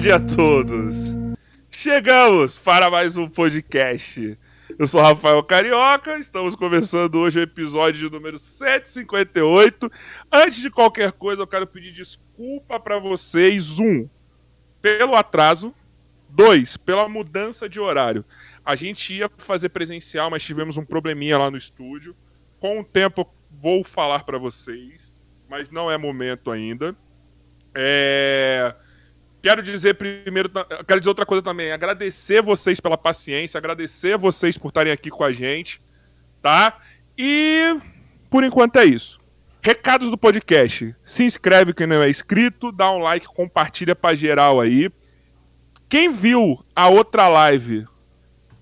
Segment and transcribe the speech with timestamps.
[0.00, 1.14] Tarde a todos!
[1.70, 4.38] Chegamos para mais um podcast.
[4.78, 9.92] Eu sou Rafael Carioca, estamos começando hoje o episódio número 158.
[10.32, 13.78] Antes de qualquer coisa, eu quero pedir desculpa para vocês.
[13.78, 14.08] Um,
[14.80, 15.74] pelo atraso.
[16.30, 18.24] Dois, pela mudança de horário.
[18.64, 22.16] A gente ia fazer presencial, mas tivemos um probleminha lá no estúdio.
[22.58, 25.12] Com o tempo, vou falar para vocês,
[25.50, 26.96] mas não é momento ainda.
[27.74, 28.74] É...
[29.42, 30.50] Quero dizer primeiro,
[30.86, 35.24] quero dizer outra coisa também, agradecer vocês pela paciência, agradecer vocês por estarem aqui com
[35.24, 35.80] a gente,
[36.42, 36.78] tá?
[37.16, 37.76] E
[38.28, 39.18] por enquanto é isso.
[39.62, 40.94] Recados do podcast.
[41.02, 44.90] Se inscreve quem não é inscrito, dá um like, compartilha para geral aí.
[45.88, 47.86] Quem viu a outra live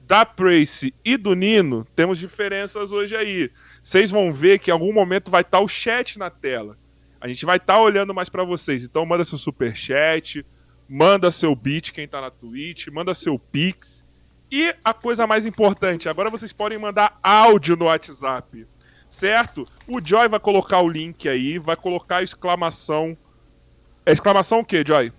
[0.06, 3.50] da Prace e do Nino, temos diferenças hoje aí.
[3.82, 6.78] Vocês vão ver que em algum momento vai estar o chat na tela.
[7.20, 8.84] A gente vai estar olhando mais para vocês.
[8.84, 10.44] Então manda seu super chat,
[10.88, 14.04] manda seu beat quem tá na Twitch, manda seu pix.
[14.50, 18.66] E a coisa mais importante, agora vocês podem mandar áudio no WhatsApp,
[19.10, 19.62] certo?
[19.86, 23.12] O Joy vai colocar o link aí, vai colocar a exclamação.
[24.06, 25.12] Exclamação o quê, Joy?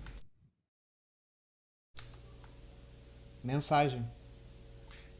[3.42, 4.19] Mensagem.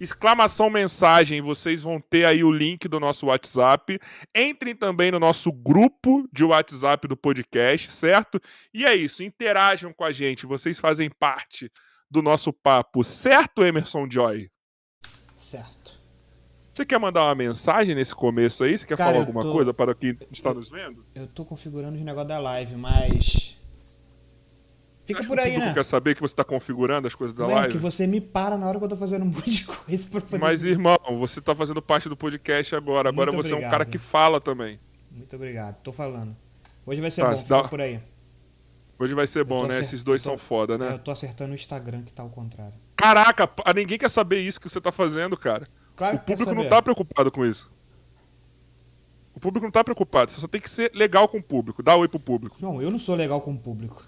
[0.00, 3.98] Exclamação mensagem, vocês vão ter aí o link do nosso WhatsApp.
[4.34, 8.40] Entrem também no nosso grupo de WhatsApp do podcast, certo?
[8.72, 11.70] E é isso, interajam com a gente, vocês fazem parte
[12.10, 14.50] do nosso papo, certo, Emerson Joy?
[15.36, 16.00] Certo.
[16.72, 18.78] Você quer mandar uma mensagem nesse começo aí?
[18.78, 21.04] Você quer Cara, falar alguma tô- coisa para quem está eu- nos vendo?
[21.14, 23.59] Eu tô configurando os negócios da live, mas.
[25.14, 25.72] Fica por o aí, né?
[25.74, 27.72] quer saber que você está configurando as coisas da Não é live.
[27.72, 30.20] que você me para na hora que eu tô fazendo um monte de coisa pra
[30.20, 30.38] poder.
[30.38, 33.08] Mas, irmão, você está fazendo parte do podcast agora.
[33.08, 33.70] Agora Muito você é um obrigado.
[33.72, 34.78] cara que fala também.
[35.10, 36.36] Muito obrigado, tô falando.
[36.86, 38.00] Hoje vai ser Tá, bom, fica dá- por aí.
[38.98, 39.74] Hoje vai ser bom, né?
[39.74, 40.92] acer- Esses dois tô- são foda, né?
[40.92, 42.74] Eu tô acertando o Instagram que tá ao contrário.
[42.96, 45.66] Caraca, p- ninguém quer saber isso que você tá fazendo, cara.
[45.96, 47.70] Claro O público não tá preocupado com isso.
[49.34, 50.30] O público não tá preocupado.
[50.30, 51.82] Você só tem que ser legal com o público.
[51.82, 52.56] Dá oi pro público.
[52.60, 54.04] Não, eu não sou legal com o público.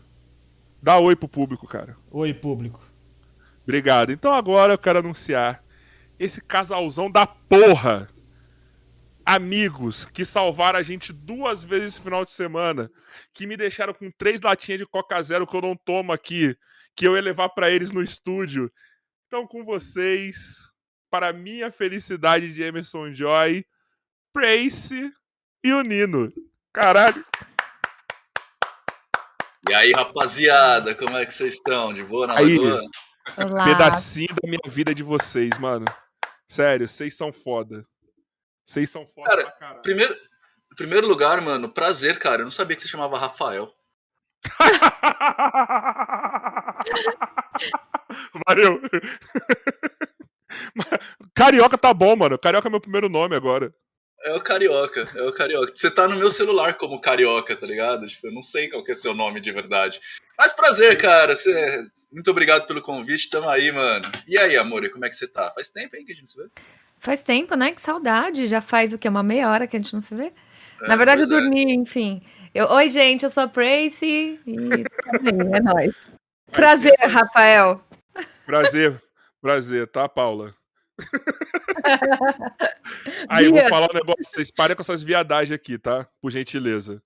[0.83, 1.97] Dá oi pro público, cara.
[2.11, 2.81] Oi, público.
[3.63, 4.11] Obrigado.
[4.11, 5.63] Então agora eu quero anunciar
[6.19, 8.09] esse casalzão da porra.
[9.25, 12.91] Amigos que salvaram a gente duas vezes esse final de semana.
[13.33, 16.57] Que me deixaram com três latinhas de Coca Zero que eu não tomo aqui.
[16.97, 18.69] Que eu ia levar pra eles no estúdio.
[19.29, 20.57] Então, com vocês,
[21.09, 23.65] para minha felicidade de Emerson Joy,
[24.33, 25.13] Prace
[25.63, 26.33] e o Nino.
[26.73, 27.25] Caralho.
[29.69, 31.95] E aí, rapaziada, como é que vocês estão?
[31.95, 32.59] De boa na Aí.
[32.59, 33.65] Olá.
[33.65, 35.85] Pedacinho da minha vida de vocês, mano.
[36.49, 37.87] Sério, vocês são foda.
[38.65, 39.83] Vocês são foda Cara, pra caralho.
[39.83, 42.41] Primeiro, em primeiro lugar, mano, prazer, cara.
[42.41, 43.73] Eu não sabia que você chamava Rafael.
[48.49, 48.83] Valeu.
[51.35, 52.37] Carioca tá bom, mano.
[52.37, 53.73] Carioca é meu primeiro nome agora.
[54.25, 55.73] É o Carioca, é o Carioca.
[55.75, 58.07] Você tá no meu celular como Carioca, tá ligado?
[58.07, 60.01] Tipo, eu não sei qual que é seu nome de verdade.
[60.39, 61.35] Mas prazer, cara.
[61.35, 61.85] Você...
[62.11, 63.29] Muito obrigado pelo convite.
[63.31, 64.05] Tamo aí, mano.
[64.29, 65.51] E aí, amor, como é que você tá?
[65.51, 66.49] Faz tempo, hein, que a gente não se vê?
[67.01, 67.73] Faz tempo, né?
[67.73, 68.47] Que saudade.
[68.47, 69.09] Já faz o quê?
[69.09, 70.33] Uma meia hora que a gente não se vê?
[70.83, 71.31] É, Na verdade, eu é.
[71.31, 72.23] dormi, enfim.
[72.55, 75.95] Eu- Oi, gente, eu sou a Prace e também, é nóis.
[76.53, 76.93] Prazer.
[77.01, 77.85] Rafael.
[78.47, 79.03] Prazer.
[79.41, 80.55] Prazer, tá, Paula?
[83.29, 84.25] Aí, eu vou falar um negócio.
[84.25, 86.09] Vocês parem com essas viadagens aqui, tá?
[86.21, 87.03] Por gentileza.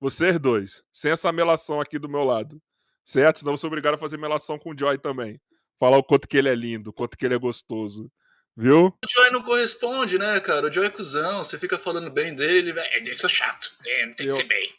[0.00, 0.82] Vocês dois.
[0.92, 2.60] Sem essa melação aqui do meu lado.
[3.04, 3.40] Certo?
[3.40, 5.40] Senão eu sou obrigado a fazer melação com o Joy também.
[5.78, 8.10] Falar o quanto que ele é lindo, o quanto que ele é gostoso.
[8.56, 8.86] Viu?
[8.86, 10.66] O Joy não corresponde, né, cara?
[10.68, 11.44] O Joy é cuzão.
[11.44, 12.72] Você fica falando bem dele.
[12.72, 13.70] velho, Isso é chato.
[13.84, 14.72] É, não tem Eu- que ser bem.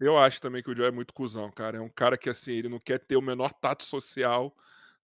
[0.00, 1.78] Eu acho também que o Joe é muito cuzão, cara.
[1.78, 4.54] É um cara que, assim, ele não quer ter o menor tato social,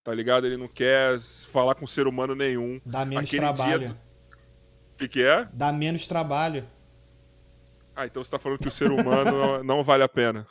[0.04, 0.46] tá ligado?
[0.46, 1.18] Ele não quer
[1.50, 2.80] falar com ser humano nenhum.
[2.84, 3.78] Dá menos Aquele trabalho.
[3.88, 3.96] dia
[4.94, 5.48] O que, que é?
[5.52, 6.66] Dá menos trabalho.
[7.94, 10.46] Ah, então você tá falando que o ser humano não- não vale a pena.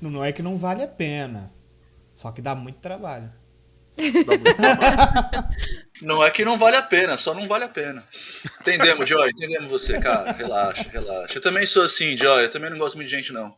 [0.00, 1.52] Não, não é que não vale a pena.
[2.14, 3.32] Só que dá muito trabalho.
[3.96, 4.02] Dá
[4.38, 5.54] muito trabalho.
[6.02, 8.04] Não é que não vale a pena, só não vale a pena.
[8.60, 10.32] Entendemos, Joy, entendemos você, cara.
[10.32, 11.38] Relaxa, relaxa.
[11.38, 13.56] Eu também sou assim, Joy, eu também não gosto muito de gente, não.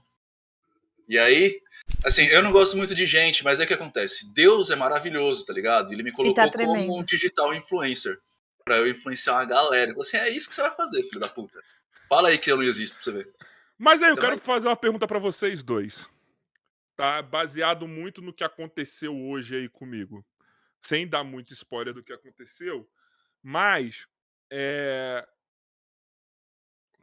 [1.08, 1.58] E aí,
[2.06, 4.32] assim, eu não gosto muito de gente, mas é o que acontece.
[4.32, 5.92] Deus é maravilhoso, tá ligado?
[5.92, 8.18] Ele me colocou tá como um digital influencer.
[8.64, 9.94] Pra eu influenciar uma galera.
[9.94, 11.62] Você é isso que você vai fazer, filho da puta.
[12.08, 13.32] Fala aí que eu não existo pra você ver.
[13.78, 16.08] Mas aí, eu Então quero fazer uma pergunta pra vocês dois.
[16.96, 17.22] Tá?
[17.22, 20.24] Baseado muito no que aconteceu hoje aí comigo.
[20.80, 22.88] Sem dar muito spoiler do que aconteceu.
[23.42, 24.06] Mas,
[24.50, 25.26] é...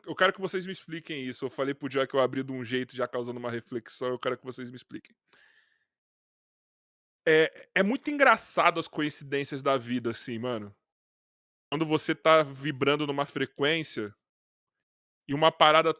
[0.06, 1.46] eu quero que vocês me expliquem isso.
[1.46, 4.10] Eu falei pro Joy que eu abri de um jeito já causando uma reflexão.
[4.10, 5.16] Eu quero que vocês me expliquem.
[7.26, 10.76] É, é muito engraçado as coincidências da vida, assim, mano.
[11.72, 14.14] Quando você tá vibrando numa frequência
[15.28, 15.96] e uma parada.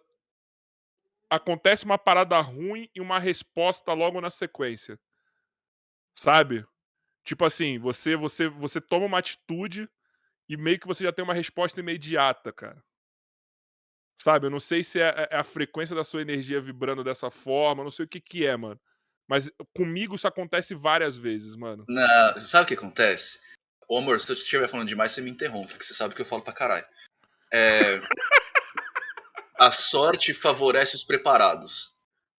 [1.30, 5.00] Acontece uma parada ruim e uma resposta logo na sequência.
[6.16, 6.66] Sabe?
[7.24, 9.90] Tipo assim, você, você, você toma uma atitude
[10.48, 12.84] e meio que você já tem uma resposta imediata, cara.
[14.18, 14.48] Sabe?
[14.48, 17.92] Eu não sei se é, é a frequência da sua energia vibrando dessa forma, não
[17.92, 18.80] sei o que que é, mano.
[19.28, 21.86] Mas comigo isso acontece várias vezes, mano.
[21.88, 22.46] Na...
[22.46, 23.40] Sabe o que acontece?
[23.88, 26.26] Ô amor, se eu estiver falando demais, você me interrompe, porque você sabe que eu
[26.26, 26.86] falo pra caralho.
[27.52, 28.00] É...
[29.60, 31.94] a sorte favorece os preparados.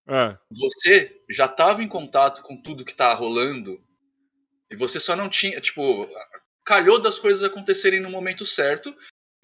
[0.06, 0.36] É.
[0.50, 3.82] Você já estava em contato com tudo que tá rolando
[4.70, 6.08] e você só não tinha, tipo,
[6.64, 8.94] calhou das coisas acontecerem no momento certo.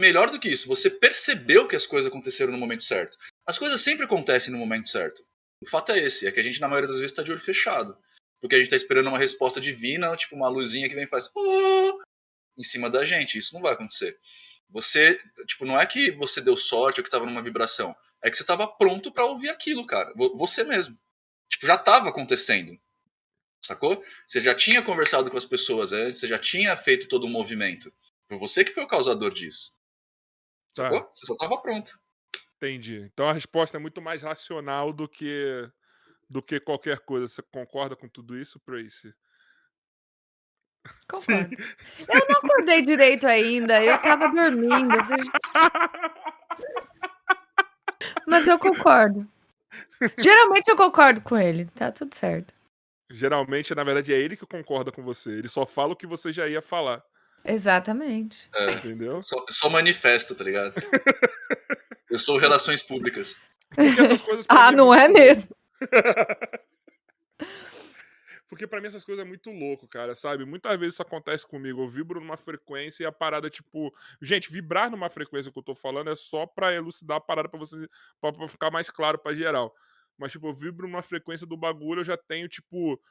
[0.01, 3.15] Melhor do que isso, você percebeu que as coisas aconteceram no momento certo.
[3.45, 5.23] As coisas sempre acontecem no momento certo.
[5.61, 7.39] O fato é esse, é que a gente na maioria das vezes está de olho
[7.39, 7.95] fechado.
[8.41, 11.29] Porque a gente está esperando uma resposta divina, tipo uma luzinha que vem e faz
[11.35, 12.01] oh!
[12.57, 13.37] em cima da gente.
[13.37, 14.19] Isso não vai acontecer.
[14.71, 17.95] Você, tipo, não é que você deu sorte ou que estava numa vibração.
[18.23, 20.11] É que você estava pronto para ouvir aquilo, cara.
[20.33, 20.97] Você mesmo.
[21.47, 22.75] Tipo, já estava acontecendo.
[23.63, 24.03] Sacou?
[24.25, 27.93] Você já tinha conversado com as pessoas antes, você já tinha feito todo o movimento.
[28.27, 29.71] Foi você que foi o causador disso.
[30.75, 30.89] Tá.
[30.89, 31.99] Você só estava pronto.
[32.57, 33.09] Entendi.
[33.11, 35.69] Então a resposta é muito mais racional do que
[36.29, 37.27] do que qualquer coisa.
[37.27, 39.13] Você concorda com tudo isso, Tracy?
[41.07, 41.55] Concordo.
[42.07, 44.95] Eu não acordei direito ainda, eu tava dormindo.
[48.25, 49.27] Mas eu concordo.
[50.17, 52.53] Geralmente eu concordo com ele, tá tudo certo.
[53.09, 55.31] Geralmente, na verdade, é ele que concorda com você.
[55.31, 57.03] Ele só fala o que você já ia falar.
[57.43, 58.49] Exatamente.
[58.53, 59.21] É, Entendeu?
[59.21, 60.73] só, só manifesta, tá ligado?
[62.09, 63.35] Eu sou relações públicas.
[64.47, 65.55] Ah, mim não é mesmo?
[68.51, 70.43] Porque pra mim essas coisas é muito louco, cara, sabe?
[70.43, 71.81] Muitas vezes isso acontece comigo.
[71.81, 73.95] Eu vibro numa frequência e a parada, tipo.
[74.21, 77.57] Gente, vibrar numa frequência que eu tô falando é só pra elucidar a parada pra
[77.57, 77.87] você.
[78.19, 79.73] pra, pra ficar mais claro pra geral.
[80.17, 83.01] Mas, tipo, eu vibro numa frequência do bagulho, eu já tenho, tipo,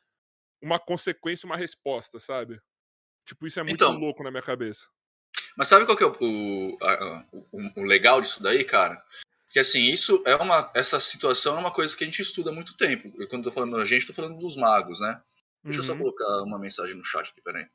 [0.61, 2.61] uma consequência, uma resposta, sabe?
[3.31, 3.93] Tipo, isso é muito Então.
[3.97, 4.87] louco na minha cabeça.
[5.57, 9.01] Mas sabe qual que é o, o, a- o- o legal disso daí, cara?
[9.51, 10.69] Que assim, isso é uma.
[10.75, 13.13] Essa situação é uma coisa que a gente estuda há muito tempo.
[13.21, 15.21] Eu, quando eu tô falando a gente, tô falando dos magos, né?
[15.63, 15.99] Deixa eu só Uhum.
[15.99, 17.67] colocar uma mensagem no chat aqui, peraí.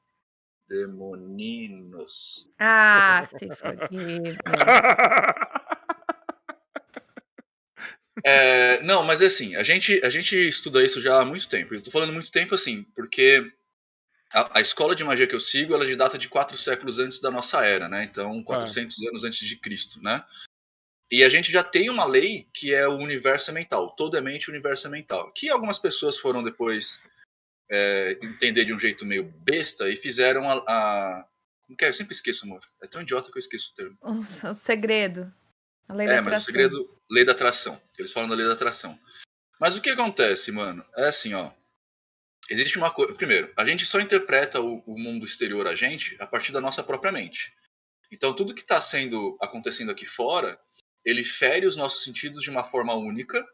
[0.68, 2.46] Demoninos.
[2.60, 4.38] Ah, se fodido.
[8.24, 11.76] É, não, mas é assim, a gente, a gente estuda isso já há muito tempo.
[11.76, 13.52] Eu tô falando muito tempo assim, porque
[14.32, 17.00] a, a escola de magia que eu sigo, ela é de data de quatro séculos
[17.00, 18.04] antes da nossa era, né?
[18.04, 20.24] Então, 400 anos antes de Cristo, né?
[21.12, 23.92] E a gente já tem uma lei que é o universo é mental.
[23.96, 25.32] Todo é mente, universo é mental.
[25.32, 27.02] Que algumas pessoas foram depois
[27.70, 31.28] é, entender de um jeito meio besta e fizeram a, a...
[31.66, 31.90] Como que é?
[31.90, 32.62] Eu sempre esqueço, amor.
[32.82, 33.98] É tão idiota que eu esqueço o termo.
[34.02, 35.32] O, o segredo.
[35.88, 36.46] A lei da É, mas o atração.
[36.46, 37.82] segredo, lei da atração.
[37.98, 39.00] Eles falam da lei da atração.
[39.60, 40.84] Mas o que acontece, mano?
[40.98, 41.52] É assim, ó.
[42.50, 43.14] Existe uma coisa.
[43.14, 46.84] Primeiro, a gente só interpreta o, o mundo exterior a gente a partir da nossa
[46.84, 47.54] própria mente.
[48.12, 50.60] Então, tudo que está sendo acontecendo aqui fora,
[51.04, 53.46] ele fere os nossos sentidos de uma forma única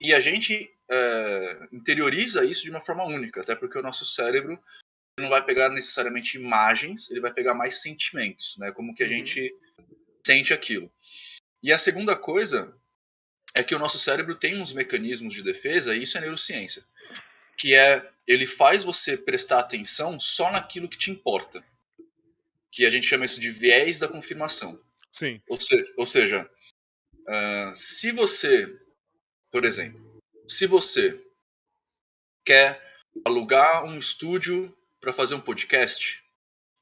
[0.00, 4.58] e a gente é, interioriza isso de uma forma única, até porque o nosso cérebro
[5.18, 8.70] não vai pegar necessariamente imagens, ele vai pegar mais sentimentos, né?
[8.70, 9.12] Como que a Uhum.
[9.12, 9.54] gente
[10.24, 10.90] sente aquilo.
[11.60, 12.72] E a segunda coisa
[13.54, 16.84] é que o nosso cérebro tem uns mecanismos de defesa, e isso é neurociência,
[17.58, 21.64] que é ele faz você prestar atenção só naquilo que te importa.
[22.70, 24.80] Que a gente chama isso de viés da confirmação.
[25.10, 25.40] Sim.
[25.48, 26.48] Ou, se- ou seja,
[27.26, 28.78] ah, se você,
[29.50, 31.18] por exemplo, se você
[32.44, 32.82] quer
[33.24, 36.22] alugar um estúdio para fazer um podcast,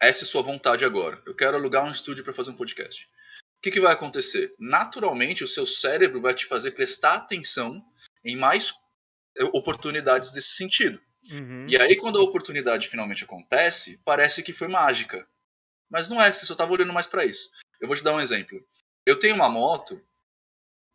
[0.01, 1.23] essa é sua vontade agora.
[1.25, 3.09] Eu quero alugar um estúdio para fazer um podcast.
[3.59, 4.55] O que, que vai acontecer?
[4.59, 7.85] Naturalmente, o seu cérebro vai te fazer prestar atenção
[8.25, 8.73] em mais
[9.53, 11.01] oportunidades desse sentido.
[11.31, 11.67] Uhum.
[11.69, 15.27] E aí, quando a oportunidade finalmente acontece, parece que foi mágica.
[15.91, 17.51] Mas não é, você só estava olhando mais para isso.
[17.81, 18.65] Eu vou te dar um exemplo.
[19.05, 20.01] Eu tenho uma moto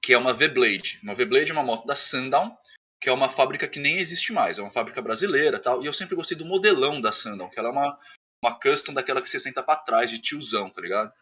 [0.01, 0.99] que é uma V-Blade.
[1.03, 2.57] Uma V-Blade é uma moto da Sundown,
[2.99, 4.57] que é uma fábrica que nem existe mais.
[4.57, 5.81] É uma fábrica brasileira tal.
[5.81, 7.99] E eu sempre gostei do modelão da Sundown, que ela é uma,
[8.43, 11.13] uma custom daquela que você senta para trás, de tiozão, tá ligado?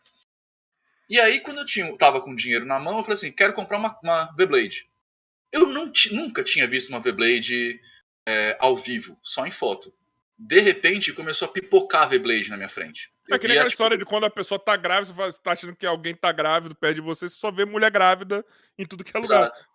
[1.09, 3.77] E aí, quando eu tinha, tava com dinheiro na mão, eu falei assim: quero comprar
[3.77, 4.88] uma, uma V-Blade.
[5.51, 7.79] Eu não nunca tinha visto uma V-Blade
[8.27, 9.93] é, ao vivo, só em foto.
[10.37, 13.09] de repente começou a pipocar a V-Blade na minha frente.
[13.31, 15.75] É que nem aquela tipo, história de quando a pessoa tá grávida, você tá achando
[15.75, 18.43] que alguém tá grávido perto de você, você só vê mulher grávida
[18.77, 19.41] em tudo que é lugar.
[19.43, 19.65] Exato.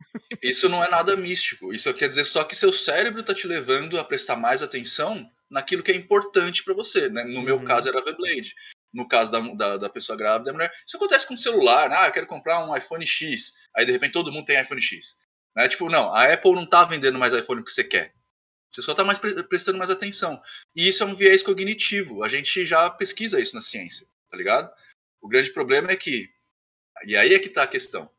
[0.42, 1.72] Isso não é nada místico.
[1.72, 5.82] Isso quer dizer só que seu cérebro tá te levando a prestar mais atenção naquilo
[5.82, 7.08] que é importante pra você.
[7.08, 7.24] Né?
[7.24, 7.64] No meu Uhum.
[7.64, 8.54] caso era a V-Blade.
[8.92, 10.72] No caso da, da, da pessoa grávida, da mulher.
[10.86, 11.92] Isso acontece com o celular.
[11.92, 13.52] Ah, eu quero comprar um iPhone X.
[13.76, 15.16] Aí de repente todo mundo tem iPhone X.
[15.56, 15.68] Né?
[15.68, 18.14] Tipo, não, a Apple não tá vendendo mais iPhone que você quer.
[18.70, 20.42] Você só tá mais pre- prestando mais atenção.
[20.74, 22.24] E isso é um viés cognitivo.
[22.24, 24.72] A gente já pesquisa isso na ciência, tá ligado?
[25.20, 26.28] O grande problema é que.
[27.04, 28.10] E aí é que tá a questão.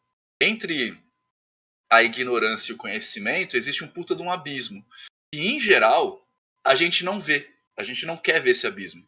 [0.41, 0.97] Entre
[1.89, 4.85] a ignorância e o conhecimento, existe um puta de um abismo.
[5.33, 6.25] E, em geral,
[6.63, 7.49] a gente não vê.
[7.77, 9.05] A gente não quer ver esse abismo.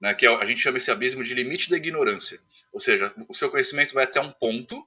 [0.00, 0.14] Né?
[0.14, 2.40] Que é a gente chama esse abismo de limite da ignorância.
[2.72, 4.86] Ou seja, o seu conhecimento vai até um ponto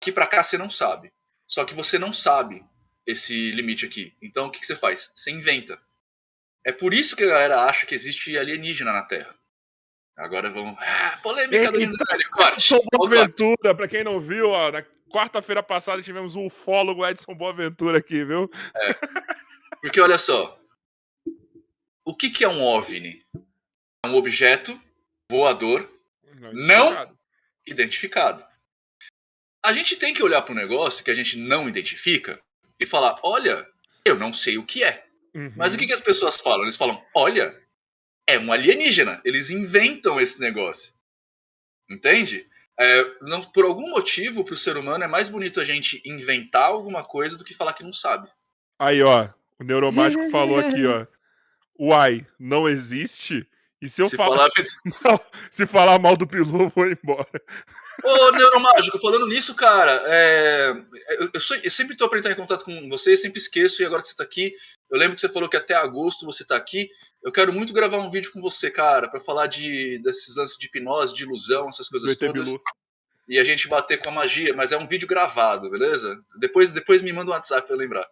[0.00, 1.12] que para cá você não sabe.
[1.46, 2.64] Só que você não sabe
[3.06, 4.16] esse limite aqui.
[4.22, 5.12] Então, o que, que você faz?
[5.14, 5.80] Você inventa.
[6.64, 9.34] É por isso que a galera acha que existe alienígena na Terra.
[10.16, 10.76] Agora vamos.
[10.80, 12.30] Ah, polêmica do Então, Nintendo.
[12.30, 12.68] Corte.
[12.68, 12.86] Corte.
[12.92, 18.24] Boaventura, pra quem não viu, ó, na quarta-feira passada tivemos o ufólogo Edson Boaventura aqui,
[18.24, 18.50] viu?
[19.80, 20.58] Porque olha só.
[22.04, 23.24] O que, que é um OVNI?
[24.04, 24.80] É um objeto
[25.30, 25.88] voador
[26.52, 27.16] Não?
[27.66, 28.44] identificado.
[29.64, 32.40] A gente tem que olhar para um negócio que a gente não identifica
[32.78, 33.66] e falar: olha,
[34.04, 35.06] eu não sei o que é.
[35.34, 35.52] Uhum.
[35.56, 36.62] Mas o que, que as pessoas falam?
[36.64, 37.56] Eles falam: olha,
[38.26, 39.20] é um alienígena.
[39.24, 40.92] Eles inventam esse negócio.
[41.88, 42.46] Entende?
[42.78, 46.64] É, não- por algum motivo, para o ser humano, é mais bonito a gente inventar
[46.64, 48.28] alguma coisa do que falar que não sabe.
[48.78, 49.28] Aí, ó,
[49.60, 51.06] o Neuromágico falou aqui, ó.
[51.78, 53.46] Uai, não existe?
[53.80, 54.48] E se eu Se falar,
[55.02, 55.20] falar
[55.50, 57.42] se falar mal do Pilu, eu vou embora.
[58.04, 60.70] Ô, Neuromágico, falando nisso, cara, é,
[61.20, 64.02] eu, eu sou- eu sempre tô entrar em contato com você, sempre esqueço, e agora
[64.02, 64.52] que você tá aqui,
[64.90, 66.90] eu lembro que você falou que até agosto você tá aqui.
[67.22, 70.66] Eu quero muito gravar um vídeo com você, cara, pra falar de, desses lances de
[70.66, 72.44] hipnose, de ilusão, essas coisas todas.
[72.44, 72.60] Bilu.
[73.28, 76.20] E a gente bater com a magia, mas é um vídeo gravado, beleza?
[76.38, 78.06] Depois, depois me manda um WhatsApp pra eu lembrar.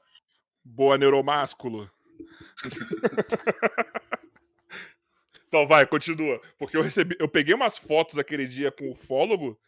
[0.64, 1.90] Boa, neuromásculo.
[5.48, 6.40] então vai, continua.
[6.58, 7.16] Porque eu recebi.
[7.18, 9.58] Eu peguei umas fotos aquele dia com o ufólogo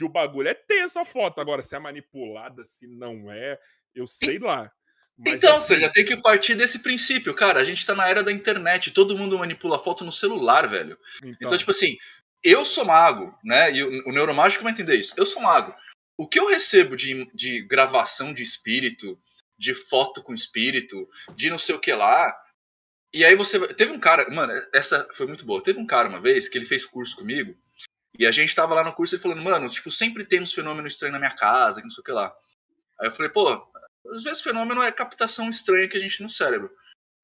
[0.00, 1.42] que o bagulho é tenso a foto.
[1.42, 3.58] Agora, se é manipulada, se não é,
[3.94, 4.72] eu sei lá.
[5.18, 7.60] Mas, então, assim, você já tem que partir desse princípio, cara.
[7.60, 10.96] A gente tá na era da internet, todo mundo manipula foto no celular, velho.
[11.18, 11.98] Então, Então, tipo assim,
[12.42, 13.70] eu sou mago, né?
[13.70, 15.12] E o, o neuromágico vai entender isso.
[15.18, 15.74] Eu sou mago.
[16.16, 19.20] O que eu recebo de, de gravação de espírito,
[19.58, 22.34] de foto com espírito, de não sei o que lá.
[23.12, 23.74] E aí você.
[23.74, 25.62] Teve um cara, mano, essa foi muito boa.
[25.62, 27.54] Teve um cara uma vez que ele fez curso comigo.
[28.20, 30.92] E a gente tava lá no curso e falando, mano, tipo, sempre tem uns fenômenos
[30.92, 32.30] estranhos na minha casa, não sei o que lá.
[33.00, 33.48] Aí eu falei, pô,
[34.12, 36.70] às vezes fenômeno é captação estranha que a gente no cérebro.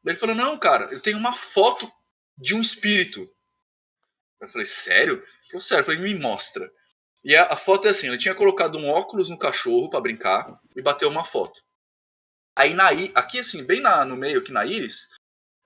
[0.02, 1.92] Daí ele falou, não, cara, eu tenho uma foto
[2.38, 3.30] de um espírito.
[4.40, 5.16] Eu falei, sério?
[5.16, 5.82] Ele falou, sério.
[5.82, 6.72] Eu falei, me mostra.
[7.22, 10.58] E a, a foto é assim, ele tinha colocado um óculos no cachorro pra brincar
[10.74, 11.60] e bateu uma foto.
[12.56, 15.08] Aí na, aqui assim, bem na- no meio aqui na íris,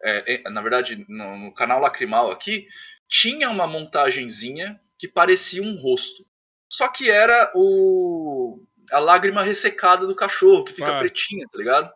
[0.03, 2.67] é, é, na verdade no, no canal lacrimal aqui,
[3.09, 6.25] tinha uma montagenzinha que parecia um rosto.
[6.71, 11.93] Só que era o a lágrima ressecada do cachorro, que fica pretinha, tá ligado?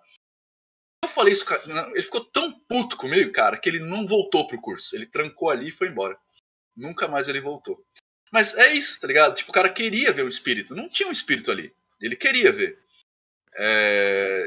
[1.05, 1.45] Eu falei isso,
[1.93, 4.97] ele ficou tão puto comigo, cara, que ele não voltou pro curso.
[4.97, 6.19] Ele trancou ali e foi embora.
[6.75, 7.85] Nunca mais ele voltou.
[8.33, 9.35] Mas é isso, tá ligado?
[9.35, 10.75] Tipo, o cara queria ver um espírito.
[10.75, 11.75] Não tinha um espírito ali.
[12.01, 12.79] Ele queria ver.
[13.57, 14.47] É,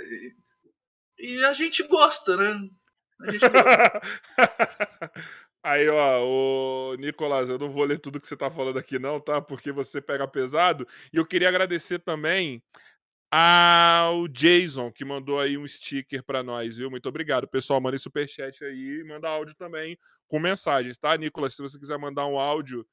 [1.20, 2.70] E e a gente gosta, né?
[3.22, 4.02] A gente gosta.
[5.68, 9.20] Aí, ó, o Nicolas, eu não vou ler tudo que você tá falando aqui, não,
[9.20, 9.42] tá?
[9.42, 10.88] Porque você pega pesado.
[11.12, 12.64] E eu queria agradecer também
[13.30, 16.90] ao Jason, que mandou aí um sticker pra nós, viu?
[16.90, 17.46] Muito obrigado.
[17.50, 21.54] Pessoal, manda superchat aí e manda áudio também com mensagens, tá, Nicolas?
[21.54, 22.88] Se você quiser mandar um áudio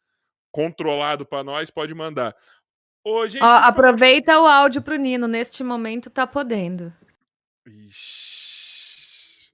[0.50, 2.34] controlado pra nós, pode mandar.
[3.04, 3.44] Ô, gente.
[3.44, 6.92] Ó, aproveita o áudio pro Nino, neste momento tá podendo.
[7.64, 9.52] Ixi.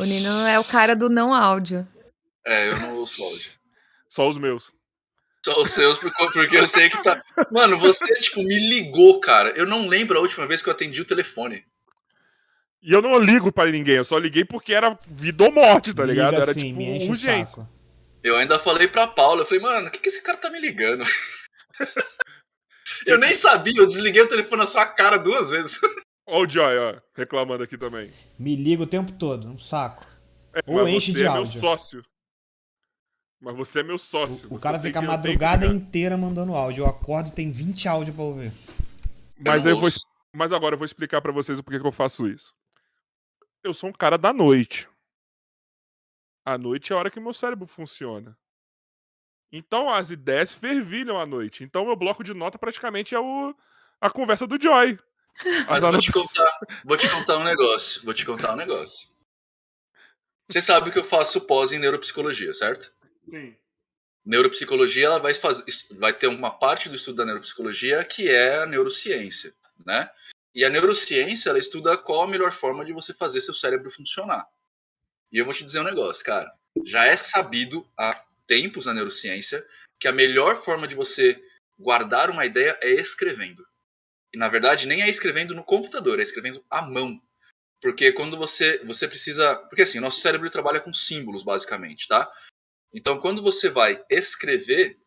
[0.00, 1.86] O Nino é o cara do não áudio.
[2.46, 3.50] É, eu não ouço áudio.
[4.08, 4.72] Só os meus.
[5.44, 7.22] Só os seus, porque eu sei que tá.
[7.52, 9.50] Mano, você, tipo, me ligou, cara.
[9.50, 11.64] Eu não lembro a última vez que eu atendi o telefone.
[12.82, 16.04] E eu não ligo pra ninguém, eu só liguei porque era vida ou morte, tá
[16.04, 16.30] ligado?
[16.32, 17.62] Liga Era assim, tipo me enche o urgência.
[17.62, 17.68] saco.
[18.22, 20.60] Eu ainda falei pra Paula, eu falei, mano, o que, que esse cara tá me
[20.60, 21.02] ligando?
[23.06, 25.80] eu nem sabia, eu desliguei o telefone na sua cara duas vezes.
[26.26, 28.10] Ó o Joy, ó, reclamando aqui também.
[28.38, 30.04] Me liga o tempo todo, um saco.
[30.54, 31.60] É, Ou enche você de é meu áudio.
[31.60, 32.02] sócio.
[33.46, 34.50] Mas você é meu sócio.
[34.50, 36.82] O, o cara fica a madrugada inteira mandando áudio.
[36.82, 38.52] Eu acordo e tem 20 áudios pra ouvir.
[39.38, 39.88] Mas, Eu eu vou,
[40.34, 42.52] mas agora eu vou explicar pra vocês o porquê que eu faço isso.
[43.62, 44.88] Eu sou um cara da noite.
[46.44, 48.36] À noite é a hora que meu cérebro funciona.
[49.52, 51.62] Então as ideias fervilham à noite.
[51.62, 53.54] Então meu bloco de nota praticamente é o,
[54.00, 54.98] a conversa do Joy.
[55.70, 58.02] Mas vou te, contar, vou te contar um negócio.
[58.02, 59.08] Vou te contar um negócio.
[60.48, 62.95] Você sabe que eu faço pós em neuropsicologia, certo?
[63.28, 63.56] Sim.
[64.24, 68.66] Neuropsicologia ela vai, fazer, vai ter uma parte do estudo da neuropsicologia que é a
[68.66, 70.10] neurociência, né?
[70.54, 74.48] E a neurociência ela estuda qual a melhor forma de você fazer seu cérebro funcionar.
[75.30, 76.50] E eu vou te dizer um negócio, cara.
[76.84, 78.10] Já é sabido há
[78.46, 79.64] tempos na neurociência
[79.98, 81.40] que a melhor forma de você
[81.78, 83.66] guardar uma ideia é escrevendo.
[84.32, 87.20] E na verdade nem é escrevendo no computador, é escrevendo à mão.
[87.80, 92.30] Porque quando você você precisa, porque assim, nosso cérebro trabalha com símbolos basicamente, tá?
[92.92, 94.98] Então quando você vai escrever,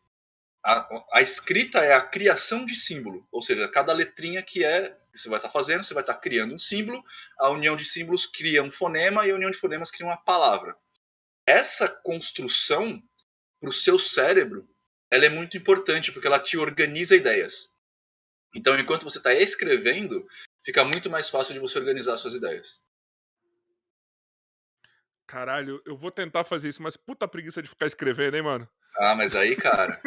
[0.64, 5.18] a, a escrita é a criação de símbolo, ou seja, cada letrinha que é que
[5.18, 7.02] você vai estar fazendo, você vai estar criando um símbolo,
[7.38, 10.76] a união de símbolos cria um fonema e a união de fonemas cria uma palavra.
[11.46, 13.02] Essa construção
[13.60, 14.68] para o seu cérebro,
[15.10, 17.70] ela é muito importante porque ela te organiza ideias.
[18.54, 20.26] Então, enquanto você está escrevendo,
[20.64, 22.80] fica muito mais fácil de você organizar suas ideias.
[25.30, 28.68] Caralho, eu vou tentar fazer isso, mas puta preguiça de ficar escrevendo, hein, mano?
[28.98, 30.02] Ah, mas aí, cara.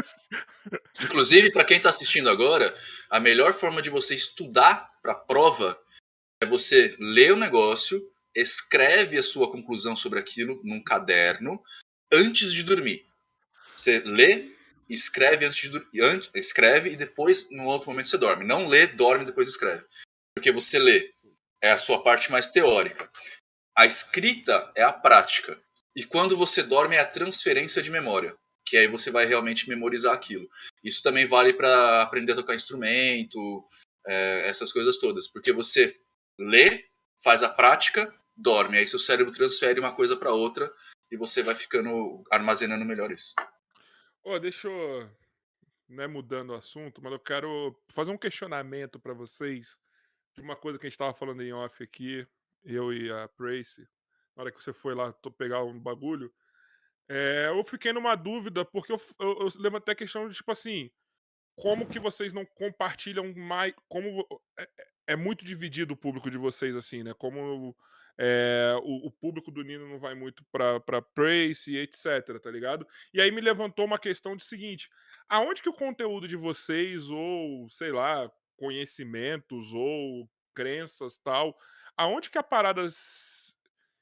[1.01, 2.75] Inclusive, para quem está assistindo agora,
[3.09, 5.79] a melhor forma de você estudar para prova
[6.41, 8.05] é você ler o negócio,
[8.35, 11.63] escreve a sua conclusão sobre aquilo num caderno
[12.11, 13.07] antes de dormir.
[13.77, 14.51] Você lê,
[14.89, 16.29] escreve antes de dormir.
[16.35, 18.43] Escreve e depois, num outro momento, você dorme.
[18.43, 19.85] Não lê, dorme depois escreve.
[20.35, 21.13] Porque você lê
[21.61, 23.09] é a sua parte mais teórica.
[23.75, 25.59] A escrita é a prática.
[25.95, 28.35] E quando você dorme é a transferência de memória.
[28.65, 30.49] Que aí você vai realmente memorizar aquilo.
[30.83, 33.67] Isso também vale para aprender a tocar instrumento,
[34.05, 35.27] é, essas coisas todas.
[35.27, 35.99] Porque você
[36.39, 36.85] lê,
[37.23, 38.77] faz a prática, dorme.
[38.77, 40.71] Aí seu cérebro transfere uma coisa para outra
[41.11, 43.35] e você vai ficando armazenando melhor isso.
[44.23, 45.09] Ó, deixa eu.
[45.87, 49.77] Não é mudando o assunto, mas eu quero fazer um questionamento para vocês
[50.33, 52.25] de uma coisa que a gente estava falando em off aqui,
[52.63, 53.81] eu e a Prace,
[54.35, 56.33] na hora que você foi lá pegar um bagulho.
[57.09, 60.89] É, eu fiquei numa dúvida, porque eu, eu, eu levantei a questão de, tipo assim,
[61.55, 63.73] como que vocês não compartilham mais.
[63.87, 64.25] Como
[64.57, 67.13] é, é, é muito dividido o público de vocês, assim, né?
[67.13, 67.75] Como
[68.17, 71.03] é, o, o, público do Nino não vai muito pra, pra
[71.67, 72.87] e etc, tá ligado?
[73.13, 74.89] E aí me levantou uma questão de seguinte:
[75.27, 81.57] aonde que o conteúdo de vocês, ou sei lá, conhecimentos, ou crenças tal,
[81.97, 82.87] aonde que a parada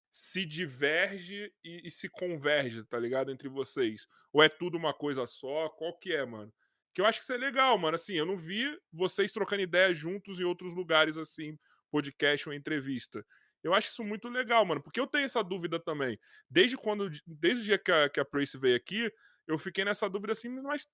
[0.10, 3.32] se diverge e, e, se converge, tá ligado?
[3.32, 4.08] Entre vocês?
[4.34, 5.70] Ou é tudo uma coisa só?
[5.70, 6.54] Qual que é, mano?
[6.94, 7.96] Que eu acho que isso é legal, mano.
[7.96, 11.58] Assim, eu não vi vocês trocando ideias juntos em outros lugares, assim,
[11.90, 13.26] podcast ou entrevista.
[13.64, 16.20] Eu acho isso muito legal, mano, porque eu tenho essa dúvida também.
[16.50, 18.26] Desde quando, desde o dia que a, que a
[18.60, 19.12] veio aqui,
[19.48, 20.88] eu fiquei nessa dúvida assim, mas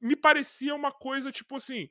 [0.00, 1.88] me parecia uma coisa, tipo assim,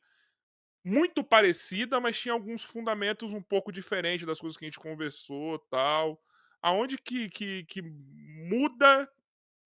[0.89, 5.59] muito parecida, mas tinha alguns fundamentos um pouco diferentes das coisas que a gente conversou
[5.69, 6.21] tal.
[6.61, 9.09] Aonde que, que, que muda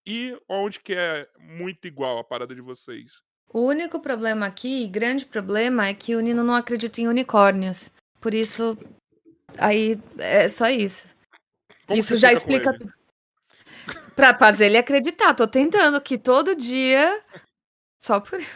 [0.05, 3.23] e onde que é muito igual a parada de vocês?
[3.49, 7.91] O único problema aqui, grande problema, é que o Nino não acredita em unicórnios.
[8.19, 8.77] Por isso,
[9.57, 11.07] Aí é só isso.
[11.85, 12.93] Como isso já explica tudo.
[14.15, 15.33] Pra fazer ele acreditar.
[15.33, 17.21] Tô tentando que todo dia.
[18.01, 18.39] Só por.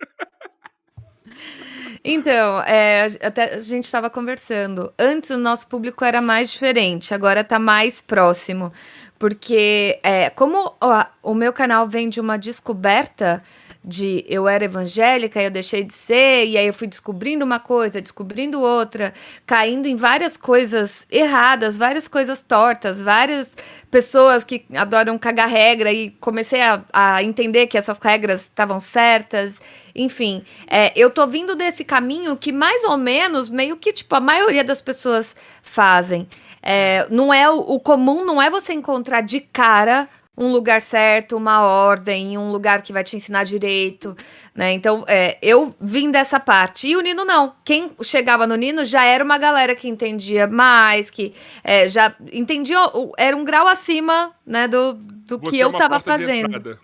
[2.02, 4.92] Então, é, até a gente estava conversando.
[4.98, 8.72] Antes o nosso público era mais diferente, agora está mais próximo.
[9.18, 10.74] Porque, é, como
[11.22, 13.42] o meu canal vem de uma descoberta
[13.82, 18.00] de eu era evangélica, eu deixei de ser, e aí eu fui descobrindo uma coisa,
[18.00, 19.14] descobrindo outra,
[19.46, 23.56] caindo em várias coisas erradas, várias coisas tortas, várias
[23.90, 29.60] pessoas que adoram cagar regra, e comecei a, a entender que essas regras estavam certas.
[29.94, 34.20] Enfim, é, eu tô vindo desse caminho que mais ou menos, meio que, tipo, a
[34.20, 36.28] maioria das pessoas fazem.
[36.62, 40.06] É, não é o, o comum, não é você encontrar de cara
[40.40, 44.16] um lugar certo, uma ordem, um lugar que vai te ensinar direito,
[44.54, 44.72] né?
[44.72, 46.88] Então, é, eu vim dessa parte.
[46.88, 47.54] E o Nino não.
[47.62, 52.78] Quem chegava no Nino já era uma galera que entendia mais, que é, já entendia,
[53.18, 56.78] era um grau acima, né, do, do que eu é tava fazendo.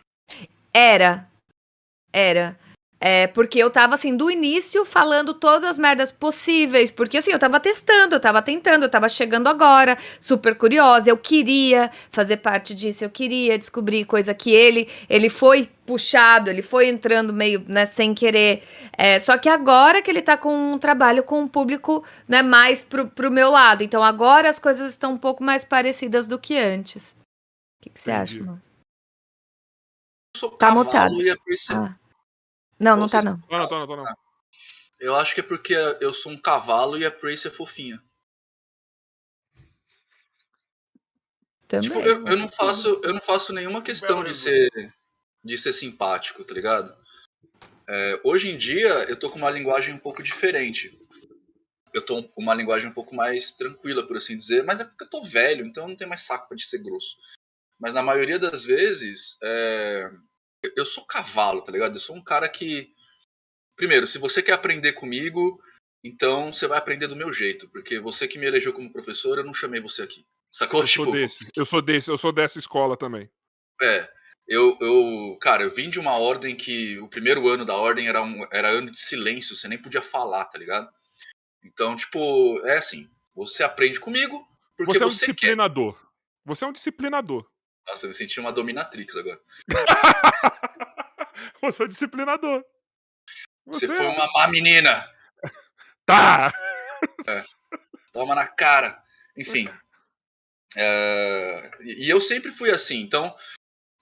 [0.72, 1.26] Era.
[2.12, 2.58] Era.
[3.08, 6.90] É, porque eu tava, assim, do início falando todas as merdas possíveis.
[6.90, 11.08] Porque, assim, eu tava testando, eu tava tentando, eu tava chegando agora, super curiosa.
[11.08, 16.62] Eu queria fazer parte disso, eu queria descobrir coisa que ele, ele foi puxado, ele
[16.62, 18.64] foi entrando meio, né, sem querer.
[18.98, 22.82] É, só que agora que ele tá com um trabalho com um público, né, mais
[22.82, 23.84] pro, pro meu lado.
[23.84, 27.16] Então agora as coisas estão um pouco mais parecidas do que antes.
[27.80, 28.60] que, que você acha, mano?
[30.34, 31.14] Eu sou Tá mutado.
[31.70, 31.94] Ah.
[32.78, 33.40] Não, não tá não.
[33.50, 34.16] Não, não, não, não, não.
[34.98, 38.02] Eu acho que é porque eu sou um cavalo e a Prace é fofinha.
[41.68, 41.88] Também.
[41.88, 44.70] Tipo, eu, eu não faço, eu não faço nenhuma questão de ser,
[45.44, 46.96] de ser simpático, tá ligado?
[47.88, 50.98] É, hoje em dia eu tô com uma linguagem um pouco diferente.
[51.92, 55.04] Eu tô com uma linguagem um pouco mais tranquila, por assim dizer, mas é porque
[55.04, 57.16] eu tô velho, então eu não tenho mais saco de ser grosso.
[57.78, 60.10] Mas na maioria das vezes, é,
[60.76, 61.94] eu sou cavalo, tá ligado?
[61.94, 62.92] Eu sou um cara que.
[63.76, 65.60] Primeiro, se você quer aprender comigo,
[66.02, 69.44] então você vai aprender do meu jeito, porque você que me elegeu como professor, eu
[69.44, 70.26] não chamei você aqui.
[70.50, 70.80] Sacou?
[70.80, 71.46] Eu sou desse.
[71.54, 73.30] Eu sou desse, eu sou dessa escola também.
[73.82, 74.08] É,
[74.48, 78.22] eu, eu, cara, eu vim de uma ordem que o primeiro ano da ordem era,
[78.22, 80.88] um, era ano de silêncio, você nem podia falar, tá ligado?
[81.62, 85.32] Então, tipo, é assim, você aprende comigo porque Você é um você quer.
[85.32, 85.98] disciplinador.
[86.44, 87.50] Você é um disciplinador.
[87.86, 89.40] Nossa, eu me senti uma dominatrix agora.
[91.62, 92.64] Você é disciplinador.
[93.66, 95.08] Você, Você é foi uma má menina,
[96.06, 96.52] Tá!
[98.12, 99.00] toma na cara.
[99.36, 99.68] Enfim.
[100.76, 103.34] É, e e eu sempre fui assim, então,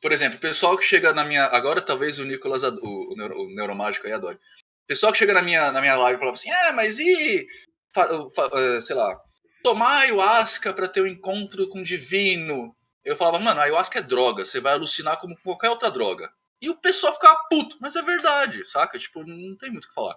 [0.01, 1.45] por exemplo, o pessoal que chega na minha.
[1.47, 4.37] Agora talvez o Nicolas, ad- o, neuro- o neuromágico aí adore.
[4.37, 7.47] O pessoal que chega na minha, na minha live e falava assim: ah, mas e.
[7.93, 9.19] fa- fa- eh, sei lá,
[9.63, 12.77] tomar ayahuasca pra ter um encontro com o divino.
[13.05, 16.33] Eu falava, mano, ayahuasca é droga, você vai alucinar como qualquer outra droga.
[16.61, 18.99] E o pessoal ficava puto, mas é verdade, saca?
[18.99, 20.17] Tipo, não tem muito o que falar.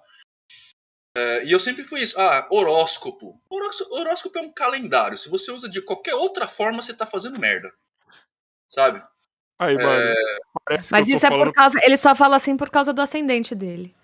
[1.17, 2.17] É, e eu sempre fui isso.
[2.19, 3.41] Ah, horóscopo.
[3.49, 5.17] Horós- Horóscopo é um calendário.
[5.17, 7.73] Se você usa de qualquer outra forma, você tá fazendo merda.
[8.69, 9.03] Sabe?
[9.59, 9.89] Aí, mano.
[9.89, 10.13] É,
[10.63, 11.79] Parece Mas isso é falando por causa.
[11.83, 13.95] Ele só fala assim por causa do ascendente dele.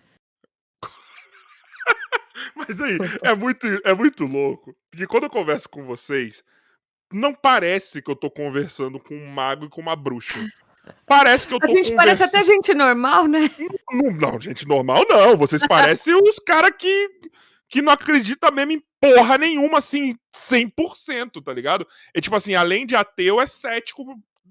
[2.56, 4.76] Mas aí, é muito, é muito louco.
[4.92, 6.44] Porque quando eu converso com vocês,
[7.14, 10.40] não parece que eu tô conversando com um mago e com uma bruxa.
[11.06, 13.50] Parece que eu A tô gente parece até gente normal, né?
[13.92, 15.38] Não, não, gente, normal não.
[15.38, 17.10] Vocês parecem os caras que,
[17.70, 21.88] que não acreditam mesmo em porra nenhuma, assim, 100%, tá ligado?
[22.14, 24.04] É tipo assim, além de ateu, é cético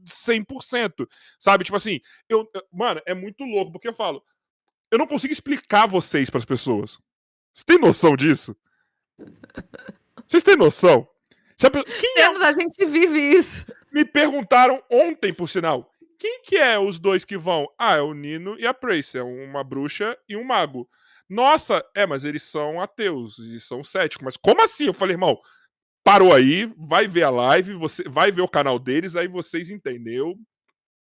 [0.05, 1.07] 100%.
[1.39, 1.65] Sabe?
[1.65, 4.25] Tipo assim, eu, mano, é muito louco, porque eu falo,
[4.91, 6.99] eu não consigo explicar vocês pras pessoas.
[7.53, 8.57] Vocês têm noção disso?
[10.27, 11.07] Vocês têm noção?
[11.59, 13.65] Pe- Quem é Temos, a gente vive isso.
[13.93, 17.67] me perguntaram ontem, por sinal, quem que é os dois que vão?
[17.79, 20.89] Ah, é o Nino e a Prace, é uma bruxa e um mago.
[21.29, 24.25] Nossa, é, mas eles são ateus e são céticos.
[24.25, 24.87] Mas como assim?
[24.87, 25.39] Eu falei, irmão,
[26.05, 30.15] parou aí, vai ver a live, você vai ver o canal deles, aí vocês entendem.
[30.15, 30.35] Eu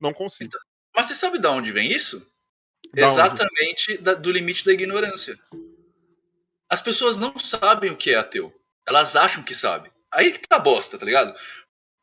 [0.01, 0.51] não consigo.
[0.97, 2.21] mas você sabe de onde vem isso?
[2.95, 3.07] Da?
[3.07, 5.37] Exatamente da- do limite da ignorância.
[6.71, 8.53] As pessoas não sabem o que é ateu.
[8.87, 9.91] Elas acham que sabem.
[10.13, 11.35] Aí que tá bosta, tá ligado?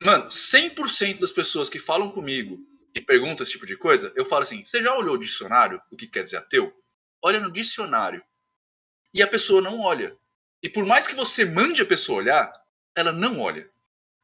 [0.03, 2.59] Mano, 100% das pessoas que falam comigo
[2.93, 5.81] e perguntam esse tipo de coisa, eu falo assim: você já olhou o dicionário?
[5.91, 6.73] O que quer dizer ateu?
[7.21, 8.23] Olha no dicionário.
[9.13, 10.17] E a pessoa não olha.
[10.61, 12.51] E por mais que você mande a pessoa olhar,
[12.95, 13.69] ela não olha.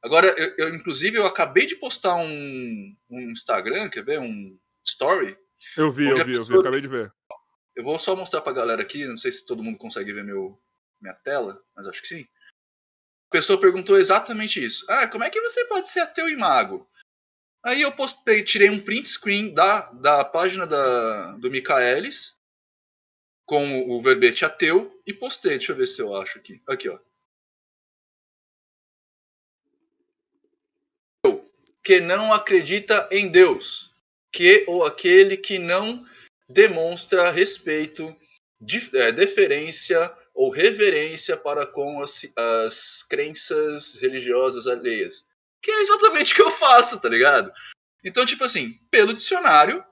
[0.03, 4.19] Agora, eu, eu, inclusive, eu acabei de postar um, um Instagram, quer ver?
[4.19, 5.37] Um story.
[5.77, 7.13] Eu vi, eu vi, eu vi, pessoa- acabei de ver.
[7.75, 10.59] Eu vou só mostrar pra galera aqui, não sei se todo mundo consegue ver meu,
[10.99, 12.27] minha tela, mas acho que sim.
[13.31, 14.85] A pessoa perguntou exatamente isso.
[14.89, 16.85] Ah, como é que você pode ser ateu e mago?
[17.63, 22.37] Aí eu postei, tirei um print screen da, da página da, do Michaelis
[23.45, 25.57] com o verbete ateu e postei.
[25.57, 26.61] Deixa eu ver se eu acho aqui.
[26.67, 26.99] Aqui, ó.
[31.81, 33.95] Que não acredita em Deus.
[34.29, 36.05] Que ou aquele que não
[36.49, 38.13] demonstra respeito,
[38.93, 45.27] eh, deferência ou reverência para com as, as crenças religiosas alheias.
[45.61, 47.51] Que é exatamente o que eu faço, tá ligado?
[48.03, 49.83] Então, tipo assim, pelo dicionário,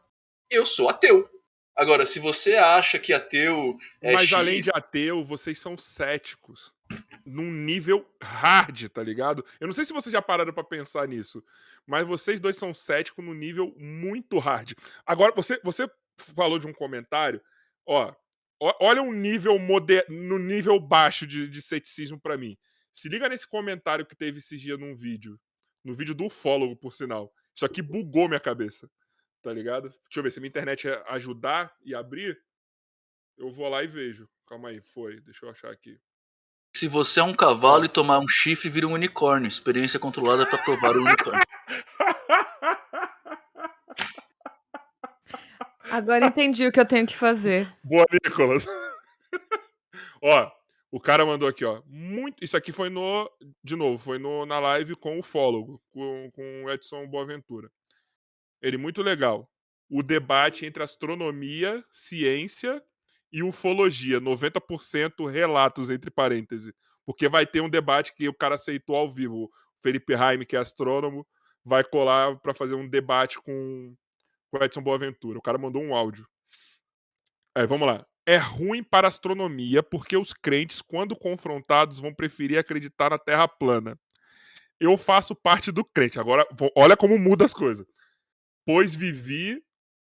[0.49, 1.29] eu sou ateu.
[1.75, 6.73] Agora, se você acha que ateu é Mas X, além de ateu, vocês são céticos.
[7.23, 9.45] Num nível hard, tá ligado?
[9.59, 11.43] Eu não sei se vocês já pararam pra pensar nisso,
[11.85, 14.73] mas vocês dois são céticos num nível muito hard.
[15.05, 17.39] Agora, você, você falou de um comentário,
[17.85, 18.11] ó-
[18.59, 20.05] olha um nível moder...
[20.09, 22.57] no nível baixo de, de ceticismo pra mim.
[22.91, 25.39] Se liga nesse comentário que teve esse dia num vídeo.
[25.83, 27.33] No vídeo do ufólogo, por sinal.
[27.55, 28.89] Isso aqui bugou minha cabeça.
[29.41, 29.89] Tá ligado?
[29.89, 32.37] Deixa eu ver, se a minha internet ajudar e abrir,
[33.37, 34.27] eu vou lá e vejo.
[34.45, 35.21] Calma aí, foi.
[35.21, 35.97] Deixa eu achar aqui.
[36.75, 39.47] se você é um cavalo e tomar um chifre, vira um unicórnio.
[39.47, 41.45] Experiência controlada para provar o unicórnio.
[45.91, 47.71] Agora entendi o que eu tenho que fazer.
[47.83, 48.65] Boa, Nicolas.
[50.21, 50.51] Ó,
[50.91, 51.81] O cara mandou aqui, ó.
[51.85, 52.43] Muito.
[52.43, 53.29] Isso aqui foi no.
[53.63, 57.69] De novo, foi no, na live com o Fólogo, com, com o Edson Boaventura.
[58.61, 59.49] Ele, muito legal.
[59.89, 62.83] O debate entre astronomia, ciência
[63.31, 64.19] e ufologia.
[64.19, 66.73] 90% relatos, entre parênteses.
[67.05, 69.43] Porque vai ter um debate que o cara aceitou ao vivo.
[69.45, 71.25] O Felipe Raime, que é astrônomo,
[71.63, 73.95] vai colar para fazer um debate com,
[74.51, 75.39] com o Edson Boaventura.
[75.39, 76.27] O cara mandou um áudio.
[77.55, 82.59] Aí, vamos lá é ruim para a astronomia porque os crentes, quando confrontados, vão preferir
[82.59, 83.99] acreditar na Terra plana.
[84.79, 86.19] Eu faço parte do crente.
[86.19, 87.87] Agora, olha como muda as coisas.
[88.63, 89.59] Pois vivi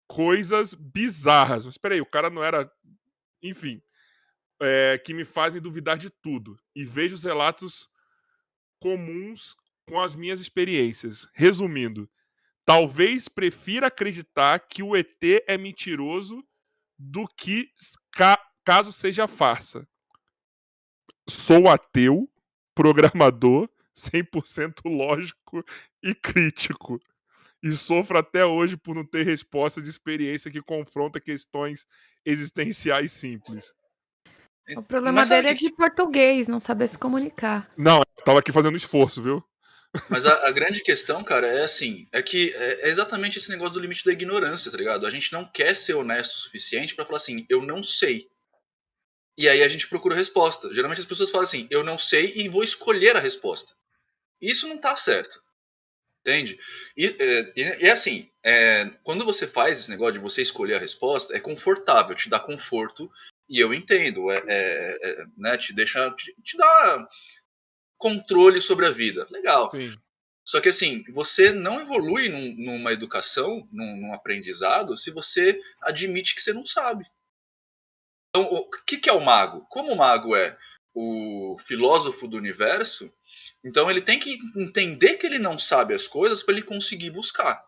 [0.10, 1.66] coisas bizarras.
[1.66, 2.70] Mas espera aí, o cara não era.
[3.42, 3.82] Enfim.
[4.62, 6.60] É, que me fazem duvidar de tudo.
[6.76, 7.88] E vejo os relatos
[8.78, 9.56] comuns
[9.88, 11.30] com as minhas experiências.
[11.34, 12.10] Resumindo,
[12.66, 16.44] talvez prefira acreditar que o ET é mentiroso
[16.98, 17.70] do que
[18.12, 19.88] ca caso seja farsa.
[21.28, 22.30] Sou ateu,
[22.76, 25.64] programador, 100% lógico
[26.02, 27.00] e crítico.
[27.64, 31.86] E sofro até hoje por não ter resposta de experiência que confronta questões
[32.26, 33.74] existenciais simples.
[34.76, 37.70] O problema dele é de português, não saber se comunicar.
[37.78, 39.44] Não, eu tava aqui fazendo esforço, viu?
[40.10, 43.74] Mas a, a, grande questão, cara, é assim: é que é, é, exatamente esse negócio
[43.74, 45.06] do limite da ignorância, tá ligado?
[45.06, 48.30] A gente não quer ser honesto o suficiente para falar assim, eu não sei.
[49.38, 50.74] E aí a gente procura resposta.
[50.74, 53.74] Geralmente as pessoas falam assim, eu não sei e vou escolher a resposta.
[54.40, 55.42] Isso não tá certo.
[56.22, 56.60] Entende?
[56.96, 57.16] E,
[57.58, 62.16] é, assim, é, quando você faz esse negócio de você escolher a resposta, é confortável,
[62.16, 63.12] te dá conforto,
[63.50, 67.08] e eu entendo, é, é, é né, te deixa, te, te dá
[68.02, 69.28] controle sobre a vida.
[69.30, 69.70] Legal.
[69.72, 69.96] Sim.
[70.44, 76.34] Só que assim, você não evolui num, numa educação, num, num, aprendizado, se você admite
[76.34, 77.06] que você não sabe.
[78.30, 79.66] Então, o que, que é o mago?
[79.70, 80.58] Como o mago é
[80.94, 83.14] o filósofo do universo,
[83.64, 87.64] então ele tem que entender que ele não sabe as coisas para ele conseguir buscar.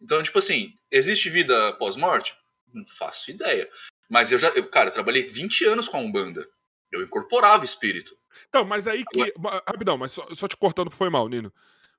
[0.00, 2.36] Então, tipo assim, existe vida pós-morte?
[2.72, 3.68] Não faço ideia.
[4.08, 6.46] Mas eu já, eu, cara, eu trabalhei 20 anos com a Umbanda.
[6.92, 8.19] Eu incorporava espírito.
[8.48, 9.32] Então, mas aí que.
[9.66, 11.52] Rapidão, mas só, só te cortando, foi mal, Nino.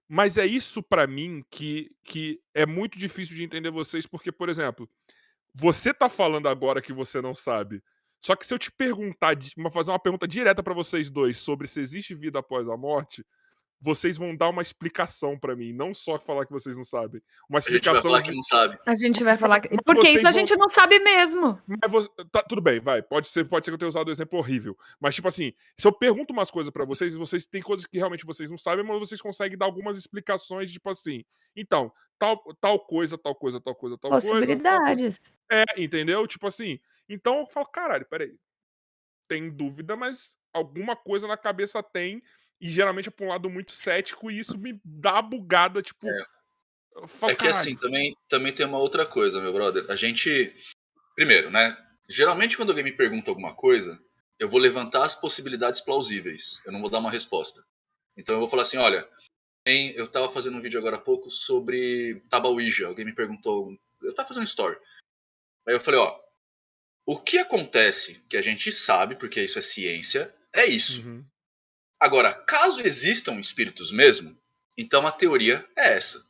[0.07, 4.49] Mas é isso para mim que, que é muito difícil de entender vocês, porque, por
[4.49, 4.89] exemplo,
[5.53, 7.81] você tá falando agora que você não sabe.
[8.19, 9.35] Só que se eu te perguntar,
[9.71, 13.25] fazer uma pergunta direta para vocês dois sobre se existe vida após a morte,
[13.81, 17.19] vocês vão dar uma explicação para mim, não só falar que vocês não sabem.
[17.49, 17.93] Uma explicação.
[17.93, 18.29] A gente vai falar de...
[18.29, 18.79] que não sabe.
[18.85, 19.69] A gente vai falar que.
[19.83, 20.59] Porque isso a gente vão...
[20.59, 21.59] não sabe mesmo.
[21.67, 23.01] Mas tá, tudo bem, vai.
[23.01, 24.77] Pode ser, pode ser que eu tenha usado um exemplo horrível.
[24.99, 28.23] Mas, tipo assim, se eu pergunto umas coisas para vocês, vocês têm coisas que realmente
[28.23, 31.25] vocês não sabem, mas vocês conseguem dar algumas explicações, tipo assim.
[31.55, 34.27] Então, tal, tal coisa, tal coisa, tal coisa, tal coisa.
[34.27, 35.19] Possibilidades.
[35.51, 36.27] É, entendeu?
[36.27, 36.79] Tipo assim.
[37.09, 38.35] Então eu falo, caralho, peraí.
[39.27, 42.21] Tem dúvida, mas alguma coisa na cabeça tem
[42.61, 46.07] e geralmente é pra um lado muito cético, e isso me dá bugada, tipo.
[46.07, 46.25] É,
[47.07, 49.85] falo, é que assim, também, também tem uma outra coisa, meu brother.
[49.89, 50.55] A gente.
[51.15, 51.75] Primeiro, né?
[52.07, 53.99] Geralmente quando alguém me pergunta alguma coisa,
[54.37, 56.61] eu vou levantar as possibilidades plausíveis.
[56.65, 57.65] Eu não vou dar uma resposta.
[58.15, 59.07] Então eu vou falar assim, olha,
[59.65, 62.87] eu estava fazendo um vídeo agora há pouco sobre Tabauija.
[62.87, 64.77] Alguém me perguntou, eu estava fazendo um story.
[65.67, 66.19] Aí eu falei, ó,
[67.05, 71.01] o que acontece que a gente sabe, porque isso é ciência, é isso.
[71.01, 71.25] Uhum.
[72.01, 74.35] Agora, caso existam espíritos mesmo,
[74.75, 76.25] então a teoria é essa.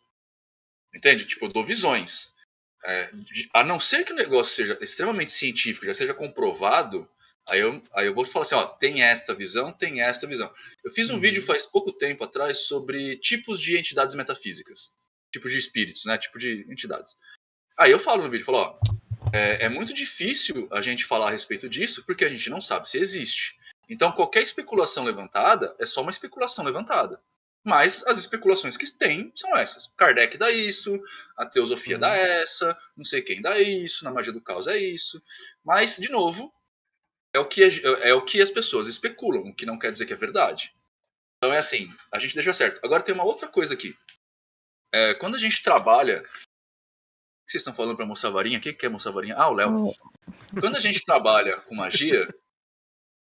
[0.94, 1.24] Entende?
[1.24, 2.34] Tipo, eu dou visões.
[2.84, 3.10] É,
[3.54, 7.10] a não ser que o negócio seja extremamente científico, já seja comprovado,
[7.48, 10.54] aí eu, aí eu vou falar assim, ó, tem esta visão, tem esta visão.
[10.84, 11.22] Eu fiz um uhum.
[11.22, 14.92] vídeo faz pouco tempo atrás sobre tipos de entidades metafísicas.
[15.32, 16.18] Tipos de espíritos, né?
[16.18, 17.16] Tipo de entidades.
[17.78, 18.80] Aí eu falo no vídeo, falo, ó,
[19.32, 22.90] é, é muito difícil a gente falar a respeito disso, porque a gente não sabe
[22.90, 23.61] se existe.
[23.92, 27.22] Então, qualquer especulação levantada é só uma especulação levantada.
[27.62, 29.92] Mas as especulações que tem são essas.
[29.98, 30.98] Kardec dá isso,
[31.36, 32.00] a teosofia uhum.
[32.00, 35.22] dá essa, não sei quem dá isso, na magia do caos é isso.
[35.62, 36.54] Mas, de novo,
[37.34, 40.06] é o que, é, é o que as pessoas especulam, o que não quer dizer
[40.06, 40.74] que é verdade.
[41.38, 42.80] Então é assim, a gente deixou certo.
[42.86, 43.94] Agora tem uma outra coisa aqui.
[44.94, 46.22] É, quando a gente trabalha.
[46.22, 46.24] O
[47.46, 48.62] que vocês estão falando para mostrar varinha?
[48.62, 49.36] Quem quer mostrar varinha?
[49.36, 49.88] Ah, o Léo.
[49.88, 50.60] Oh.
[50.62, 52.34] Quando a gente trabalha com magia,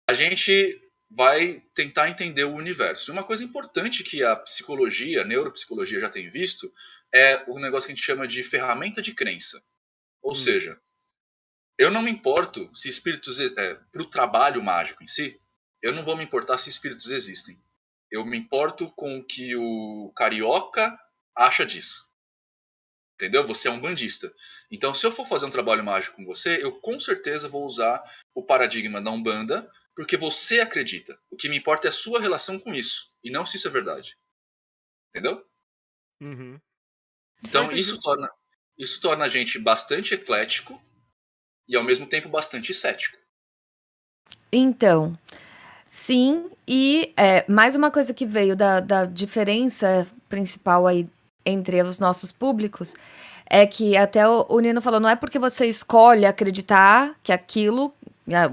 [0.06, 0.80] a gente
[1.10, 3.12] vai tentar entender o universo.
[3.12, 6.72] Uma coisa importante que a psicologia, a neuropsicologia já tem visto
[7.12, 9.62] é o um negócio que a gente chama de ferramenta de crença.
[10.22, 10.34] Ou hum.
[10.34, 10.80] seja,
[11.78, 15.40] eu não me importo se espíritos é, para o trabalho mágico em si,
[15.82, 17.56] eu não vou me importar se espíritos existem.
[18.10, 20.98] Eu me importo com o que o carioca
[21.34, 22.06] acha disso.
[23.14, 23.46] Entendeu?
[23.46, 24.32] Você é um bandista.
[24.70, 28.02] Então, se eu for fazer um trabalho mágico com você, eu com certeza vou usar
[28.34, 31.18] o paradigma da Umbanda porque você acredita.
[31.30, 33.70] O que me importa é a sua relação com isso, e não se isso é
[33.70, 34.16] verdade.
[35.10, 35.42] Entendeu?
[36.20, 36.60] Uhum.
[37.42, 38.30] Então isso torna,
[38.78, 40.80] isso torna a gente bastante eclético
[41.66, 43.16] e ao mesmo tempo bastante cético.
[44.52, 45.18] Então,
[45.84, 51.08] sim, e é, mais uma coisa que veio da, da diferença principal aí
[51.44, 52.94] entre os nossos públicos
[53.48, 57.94] é que até o, o Nino falou, não é porque você escolhe acreditar que aquilo,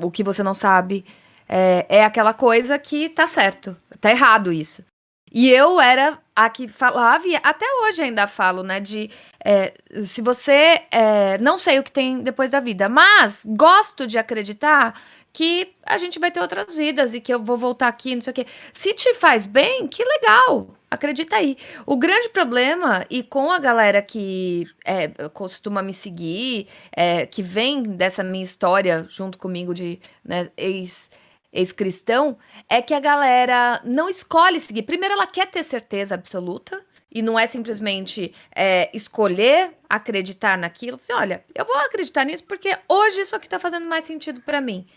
[0.01, 1.03] o que você não sabe,
[1.47, 4.83] é, é aquela coisa que tá certo, tá errado isso.
[5.31, 8.79] E eu era a que falava, e até hoje ainda falo, né?
[8.79, 9.09] De
[9.43, 9.73] é,
[10.05, 14.93] se você é, não sei o que tem depois da vida, mas gosto de acreditar
[15.33, 18.31] que a gente vai ter outras vidas e que eu vou voltar aqui, não sei
[18.31, 18.45] o quê.
[18.71, 21.57] Se te faz bem, que legal, acredita aí.
[21.87, 27.81] O grande problema, e com a galera que é, costuma me seguir, é, que vem
[27.81, 31.09] dessa minha história junto comigo de né, ex
[31.53, 32.37] ex-cristão,
[32.67, 34.81] é que a galera não escolhe seguir.
[34.83, 36.83] Primeiro, ela quer ter certeza absoluta.
[37.15, 40.97] E não é simplesmente é, escolher acreditar naquilo.
[40.99, 44.59] Assim, olha, eu vou acreditar nisso porque hoje isso aqui tá fazendo mais sentido para
[44.59, 44.87] mim.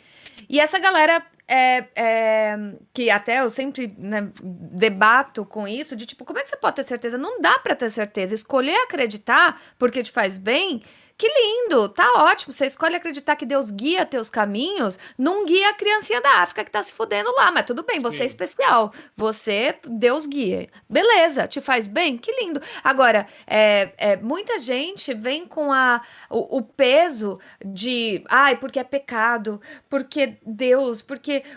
[0.49, 2.57] E essa galera é, é,
[2.93, 6.77] que até eu sempre né, debato com isso, de tipo, como é que você pode
[6.77, 7.17] ter certeza?
[7.17, 8.35] Não dá para ter certeza.
[8.35, 10.83] Escolher acreditar porque te faz bem
[11.19, 12.53] que lindo, tá ótimo.
[12.53, 16.71] Você escolhe acreditar que Deus guia teus caminhos, não guia a criancinha da África que
[16.71, 18.25] tá se fudendo lá, mas tudo bem, você é Sim.
[18.25, 18.93] é especial.
[19.17, 20.69] Você, Deus guia.
[20.89, 22.19] Beleza, te faz bem?
[22.19, 22.61] Que lindo.
[22.85, 28.85] Agora, é, é muita gente vem com a, o, o, peso de, ai, porque é
[28.85, 31.01] pecado, porque Deus,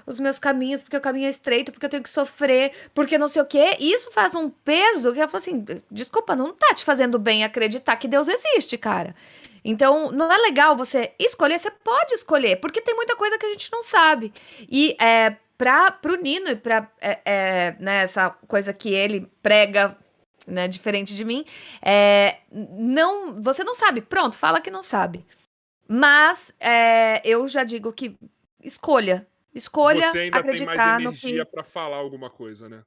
[0.05, 3.27] os meus caminhos, porque o caminho é estreito, porque eu tenho que sofrer, porque não
[3.27, 3.77] sei o quê.
[3.79, 7.95] Isso faz um peso que eu falo assim, desculpa, não tá te fazendo bem acreditar
[7.97, 9.15] que Deus existe, cara.
[9.63, 13.49] Então, não é legal você escolher, você pode escolher, porque tem muita coisa que a
[13.49, 14.33] gente não sabe.
[14.69, 19.97] E é, para o Nino e para é, é, né, essa coisa que ele prega,
[20.47, 21.43] né, diferente de mim,
[21.81, 24.01] é, não, você não sabe.
[24.01, 25.25] Pronto, fala que não sabe.
[25.87, 28.17] Mas é, eu já digo que
[28.63, 29.27] escolha.
[29.59, 30.11] Escolha.
[30.11, 32.83] Você ainda tem mais energia para falar alguma coisa, né?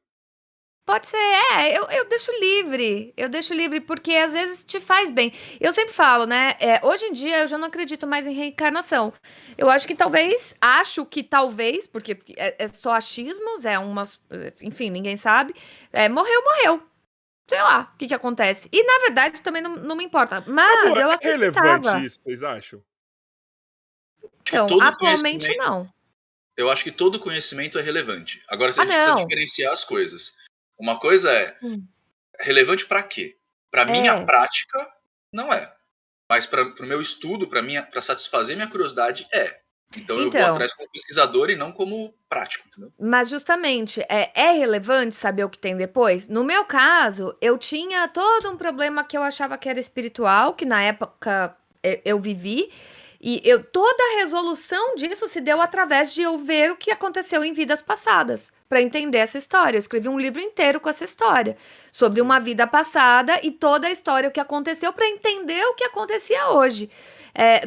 [0.85, 5.13] Pode ser, é, eu, eu deixo livre, eu deixo livre, porque às vezes te faz
[5.13, 5.33] bem.
[5.61, 6.57] Eu sempre falo, né?
[6.59, 9.13] É, hoje em dia eu já não acredito mais em reencarnação.
[9.57, 14.21] Eu acho que talvez, acho que talvez, porque é, é só achismos, é umas.
[14.61, 15.55] Enfim, ninguém sabe.
[15.93, 16.83] É, morreu, morreu.
[17.49, 18.69] Sei lá o que, que acontece.
[18.73, 20.43] E na verdade também não, não me importa.
[20.49, 21.69] Mas Agora, eu é acreditava.
[21.69, 22.83] É relevante isso, vocês acham?
[24.43, 25.89] Então, atualmente não.
[26.57, 28.43] Eu acho que todo conhecimento é relevante.
[28.49, 30.37] Agora, você ah, precisa diferenciar as coisas.
[30.79, 31.87] Uma coisa é hum.
[32.41, 33.37] relevante para quê?
[33.71, 34.25] Para minha é.
[34.25, 34.87] prática,
[35.33, 35.73] não é.
[36.29, 39.63] Mas para o meu estudo, para minha, para satisfazer minha curiosidade, é.
[39.97, 40.55] Então, então, eu vou então.
[40.55, 42.67] atrás como pesquisador e não como prático.
[42.69, 42.93] Entendeu?
[42.99, 46.29] Mas justamente é, é relevante saber o que tem depois.
[46.29, 50.65] No meu caso, eu tinha todo um problema que eu achava que era espiritual, que
[50.65, 51.57] na época
[52.05, 52.73] eu vivi.
[53.23, 57.45] E eu, toda a resolução disso se deu através de eu ver o que aconteceu
[57.45, 59.77] em vidas passadas, para entender essa história.
[59.77, 61.57] Eu escrevi um livro inteiro com essa história,
[61.93, 65.85] sobre uma vida passada e toda a história, o que aconteceu, para entender o que
[65.85, 66.91] acontecia hoje.
[67.33, 67.63] É,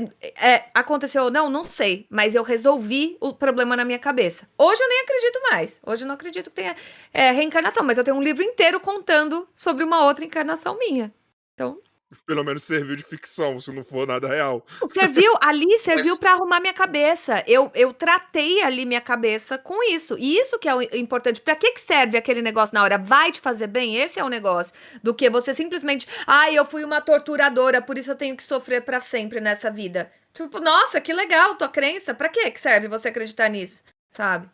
[0.45, 4.47] é, aconteceu ou não, não sei, mas eu resolvi o problema na minha cabeça.
[4.57, 5.79] Hoje eu nem acredito mais.
[5.85, 6.75] Hoje eu não acredito que tenha
[7.13, 11.13] é, reencarnação, mas eu tenho um livro inteiro contando sobre uma outra encarnação minha.
[11.53, 11.79] Então,
[12.25, 14.65] pelo menos serviu de ficção, se não for nada real.
[14.93, 16.19] Serviu, ali serviu Mas...
[16.19, 17.43] para arrumar minha cabeça.
[17.47, 20.15] Eu, eu tratei ali minha cabeça com isso.
[20.17, 21.41] E isso que é o importante.
[21.41, 22.97] Para que, que serve aquele negócio na hora?
[22.97, 23.97] Vai te fazer bem?
[23.97, 24.73] Esse é o negócio.
[25.03, 28.43] Do que você simplesmente, ai, ah, eu fui uma torturadora, por isso eu tenho que
[28.43, 30.11] sofrer para sempre nessa vida.
[30.33, 32.13] Tipo, nossa, que legal tua crença.
[32.13, 33.81] Para que que serve você acreditar nisso?
[34.11, 34.49] Sabe?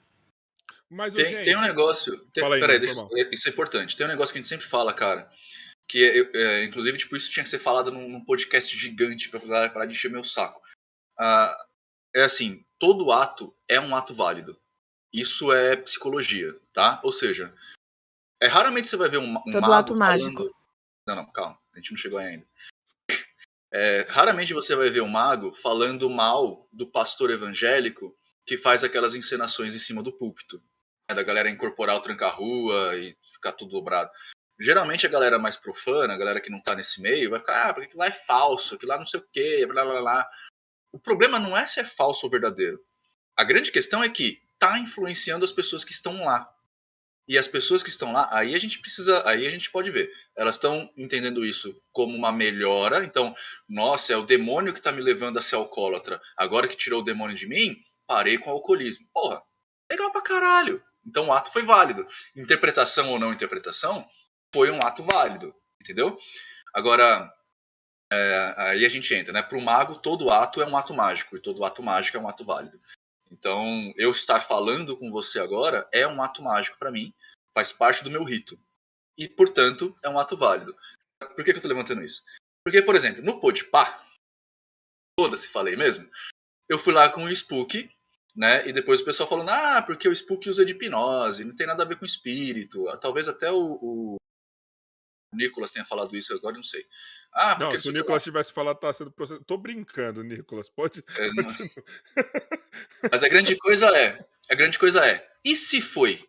[0.89, 1.45] Mas, tem, gente...
[1.45, 2.17] tem um negócio.
[2.33, 3.95] Tem, aí, peraí, deixa, isso é importante.
[3.95, 5.29] Tem um negócio que a gente sempre fala, cara
[5.87, 9.85] que é, inclusive tipo isso tinha que ser falado num, num podcast gigante para parar
[9.85, 10.61] de encher meu saco.
[11.17, 11.55] Ah,
[12.15, 14.59] é assim, todo ato é um ato válido.
[15.13, 17.01] Isso é psicologia, tá?
[17.03, 17.53] Ou seja,
[18.41, 19.99] é raramente você vai ver um, um todo mago ato falando...
[19.99, 20.55] mágico.
[21.07, 22.45] Não, não, calma, a gente não chegou ainda.
[23.73, 28.13] É, raramente você vai ver um mago falando mal do pastor evangélico
[28.45, 30.61] que faz aquelas encenações em cima do púlpito.
[31.09, 34.11] É da galera incorporar o tranca-rua e ficar tudo dobrado.
[34.61, 37.73] Geralmente a galera mais profana, a galera que não tá nesse meio, vai ficar, ah,
[37.73, 40.29] porque aquilo lá é falso, aquilo lá não sei o quê, blá blá blá.
[40.91, 42.79] O problema não é se é falso ou verdadeiro.
[43.35, 46.47] A grande questão é que tá influenciando as pessoas que estão lá.
[47.27, 50.11] E as pessoas que estão lá, aí a gente precisa, aí a gente pode ver.
[50.35, 53.03] Elas estão entendendo isso como uma melhora.
[53.05, 53.33] Então,
[53.69, 56.21] nossa, é o demônio que está me levando a ser alcoólatra.
[56.35, 59.07] Agora que tirou o demônio de mim, parei com o alcoolismo.
[59.13, 59.41] Porra,
[59.91, 60.81] Legal pra caralho.
[61.05, 62.07] Então o ato foi válido.
[62.33, 64.07] Interpretação ou não interpretação,
[64.53, 66.17] foi um ato válido, entendeu?
[66.73, 67.31] Agora,
[68.11, 69.41] é, aí a gente entra, né?
[69.41, 72.27] Para o mago, todo ato é um ato mágico, e todo ato mágico é um
[72.27, 72.79] ato válido.
[73.31, 77.13] Então, eu estar falando com você agora é um ato mágico para mim,
[77.57, 78.59] faz parte do meu rito.
[79.17, 80.75] E, portanto, é um ato válido.
[81.19, 82.25] Por que, que eu estou levantando isso?
[82.65, 84.03] Porque, por exemplo, no Podpah,
[85.17, 86.09] foda-se, falei mesmo,
[86.67, 87.89] eu fui lá com o Spook,
[88.35, 88.67] né?
[88.67, 91.83] E depois o pessoal falando, ah, porque o Spook usa de hipnose, não tem nada
[91.83, 92.85] a ver com espírito.
[92.99, 94.15] Talvez até o, o
[95.33, 96.85] Nicolas tenha falado isso agora, não sei.
[97.33, 99.45] Ah, não, se o Nicolas tivesse falado, tá sendo processado.
[99.45, 100.69] Tô brincando, Nicolas.
[100.69, 101.03] Pode.
[101.15, 101.45] É, não...
[103.11, 104.25] Mas a grande coisa é.
[104.49, 105.29] A grande coisa é.
[105.43, 106.27] E se foi?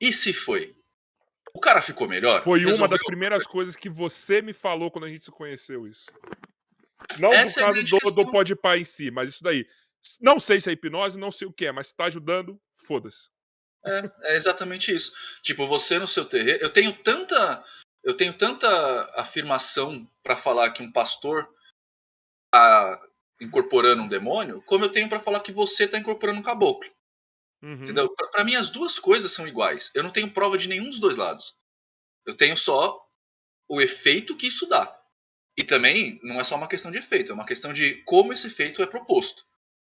[0.00, 0.76] E se foi?
[1.52, 2.42] O cara ficou melhor?
[2.42, 2.82] Foi resolveu...
[2.82, 6.06] uma das primeiras coisas que você me falou quando a gente se conheceu isso.
[7.18, 9.66] Não Essa no é caso do, do Podpah em si, mas isso daí.
[10.20, 13.28] Não sei se é hipnose, não sei o que é, mas se tá ajudando, foda-se.
[13.86, 15.12] É, é exatamente isso.
[15.42, 16.62] Tipo, você no seu terreiro.
[16.62, 17.64] Eu tenho tanta.
[18.02, 18.68] Eu tenho tanta
[19.14, 21.48] afirmação para falar que um pastor
[22.52, 23.00] tá
[23.40, 26.88] incorporando um demônio, como eu tenho para falar que você tá incorporando um caboclo.
[27.62, 27.74] Uhum.
[27.74, 28.08] Entendeu?
[28.30, 29.90] Para mim, as duas coisas são iguais.
[29.94, 31.54] Eu não tenho prova de nenhum dos dois lados.
[32.24, 33.04] Eu tenho só
[33.68, 34.96] o efeito que isso dá.
[35.56, 38.46] E também não é só uma questão de efeito, é uma questão de como esse
[38.46, 39.44] efeito é proposto.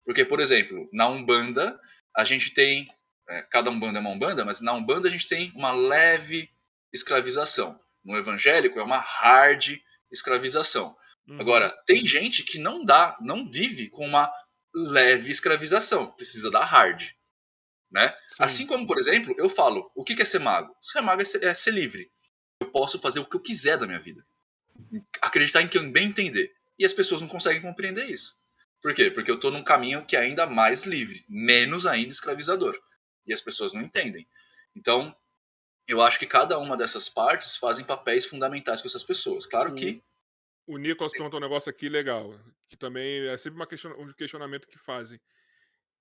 [0.04, 1.78] Porque, por exemplo, na Umbanda,
[2.16, 2.88] a gente tem
[3.28, 6.50] é, cada umbanda é uma umbanda, mas na umbanda a gente tem uma leve
[6.92, 7.78] escravização.
[8.04, 9.78] No evangélico é uma hard
[10.10, 10.96] escravização.
[11.26, 11.40] Uhum.
[11.40, 14.30] Agora, tem gente que não dá, não vive com uma
[14.72, 17.02] leve escravização, precisa da hard.
[17.90, 18.14] Né?
[18.38, 20.76] Assim como, por exemplo, eu falo, o que é ser mago?
[20.80, 22.10] Ser mago é ser, é ser livre.
[22.60, 24.24] Eu posso fazer o que eu quiser da minha vida.
[25.20, 26.54] Acreditar em que eu bem entender.
[26.78, 28.36] E as pessoas não conseguem compreender isso.
[28.82, 29.10] Por quê?
[29.10, 32.78] Porque eu estou num caminho que é ainda mais livre, menos ainda escravizador
[33.26, 34.26] e as pessoas não entendem.
[34.74, 35.14] Então,
[35.88, 39.46] eu acho que cada uma dessas partes fazem papéis fundamentais com essas pessoas.
[39.46, 40.02] Claro que.
[40.66, 42.34] O Nicolas perguntou um negócio aqui legal,
[42.68, 43.62] que também é sempre
[43.96, 45.20] um questionamento que fazem.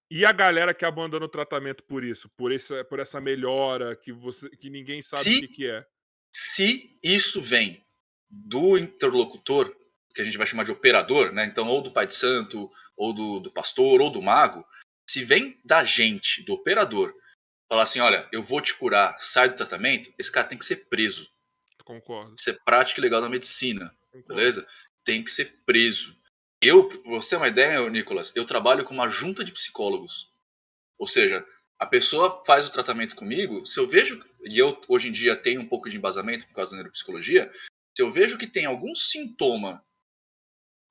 [0.10, 4.12] E a galera que abandona o tratamento por isso, por essa, por essa melhora que,
[4.12, 5.86] você, que ninguém sabe se, o que, que é?
[6.32, 7.84] Se isso vem
[8.30, 9.76] do interlocutor,
[10.14, 11.46] que a gente vai chamar de operador, né?
[11.46, 14.66] Então, ou do pai de santo, ou do, do pastor, ou do mago,
[15.16, 17.16] se vem da gente, do operador,
[17.70, 20.90] falar assim, olha, eu vou te curar, sai do tratamento, esse cara tem que ser
[20.90, 21.32] preso.
[21.86, 22.36] Concordo.
[22.38, 24.36] Isso é prática legal da medicina, Concordo.
[24.36, 24.68] beleza?
[25.06, 26.20] Tem que ser preso.
[26.62, 30.30] Eu, pra você ter uma ideia, Nicolas, eu trabalho com uma junta de psicólogos.
[30.98, 31.48] Ou seja,
[31.80, 35.62] a pessoa faz o tratamento comigo, se eu vejo, e eu hoje em dia tenho
[35.62, 37.50] um pouco de embasamento por causa da neuropsicologia,
[37.96, 39.82] se eu vejo que tem algum sintoma,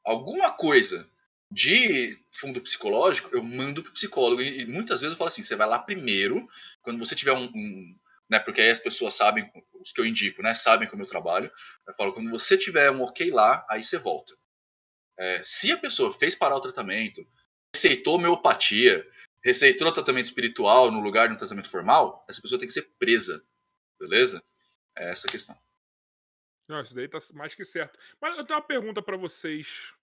[0.03, 1.11] alguma coisa
[1.55, 4.43] de fundo psicológico, eu mando para o psicólogo.
[4.43, 6.49] E, muitas vezes eu falo assim: você vai lá primeiro,
[6.83, 7.45] quando você tiver um.
[7.45, 7.97] um
[8.29, 11.51] né, porque aí as pessoas sabem, os que eu indico, né, sabem como eu trabalho.
[11.87, 14.37] Eu falo: quando você tiver um ok lá, aí você volta.
[15.17, 17.25] É, se a pessoa fez parar o tratamento,
[17.73, 19.09] receitou homeopatia,
[19.45, 23.45] receitou tratamento espiritual no lugar de um tratamento formal, essa pessoa tem que ser presa.
[24.01, 24.43] Beleza?
[24.99, 25.57] É essa a questão.
[26.69, 27.97] Não, isso daí tá mais que certo.
[28.21, 29.95] Mas eu tenho uma pergunta para vocês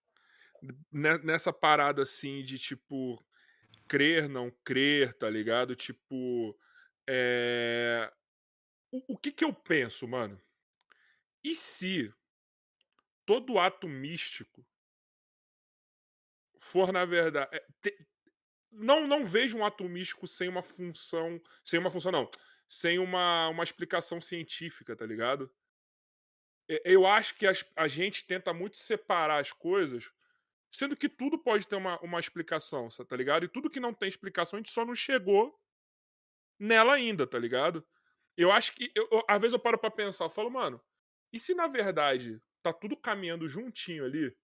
[0.91, 3.23] nessa parada assim de tipo
[3.87, 5.75] crer, não crer, tá ligado?
[5.75, 6.57] Tipo,
[7.07, 8.11] é...
[8.89, 10.41] o, que que eu penso, mano?
[11.43, 12.13] E se
[13.25, 14.65] todo ato místico
[16.57, 18.07] for na verdade é, te...
[18.71, 22.29] não não vejo um ato místico sem uma função, sem uma função não,
[22.67, 25.53] sem uma, uma explicação científica, tá ligado?
[26.85, 27.45] Eu acho que
[27.75, 30.09] a gente tenta muito separar as coisas
[30.71, 33.43] Sendo que tudo pode ter uma, uma explicação, tá ligado?
[33.43, 35.59] E tudo que não tem explicação, a gente só não chegou
[36.57, 37.85] nela ainda, tá ligado?
[38.37, 38.89] Eu acho que.
[38.95, 40.81] Eu, eu, às vezes eu paro pra pensar, eu falo, mano,
[41.33, 44.35] e se na verdade tá tudo caminhando juntinho ali?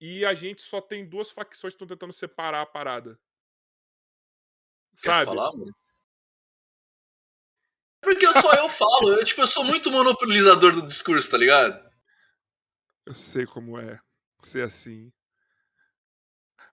[0.00, 3.18] E a gente só tem duas facções que estão tentando separar a parada.
[4.94, 5.18] Sabe?
[5.18, 5.74] Quer falar, mano?
[8.00, 11.87] Porque só eu falo, eu, tipo, eu sou muito monopolizador do discurso, tá ligado?
[13.08, 13.98] Eu sei como é
[14.44, 15.10] ser assim.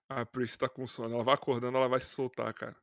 [0.09, 1.15] A Pris tá com sono.
[1.15, 2.75] Ela vai acordando, ela vai se soltar, cara.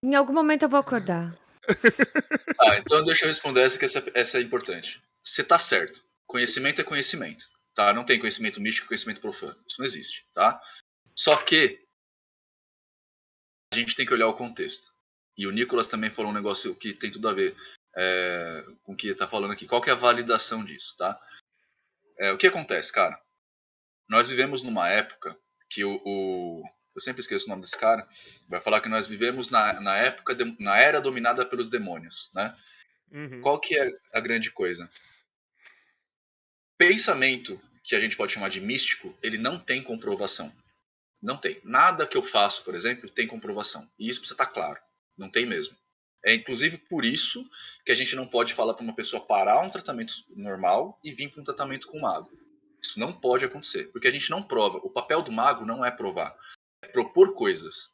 [0.00, 1.36] Em algum momento eu vou acordar.
[2.60, 5.02] ah, então deixa eu responder essa que essa, essa é importante.
[5.24, 6.04] Você tá certo.
[6.24, 7.92] Conhecimento é conhecimento, tá?
[7.92, 9.60] Não tem conhecimento místico e conhecimento profano.
[9.66, 10.62] Isso não existe, tá?
[11.16, 11.84] Só que
[13.72, 14.94] a gente tem que olhar o contexto.
[15.36, 17.56] E o Nicolas também falou um negócio que tem tudo a ver
[17.96, 19.66] é, com o que está falando aqui.
[19.66, 21.20] Qual que é a validação disso, tá?
[22.18, 23.20] É, o que acontece, cara?
[24.08, 25.36] Nós vivemos numa época
[25.70, 26.64] que o, o
[26.98, 28.06] eu sempre esqueço o nome desse cara,
[28.48, 32.56] vai falar que nós vivemos na, na época, de, na era dominada pelos demônios, né?
[33.12, 33.40] Uhum.
[33.40, 34.90] Qual que é a grande coisa?
[36.76, 40.52] Pensamento, que a gente pode chamar de místico, ele não tem comprovação.
[41.22, 41.60] Não tem.
[41.64, 43.88] Nada que eu faço, por exemplo, tem comprovação.
[43.98, 44.80] E isso precisa estar claro.
[45.16, 45.76] Não tem mesmo.
[46.24, 47.48] É inclusive por isso
[47.84, 51.30] que a gente não pode falar para uma pessoa parar um tratamento normal e vir
[51.30, 52.30] para um tratamento com mago.
[52.80, 54.78] Isso não pode acontecer, porque a gente não prova.
[54.78, 56.36] O papel do mago não é provar,
[56.82, 57.92] é propor coisas.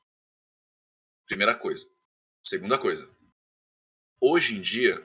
[1.27, 1.89] Primeira coisa.
[2.43, 3.09] Segunda coisa.
[4.21, 5.03] Hoje em dia,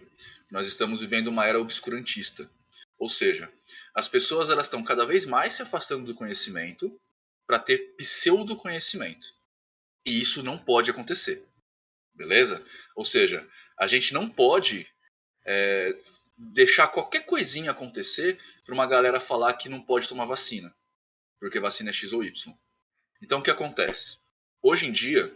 [0.51, 2.49] nós estamos vivendo uma era obscurantista.
[2.97, 3.51] Ou seja,
[3.95, 6.99] as pessoas elas estão cada vez mais se afastando do conhecimento
[7.47, 9.33] para ter pseudo conhecimento.
[10.05, 11.48] E isso não pode acontecer.
[12.19, 12.61] Beleza?
[12.97, 13.47] Ou seja,
[13.77, 14.85] a gente não pode
[15.45, 15.97] é,
[16.37, 20.75] deixar qualquer coisinha acontecer para uma galera falar que não pode tomar vacina,
[21.39, 22.53] porque vacina é X ou Y.
[23.21, 24.19] Então o que acontece?
[24.61, 25.33] Hoje em dia,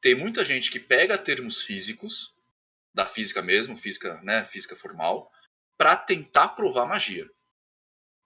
[0.00, 2.34] tem muita gente que pega termos físicos,
[2.94, 5.30] da física mesmo, física, né, física formal,
[5.76, 7.30] para tentar provar magia.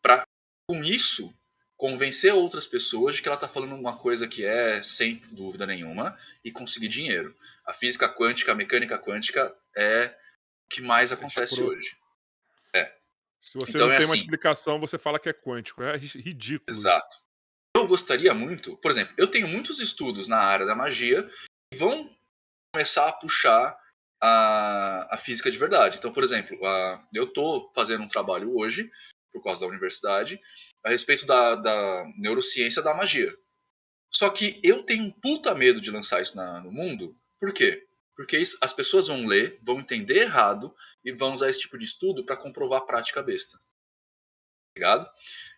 [0.00, 0.24] Para
[0.68, 1.36] com isso
[1.76, 6.18] convencer outras pessoas de que ela está falando uma coisa que é sem dúvida nenhuma
[6.44, 7.36] e conseguir dinheiro.
[7.64, 10.14] A física quântica, a mecânica quântica é
[10.66, 11.96] o que mais acontece hoje.
[12.72, 12.92] É.
[13.42, 15.82] Se você então, não é tem assim, uma explicação, você fala que é quântico.
[15.82, 16.64] É ridículo.
[16.68, 17.18] Exato.
[17.76, 21.28] Eu gostaria muito, por exemplo, eu tenho muitos estudos na área da magia
[21.70, 22.10] que vão
[22.74, 23.78] começar a puxar
[24.18, 25.98] a, a física de verdade.
[25.98, 28.90] Então, por exemplo, a, eu estou fazendo um trabalho hoje,
[29.30, 30.40] por causa da universidade,
[30.84, 33.34] a respeito da, da neurociência da magia.
[34.10, 37.16] Só que eu tenho um puta medo de lançar isso na, no mundo.
[37.38, 37.86] Por quê?
[38.14, 40.74] Porque isso, as pessoas vão ler, vão entender errado
[41.04, 43.60] e vão usar esse tipo de estudo para comprovar a prática besta.
[44.74, 45.06] Ligado?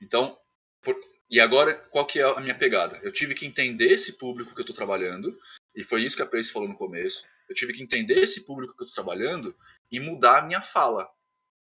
[0.02, 0.36] Então,
[0.82, 0.96] por,
[1.30, 2.98] e agora, qual que é a minha pegada?
[3.02, 5.38] Eu tive que entender esse público que eu estou trabalhando,
[5.74, 7.24] e foi isso que a Prace falou no começo.
[7.48, 9.54] Eu tive que entender esse público que eu estou trabalhando
[9.90, 11.08] e mudar a minha fala.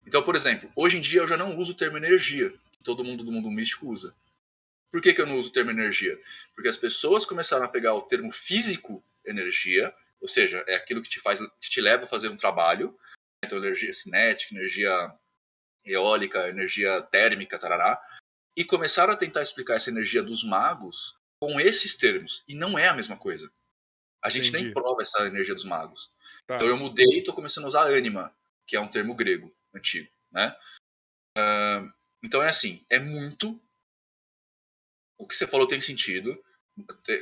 [0.06, 2.52] Então, por exemplo, hoje em dia eu já não uso o termo energia
[2.82, 4.14] todo mundo do mundo místico usa.
[4.90, 6.20] Por que, que eu não uso o termo energia?
[6.54, 11.08] Porque as pessoas começaram a pegar o termo físico energia, ou seja, é aquilo que
[11.08, 12.98] te faz, que te leva a fazer um trabalho,
[13.44, 15.14] então energia cinética, energia
[15.84, 18.00] eólica, energia térmica, tarará,
[18.56, 22.88] e começaram a tentar explicar essa energia dos magos com esses termos, e não é
[22.88, 23.50] a mesma coisa.
[24.22, 24.64] A gente Entendi.
[24.64, 26.12] nem prova essa energia dos magos.
[26.46, 26.56] Tá.
[26.56, 28.34] Então eu mudei e estou começando a usar anima,
[28.66, 30.54] que é um termo grego antigo, né?
[31.38, 31.90] Uh,
[32.22, 33.60] então é assim, é muito.
[35.18, 36.42] O que você falou tem sentido.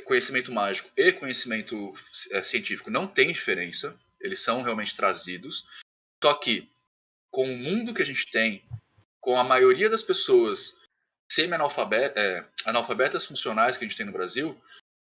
[0.05, 1.93] Conhecimento mágico e conhecimento
[2.31, 3.99] é, científico não tem diferença.
[4.19, 5.67] Eles são realmente trazidos.
[6.23, 6.69] Só que,
[7.31, 8.65] com o mundo que a gente tem,
[9.21, 10.79] com a maioria das pessoas
[11.31, 14.59] semi-analfabetas, é, analfabetas funcionais que a gente tem no Brasil,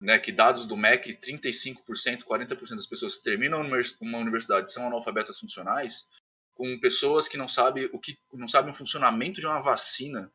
[0.01, 5.39] né, que dados do MEC, 35%, 40% das pessoas que terminam uma universidade são analfabetas
[5.39, 6.09] funcionais,
[6.53, 10.31] com pessoas que não sabem o que não sabem o funcionamento de uma vacina,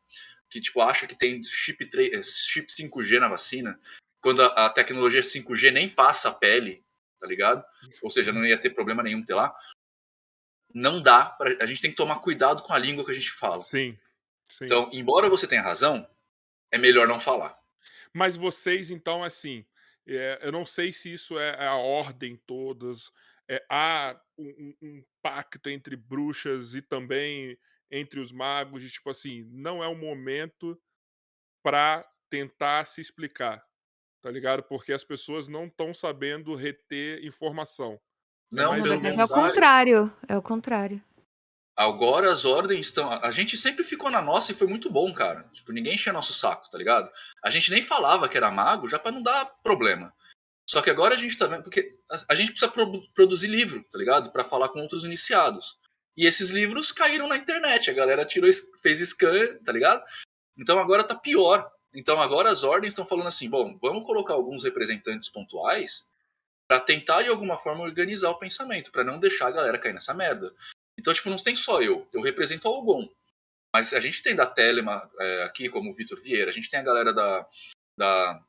[0.49, 3.79] que tipo acha que tem chip 3, eh, chip 5G na vacina,
[4.21, 6.83] quando a, a tecnologia 5G nem passa a pele,
[7.19, 7.63] tá ligado?
[8.01, 9.55] Ou seja, não ia ter problema nenhum ter lá.
[10.73, 13.31] Não dá, pra, a gente tem que tomar cuidado com a língua que a gente
[13.31, 13.61] fala.
[13.61, 13.97] Sim.
[14.49, 14.65] sim.
[14.65, 16.07] Então, embora você tenha razão,
[16.71, 17.57] é melhor não falar.
[18.13, 19.65] Mas vocês, então, assim,
[20.05, 23.11] é, eu não sei se isso é a ordem todas,
[23.49, 27.57] é, há um, um, pacto entre bruxas e também
[27.89, 30.79] entre os magos, de tipo assim, não é o momento
[31.63, 33.63] para tentar se explicar,
[34.21, 34.63] tá ligado?
[34.63, 37.99] Porque as pessoas não estão sabendo reter informação.
[38.53, 41.01] É não, é, é o contrário, é o contrário.
[41.77, 43.11] Agora as ordens estão.
[43.11, 45.43] A gente sempre ficou na nossa e foi muito bom, cara.
[45.53, 47.11] Tipo, ninguém enchia nosso saco, tá ligado?
[47.43, 50.11] A gente nem falava que era mago já para não dar problema.
[50.67, 51.96] Só que agora a gente tá vendo, porque
[52.29, 54.31] a, gente precisa pro, produzir livro, tá ligado?
[54.31, 55.77] Para falar com outros iniciados.
[56.15, 58.49] E esses livros caíram na internet, a galera tirou,
[58.81, 60.03] fez scan, tá ligado?
[60.57, 61.71] Então agora tá pior.
[61.93, 66.09] Então agora as ordens estão falando assim, bom, vamos colocar alguns representantes pontuais
[66.67, 70.13] para tentar de alguma forma organizar o pensamento, para não deixar a galera cair nessa
[70.13, 70.53] merda.
[70.99, 73.07] Então, tipo, não tem só eu, eu represento o Algon.
[73.73, 76.79] Mas a gente tem da Telema é, aqui, como o Vitor Vieira, a gente tem
[76.79, 77.47] a galera da,
[77.97, 78.43] da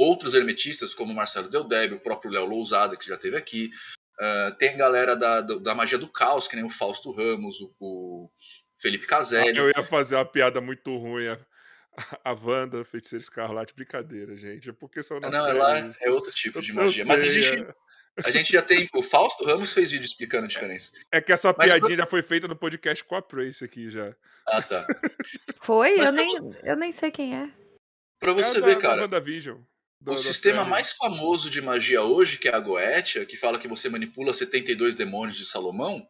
[0.00, 3.70] outros hermetistas, como Marcelo Deldeb, o próprio Léo Lousada, que já teve aqui.
[4.18, 8.30] Uh, tem galera da, da magia do caos, que nem o Fausto Ramos, o, o
[8.80, 9.58] Felipe Caselli.
[9.58, 11.28] Eu ia fazer uma piada muito ruim.
[11.28, 11.38] A,
[12.24, 14.72] a Wanda, Feiticeira Escarlate, brincadeira, gente.
[14.72, 17.04] Porque são Não, ela é outro tipo de magia.
[17.04, 17.74] Mas a gente, é.
[18.24, 18.88] a gente já tem.
[18.94, 20.92] O Fausto Ramos fez vídeo explicando a diferença.
[21.12, 24.14] É que essa Mas piadinha já foi feita no podcast com a Prace aqui já.
[24.46, 24.86] Ah, tá.
[25.60, 26.00] Foi?
[26.00, 27.50] eu nem, eu nem sei quem é.
[28.18, 28.96] Pra você é ver, da, cara.
[28.96, 29.60] Da WandaVision.
[30.06, 33.88] O sistema mais famoso de magia hoje, que é a Goetia, que fala que você
[33.88, 36.08] manipula 72 demônios de Salomão,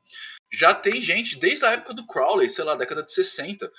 [0.52, 3.70] já tem gente desde a época do Crowley, sei lá, década de 60,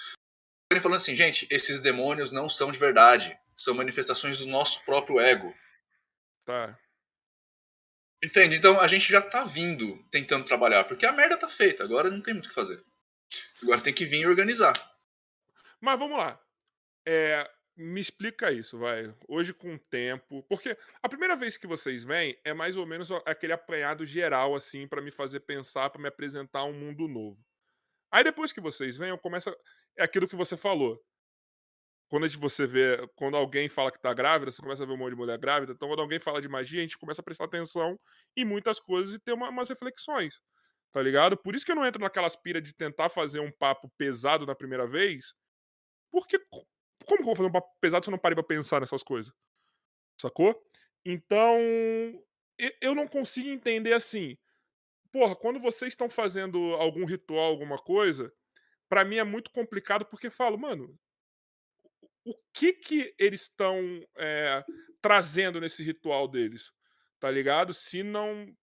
[0.82, 5.54] falando assim, gente, esses demônios não são de verdade, são manifestações do nosso próprio ego.
[6.46, 6.78] Tá.
[8.24, 8.56] Entende?
[8.56, 12.22] Então a gente já tá vindo tentando trabalhar, porque a merda tá feita, agora não
[12.22, 12.84] tem muito o que fazer.
[13.62, 14.74] Agora tem que vir e organizar.
[15.80, 16.40] Mas vamos lá.
[17.06, 17.50] É,
[17.82, 19.14] me explica isso, vai.
[19.28, 20.44] Hoje com o tempo.
[20.44, 24.88] Porque a primeira vez que vocês vêm é mais ou menos aquele apanhado geral, assim,
[24.88, 27.44] para me fazer pensar, para me apresentar um mundo novo.
[28.12, 29.50] Aí depois que vocês vêm, eu começo.
[29.98, 31.02] É aquilo que você falou.
[32.10, 32.98] Quando você vê.
[33.16, 35.74] Quando alguém fala que tá grávida, você começa a ver um monte de mulher grávida.
[35.74, 38.00] Então, quando alguém fala de magia, a gente começa a prestar atenção
[38.38, 40.36] em muitas coisas e ter uma, umas reflexões.
[40.92, 41.38] Tá ligado?
[41.38, 44.54] Por isso que eu não entro naquelas pira de tentar fazer um papo pesado na
[44.54, 45.34] primeira vez.
[46.12, 46.38] Porque
[47.06, 49.04] como que eu vou fazer um papo pesado se eu não parei pra pensar nessas
[49.04, 49.34] coisas?
[50.20, 50.56] Sacou?
[51.06, 51.58] Então,
[52.80, 54.38] eu não consigo entender assim.
[55.12, 58.32] Porra, quando vocês estão fazendo algum ritual, alguma coisa,
[58.88, 60.98] para mim é muito complicado porque falo, mano,
[62.26, 63.80] o que que eles estão
[64.18, 64.64] é,
[65.02, 66.72] trazendo nesse ritual deles?
[67.20, 67.74] Tá ligado?
[67.74, 68.54] Se não.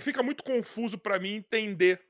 [0.00, 2.00] Fica muito confuso para mim entender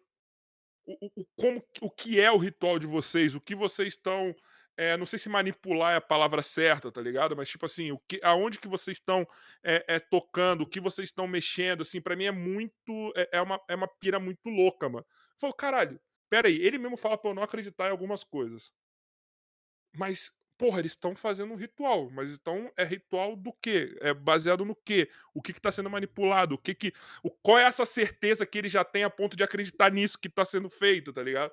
[0.86, 4.34] o, o, como, o que é o ritual de vocês, o que vocês estão
[4.78, 7.36] é, não sei se manipular é a palavra certa, tá ligado?
[7.36, 9.26] Mas, tipo assim, o que, aonde que vocês estão
[9.60, 13.12] é, é, tocando, o que vocês estão mexendo, assim, para mim é muito.
[13.16, 15.04] É, é, uma, é uma pira muito louca, mano.
[15.42, 16.00] Eu caralho,
[16.30, 18.72] pera aí, ele mesmo fala pra eu não acreditar em algumas coisas.
[19.96, 22.08] Mas, porra, eles estão fazendo um ritual.
[22.10, 23.96] Mas então é ritual do quê?
[24.00, 25.10] É baseado no quê?
[25.34, 26.54] O que, que tá sendo manipulado?
[26.54, 26.92] O que que.
[27.22, 30.28] O, qual é essa certeza que ele já tem a ponto de acreditar nisso que
[30.28, 31.52] tá sendo feito, tá ligado?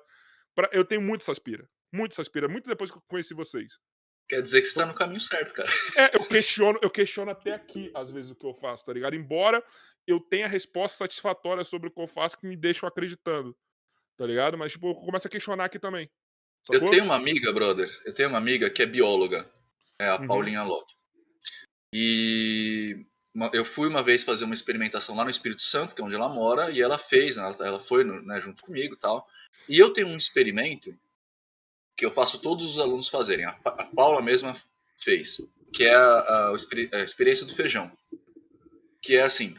[0.54, 1.68] Pra, eu tenho muito essas pira.
[1.96, 3.78] Muito Saspira, muito depois que eu conheci vocês.
[4.28, 5.68] Quer dizer que você tá no caminho certo, cara.
[5.96, 9.14] É, eu questiono, eu questiono até aqui, às vezes, o que eu faço, tá ligado?
[9.14, 9.64] Embora
[10.06, 13.56] eu tenha respostas satisfatórias sobre o que eu faço que me deixam acreditando.
[14.16, 14.58] Tá ligado?
[14.58, 16.10] Mas, tipo, eu começo a questionar aqui também.
[16.66, 16.88] Sacou?
[16.88, 17.88] Eu tenho uma amiga, brother.
[18.04, 19.48] Eu tenho uma amiga que é bióloga.
[19.98, 20.26] É a uhum.
[20.26, 20.94] Paulinha Locke.
[21.92, 23.06] E
[23.52, 26.28] eu fui uma vez fazer uma experimentação lá no Espírito Santo, que é onde ela
[26.28, 29.26] mora, e ela fez, ela, ela foi né, junto comigo e tal.
[29.68, 30.96] E eu tenho um experimento
[31.96, 33.44] que eu faço todos os alunos fazerem.
[33.44, 34.54] A, a Paula mesma
[34.98, 35.40] fez,
[35.72, 37.90] que é a, a, a, experiência do feijão.
[39.00, 39.56] Que é assim: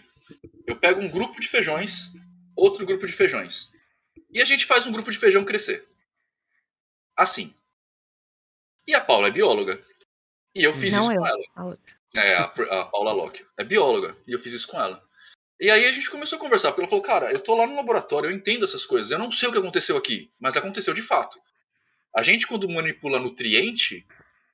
[0.66, 2.12] eu pego um grupo de feijões,
[2.56, 3.72] outro grupo de feijões,
[4.32, 5.88] e a gente faz um grupo de feijão crescer.
[7.16, 7.54] Assim.
[8.86, 9.82] E a Paula é bióloga.
[10.54, 11.78] E eu fiz Não isso eu, com ela.
[12.16, 13.46] É, a, a Paula Locke.
[13.58, 14.16] É bióloga.
[14.26, 15.04] E eu fiz isso com ela.
[15.60, 17.76] E aí a gente começou a conversar, porque ela falou, cara, eu tô lá no
[17.76, 21.02] laboratório, eu entendo essas coisas, eu não sei o que aconteceu aqui, mas aconteceu de
[21.02, 21.40] fato.
[22.18, 24.04] A gente, quando manipula nutriente,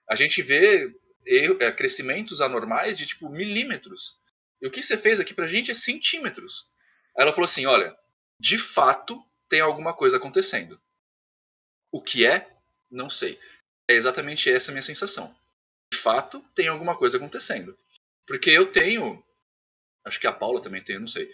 [0.09, 0.93] a gente vê
[1.25, 4.19] é, crescimentos anormais de tipo milímetros.
[4.61, 6.67] E o que você fez aqui pra gente é centímetros.
[7.15, 7.95] Aí ela falou assim: olha,
[8.37, 10.77] de fato tem alguma coisa acontecendo.
[11.89, 12.53] O que é?
[12.91, 13.39] Não sei.
[13.89, 15.33] É exatamente essa a minha sensação.
[15.93, 17.79] De fato, tem alguma coisa acontecendo.
[18.27, 19.23] Porque eu tenho.
[20.03, 21.31] Acho que a Paula também tem, não sei.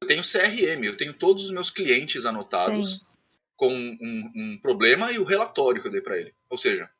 [0.00, 2.98] Eu tenho CRM, eu tenho todos os meus clientes anotados.
[2.98, 3.13] Tem
[3.56, 6.34] com um, um, problema e o relatório que eu dei para ele.
[6.48, 6.90] Ou seja,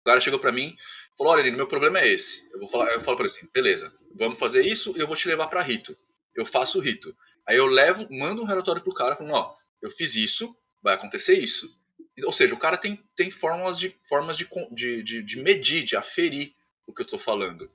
[0.00, 2.48] o cara chegou para mim e falou: Olha, Nino, meu problema é esse.
[2.52, 5.16] Eu vou falar, eu falo para ele assim: beleza, vamos fazer isso e eu vou
[5.16, 5.96] te levar para rito.
[6.34, 7.16] Eu faço o rito.
[7.46, 11.38] Aí eu levo, mando um relatório pro cara falando: Ó, eu fiz isso, vai acontecer
[11.38, 11.76] isso.
[12.24, 15.96] Ou seja, o cara tem, tem formas, de, formas de, de, de, de medir, de
[15.96, 16.54] aferir
[16.86, 17.70] o que eu estou falando.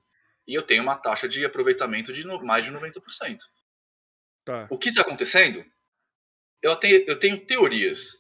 [0.48, 3.38] E eu tenho uma taxa de aproveitamento de mais de 90%.
[4.44, 4.68] Tá.
[4.72, 5.64] O que está acontecendo?
[6.62, 8.18] Eu tenho, eu tenho teorias.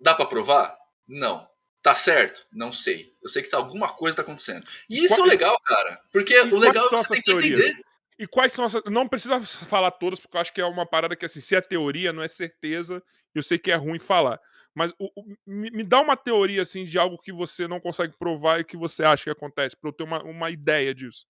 [0.00, 0.76] Dá para provar?
[1.06, 1.48] Não.
[1.82, 2.46] Tá certo?
[2.52, 3.14] Não sei.
[3.22, 4.66] Eu sei que tá, alguma coisa tá acontecendo.
[4.88, 5.26] E isso Qual...
[5.26, 6.00] é legal, cara.
[6.10, 7.60] Porque o legal é que você tem teorias?
[7.60, 7.84] que entender.
[8.18, 8.82] E quais são essas.
[8.86, 11.60] Não precisa falar todas, porque eu acho que é uma parada que, assim, se é
[11.60, 13.02] teoria, não é certeza.
[13.34, 14.40] Eu sei que é ruim falar.
[14.74, 18.16] Mas o, o, me, me, dá uma teoria, assim, de algo que você não consegue
[18.16, 21.26] provar e que você acha que acontece, pra eu ter uma, uma ideia disso.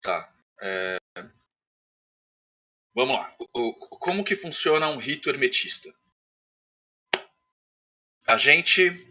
[0.00, 0.32] Tá.
[0.60, 0.96] É...
[2.94, 3.34] Vamos lá.
[4.00, 5.94] Como que funciona um rito hermetista?
[8.26, 9.08] A gente.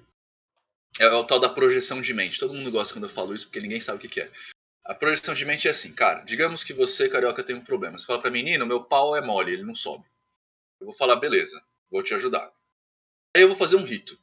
[0.99, 2.39] É o tal da projeção de mente.
[2.39, 4.31] Todo mundo gosta quando eu falo isso, porque ninguém sabe o que, é.
[4.83, 6.21] A projeção de mente é assim, cara.
[6.23, 7.97] Digamos que você, carioca, tem um problema.
[7.97, 10.05] Você fala pra mim, Nino, meu pau é mole, ele não sobe.
[10.79, 12.51] Eu vou falar, beleza, vou te ajudar.
[13.35, 14.19] Aí eu vou fazer um rito,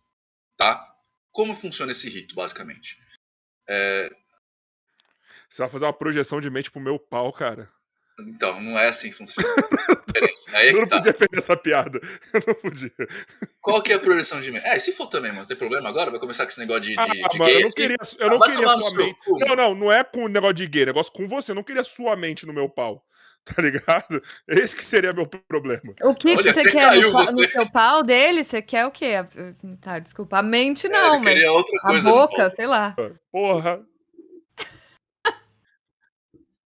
[0.57, 0.95] tá?
[1.33, 3.01] Como funciona esse rito, basicamente?
[3.67, 4.15] É...
[5.49, 7.73] Você vai fazer uma projeção de mente pro meu pau, cara.
[8.21, 9.49] Então, não é assim que funciona.
[10.55, 10.97] É Eu que não tá.
[10.97, 12.01] podia perder essa piada.
[12.33, 12.91] Eu não podia.
[13.61, 14.65] Qual que é a progressão de mente?
[14.67, 16.11] É, se for também, mano, tem problema agora?
[16.11, 18.31] Vai começar com esse negócio de, de, Ah, de mano, gay eu não queria, eu
[18.31, 19.19] não Vai queria sua mente.
[19.27, 19.39] cu.
[19.39, 21.51] Não, não, não é com o negócio de gay, negócio com você.
[21.53, 23.05] Eu não queria sua mente no meu pau.
[23.45, 24.23] Tá ligado?
[24.49, 25.95] Esse que seria meu problema.
[26.03, 27.43] O que, que Olha, você até quer no, você.
[27.47, 28.45] no seu pau dele?
[28.45, 29.13] Você quer o quê?
[29.81, 30.39] Tá, desculpa.
[30.39, 32.95] A mente É, não, ele mas queria outra a boca, sei lá.
[33.33, 33.81] Porra.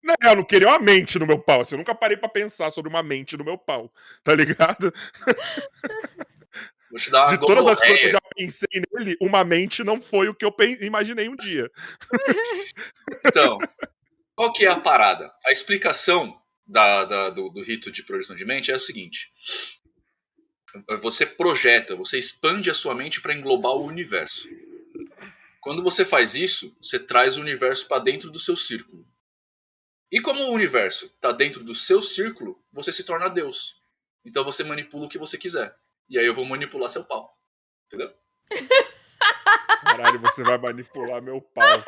[0.03, 1.61] Não, eu não queria uma mente no meu pau.
[1.61, 3.93] Assim, eu nunca parei pra pensar sobre uma mente no meu pau.
[4.25, 4.93] Tá ligado?
[6.91, 9.83] Vou te dar uma De todas as coisas que eu já pensei nele, uma mente
[9.85, 11.71] não foi o que eu imaginei um dia.
[13.25, 13.59] Então,
[14.35, 15.33] qual que é a parada?
[15.47, 16.37] A explicação
[16.67, 19.33] da, da- do, do rito de projeção de mente é o seguinte:
[21.01, 24.49] você projeta, você expande a sua mente para englobar o universo.
[25.61, 29.02] Quando você faz isso, você traz o universo para dentro do seu círculo.
[30.13, 33.81] E como o universo está dentro do seu círculo, você se torna Deus.
[34.25, 35.75] Então você manipula o que você quiser.
[36.09, 37.35] E aí eu vou manipular seu pau.
[37.87, 38.15] Entendeu?
[39.83, 41.65] Caralho, você vai manipular meu pau.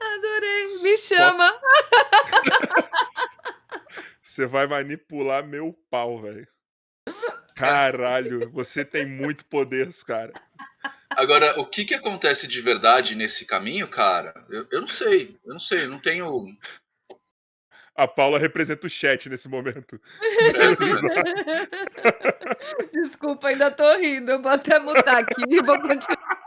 [0.00, 0.66] Adorei.
[0.82, 1.60] Me Só- chama.
[4.22, 6.46] Você vai manipular meu pau, velho.
[7.54, 10.30] Caralho, você tem muito poder, cara.
[11.16, 14.34] Agora, o que, que acontece de verdade nesse caminho, cara?
[14.50, 15.38] Eu, eu não sei.
[15.44, 15.84] Eu não sei.
[15.84, 16.44] Eu não tenho.
[17.94, 19.98] A Paula representa o chat nesse momento.
[22.92, 24.32] Desculpa, ainda tô rindo.
[24.32, 26.46] Eu vou até mutar aqui e vou continuar.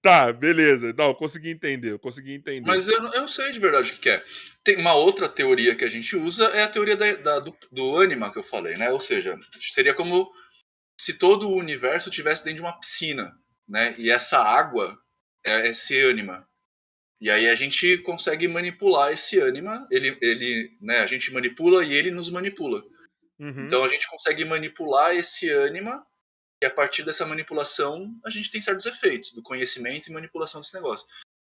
[0.00, 0.94] Tá, beleza.
[0.96, 2.66] Não, eu consegui entender, eu consegui entender.
[2.66, 4.24] Mas eu, não- eu não sei de verdade o que, que é.
[4.64, 7.96] Tem uma outra teoria que a gente usa é a teoria da, da- do, do
[7.96, 8.90] ânima que eu falei, né?
[8.92, 9.36] Ou seja,
[9.72, 10.30] seria como
[11.00, 13.36] se todo o universo tivesse dentro de uma piscina,
[13.68, 13.94] né?
[13.98, 14.98] E essa água
[15.44, 16.48] é esse ânima.
[17.20, 21.00] E aí a gente consegue manipular esse ânima, ele, ele, né?
[21.00, 22.82] A gente manipula e ele nos manipula.
[23.38, 23.66] Uhum.
[23.66, 26.04] Então a gente consegue manipular esse ânima
[26.62, 30.74] e a partir dessa manipulação a gente tem certos efeitos do conhecimento e manipulação desse
[30.74, 31.06] negócio.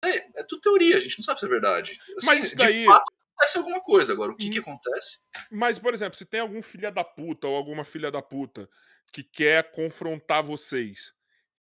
[0.05, 1.99] É, é tudo teoria, a gente não sabe se é verdade.
[2.17, 3.05] Assim, Mas isso de daí- fato,
[3.37, 4.13] acontece alguma coisa.
[4.13, 4.51] Agora, o que, Hum.
[4.51, 5.19] que acontece?
[5.51, 8.69] Mas, por exemplo, se tem algum filha da puta ou alguma filha da puta
[9.13, 11.15] que quer confrontar vocês,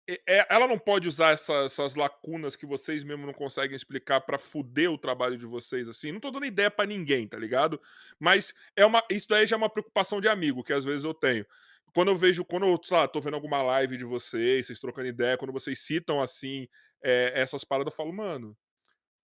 [0.07, 4.37] é- ela não pode usar essa- essas lacunas que vocês mesmo não conseguem explicar pra
[4.37, 6.11] fuder o trabalho de vocês, assim?
[6.11, 7.81] Não tô dando ideia pra ninguém, tá ligado?
[8.19, 11.13] Mas é uma, isso daí já é uma preocupação de amigo que às vezes eu
[11.13, 11.45] tenho.
[11.93, 15.37] Quando eu vejo, quando eu lá, tô vendo alguma live de vocês, vocês trocando ideia,
[15.37, 16.67] quando vocês citam assim
[17.03, 18.57] é, essas paradas, eu falo, mano,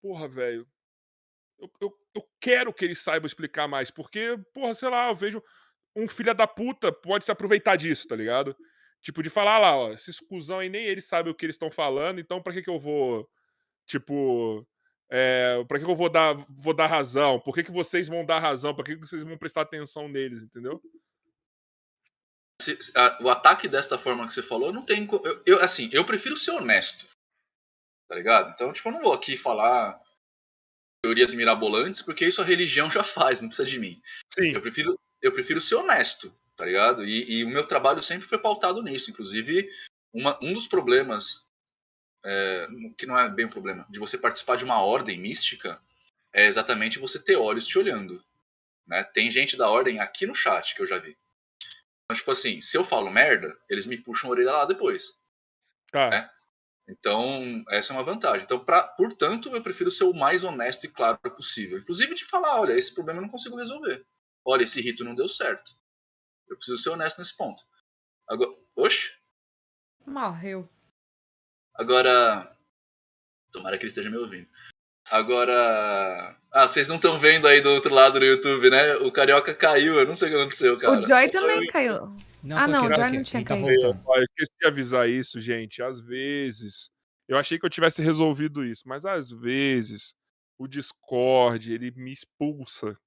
[0.02, 0.68] porra, velho,
[1.60, 5.44] eu, eu, eu quero que eles saibam explicar mais, porque, porra, sei lá, eu vejo
[5.96, 8.56] um filho da puta pode se aproveitar disso, tá ligado?
[9.02, 11.72] Tipo, de falar lá, ó, esses cuzão aí nem eles sabem o que eles estão
[11.72, 13.28] falando, então pra que que eu vou,
[13.88, 14.66] tipo,
[15.10, 17.40] é, pra que que eu vou dar, vou dar razão?
[17.40, 18.76] Por que que vocês vão dar razão?
[18.76, 20.82] Por que que vocês vão prestar atenção neles, entendeu?
[22.62, 25.08] Se- a- o ataque desta forma que você falou, não tem.
[25.24, 27.08] Eu, eu, assim, eu prefiro ser honesto.
[28.08, 28.52] Tá ligado?
[28.54, 30.00] Então, tipo, eu não vou aqui falar
[31.04, 34.00] teorias mirabolantes, porque isso a religião já faz, não precisa de mim.
[34.32, 34.54] Sim.
[34.54, 37.06] Eu prefiro, eu prefiro ser honesto, tá ligado?
[37.06, 39.12] E, e o meu trabalho sempre foi pautado nisso.
[39.12, 39.70] Inclusive,
[40.14, 41.50] uma- um dos problemas,
[42.24, 42.68] é,
[42.98, 45.82] que não é bem um problema, de você participar de uma ordem mística,
[46.34, 48.24] é exatamente você ter olhos te olhando.
[48.88, 49.04] Né?
[49.04, 51.18] Tem gente da ordem aqui no chat que eu já vi.
[52.06, 55.18] Então, tipo assim, se eu falo merda, eles me puxam a orelha lá depois.
[55.92, 56.10] Tá.
[56.14, 56.30] É.
[56.90, 58.44] Então, essa é uma vantagem.
[58.44, 61.78] Então, pra, portanto, eu prefiro ser o mais honesto e claro possível.
[61.78, 64.06] Inclusive de falar, olha, esse problema eu não consigo resolver.
[64.46, 65.72] Olha, esse rito não deu certo.
[66.48, 67.64] Eu preciso ser honesto nesse ponto.
[68.28, 69.12] Agora, oxe,
[70.06, 70.68] Morreu.
[71.74, 72.56] agora...
[73.52, 74.48] Tomara que ele esteja me ouvindo.
[75.10, 76.38] Agora...
[76.54, 78.96] Ah, vocês não estão vendo aí do outro lado do YouTube, né?
[78.98, 81.00] O Carioca caiu, eu não sei o que aconteceu, cara.
[81.00, 82.00] o Joy também eu- caiu.
[82.44, 83.68] Não, Ah, não, aqui, o Joy não tinha tá caído.
[83.82, 84.04] voltando.
[84.06, 85.82] Ó, eu esqueci de avisar isso, gente.
[85.82, 86.90] Às vezes,
[87.28, 90.14] eu achei que eu tivesse resolvido isso, mas às vezes
[90.58, 92.98] o Discord ele me expulsa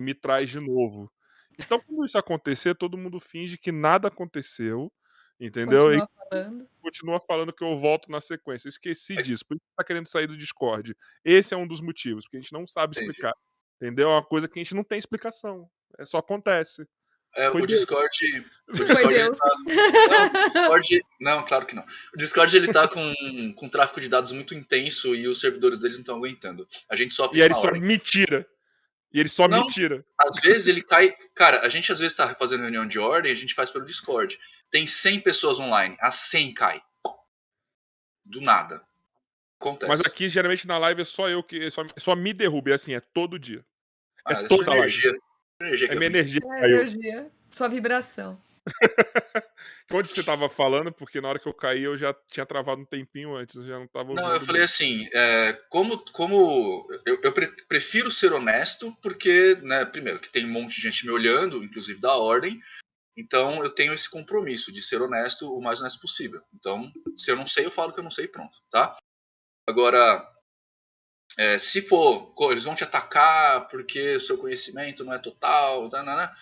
[0.00, 1.10] e me traz de novo.
[1.58, 4.90] Então, quando isso acontecer, todo mundo finge que nada aconteceu,
[5.38, 5.84] entendeu?
[5.88, 6.62] Continua falando.
[6.64, 8.66] E continua falando que eu volto na sequência.
[8.66, 10.96] Eu esqueci disso, por isso que tá querendo sair do Discord.
[11.24, 13.10] Esse é um dos motivos, porque a gente não sabe Entendi.
[13.10, 13.34] explicar.
[13.76, 14.08] Entendeu?
[14.08, 15.68] É uma coisa que a gente não tem explicação.
[15.98, 16.86] É só acontece.
[17.36, 17.66] É, o.
[17.66, 18.10] Discord.
[18.68, 19.56] O Discord ele tá-
[20.54, 21.00] Não, Discord.
[21.20, 21.84] Não, claro que não.
[22.14, 25.96] O Discord ele tá com, com tráfego de dados muito intenso e os servidores deles
[25.96, 26.66] não estão aguentando.
[26.88, 27.82] A gente sofre E isso ele na só ordem.
[27.82, 28.46] me tira.
[29.12, 29.64] E ele só Não.
[29.64, 30.04] me tira.
[30.18, 31.16] Às vezes ele cai.
[31.34, 34.38] Cara, a gente às vezes tá fazendo reunião de ordem, a gente faz pelo Discord.
[34.70, 36.82] Tem 100 pessoas online, a 100 cai.
[38.24, 38.82] Do nada.
[39.60, 39.88] Acontece.
[39.88, 41.70] Mas aqui, geralmente, na live é só eu que.
[41.70, 42.70] Só, só me derruba.
[42.70, 43.64] É assim, é todo dia.
[44.24, 44.82] Ah, é toda sua live.
[44.82, 45.18] energia.
[45.60, 46.40] energia É minha energia.
[46.44, 47.30] É energia.
[47.50, 48.40] Sua vibração.
[49.92, 50.92] Onde você tava falando?
[50.92, 53.56] Porque na hora que eu caí, eu já tinha travado um tempinho antes.
[53.56, 54.64] Eu já não tava Não, eu falei muito.
[54.70, 60.46] assim, é, como, como eu, eu pre- prefiro ser honesto, porque, né, primeiro, que tem
[60.46, 62.62] um monte de gente me olhando, inclusive da ordem,
[63.16, 66.40] então eu tenho esse compromisso de ser honesto o mais honesto possível.
[66.54, 68.96] Então, se eu não sei, eu falo que eu não sei, pronto, tá?
[69.68, 70.24] Agora,
[71.36, 76.34] é, se for, eles vão te atacar porque o seu conhecimento não é total, nanana,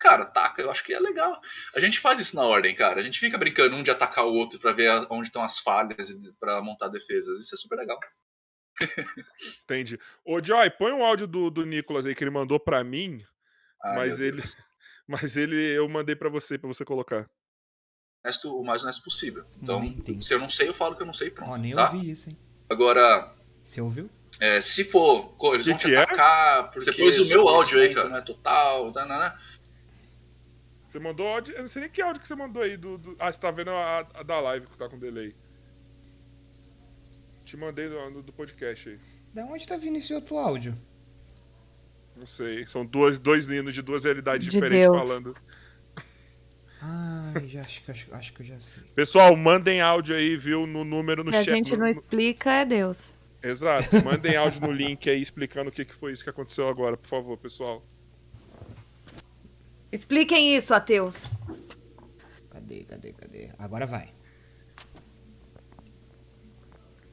[0.00, 1.40] cara, ataca, eu acho que é legal.
[1.76, 2.98] A gente faz isso na ordem, cara.
[2.98, 6.08] A gente fica brincando um de atacar o outro pra ver onde estão as falhas
[6.10, 7.38] e pra montar defesas.
[7.38, 8.00] Isso é super legal.
[9.64, 9.98] Entendi.
[10.24, 13.22] Ô, Joy, põe um áudio do, do Nicolas aí que ele mandou pra mim,
[13.84, 14.40] Ai, mas ele.
[14.40, 14.56] Deus.
[15.08, 17.28] Mas ele eu mandei pra você, pra você colocar.
[18.24, 19.44] Honesto, o mais honesto possível.
[19.60, 19.82] Então,
[20.20, 21.50] se eu não sei, eu falo que eu não sei, pronto.
[21.50, 21.82] Ó, nem tá?
[21.82, 22.38] ouvi isso, hein?
[22.68, 23.28] Agora,
[23.60, 24.08] Você ouviu?
[24.38, 25.98] é, se for, eles Que vão te que é?
[25.98, 28.08] atacar porque Você pôs o meu áudio aí, cara.
[28.08, 29.36] Não é total, nanana.
[30.90, 31.54] Você mandou áudio.
[31.54, 32.98] Eu não sei nem que áudio que você mandou aí do.
[32.98, 35.32] do- Ah, você tá vendo a, a da live que tá com delay.
[37.44, 38.98] Te mandei do, do podcast aí.
[39.32, 40.76] Da onde tá vindo esse outro áudio?
[42.16, 42.66] Não sei.
[42.66, 44.98] São dois, dois ninos de duas realidades De diferentes Deus.
[44.98, 45.36] falando.
[46.82, 48.82] Ai, já, acho, que- acho, acho que eu já sei.
[48.94, 50.66] Pessoal, mandem áudio aí, viu?
[50.66, 51.54] No número no Se a chat.
[51.54, 53.14] gente no- não no- explica, é Deus.
[53.42, 54.04] Exato.
[54.04, 57.06] Mandem áudio no link aí explicando o que, que foi isso que aconteceu agora, por
[57.08, 57.80] favor, pessoal.
[59.92, 61.26] Expliquem isso, ateus.
[62.50, 63.48] Cadê, cadê, cadê?
[63.58, 64.10] Agora vai.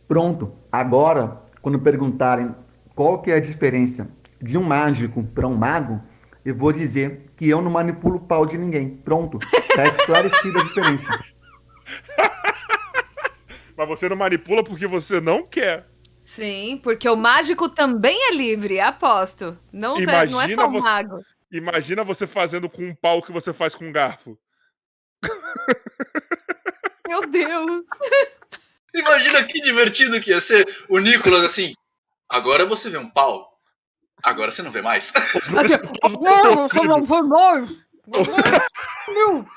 [0.07, 0.53] Pronto.
[0.71, 2.53] Agora, quando perguntarem
[2.95, 4.09] qual que é a diferença
[4.41, 5.99] de um mágico para um mago,
[6.45, 8.89] eu vou dizer que eu não manipulo o pau de ninguém.
[8.95, 9.37] Pronto.
[9.75, 11.11] Tá esclarecida a diferença.
[13.75, 15.85] Mas você não manipula porque você não quer.
[16.23, 19.57] Sim, porque o mágico também é livre, aposto.
[19.71, 21.19] Não, é- não é Imagina só o você- mago.
[21.51, 24.37] Imagina você fazendo com um pau que você faz com um garfo.
[27.07, 27.85] Meu Deus.
[28.93, 31.73] Imagina que divertido que ia ser o Nicolas assim.
[32.29, 33.57] Agora você vê um pau.
[34.23, 35.13] Agora você não vê mais.
[36.19, 37.69] Não, você não foi mais.
[39.07, 39.47] Meu.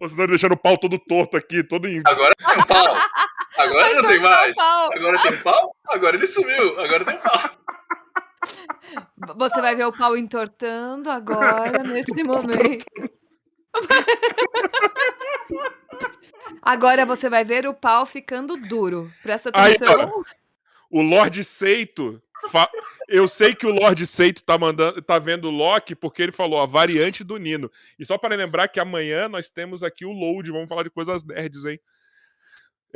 [0.00, 2.00] Ou senão deixando o pau todo torto aqui, todo em.
[2.04, 2.96] Agora tem um pau.
[3.56, 4.58] Agora não tem mais.
[4.58, 5.76] Agora tem um pau.
[5.88, 6.80] Agora ele sumiu.
[6.80, 7.50] Agora tem um pau.
[9.36, 12.84] Você vai ver o pau entortando agora, neste momento.
[16.62, 19.12] Agora você vai ver o pau ficando duro.
[19.22, 20.24] Presta Aí, atenção.
[20.90, 22.22] O Lorde Seito.
[22.50, 22.70] fa-
[23.08, 26.60] Eu sei que o Lorde Seito tá mandando, tá vendo o Loki porque ele falou
[26.60, 27.70] a variante do Nino.
[27.98, 31.24] E só para lembrar que amanhã nós temos aqui o Load, vamos falar de coisas
[31.24, 31.80] nerds, hein?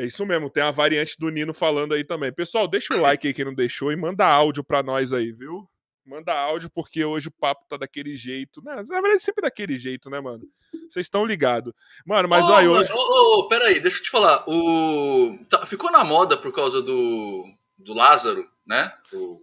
[0.00, 2.32] É isso mesmo, tem a variante do Nino falando aí também.
[2.32, 5.68] Pessoal, deixa o like aí quem não deixou e manda áudio pra nós aí, viu?
[6.06, 8.76] Manda áudio porque hoje o papo tá daquele jeito, né?
[8.76, 10.44] Na verdade, sempre daquele jeito, né, mano?
[10.88, 11.74] Vocês estão ligados.
[12.06, 12.90] Mano, mas olha, mano, hoje.
[12.90, 14.42] ô, ô, ô, peraí, deixa eu te falar.
[14.48, 15.38] O...
[15.50, 17.44] tá- ficou na moda por causa do,
[17.76, 18.90] do Lázaro, né?
[19.12, 19.38] O...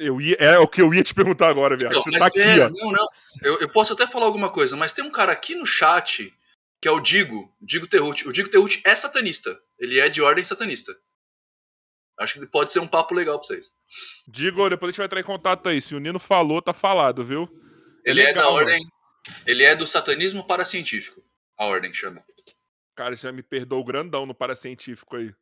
[0.00, 1.92] Eu ia, é o que eu ia te perguntar agora, viado.
[1.92, 2.82] Não, Você tá aqui, pera, ó.
[2.82, 3.06] Não, não.
[3.42, 6.32] Eu, eu posso até falar alguma coisa, mas tem um cara aqui no chat
[6.80, 8.28] que é o Digo, Digo Terrucci.
[8.28, 9.58] O Digo Terrucci é satanista.
[9.78, 10.96] Ele é de ordem satanista.
[12.18, 13.72] Acho que pode ser um papo legal pra vocês.
[14.26, 15.80] Digo, depois a gente vai entrar em contato aí.
[15.80, 17.48] Se o Nino falou, tá falado, viu?
[18.04, 18.56] Ele é legal, da mano.
[18.56, 18.86] ordem.
[19.46, 21.22] Ele é do satanismo paracientífico.
[21.56, 22.24] A ordem chama.
[22.96, 25.32] Cara, você já me perdoou grandão no paracientífico aí.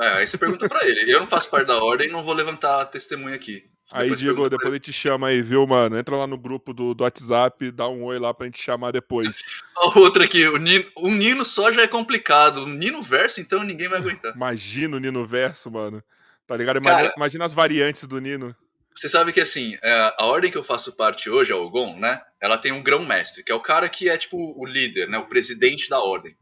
[0.00, 1.12] É, aí você pergunta pra ele.
[1.12, 3.70] Eu não faço parte da ordem, não vou levantar testemunha aqui.
[3.92, 5.98] Aí, Diego, depois a gente chama aí, viu, mano?
[5.98, 9.38] Entra lá no grupo do, do WhatsApp, dá um oi lá pra gente chamar depois.
[9.96, 12.62] Outra aqui, o Nino, o Nino só já é complicado.
[12.62, 14.34] O Nino verso, então ninguém vai aguentar.
[14.34, 16.02] Imagina o Nino Verso, mano.
[16.46, 16.78] Tá ligado?
[16.78, 18.54] Imagina, Cara- imagina as variantes do Nino.
[18.94, 22.20] Você sabe que assim, é, a ordem que eu faço parte hoje, a Ogon, né?
[22.40, 25.18] Ela tem um grão-mestre, que é o cara que é tipo o líder, né?
[25.18, 26.36] O presidente da ordem.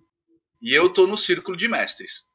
[0.61, 2.27] E eu tô no círculo de mestres.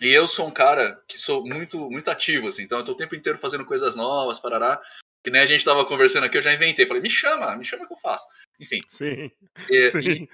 [0.00, 2.96] E eu sou um cara que sou muito muito ativo, assim, então eu tô o
[2.96, 4.80] tempo inteiro fazendo coisas novas, parará.
[5.22, 6.86] Que nem a gente tava conversando aqui, eu já inventei.
[6.86, 8.26] Falei, me chama, me chama que eu faço.
[8.58, 8.80] Enfim.
[8.88, 9.30] Sim,
[9.68, 9.98] e- sim.
[10.00, 10.28] e,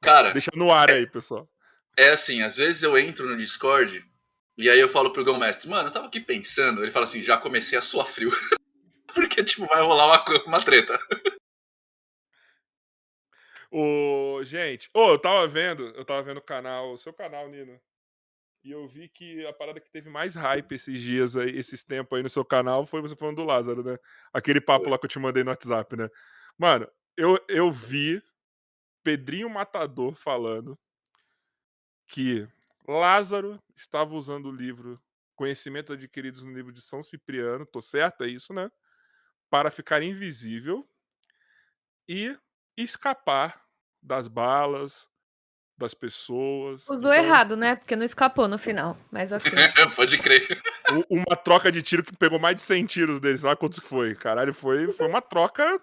[0.00, 1.46] cara, Deixa no ar aí, pessoal.
[1.98, 4.02] é assim, às vezes eu entro no Discord
[4.56, 7.22] e aí eu falo pro Gão Mestre, mano, eu tava aqui pensando, ele fala assim,
[7.22, 8.30] já comecei a suar frio.
[9.14, 10.98] Porque, tipo, vai rolar uma, uma treta.
[13.70, 17.78] Ô, gente, ô, eu tava vendo, eu tava vendo o canal, o seu canal, Nino.
[18.64, 22.16] E eu vi que a parada que teve mais hype esses dias aí, esses tempos
[22.16, 23.98] aí no seu canal, foi você falando do Lázaro, né?
[24.32, 26.08] Aquele papo lá que eu te mandei no WhatsApp, né?
[26.56, 28.22] Mano, eu, eu vi
[29.02, 30.78] Pedrinho Matador falando
[32.06, 32.46] que
[32.86, 35.02] Lázaro estava usando o livro
[35.34, 38.22] Conhecimentos Adquiridos no livro de São Cipriano, tô certo?
[38.22, 38.70] É isso, né?
[39.50, 40.88] Para ficar invisível
[42.08, 42.36] e
[42.76, 43.66] escapar
[44.00, 45.08] das balas,
[45.76, 46.82] das pessoas.
[46.88, 47.76] Usou Então, errado, né?
[47.76, 48.96] Porque não escapou no final.
[49.10, 49.50] Mas ok.
[49.96, 50.62] Pode crer.
[51.08, 53.42] Uma troca de tiro que pegou mais de 100 tiros deles.
[53.42, 54.14] Lá quantos que foi?
[54.14, 55.80] Caralho, foi, foi uma troca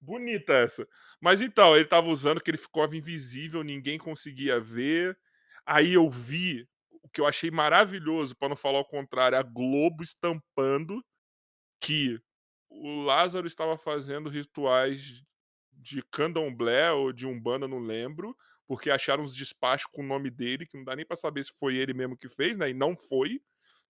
[0.00, 0.86] bonita essa.
[1.20, 5.16] Mas então, ele tava usando que ele ficava invisível, ninguém conseguia ver.
[5.66, 6.66] Aí eu vi
[7.02, 11.04] o que eu achei maravilhoso, para não falar o contrário, a Globo estampando
[11.80, 12.20] que
[12.68, 15.22] o Lázaro estava fazendo rituais
[15.72, 18.36] de candomblé ou de umbanda, não lembro,
[18.70, 21.52] porque acharam uns despachos com o nome dele, que não dá nem para saber se
[21.58, 22.70] foi ele mesmo que fez, né?
[22.70, 23.42] E não foi,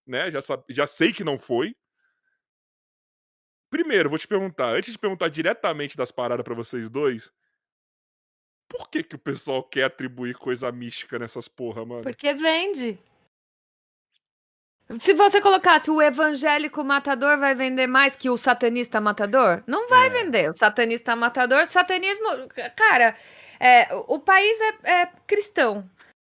[0.06, 0.30] né?
[0.30, 1.76] Já, sab- já sei que não foi.
[3.68, 7.30] Primeiro, vou te perguntar, antes de perguntar diretamente das paradas pra vocês dois,
[8.70, 12.02] por que que o pessoal quer atribuir coisa mística nessas porra, mano?
[12.04, 12.98] Porque vende.
[14.98, 20.06] Se você colocasse o evangélico matador vai vender mais que o satanista matador, não vai
[20.06, 20.10] É.
[20.10, 20.50] vender.
[20.50, 22.26] O satanista matador, satanismo,
[22.74, 23.14] cara,
[23.60, 25.88] é, o país é, é cristão.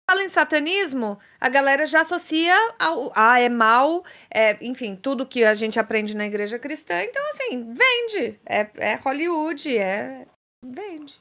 [0.09, 5.43] Fala em satanismo, a galera já associa ao ah, é mal, é, enfim, tudo que
[5.43, 7.01] a gente aprende na igreja cristã.
[7.03, 8.39] Então, assim, vende.
[8.45, 10.25] É, é Hollywood, é.
[10.63, 11.19] Vende.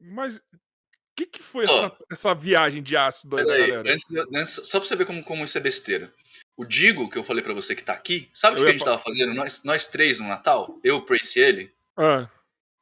[0.00, 0.42] Mas o
[1.16, 1.86] que que foi Ó.
[1.86, 3.92] essa, essa viagem de ácido aí da Peraí, galera?
[3.92, 6.14] antes, antes- só pra você ver como, como isso é besteira.
[6.56, 8.84] O Digo, que eu falei pra você que tá aqui, sabe o que a gente
[8.84, 9.34] tava fazendo?
[9.34, 12.28] Nós, nós três no Natal, eu, o Prace e ele, Ah,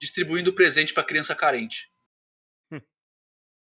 [0.01, 1.91] distribuindo presente pra criança carente.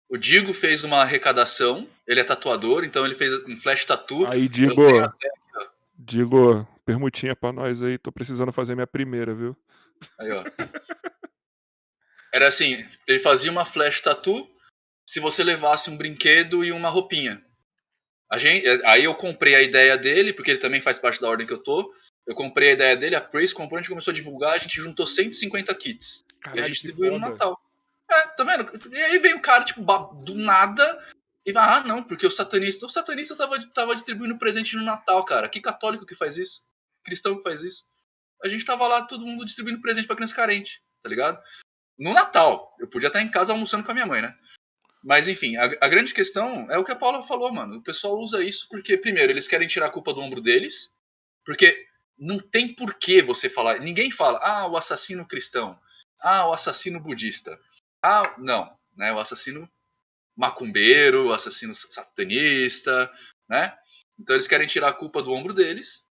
[0.08, 4.26] O Digo fez uma arrecadação, ele é tatuador, então ele fez um flash tattoo.
[4.26, 4.82] aí, Digo,
[5.98, 9.56] Digo, permutinha pra nós aí, tô precisando fazer minha primeira, viu?
[10.20, 10.44] Aí, ó.
[12.32, 14.48] Era assim, ele fazia uma flash tattoo
[15.08, 17.42] se você levasse um brinquedo e uma roupinha.
[18.30, 21.46] A gente, aí eu comprei a ideia dele, porque ele também faz parte da ordem
[21.46, 21.92] que eu tô.
[22.26, 24.80] Eu comprei a ideia dele, a Praise comprou, a gente começou a divulgar, a gente
[24.80, 26.24] juntou 150 kits.
[26.28, 27.18] e a Caralho, gente distribuiu no.
[27.20, 27.58] Natal.
[28.10, 28.70] É, tá vendo?
[28.94, 31.02] E aí veio o cara, tipo, do nada,
[31.46, 32.86] e vai, ah, não, porque o satanista.
[32.86, 35.48] O satanista tava, tava distribuindo presente no Natal, cara.
[35.48, 36.62] Que católico que faz isso?
[37.04, 37.84] Cristão que faz isso?
[38.42, 41.40] A gente tava lá, todo mundo distribuindo presente pra criança carente, tá ligado?
[41.96, 42.76] No Natal.
[42.80, 44.36] Eu podia estar em casa almoçando com a minha mãe, né?
[45.04, 47.76] Mas enfim, a, a grande questão é o que a Paula falou, mano.
[47.76, 50.92] O pessoal usa isso porque, primeiro, eles querem tirar a culpa do ombro deles,
[51.44, 51.86] porque
[52.18, 53.78] não tem porquê você falar.
[53.78, 55.78] Ninguém fala, ah, o assassino cristão,
[56.20, 57.56] ah, o assassino budista.
[58.08, 59.12] Ah, não, né?
[59.12, 59.68] O assassino
[60.36, 63.12] macumbeiro, o assassino satanista,
[63.48, 63.76] né?
[64.16, 66.08] Então eles querem tirar a culpa do ombro deles,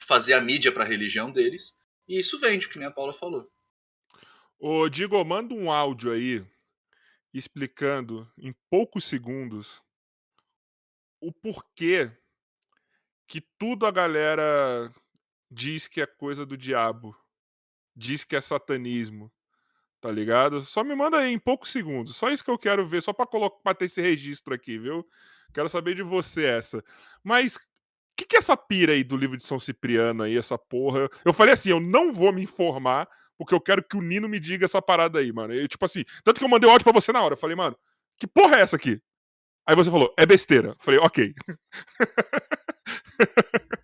[0.00, 1.76] fazer a mídia pra religião deles,
[2.06, 3.50] e isso vende, que nem a Paula falou.
[4.56, 6.46] Ô, Digo, manda um áudio aí
[7.34, 9.82] explicando em poucos segundos
[11.20, 12.16] o porquê
[13.26, 14.92] que tudo a galera
[15.50, 17.18] diz que é coisa do diabo,
[17.96, 19.32] diz que é satanismo,
[20.06, 20.62] tá ligado?
[20.62, 23.26] Só me manda aí em poucos segundos, só isso que eu quero ver, só pra,
[23.26, 25.04] colocar, ter esse registro aqui, viu?
[25.52, 26.80] Quero saber de você essa.
[27.24, 27.60] Mas o
[28.16, 31.10] que, que é essa pira aí do livro de São Cipriano aí, essa porra?
[31.24, 34.38] Eu falei assim, eu não vou me informar, porque eu quero que o Nino me
[34.38, 35.52] diga essa parada aí, mano.
[35.52, 37.34] Eu, tipo assim, tanto que eu mandei um áudio pra você na hora.
[37.34, 37.76] Eu falei, mano,
[38.16, 39.02] que porra é essa aqui?
[39.66, 40.68] Aí você falou, é besteira.
[40.68, 41.34] Eu falei, ok.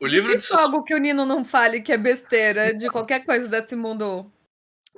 [0.00, 3.46] O livro de algo que o Nino não fale que é besteira de qualquer coisa
[3.46, 4.32] desse mundo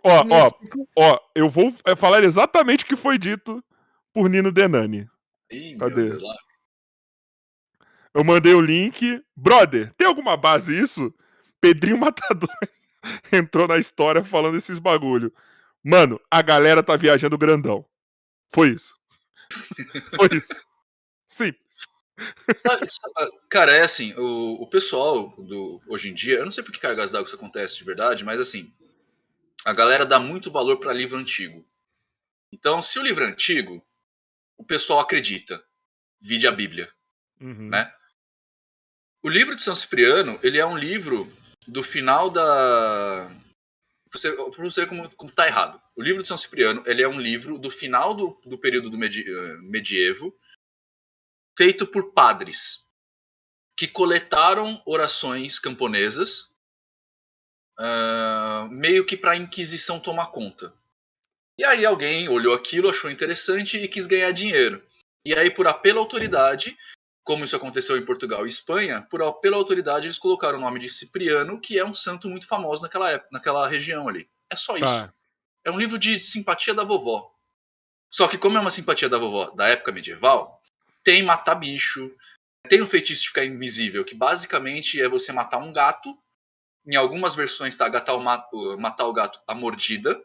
[0.04, 0.88] Ó, ó, místico.
[0.96, 3.62] ó, eu vou é, falar exatamente o que foi dito
[4.12, 5.08] por Nino Denani.
[5.50, 5.94] Ih, Cadê?
[5.94, 6.34] meu Deus, lá.
[8.14, 9.22] Eu mandei o link.
[9.36, 11.14] Brother, tem alguma base isso?
[11.60, 12.50] Pedrinho Matador
[13.32, 15.32] entrou na história falando esses bagulho.
[15.82, 17.84] Mano, a galera tá viajando grandão.
[18.52, 18.94] Foi isso.
[20.16, 20.64] Foi isso.
[21.26, 21.54] Sim.
[22.58, 26.62] Sabe- sabe- cara, é assim, o, o pessoal do hoje em dia, eu não sei
[26.62, 28.72] por que cargas d'água isso acontece de verdade, mas assim,
[29.64, 31.66] a galera dá muito valor para livro antigo.
[32.52, 33.84] Então, se o livro é antigo,
[34.58, 35.62] o pessoal acredita.
[36.20, 36.92] Vide a Bíblia.
[37.40, 37.68] Uhum.
[37.70, 37.92] Né?
[39.22, 41.32] O livro de São Cipriano, ele é um livro
[41.66, 43.34] do final da.
[44.10, 45.80] Pra você, pra você ver como, como tá errado.
[45.96, 48.98] O livro de São Cipriano, ele é um livro do final do, do período do
[48.98, 50.36] medi eh, medievo,
[51.56, 52.86] feito por padres
[53.76, 56.52] que coletaram orações camponesas,
[57.78, 60.72] ah, meio que para a Inquisição tomar conta.
[61.58, 64.82] E aí alguém olhou aquilo, achou interessante e quis ganhar dinheiro.
[65.24, 66.76] E aí, por apelo à autoridade,
[67.24, 70.80] como isso aconteceu em Portugal e Espanha, por apelo à autoridade eles colocaram o nome
[70.80, 74.28] de Cipriano, que é um santo muito famoso naquela época, naquela região ali.
[74.50, 74.84] É só isso.
[74.84, 75.12] Tá.
[75.64, 77.32] É um livro de simpatia da vovó.
[78.10, 80.60] Só que como é uma simpatia da vovó da época medieval,
[81.04, 82.14] tem matar bicho,
[82.68, 86.16] tem o feitiço de ficar invisível, que basicamente é você matar um gato.
[86.86, 90.20] Em algumas versões tá matar o, matar o gato a mordida,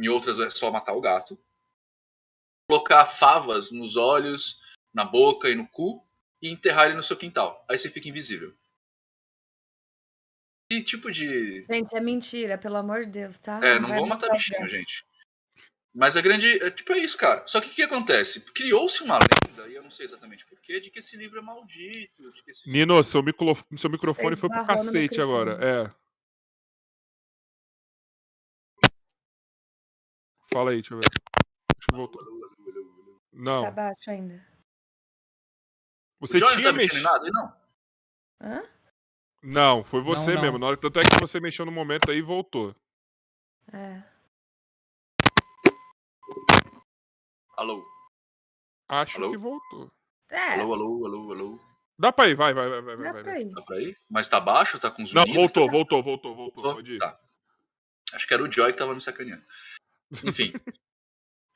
[0.00, 1.38] em outras é só matar o gato.
[2.70, 4.62] Colocar favas nos olhos,
[4.94, 6.06] na boca e no cu
[6.42, 7.64] e enterrar ele no seu quintal.
[7.68, 8.54] Aí você fica invisível.
[10.70, 11.64] Que tipo de.
[11.64, 13.58] Gente, é mentira, pelo amor de Deus, tá?
[13.62, 15.04] É, não, não vou matar bichinho, gente.
[15.98, 16.62] Mas a grande.
[16.62, 17.44] É, tipo, é isso, cara.
[17.44, 18.40] Só que o que acontece?
[18.52, 22.30] Criou-se uma lenda, e eu não sei exatamente porquê, de que esse livro é maldito.
[22.30, 22.70] De que esse...
[22.70, 23.52] Nino, seu, micro...
[23.76, 25.58] seu microfone Você foi pro cacete agora.
[25.60, 25.90] É.
[30.52, 31.08] Fala aí, deixa eu ver.
[31.76, 32.22] Acho que voltou.
[33.32, 33.64] Não.
[33.64, 34.46] Tá baixo ainda.
[36.20, 37.56] Você o tinha tá mexido nada aí, não?
[38.40, 38.62] Hã?
[39.42, 40.42] Não, foi você não, não.
[40.42, 40.58] mesmo.
[40.58, 42.72] Na hora, tanto é que você mexeu no momento aí e voltou.
[43.72, 44.07] É.
[47.58, 47.84] Alô?
[48.88, 49.32] Acho alô?
[49.32, 49.90] que voltou.
[50.30, 50.60] É.
[50.60, 51.60] Alô, alô, alô, alô.
[51.98, 52.96] Dá pra ir, vai, vai, vai, vai.
[52.98, 53.50] Dá vai, pra ir.
[53.52, 53.96] Dá pra ir?
[54.08, 54.78] Mas tá baixo?
[54.78, 55.26] Tá com zumbido?
[55.26, 56.74] Não, voltou, voltou, voltou, voltou.
[56.74, 56.98] Pode ir.
[56.98, 57.18] Tá.
[58.12, 59.42] Acho que era o Joy que tava me sacaneando.
[60.24, 60.52] Enfim.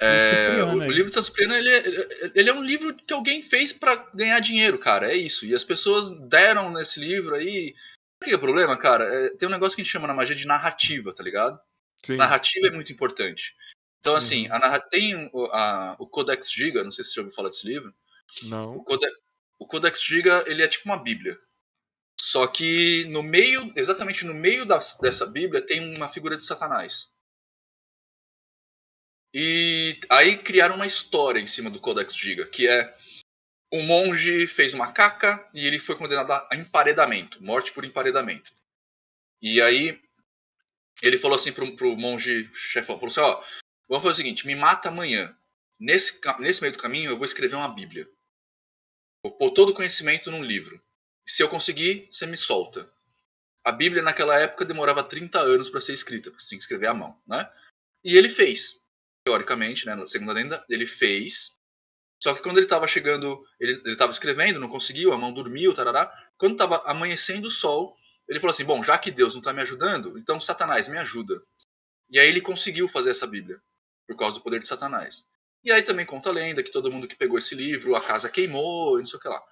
[0.02, 3.40] é, o, o, livro de São Cipriano, ele é, ele é um livro que alguém
[3.40, 5.08] fez para ganhar dinheiro, cara.
[5.08, 5.46] É isso.
[5.46, 7.76] E as pessoas deram nesse livro aí.
[8.20, 9.04] O que é o problema, cara?
[9.04, 11.60] É, tem um negócio que a gente chama na magia de narrativa, tá ligado?
[12.04, 12.16] Sim.
[12.16, 13.54] Narrativa é muito importante.
[14.02, 14.56] Então, assim, uhum.
[14.56, 17.64] a, tem o, a, o Codex Giga, não sei se você já ouviu falar desse
[17.64, 17.94] livro.
[18.42, 18.78] Não.
[18.78, 19.12] O Codex,
[19.60, 21.38] o Codex Giga, ele é tipo uma bíblia.
[22.20, 27.12] Só que no meio, exatamente no meio da, dessa bíblia, tem uma figura de Satanás.
[29.32, 32.98] E aí criaram uma história em cima do Codex Giga, que é
[33.72, 38.52] um monge fez uma caca e ele foi condenado a emparedamento, morte por emparedamento.
[39.40, 40.02] E aí
[41.00, 43.42] ele falou assim pro, pro monge chefão, falou assim, ó,
[43.92, 45.36] Vamos fazer o seguinte: me mata amanhã.
[45.78, 48.08] Nesse, nesse meio do caminho, eu vou escrever uma Bíblia.
[49.22, 50.82] Vou pôr todo o conhecimento num livro.
[51.26, 52.90] Se eu conseguir, você me solta.
[53.62, 56.86] A Bíblia, naquela época, demorava 30 anos para ser escrita, porque você tinha que escrever
[56.86, 57.20] à mão.
[57.26, 57.46] Né?
[58.02, 58.82] E ele fez.
[59.26, 61.60] Teoricamente, né, na segunda lenda, ele fez.
[62.20, 66.10] Só que quando ele estava chegando, ele estava escrevendo, não conseguiu, a mão dormiu, tarará.
[66.38, 67.94] Quando estava amanhecendo o sol,
[68.26, 71.42] ele falou assim: Bom, já que Deus não está me ajudando, então Satanás me ajuda.
[72.08, 73.60] E aí ele conseguiu fazer essa Bíblia
[74.06, 75.24] por causa do poder de Satanás.
[75.64, 78.28] E aí também conta a lenda que todo mundo que pegou esse livro, a casa
[78.28, 79.42] queimou, e não sei o que lá.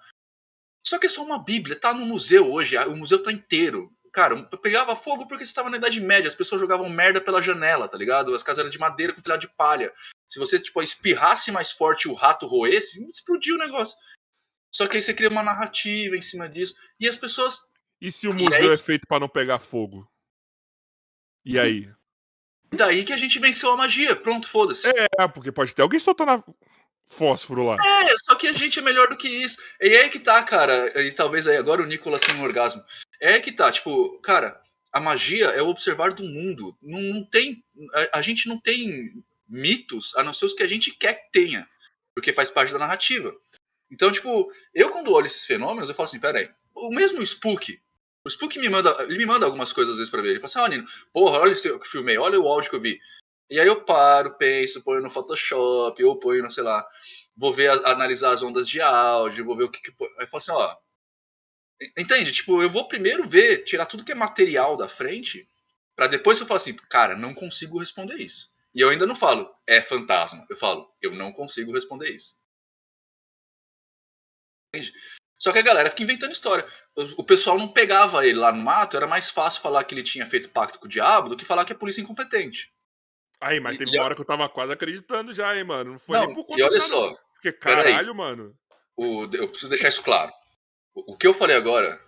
[0.85, 3.95] Só que é só uma Bíblia, tá no museu hoje, o museu tá inteiro.
[4.11, 7.97] Cara, pegava fogo porque estava na Idade Média, as pessoas jogavam merda pela janela, tá
[7.97, 8.35] ligado?
[8.35, 9.93] As casas eram de madeira com telhado de palha.
[10.29, 13.97] Se você, tipo, espirrasse mais forte o rato roesse, explodiu o negócio.
[14.73, 16.75] Só que aí você cria uma narrativa em cima disso.
[16.99, 17.59] E as pessoas.
[18.01, 18.73] E se o museu aí...
[18.73, 20.05] é feito para não pegar fogo?
[21.45, 21.89] E aí?
[22.73, 24.15] Daí que a gente venceu a magia.
[24.15, 24.87] Pronto, foda-se.
[24.87, 26.43] É, porque pode ter alguém soltando
[27.05, 27.75] fósforo lá.
[27.75, 29.61] É, só que a gente é melhor do que isso.
[29.81, 31.01] E é que tá, cara.
[31.01, 32.83] E talvez aí agora o Nicolas tenha um orgasmo.
[33.19, 34.59] É que tá, tipo, cara,
[34.91, 36.75] a magia é o observar do mundo.
[36.81, 37.63] Não, não tem.
[37.93, 39.13] A, a, gente não tem
[39.47, 41.67] mitos, a não ser os que a gente quer que tenha.
[42.15, 43.35] Porque faz parte da narrativa.
[43.89, 46.49] Então, tipo, eu quando olho esses fenômenos, eu falo assim, peraí.
[46.73, 47.79] O mesmo Spook,
[48.23, 50.29] o Spook me manda, ele me manda algumas coisas às vezes pra ver.
[50.31, 52.75] Ele fala assim, ó, oh, Nino, porra, olha o que filmei, olha o áudio que
[52.75, 52.99] eu vi.
[53.49, 56.87] E aí eu paro, penso, ponho no Photoshop, ou ponho no, sei lá,
[57.35, 59.91] vou ver, analisar as ondas de áudio, vou ver o que que...
[60.17, 60.77] Aí eu falo assim, ó,
[61.97, 62.31] entende?
[62.31, 65.49] Tipo, eu vou primeiro ver, tirar tudo que é material da frente,
[65.95, 68.51] para depois eu falar assim, cara, não consigo responder isso.
[68.73, 70.45] E eu ainda não falo, é fantasma.
[70.49, 72.39] Eu falo, eu não consigo responder isso.
[74.73, 74.93] Entende?
[75.41, 76.63] Só que a galera fica inventando história.
[77.17, 80.27] O, pessoal não pegava ele lá no mato, era mais fácil falar que ele tinha
[80.27, 82.71] feito pacto com o diabo do que falar que a polícia é incompetente.
[83.39, 85.93] Aí, mas teve e, uma hora que eu tava quase acreditando já, hein, mano.
[85.93, 87.15] Não foi não, nem por conta E olha só.
[87.33, 88.55] Porque, caralho, mano.
[88.95, 90.31] O, eu preciso deixar isso claro.
[90.93, 91.99] O, o que eu falei agora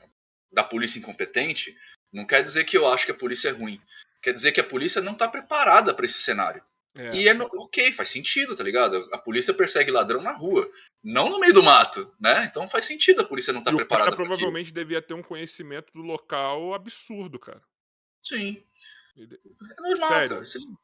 [0.52, 1.76] da polícia incompetente
[2.12, 3.82] não quer dizer que eu acho que a polícia é ruim.
[4.22, 6.64] Quer dizer que a polícia não tá preparada para esse cenário.
[6.96, 7.16] É.
[7.16, 9.10] E é no, ok, faz sentido, tá ligado?
[9.12, 10.70] A polícia persegue ladrão na rua,
[11.04, 12.46] não no meio do mato, né?
[12.46, 14.12] Então faz sentido a polícia não estar tá preparada.
[14.12, 14.86] O cara provavelmente aquilo.
[14.86, 17.62] devia ter um conhecimento do local absurdo, cara.
[18.22, 18.64] Sim.
[19.18, 20.30] É normal, Sério.
[20.30, 20.46] cara.
[20.46, 20.76] Sim.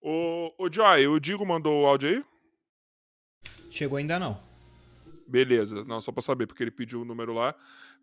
[0.00, 2.24] O, o Joy, o Digo mandou o áudio aí?
[3.70, 4.40] Chegou ainda não.
[5.26, 7.54] Beleza, não, só pra saber, porque ele pediu o número lá.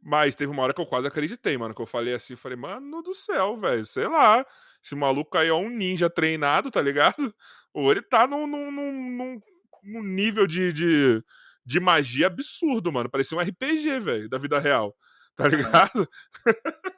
[0.03, 1.73] Mas teve uma hora que eu quase acreditei, mano.
[1.73, 4.45] Que eu falei assim, falei, mano do céu, velho, sei lá.
[4.85, 7.33] Esse maluco aí é um ninja treinado, tá ligado?
[7.73, 9.41] Ou ele tá num, num, num,
[9.83, 11.23] num nível de, de,
[11.65, 13.09] de, magia absurdo, mano.
[13.09, 14.95] Parecia um RPG, velho, da vida real.
[15.35, 16.07] Tá ligado?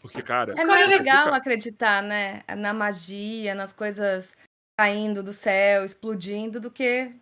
[0.00, 0.54] Porque, cara.
[0.56, 2.44] É mais legal acreditar, né?
[2.56, 4.32] Na magia, nas coisas
[4.78, 7.12] caindo do céu, explodindo, do que.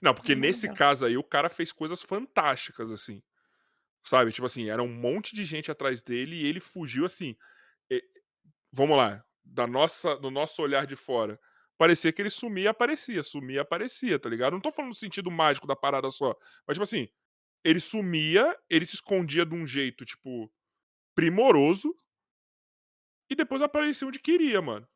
[0.00, 0.74] Não, porque Não, nesse não.
[0.74, 3.20] caso aí o cara fez coisas fantásticas, assim.
[4.04, 4.30] Sabe?
[4.30, 7.36] Tipo assim, era um monte de gente atrás dele e ele fugiu assim.
[8.72, 11.38] Vamos lá, da nossa, do nosso olhar de fora.
[11.78, 14.52] Parecia que ele sumia e aparecia, sumia e aparecia, tá ligado?
[14.52, 16.36] Não tô falando no sentido mágico da parada só.
[16.66, 17.08] Mas, tipo assim,
[17.64, 20.50] ele sumia, ele se escondia de um jeito, tipo,
[21.14, 21.94] primoroso.
[23.30, 24.88] E depois aparecia onde queria, mano.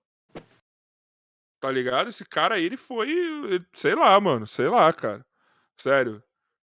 [1.61, 2.09] Tá ligado?
[2.09, 3.09] Esse cara aí, ele foi.
[3.75, 4.47] Sei lá, mano.
[4.47, 5.25] Sei lá, cara.
[5.81, 6.23] Sério.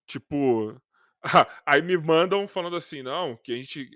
[0.08, 0.82] Tipo.
[1.66, 3.90] Aí me mandam falando assim, não, que a gente.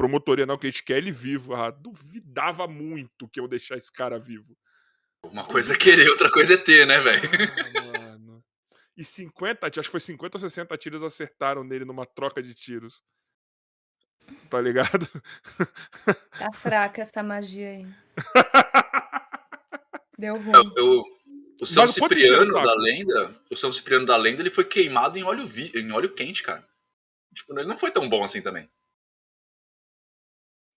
[0.00, 1.54] Promotoria não, que a gente quer ele vivo.
[1.54, 4.56] Ah, duvidava muito que eu deixar esse cara vivo.
[5.22, 7.28] Uma coisa é querer, outra coisa é ter, né, velho?
[7.76, 8.42] Ah, mano.
[8.96, 13.02] E 50, acho que foi 50 ou 60 tiros acertaram nele numa troca de tiros.
[14.48, 15.06] Tá ligado?
[16.38, 17.86] Tá fraca essa magia aí.
[20.18, 20.52] Deu ruim.
[20.54, 21.04] Eu, eu-
[21.60, 25.18] o São Mas o Cipriano da lenda, o São Cipriano da lenda, ele foi queimado
[25.18, 26.66] em óleo, vi, em óleo quente, cara.
[27.34, 28.66] Tipo, ele não foi tão bom assim também.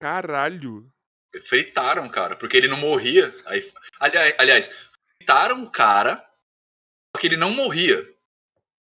[0.03, 0.91] Caralho.
[1.47, 3.33] Fritaram, cara, porque ele não morria.
[3.45, 3.71] Aí,
[4.37, 4.67] aliás,
[5.15, 6.17] fritaram o cara,
[7.15, 8.13] só que ele não morria.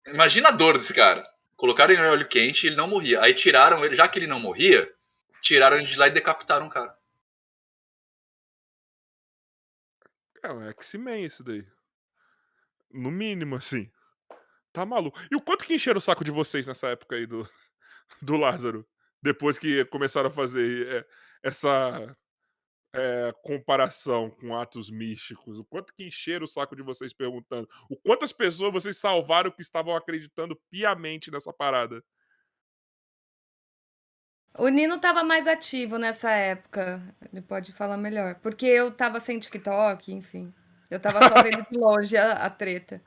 [0.08, 1.24] Imagina a dor desse cara.
[1.56, 3.22] Colocaram ele em óleo quente e ele não morria.
[3.22, 4.92] Aí tiraram ele, já que ele não morria,
[5.44, 6.98] tiraram ele de lá e decapitaram o cara.
[10.42, 11.64] É um X-Men esse daí.
[12.90, 13.92] No mínimo, assim.
[14.74, 15.20] Tá maluco.
[15.32, 17.48] E o quanto que encheram o saco de vocês nessa época aí do,
[18.24, 18.84] do Lázaro?
[19.26, 21.06] Depois que começaram a fazer é,
[21.42, 22.16] essa
[22.94, 25.58] é, comparação com atos místicos.
[25.58, 27.68] O quanto que encheram o saco de vocês perguntando.
[27.90, 32.04] O quantas pessoas vocês salvaram que estavam acreditando piamente nessa parada.
[34.60, 37.02] O Nino tava mais ativo nessa época.
[37.34, 38.36] Ele pode falar melhor.
[38.36, 40.54] Porque eu tava sem TikTok, enfim.
[40.92, 43.02] Eu tava só vendo de longe a, a treta.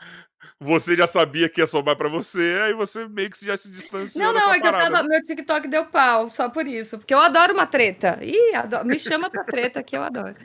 [0.60, 4.24] Você já sabia que ia sobrar pra você, aí você meio que já se distanciou
[4.24, 5.02] Não, não, é que eu tava.
[5.02, 6.98] Meu TikTok deu pau, só por isso.
[6.98, 8.18] Porque eu adoro uma treta.
[8.22, 10.36] Ih, adoro- me chama pra treta que eu adoro.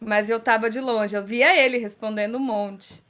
[0.00, 3.02] Mas eu tava de longe, eu via ele respondendo um monte.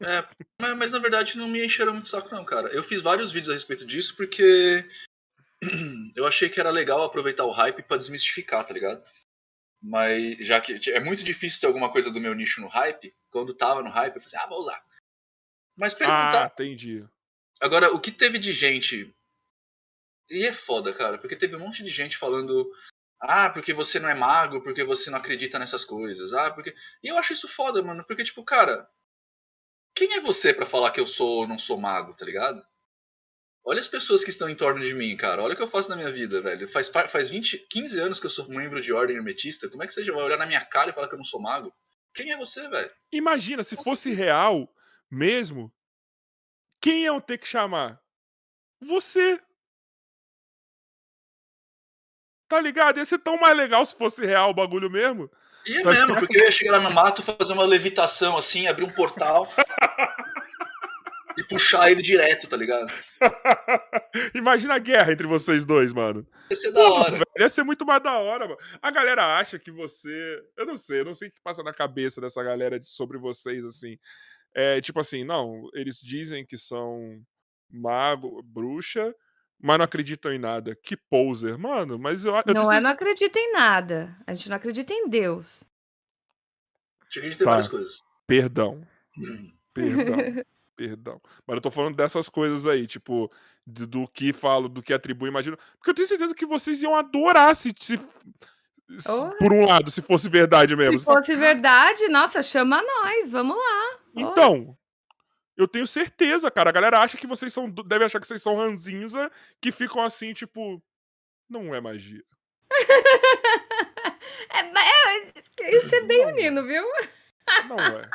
[0.00, 0.24] É,
[0.60, 2.68] mas, mas na verdade não me encheram muito o saco, não, cara.
[2.68, 4.84] Eu fiz vários vídeos a respeito disso porque
[6.16, 9.02] eu achei que era legal aproveitar o hype pra desmistificar, tá ligado?
[9.82, 13.52] Mas já que é muito difícil ter alguma coisa do meu nicho no hype, quando
[13.54, 14.82] tava no hype, eu falei assim, ah, vou usar.
[15.76, 16.52] Mas Ah, perguntar.
[16.54, 17.04] entendi.
[17.60, 19.14] Agora, o que teve de gente.
[20.30, 22.70] E é foda, cara, porque teve um monte de gente falando.
[23.20, 26.32] Ah, porque você não é mago, porque você não acredita nessas coisas.
[26.32, 26.74] Ah, porque.
[27.02, 28.88] E eu acho isso foda, mano, porque, tipo, cara.
[29.96, 32.64] Quem é você pra falar que eu sou ou não sou mago, tá ligado?
[33.64, 35.42] Olha as pessoas que estão em torno de mim, cara.
[35.42, 36.68] Olha o que eu faço na minha vida, velho.
[36.68, 39.68] Faz, faz 20, 15 anos que eu sou membro de ordem hermetista.
[39.70, 41.24] Como é que você já vai olhar na minha cara e falar que eu não
[41.24, 41.72] sou mago?
[42.12, 42.90] Quem é você, velho?
[43.12, 44.68] Imagina, se fosse real
[45.14, 45.72] mesmo,
[46.80, 48.00] quem iam ter que chamar?
[48.80, 49.40] Você.
[52.48, 52.98] Tá ligado?
[52.98, 55.30] Ia ser tão mais legal se fosse real o bagulho mesmo.
[55.66, 56.18] É Tá mesmo, ligado?
[56.20, 59.48] porque eu ia chegar lá no mato, fazer uma levitação assim, abrir um portal.
[61.38, 62.92] e puxar ele direto, tá ligado?
[64.34, 66.24] Imagina a guerra entre vocês dois, mano.
[66.50, 67.10] Ia ser da Porra, hora.
[67.12, 68.58] velho, ia ser muito mais da hora, mano.
[68.82, 70.40] A galera acha que você.
[70.56, 73.16] Eu não sei, eu não sei o que passa na cabeça dessa galera de- sobre
[73.18, 73.98] vocês, assim.
[74.54, 77.20] É tipo assim, não, eles dizem que são
[77.68, 79.12] mago, bruxa,
[79.60, 80.76] mas não acreditam em nada.
[80.80, 81.98] Que poser, mano.
[81.98, 84.16] Mas eu, eu Não é, certeza- não acredita em nada.
[84.26, 85.64] A gente não acredita em Deus.
[87.10, 87.50] Tinha que ter Tá.
[87.50, 87.98] várias coisas.
[88.26, 88.86] Perdão.
[89.72, 90.16] Perdão.
[90.76, 91.20] Perdão.
[91.46, 93.30] Mas eu tô falando dessas coisas aí, tipo,
[93.64, 95.56] do, do que falo, do que atribuo, imagino.
[95.78, 97.72] Porque eu tenho certeza que vocês iam adorar se.
[97.78, 98.00] se-
[99.38, 100.98] por um lado, se fosse verdade mesmo.
[100.98, 103.98] Se fosse verdade, nossa, chama nós, vamos lá.
[104.14, 104.76] Então,
[105.56, 106.70] eu tenho certeza, cara.
[106.70, 107.68] A galera acha que vocês são.
[107.70, 109.30] Deve achar que vocês são ranzinza
[109.60, 110.82] que ficam assim, tipo.
[111.48, 112.22] Não é magia.
[114.50, 116.84] É, mas é, isso é bem menino, viu?
[117.68, 118.10] Não é.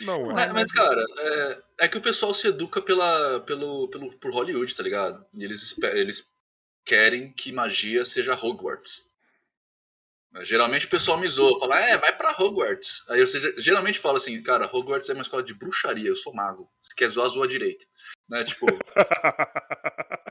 [0.00, 0.34] Não é.
[0.34, 4.74] Mas, mas, cara, é, é que o pessoal se educa pela, pelo, pelo, por Hollywood,
[4.74, 5.24] tá ligado?
[5.34, 6.28] E eles, eles
[6.84, 9.08] querem que magia seja Hogwarts.
[10.40, 13.04] Geralmente o pessoal me zoa, fala, é, vai pra Hogwarts.
[13.10, 13.26] Aí eu
[13.58, 16.70] geralmente falo assim, cara, Hogwarts é uma escola de bruxaria, eu sou mago.
[16.80, 17.86] Se quer zoar, zoa direito.
[18.28, 18.42] Né?
[18.44, 18.66] Tipo,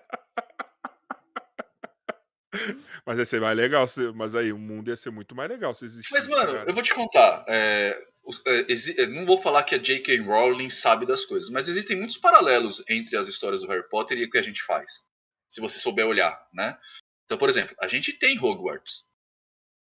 [3.06, 3.86] Mas ia ser mais legal.
[4.16, 6.14] Mas aí, o mundo ia ser muito mais legal se existisse.
[6.14, 6.70] Mas, mano, cara.
[6.70, 7.44] eu vou te contar.
[7.48, 8.00] é,
[8.48, 10.20] é, é, não vou falar que a J.K.
[10.20, 14.26] Rowling sabe das coisas, mas existem muitos paralelos entre as histórias do Harry Potter e
[14.26, 15.06] o que a gente faz.
[15.48, 16.78] Se você souber olhar, né?
[17.26, 19.11] Então, por exemplo, a gente tem Hogwarts.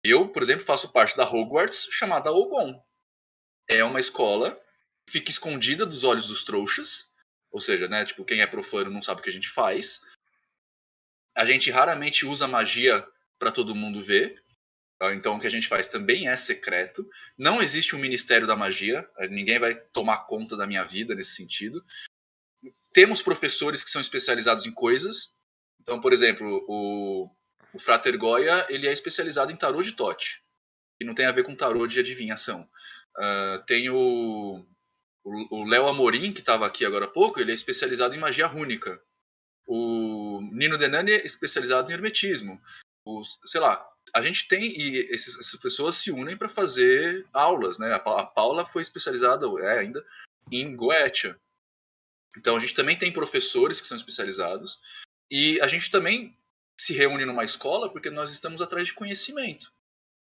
[0.09, 2.83] Eu, por exemplo, faço parte da Hogwarts chamada Ogon.
[3.69, 4.59] é uma escola
[5.07, 7.13] que fica escondida dos olhos dos trouxas,
[7.51, 10.01] ou seja, né, tipo, quem é profano não sabe o que a gente faz.
[11.35, 13.07] A gente raramente usa magia
[13.39, 14.43] para todo mundo ver.
[14.99, 15.15] Tá?
[15.15, 17.09] Então o que a gente faz também é secreto.
[17.37, 19.09] Não existe um ministério da magia.
[19.31, 21.85] Ninguém vai tomar conta da minha vida nesse sentido.
[22.93, 25.37] Temos professores que são especializados em coisas.
[25.81, 27.31] Então, por exemplo, o,
[27.73, 30.43] o Frater Goya ele é especializado em tarô de Tote,
[30.99, 32.69] que não tem a ver com tarô de adivinhação.
[33.17, 34.65] Uh, tem o
[35.51, 39.01] o Léo Amorim, que estava aqui agora há pouco, ele é especializado em magia rúnica.
[39.67, 42.61] O Nino Denani é especializado em hermetismo.
[43.05, 47.79] O, sei lá, a gente tem e esses, essas pessoas se unem para fazer aulas,
[47.79, 47.93] né?
[47.93, 50.05] A, a, Paula foi especializada, é ainda,
[50.51, 51.39] em Goetia.
[52.37, 54.81] Então a gente também tem professores que são especializados
[55.31, 56.38] e a gente também
[56.79, 59.73] se reúne numa escola porque nós estamos atrás de conhecimento.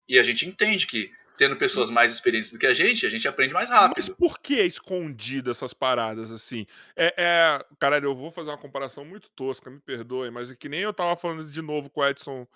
[0.07, 3.27] E a gente entende que tendo pessoas mais experientes do que a gente, a gente
[3.27, 3.97] aprende mais rápido.
[3.97, 6.65] Mas por que é escondido essas paradas assim?
[6.95, 10.69] É, é, caralho, eu vou fazer uma comparação muito tosca, me perdoe, mas é que
[10.69, 12.47] nem eu tava falando de novo com o Edson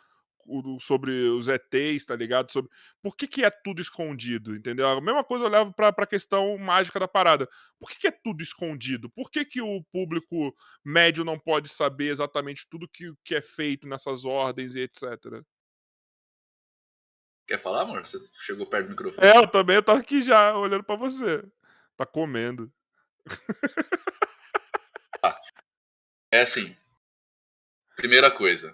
[0.80, 2.52] sobre os ETs, tá ligado?
[2.52, 2.72] Sobre
[3.02, 4.88] por que, que é tudo escondido, entendeu?
[4.88, 7.48] A mesma coisa eu levo pra, pra questão mágica da parada.
[7.80, 9.10] Por que, que é tudo escondido?
[9.10, 13.88] Por que, que o público médio não pode saber exatamente tudo que, que é feito
[13.88, 15.44] nessas ordens e etc?
[17.48, 18.06] Quer falar, amor?
[18.06, 19.28] Você chegou perto do microfone.
[19.28, 21.44] É, eu também eu tô aqui já, olhando para você.
[21.98, 22.72] Tá comendo.
[25.22, 25.38] Ah,
[26.32, 26.78] é assim.
[27.95, 28.74] Primeira coisa.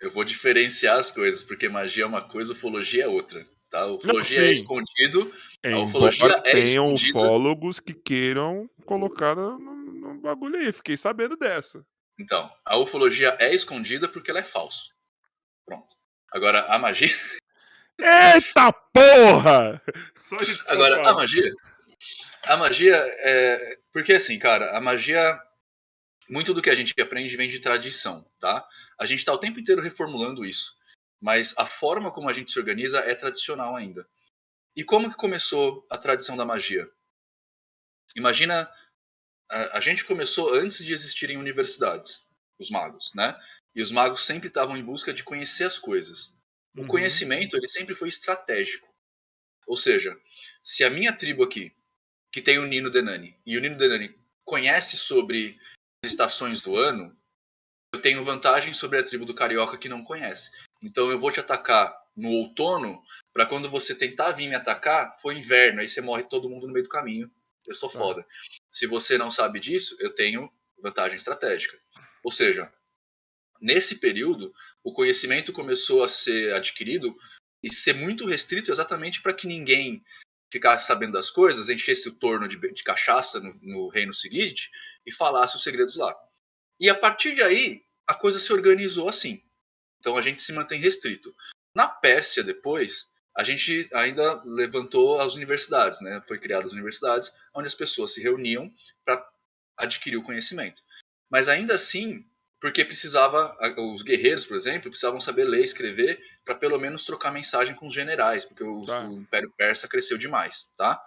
[0.00, 3.46] Eu vou diferenciar as coisas, porque magia é uma coisa, ufologia é outra.
[3.70, 3.86] Tá?
[3.86, 5.34] Ufologia Não, é escondido.
[5.62, 10.72] É, a ufologia é tenham ufólogos que queiram colocar no, no bagulho aí.
[10.72, 11.84] Fiquei sabendo dessa.
[12.18, 14.92] Então, a ufologia é escondida porque ela é falso.
[15.66, 15.94] Pronto.
[16.32, 17.08] Agora, a magia.
[17.98, 19.82] Eita porra!
[20.68, 21.52] Agora, a magia.
[22.46, 23.78] A magia é.
[23.92, 25.40] Porque assim, cara, a magia.
[26.28, 28.66] Muito do que a gente aprende vem de tradição, tá?
[28.98, 30.76] A gente está o tempo inteiro reformulando isso.
[31.20, 34.08] Mas a forma como a gente se organiza é tradicional ainda.
[34.76, 36.90] E como que começou a tradição da magia?
[38.16, 38.70] Imagina.
[39.50, 42.26] A, a gente começou antes de existirem universidades,
[42.58, 43.38] os magos, né?
[43.74, 46.34] E os magos sempre estavam em busca de conhecer as coisas.
[46.76, 46.88] O uhum.
[46.88, 48.88] conhecimento ele sempre foi estratégico.
[49.66, 50.18] Ou seja,
[50.62, 51.72] se a minha tribo aqui,
[52.32, 54.14] que tem o Nino Denani, e o Nino Denani
[54.44, 55.58] conhece sobre
[56.06, 57.16] estações do ano,
[57.92, 60.50] eu tenho vantagem sobre a tribo do carioca que não conhece.
[60.82, 63.02] Então eu vou te atacar no outono,
[63.32, 66.72] para quando você tentar vir me atacar, foi inverno, aí você morre todo mundo no
[66.72, 67.30] meio do caminho.
[67.66, 67.98] Eu sou tá.
[67.98, 68.26] foda.
[68.70, 71.78] Se você não sabe disso, eu tenho vantagem estratégica.
[72.22, 72.72] Ou seja,
[73.60, 77.16] nesse período, o conhecimento começou a ser adquirido
[77.62, 80.04] e ser muito restrito exatamente para que ninguém
[80.54, 84.70] ficasse sabendo das coisas, enchesse o torno de, de cachaça no, no, reino seguinte
[85.04, 86.16] e falasse os segredos lá.
[86.78, 89.42] E a partir de aí, a coisa se organizou assim.
[89.98, 91.34] Então a gente se mantém restrito.
[91.74, 96.22] Na Pérsia, depois, a gente ainda levantou as universidades, né?
[96.28, 98.72] Foi criadas as universidades onde as pessoas se reuniam
[99.04, 99.28] para
[99.76, 100.80] adquirir o conhecimento.
[101.28, 102.24] Mas ainda assim,
[102.64, 107.30] porque precisava, os guerreiros, por exemplo, precisavam saber ler e escrever para pelo menos trocar
[107.30, 109.06] mensagem com os generais, porque o, tá.
[109.06, 110.98] o, Império Persa cresceu demais, tá?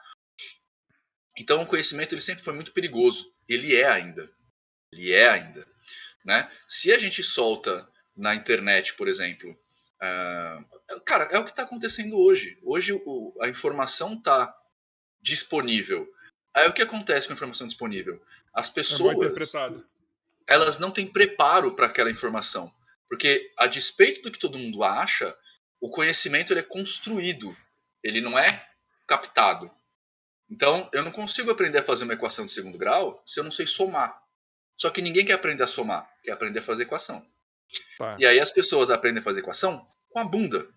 [1.35, 4.31] Então o conhecimento ele sempre foi muito perigoso, ele é ainda,
[4.93, 5.67] ele é ainda,
[6.23, 6.47] né?
[6.67, 12.19] Se a gente solta na internet, por exemplo, uh, cara, é o que está acontecendo
[12.19, 12.59] hoje.
[12.61, 14.55] Hoje o, a informação está
[15.19, 16.07] disponível.
[16.53, 18.23] Aí o que acontece com a informação disponível?
[18.53, 19.87] As pessoas é
[20.47, 22.73] elas não têm preparo para aquela informação.
[23.09, 25.35] Porque, a despeito do que todo mundo acha,
[25.79, 27.55] o conhecimento ele é construído,
[28.03, 28.47] ele não é
[29.07, 29.71] captado.
[30.49, 33.51] Então, eu não consigo aprender a fazer uma equação de segundo grau se eu não
[33.51, 34.21] sei somar.
[34.77, 37.25] Só que ninguém quer aprender a somar, quer aprender a fazer equação.
[37.97, 38.15] Tá.
[38.19, 40.67] E aí as pessoas aprendem a fazer equação com a bunda.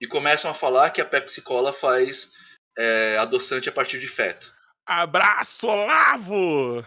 [0.00, 2.32] E começam a falar que a Pepsi Cola faz
[2.78, 4.54] é, adoçante a partir de feto.
[4.86, 6.86] Abraço, Olavo!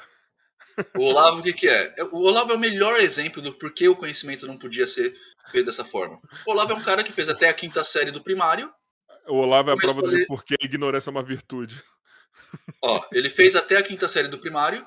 [0.95, 1.94] O Olavo, o que, que é?
[2.12, 5.16] O Olavo é o melhor exemplo do porquê o conhecimento não podia ser
[5.52, 6.20] feito dessa forma.
[6.45, 8.74] O Olavo é um cara que fez até a quinta série do primário.
[9.28, 11.84] O Olavo é a prova do porquê a ignorância é uma virtude.
[12.82, 14.86] Ó, ele fez até a quinta série do primário,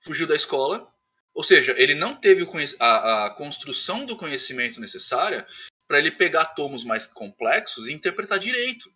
[0.00, 0.88] fugiu da escola,
[1.34, 2.46] ou seja, ele não teve
[2.78, 5.46] a, a construção do conhecimento necessária
[5.88, 8.92] para ele pegar tomos mais complexos e interpretar direito.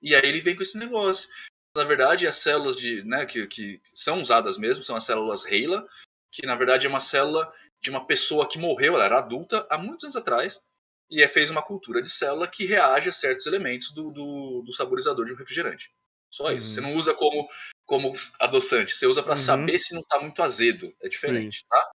[0.00, 1.28] E aí ele vem com esse negócio
[1.74, 5.86] na verdade, as células de, né, que, que são usadas mesmo são as células HeLa,
[6.30, 9.76] que na verdade é uma célula de uma pessoa que morreu, ela era adulta há
[9.78, 10.62] muitos anos atrás,
[11.10, 14.72] e é, fez uma cultura de célula que reage a certos elementos do, do, do
[14.72, 15.90] saborizador de um refrigerante.
[16.30, 16.66] Só isso.
[16.66, 16.72] Uhum.
[16.72, 17.48] Você não usa como,
[17.84, 19.36] como adoçante, você usa para Uhum.
[19.36, 20.94] saber se não tá muito azedo.
[21.02, 21.90] É diferente, tá?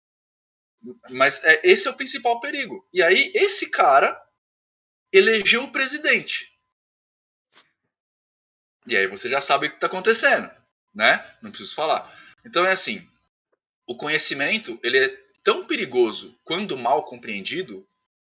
[1.10, 2.88] Mas é, esse é o principal perigo.
[2.92, 4.20] E aí, esse cara
[5.12, 6.51] elegeu o presidente.
[8.86, 10.50] E aí você já sabe o que está acontecendo,
[10.94, 11.24] né?
[11.40, 12.12] Não preciso falar.
[12.44, 13.06] Então é assim,
[13.86, 17.86] o conhecimento ele é tão perigoso quando mal compreendido,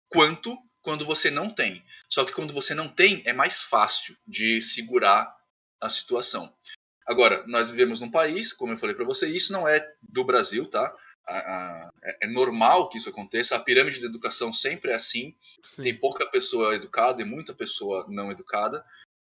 [0.09, 1.83] quanto quando você não tem.
[2.09, 5.35] Só que quando você não tem, é mais fácil de segurar
[5.81, 6.55] a situação.
[7.07, 10.67] Agora, nós vivemos num país, como eu falei para você, isso não é do Brasil,
[10.67, 10.95] tá?
[11.27, 13.57] É- é normal que isso aconteça.
[13.57, 15.83] A pirâmide da educação sempre é assim Sim.
[15.83, 18.85] tem pouca pessoa educada e muita pessoa não educada.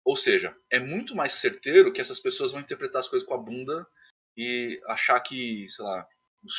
[0.05, 3.39] Ou seja, é muito mais certeiro que essas pessoas vão interpretar as coisas com a
[3.39, 3.87] bunda
[4.37, 6.07] e achar que, sei lá,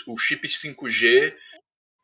[0.08, 1.36] o chip 5G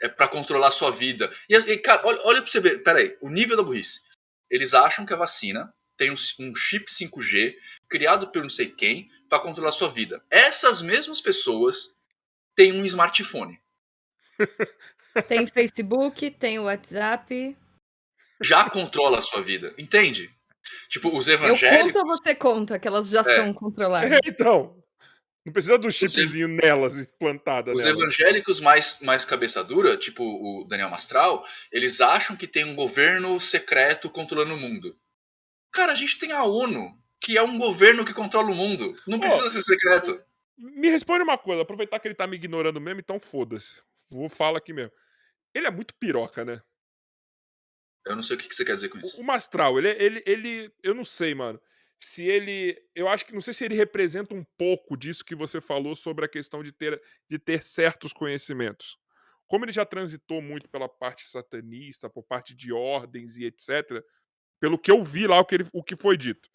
[0.02, 1.34] é para controlar a sua vida.
[1.50, 4.02] E, e, cara, olha, olha pra você ver, peraí, o nível da burrice.
[4.50, 7.56] Eles acham que a vacina tem um, um chip 5G
[7.90, 10.24] criado por não sei quem para controlar a sua vida.
[10.30, 11.96] Essas mesmas pessoas
[12.56, 13.60] têm um smartphone.
[15.28, 17.58] Tem Facebook, tem WhatsApp.
[18.42, 20.34] Já controla a sua vida, entende?
[20.90, 21.92] Tipo, os Eu evangélicos.
[21.94, 23.36] conto ou você conta que elas já É.
[23.36, 24.12] são controladas?
[24.12, 24.78] É, então.
[25.44, 28.00] Não precisa do chipzinho nelas implantada Os nelas.
[28.00, 33.42] evangélicos mais, mais cabeça dura, tipo o Daniel Mastral, eles acham que tem um governo
[33.42, 34.96] secreto controlando o mundo.
[35.74, 38.96] Cara, a gente tem a ONU, que é um governo que controla o mundo.
[39.08, 40.22] Não precisa ser secreto.
[40.56, 43.82] Me responde uma coisa, aproveitar que ele tá me ignorando mesmo, então foda-se.
[44.12, 44.92] Vou falar aqui mesmo.
[45.56, 46.62] Ele é muito piroca, né?
[48.06, 49.18] Eu não sei o que que você quer dizer com isso.
[49.18, 50.73] O, o Mastral, ele, ele, ele.
[50.84, 51.61] Eu não sei, mano.
[51.99, 52.76] Se ele.
[52.95, 53.34] Eu acho que.
[53.34, 56.72] Não sei se ele representa um pouco disso que você falou sobre a questão de
[56.72, 58.98] ter, de ter certos conhecimentos.
[59.48, 64.03] Como ele já transitou muito pela parte satanista, por parte de ordens e etc.,
[64.60, 66.49] pelo que eu vi lá, o que, ele- o que foi dito.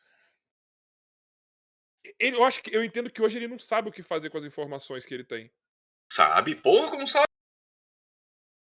[2.19, 4.39] Ele, eu acho que eu entendo que hoje ele não sabe o que fazer com
[4.39, 5.53] as informações que ele tem.
[6.11, 6.55] Sabe?
[6.55, 7.27] Porra, como sabe?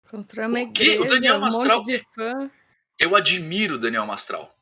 [0.08, 0.82] Constrói uma O quê?
[0.82, 2.50] O igreja, Daniel um Mastral- monte de fã.
[3.00, 4.54] Eu admiro o Daniel Mastral.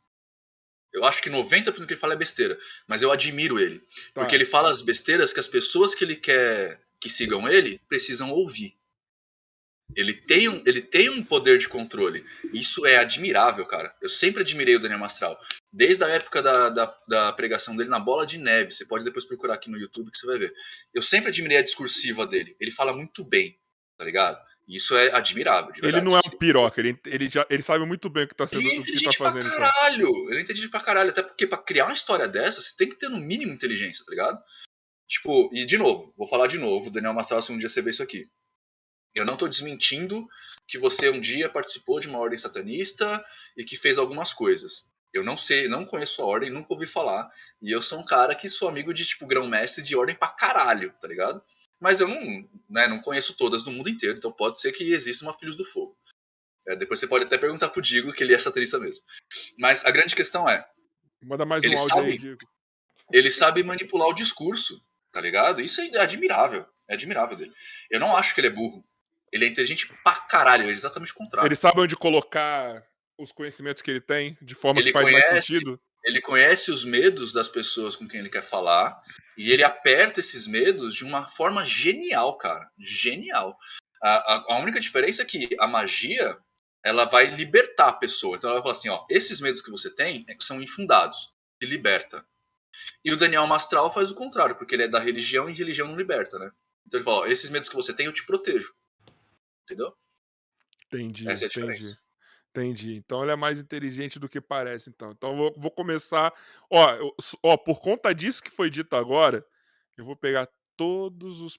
[0.92, 3.80] Eu acho que 90% do que ele fala é besteira, mas eu admiro ele.
[3.80, 4.22] Tá.
[4.22, 8.30] Porque ele fala as besteiras que as pessoas que ele quer que sigam ele precisam
[8.30, 8.78] ouvir.
[9.96, 12.24] Ele tem um, ele tem um poder de controle.
[12.52, 13.94] Isso é admirável, cara.
[14.02, 15.38] Eu sempre admirei o Daniel Mastral.
[15.72, 18.70] Desde a época da, da, da pregação dele na Bola de Neve.
[18.70, 20.52] Você pode depois procurar aqui no YouTube que você vai ver.
[20.92, 22.54] Eu sempre admirei a discursiva dele.
[22.60, 23.58] Ele fala muito bem,
[23.96, 24.38] tá ligado?
[24.68, 25.72] Isso é admirável.
[25.82, 28.46] Ele não é um piroca, ele, ele, já, ele sabe muito bem o que tá,
[28.46, 29.46] sendo, Ele o que tá inteligente pra fazendo.
[29.46, 29.58] então.
[29.58, 30.28] caralho.
[30.28, 31.10] Ele é inteligente pra caralho.
[31.10, 34.10] Até porque pra criar uma história dessa, você tem que ter no mínimo inteligência, tá
[34.10, 34.38] ligado?
[35.08, 37.88] Tipo, e de novo, vou falar de novo, Daniel Mastral, se um dia você vê
[37.88, 38.28] isso aqui.
[39.14, 40.28] Eu não tô desmentindo
[40.66, 43.24] que você um dia participou de uma ordem satanista
[43.56, 44.84] e que fez algumas coisas.
[45.14, 47.26] Eu não sei, não conheço a ordem, nunca ouvi falar.
[47.62, 50.92] E eu sou um cara que sou amigo de, tipo, grão-mestre de ordem pra caralho,
[51.00, 51.42] tá ligado?
[51.80, 55.24] Mas eu não, né, não conheço todas do mundo inteiro, então pode ser que exista
[55.24, 55.96] uma Filhos do Fogo.
[56.66, 59.02] É, depois você pode até perguntar pro Digo que ele é satanista mesmo.
[59.58, 60.66] Mas a grande questão é,
[61.22, 62.10] Manda mais Ele um áudio sabe.
[62.10, 62.38] aí, Diego.
[63.12, 64.80] ele sabe manipular o discurso,
[65.10, 65.60] tá ligado?
[65.60, 66.64] Isso é admirável.
[66.88, 67.52] É admirável dele.
[67.90, 68.84] Eu não acho que ele é burro.
[69.32, 71.48] Ele é inteligente pra caralho, ele é exatamente o contrário.
[71.48, 72.86] Ele sabe onde colocar
[73.18, 75.80] os conhecimentos que ele tem, de forma Ele que faz mais conhece- sentido.
[76.04, 79.02] Ele conhece os medos das pessoas com quem ele quer falar
[79.36, 82.70] e ele aperta esses medos de uma forma genial, cara.
[82.78, 83.58] Genial.
[84.02, 86.38] A, a- a única diferença é que a magia
[86.84, 88.36] ela vai libertar a pessoa.
[88.36, 91.32] Então ela vai falar assim: ó, esses medos que você tem é que são infundados,
[91.60, 92.24] te liberta.
[93.04, 95.96] E o Daniel Mastral faz o contrário, porque ele é da religião e religião não
[95.96, 96.50] liberta, né?
[96.86, 98.72] Então ele fala: ó, esses medos que você tem eu te protejo.
[99.64, 99.92] Entendeu?
[100.86, 101.82] Entendi, Essa é a diferença.
[101.84, 101.98] Entendi.
[102.56, 105.12] Então ele é mais inteligente do que parece, então.
[105.12, 106.32] Então eu vou, vou começar.
[106.70, 109.46] Ó, eu- ó, por conta disso que foi dito agora,
[109.96, 111.58] eu vou pegar todos os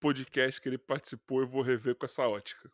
[0.00, 2.70] podcasts que ele participou e vou rever com essa ótica.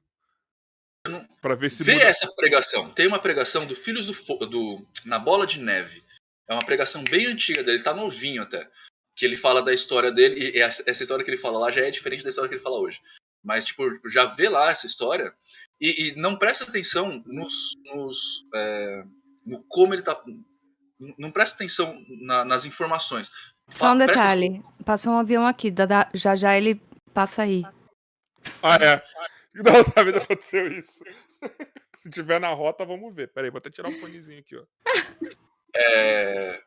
[1.41, 2.05] Pra ver se Vê muda.
[2.07, 2.93] essa pregação.
[2.93, 6.05] Tem uma pregação do Filhos do, Fo- do Na Bola de Neve.
[6.49, 8.69] É uma pregação bem antiga dele, tá novinho até.
[9.17, 11.91] Que ele fala da história dele, e essa história que ele fala lá já é
[11.91, 13.01] diferente da história que ele fala hoje.
[13.45, 15.35] Mas, tipo, já vê lá essa história
[15.83, 17.73] e, e não presta atenção nos.
[17.93, 19.05] nos é,
[19.45, 20.23] no como ele tá.
[21.19, 23.31] Não presta atenção na- nas informações.
[23.69, 24.63] Só um Presta detalhe.
[24.85, 25.71] Passou um avião aqui.
[25.71, 26.81] Dada- Já já ele
[27.13, 27.63] passa aí.
[28.63, 29.03] Ah, é.
[29.63, 31.03] Da outra vez aconteceu isso.
[31.99, 33.33] Se tiver na rota, vamos ver.
[33.33, 34.65] Pera aí, vou até tirar o fonezinho aqui, ó.
[35.77, 36.61] é,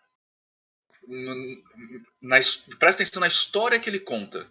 [2.21, 2.37] na
[2.79, 4.49] presta atenção na história que ele conta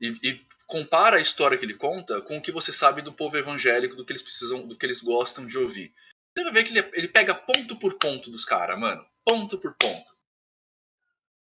[0.00, 3.36] e, e compara a história que ele conta com o que você sabe do povo
[3.36, 5.94] evangélico, do que eles precisam, do que eles gostam de ouvir.
[6.36, 9.72] Você vai ver que ele, ele pega ponto por ponto dos caras, mano, ponto por
[9.76, 10.12] ponto.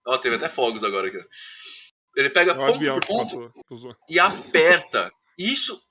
[0.07, 1.25] Ó, teve até fogos agora aqui.
[2.15, 3.97] Ele pega É um ponto por ponto passou.
[4.11, 5.11] E aperta.
[5.39, 5.83] Isso.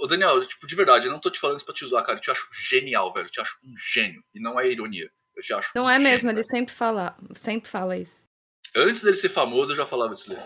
[0.00, 2.18] Ô, Daniel, tipo, de verdade, eu não tô te falando isso pra te usar, cara.
[2.18, 3.26] Eu te acho genial, velho.
[3.26, 4.22] Eu te acho um gênio.
[4.32, 5.10] E não é ironia.
[5.34, 8.24] Eu te acho Não um é mesmo, gênio, ele sempre fala, sempre fala isso.
[8.72, 8.88] velho.
[8.88, 10.40] Antes dele ser famoso, eu já falava isso dele.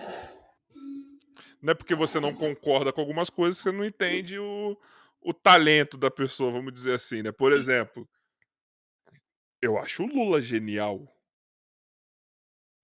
[1.62, 4.77] Não é porque você não concorda com algumas coisas que você não entende o,
[5.20, 7.31] o talento da pessoa, vamos dizer assim, né?
[7.32, 8.09] Por exemplo,
[9.61, 11.07] eu acho o Lula genial.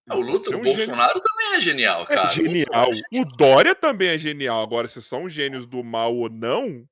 [0.09, 2.23] Ah, o Você é o um gênio- Bolsonaro também é genial, cara.
[2.23, 2.91] É genial.
[3.13, 4.63] O Dória também é genial.
[4.63, 6.87] Agora, se são gênios do mal ou não,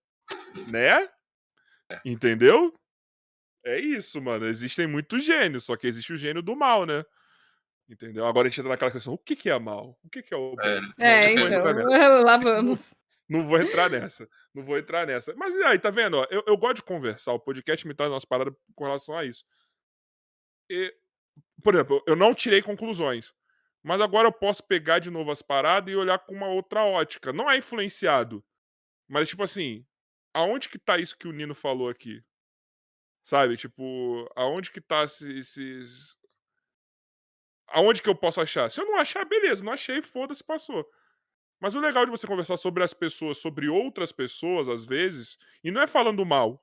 [0.70, 1.08] né?
[2.04, 2.74] Entendeu?
[3.64, 4.46] É isso, mano.
[4.46, 7.04] Existem muitos gênios, só que existe o gênio do mal, né?
[7.88, 8.26] Entendeu?
[8.26, 9.98] Agora a gente entra naquela questão: o que, que é mal?
[10.02, 10.66] O que, que é o bem?
[10.98, 11.34] É.
[11.34, 12.94] Não, É, não então, lá vamos.
[13.28, 14.28] Não vou entrar nessa.
[14.54, 15.34] Não vou entrar nessa.
[15.34, 16.18] Mas e aí, tá vendo?
[16.18, 16.26] ó?
[16.30, 17.32] Eu, eu gosto de conversar.
[17.32, 19.44] O podcast me traz umas paradas com relação a isso.
[20.70, 20.94] E,
[21.62, 23.32] por exemplo, eu não tirei conclusões.
[23.82, 27.32] Mas agora eu posso pegar de novo as paradas e olhar com uma outra ótica.
[27.32, 28.42] Não é influenciado.
[29.08, 29.86] Mas, tipo assim,
[30.32, 32.22] aonde que tá isso que o Nino falou aqui?
[33.22, 33.56] Sabe?
[33.56, 35.56] Tipo, aonde que tá esses.
[35.56, 36.16] esses-
[37.68, 38.70] Aonde que eu posso achar?
[38.70, 39.64] Se eu não achar, beleza.
[39.64, 40.88] Não achei, foda-se, passou.
[41.60, 45.70] Mas o legal de você conversar sobre as pessoas, sobre outras pessoas, às vezes, e
[45.70, 46.62] não é falando mal.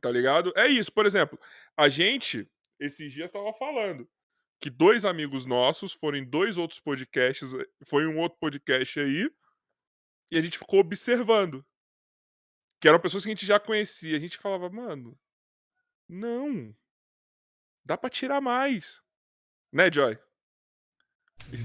[0.00, 0.52] Tá ligado?
[0.56, 0.92] É isso.
[0.92, 1.38] Por exemplo,
[1.76, 2.48] a gente,
[2.80, 4.08] esses dias, tava falando
[4.60, 9.30] que dois amigos nossos foram em dois outros podcasts, eh, foi um outro podcast aí,
[10.30, 11.64] e a gente ficou observando.
[12.80, 14.16] Que eram pessoas que a gente já conhecia.
[14.16, 15.18] A gente falava, mano,
[16.08, 16.74] não.
[17.84, 19.02] Dá pra tirar mais.
[19.72, 20.18] Né, Joy?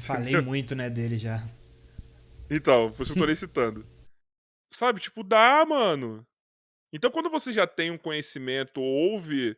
[0.05, 1.37] Falei muito, né, dele já.
[2.49, 3.87] Então, por isso que eu tô nem citando.
[4.71, 6.25] Sabe, tipo, dá, mano.
[6.91, 9.57] Então, quando você já tem um conhecimento, ouve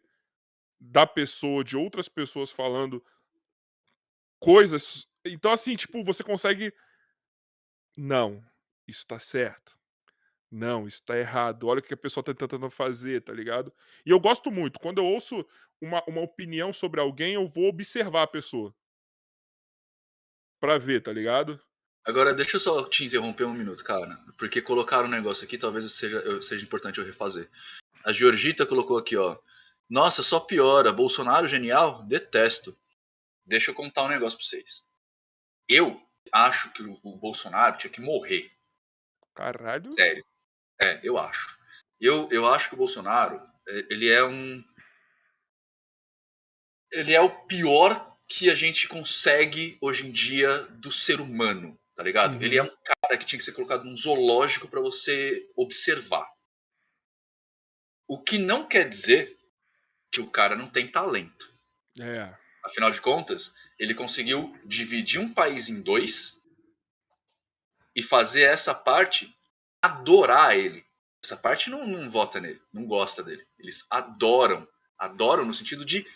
[0.79, 3.03] da pessoa, de outras pessoas falando
[4.39, 5.07] coisas.
[5.25, 6.73] Então, assim, tipo, você consegue.
[7.95, 8.43] Não,
[8.87, 9.77] isso tá certo.
[10.51, 11.67] Não, isso tá errado.
[11.67, 13.73] Olha o que a pessoa tá tentando fazer, tá ligado?
[14.05, 14.79] E eu gosto muito.
[14.79, 15.45] Quando eu ouço
[15.81, 18.73] uma, uma opinião sobre alguém, eu vou observar a pessoa.
[20.59, 21.61] Pra ver, tá ligado?
[22.05, 24.17] Agora, deixa eu só te interromper um minuto, cara.
[24.37, 27.49] Porque colocaram um negócio aqui, talvez seja, seja importante eu refazer.
[28.03, 29.37] A Georgita colocou aqui, ó.
[29.89, 30.93] Nossa, só piora.
[30.93, 32.03] Bolsonaro genial?
[32.03, 32.77] Detesto.
[33.45, 34.87] Deixa eu contar um negócio pra vocês.
[35.67, 35.99] Eu
[36.31, 38.51] acho que o, o Bolsonaro tinha que morrer.
[39.33, 39.91] Caralho.
[39.91, 40.23] Sério.
[40.79, 41.57] É, eu acho.
[41.99, 44.63] Eu, eu acho que o Bolsonaro, é, ele é um.
[46.95, 52.01] Ele é o pior que a gente consegue hoje em dia do ser humano, tá
[52.01, 52.35] ligado?
[52.35, 52.41] Uhum.
[52.41, 56.27] Ele é um cara que tinha que ser colocado num zoológico pra você observar.
[58.07, 59.37] O que não quer dizer
[60.11, 61.53] que o cara não tem talento.
[61.99, 62.33] É.
[62.63, 66.41] Afinal de contas, ele conseguiu dividir um país em dois
[67.95, 69.35] e fazer essa parte
[69.81, 70.85] adorar ele.
[71.23, 73.45] Essa parte não, não vota nele, não gosta dele.
[73.59, 74.67] Eles adoram.
[74.97, 76.07] Adoram no sentido de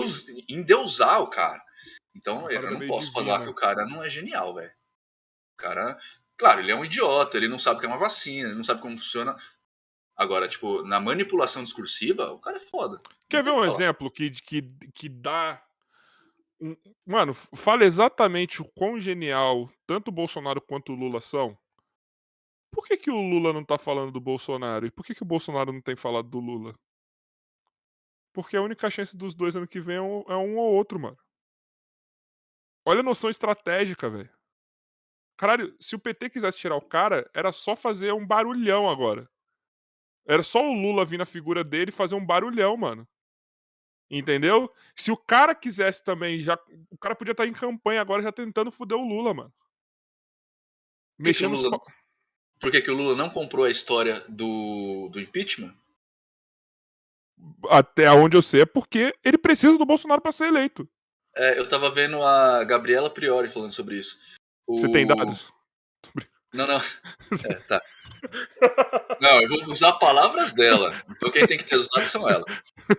[0.00, 1.62] deus- endeusar o cara.
[2.14, 3.24] Então eu parada não posso divina.
[3.32, 4.70] falar que o cara não é genial, velho.
[4.70, 5.98] O cara,
[6.36, 8.64] claro, ele é um idiota, ele não sabe o que é uma vacina, ele não
[8.64, 9.36] sabe como funciona.
[10.16, 13.00] Agora, tipo, na manipulação discursiva, o cara é foda.
[13.30, 13.68] Quer ver um falar.
[13.68, 14.62] exemplo que, que,
[14.92, 15.62] que dá.
[17.06, 21.56] Mano, fala exatamente o quão genial tanto o Bolsonaro quanto o Lula são.
[22.74, 24.86] Por que, que o Lula não tá falando do Bolsonaro?
[24.86, 26.74] E por que, que o Bolsonaro não tem falado do Lula?
[28.38, 30.96] Porque a única chance dos dois ano que vem é um, é um ou outro,
[30.96, 31.18] mano.
[32.86, 34.30] Olha a noção estratégica, velho.
[35.36, 39.28] Caralho, se o PT quisesse tirar o cara, era só fazer um barulhão agora.
[40.24, 43.08] Era só o Lula vir na figura dele e fazer um barulhão, mano.
[44.08, 44.72] Entendeu?
[44.94, 46.56] Se o cara quisesse também, já.
[46.90, 49.54] O cara podia estar em campanha agora já tentando foder o Lula, mano.
[51.18, 51.58] Mexendo
[52.60, 55.74] Por que, que o Lula não comprou a história do, do impeachment?
[57.68, 60.88] Até onde eu sei é porque ele precisa do Bolsonaro pra ser eleito.
[61.36, 64.18] É, eu tava vendo a Gabriela Priori falando sobre isso.
[64.68, 65.52] Você O- tem dados?
[66.52, 66.80] Não, não.
[67.50, 67.82] É, tá.
[69.20, 71.00] Não, eu vou usar palavras dela.
[71.10, 72.44] Então quem tem que ter os dados são ela.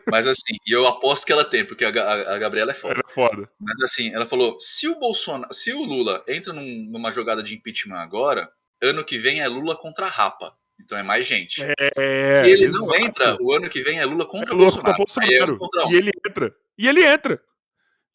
[0.10, 2.94] Mas assim, e eu aposto que ela tem, porque a, Ga- a Gabriela é foda.
[2.96, 3.50] Era foda.
[3.60, 7.56] Mas assim, ela falou: se o Bolsonaro, se o Lula entra num- numa jogada de
[7.56, 8.50] impeachment agora,
[8.82, 10.56] ano que vem é Lula contra Rapa.
[10.80, 11.62] Então é mais gente.
[11.62, 12.44] É.
[12.44, 12.96] Se ele não exato.
[13.06, 14.98] entra, o ano que vem é Lula É contra Lula Bolsonaro.
[14.98, 15.58] contra é Bolsonaro.
[15.58, 15.92] contra um.
[15.92, 16.56] E ele entra.
[16.78, 17.44] E ele entra.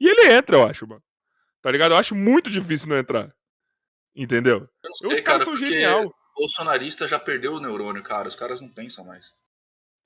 [0.01, 1.03] E ele entra, eu acho, mano.
[1.63, 1.93] Tá ligado?
[1.93, 3.33] Eu acho muito difícil não entrar.
[4.17, 4.69] Entendeu?
[4.83, 6.13] Eu não Os sei, caras cara, são genial.
[6.37, 8.29] bolsonarista já perdeu o neurônio, cara.
[8.29, 9.33] Os caras não pensam mais.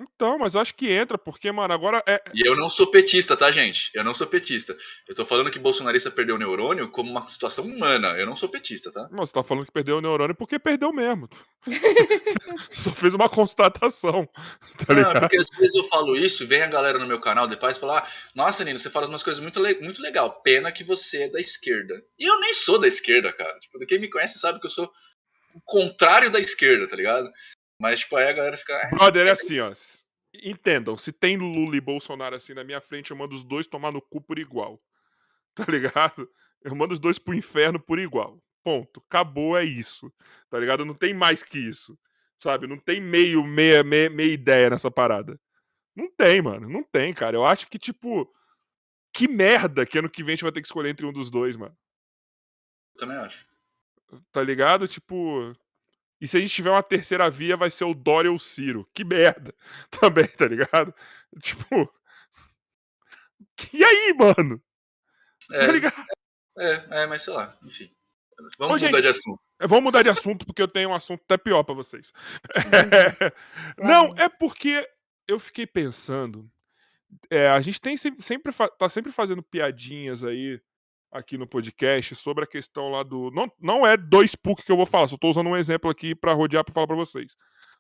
[0.01, 2.23] Então, mas eu acho que entra, porque, mano, agora é.
[2.33, 3.91] E eu não sou petista, tá, gente?
[3.93, 4.77] Eu não sou petista.
[5.09, 8.17] Eu tô falando que bolsonarista perdeu o neurônio como uma situação humana.
[8.17, 9.09] Eu não sou petista, tá?
[9.11, 11.29] Não, você tá falando que perdeu o neurônio porque perdeu mesmo.
[12.71, 14.29] Só fez uma constatação.
[14.79, 15.21] Tá Não, ligado?
[15.21, 17.81] porque às vezes eu falo isso e vem a galera no meu canal depois e
[17.81, 20.41] fala: ah, Nossa, Nino, você fala umas coisas muito, le muito legal.
[20.41, 22.01] Pena que você é da esquerda.
[22.17, 23.59] E eu nem sou da esquerda, cara.
[23.59, 24.89] Tipo, quem me conhece sabe que eu sou
[25.55, 27.29] o contrário da esquerda, tá ligado?
[27.81, 28.77] Mas, tipo, aí a galera fica.
[28.77, 29.73] "Ah, Brother, é assim, ó.
[30.43, 33.93] Entendam, se tem Lula e Bolsonaro assim na minha frente, eu mando os dois tomar
[33.93, 34.81] no cu por igual.
[35.55, 36.31] Tá ligado?
[36.63, 38.41] Eu mando os dois pro inferno por igual.
[38.63, 39.03] Ponto.
[39.09, 40.13] Acabou, é isso.
[40.49, 40.85] Tá ligado?
[40.85, 41.99] Não tem mais que isso.
[42.39, 42.69] Sabe?
[42.69, 45.41] Não tem meio, meia, meia, meia ideia nessa parada.
[45.97, 46.69] Não tem, mano.
[46.69, 47.37] Não tem, cara.
[47.37, 48.33] Eu acho que, tipo.
[49.13, 51.29] Que merda que ano que vem a gente vai ter que escolher entre um dos
[51.29, 51.77] dois, mano.
[52.95, 53.45] Eu também acho.
[54.31, 54.87] Tá ligado?
[54.87, 55.53] Tipo.
[56.21, 58.89] E se a gente tiver uma terceira via, vai ser o Dória ou o Ciro.
[58.93, 59.55] Que merda.
[59.91, 60.95] Também, tá ligado?
[61.41, 61.93] Tipo.
[63.73, 64.63] E aí, mano?
[65.53, 66.07] É, Tá ligado?
[66.59, 67.91] é, é, mas sei lá, enfim.
[68.59, 69.41] Vamos Ô, gente, mudar de assunto.
[69.61, 72.13] Vamos mudar de assunto, porque eu tenho um assunto até pior pra vocês.
[73.79, 74.89] Não, é porque
[75.27, 76.49] eu fiquei pensando.
[77.31, 80.61] é, a gente tem sempre, sempre tá sempre fazendo piadinhas aí
[81.11, 83.31] aqui no podcast sobre a questão lá do.
[83.31, 86.15] Não, não é do Spook que eu vou falar, só tô usando um exemplo aqui
[86.15, 87.37] pra rodear pra falar pra vocês.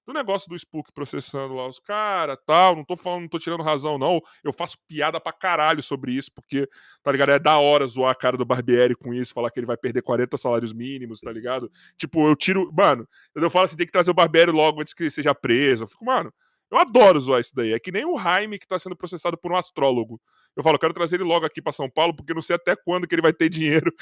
[0.06, 2.74] Do negócio do Spook processando lá os caras tal.
[2.74, 4.22] Não tô falando, não tô tirando razão, não.
[4.42, 6.66] Eu faço piada pra caralho sobre isso, porque,
[7.02, 7.32] tá ligado?
[7.32, 10.00] É da hora zoar a cara do Barbieri com isso, falar que ele vai perder
[10.00, 11.70] 40 salários mínimos, tá ligado?
[11.98, 12.72] Tipo, eu tiro.
[12.72, 15.84] Mano, eu falo assim, tem que trazer o Barbieri logo antes que ele seja preso.
[15.84, 16.32] Eu fico, mano,
[16.70, 17.72] eu adoro zoar isso daí.
[17.72, 20.20] É que nem o Jaime que tá sendo processado por um astrólogo.
[20.58, 22.74] Eu falo, eu quero trazer ele logo aqui pra São Paulo, porque não sei até
[22.74, 23.94] quando que ele vai ter dinheiro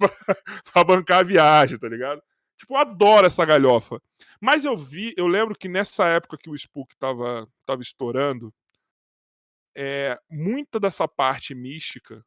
[0.72, 2.20] pra bancar a viagem, tá ligado?
[2.56, 4.02] Tipo, eu adoro essa galhofa.
[4.40, 8.52] Mas eu vi, eu lembro que nessa época que o Spook tava, tava estourando,
[9.76, 12.26] é, muita dessa parte mística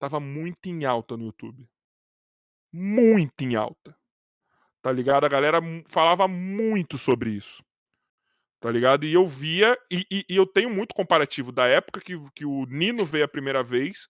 [0.00, 1.70] tava muito em alta no YouTube.
[2.72, 3.96] Muito em alta.
[4.82, 5.22] Tá ligado?
[5.24, 7.62] A galera falava muito sobre isso.
[8.60, 9.04] Tá ligado?
[9.06, 12.66] E eu via, e, e- e eu tenho muito comparativo da época que, que o
[12.66, 14.08] Nino veio a primeira vez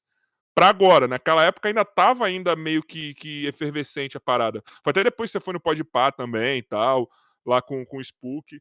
[0.54, 1.08] pra agora.
[1.08, 4.62] Naquela época ainda tava ainda meio que, que efervescente a parada.
[4.84, 7.10] Foi até depois que você foi no Podpah também e tal,
[7.46, 8.60] lá com, com o Spook.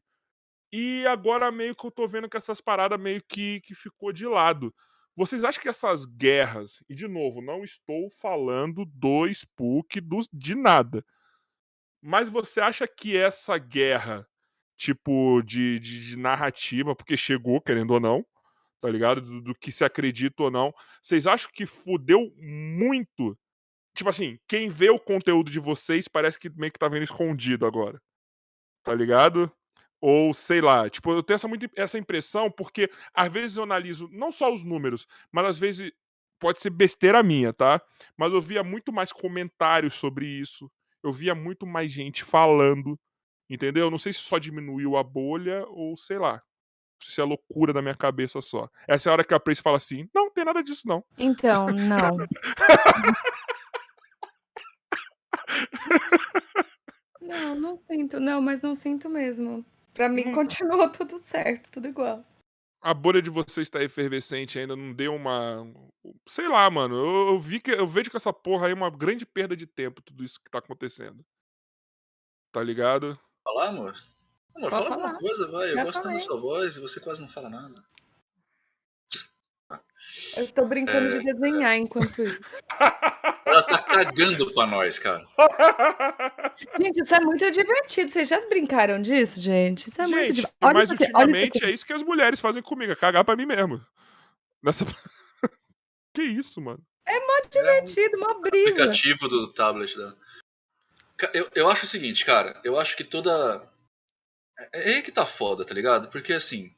[0.72, 4.26] E agora meio que eu tô vendo que essas paradas meio que, que ficou de
[4.26, 4.74] lado.
[5.16, 10.54] Vocês acham que essas guerras, e de novo, não estou falando do Spook do, de
[10.54, 11.04] nada,
[12.00, 14.26] mas você acha que essa guerra,
[14.78, 18.24] tipo, de, de, de narrativa, porque chegou, querendo ou não,
[18.80, 19.20] tá ligado?
[19.20, 20.72] Do, do que se acredita ou não,
[21.02, 23.36] vocês acham que fudeu muito?
[23.94, 27.66] Tipo assim, quem vê o conteúdo de vocês parece que meio que tá vendo escondido
[27.66, 28.00] agora.
[28.84, 29.52] Tá ligado?
[30.00, 34.08] Ou sei lá, tipo, eu tenho essa, muito, essa impressão porque às vezes eu analiso
[34.12, 35.92] não só os números, mas às vezes
[36.38, 37.82] pode ser besteira minha, tá?
[38.16, 40.70] Mas eu via muito mais comentários sobre isso.
[41.02, 42.98] Eu via muito mais gente falando,
[43.48, 43.90] entendeu?
[43.90, 46.42] Não sei se só diminuiu a bolha ou sei lá.
[47.00, 48.68] Se é loucura da minha cabeça só.
[48.88, 51.04] Essa é a hora que a Prace fala assim: não, tem nada disso não.
[51.16, 52.16] Então, não.
[57.20, 58.20] Não, não sinto.
[58.20, 59.64] Não, mas não sinto mesmo.
[59.94, 60.34] Pra mim, Hum.
[60.34, 62.24] continuou tudo certo, tudo igual.
[62.80, 65.66] a bolha de vocês está efervescente ainda, não deu uma.
[66.28, 66.94] Sei lá, mano.
[66.96, 69.66] Eu, eu vi que eu vejo que essa porra aí é uma grande perda de
[69.66, 71.24] tempo, tudo isso que tá acontecendo.
[72.52, 73.18] Tá ligado?
[73.48, 73.94] Falar, amor?
[74.54, 74.94] Amor, Pode fala falar.
[75.04, 75.70] alguma coisa, vai.
[75.70, 77.82] Eu Já gosto tanto da sua voz e você quase não fala nada.
[80.36, 82.40] Eu tô brincando É, de desenhar enquanto isso.
[83.46, 85.26] Ela tá cagando pra nós, cara.
[86.78, 88.10] Gente, isso é muito divertido.
[88.10, 89.88] Vocês já brincaram disso, gente?
[89.88, 90.58] Isso é muito Gente, divertido.
[90.60, 91.64] Olha mas isso aqui, olha isso ultimamente aqui.
[91.64, 93.82] é isso que as mulheres fazem comigo, é cagar pra mim mesmo.
[94.62, 94.84] Nessa...
[96.12, 96.84] que isso, mano?
[97.50, 98.70] divertido, uma brisa.
[98.70, 100.16] aplicativo do tablet dela.
[101.32, 102.60] Eu, eu acho o seguinte, cara.
[102.64, 103.68] Eu acho que toda.
[104.72, 106.08] É é aí que tá foda, tá ligado?
[106.10, 106.74] Porque assim.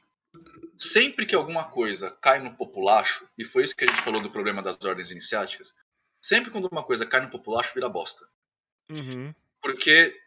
[0.77, 4.31] Sempre que alguma coisa cai no populacho, e foi isso que a gente falou do
[4.31, 5.75] problema das ordens iniciáticas,
[6.23, 8.27] sempre quando uma coisa cai no populacho, vira bosta.
[8.91, 9.35] Uhum.
[9.61, 10.19] Porque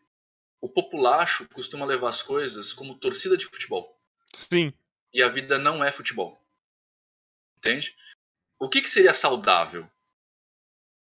[0.62, 4.00] o populacho costuma levar as coisas como torcida de futebol.
[4.34, 4.72] Sim.
[5.12, 6.42] E a vida não é futebol.
[7.58, 7.96] Entende?
[8.60, 9.90] O que, que seria saudável?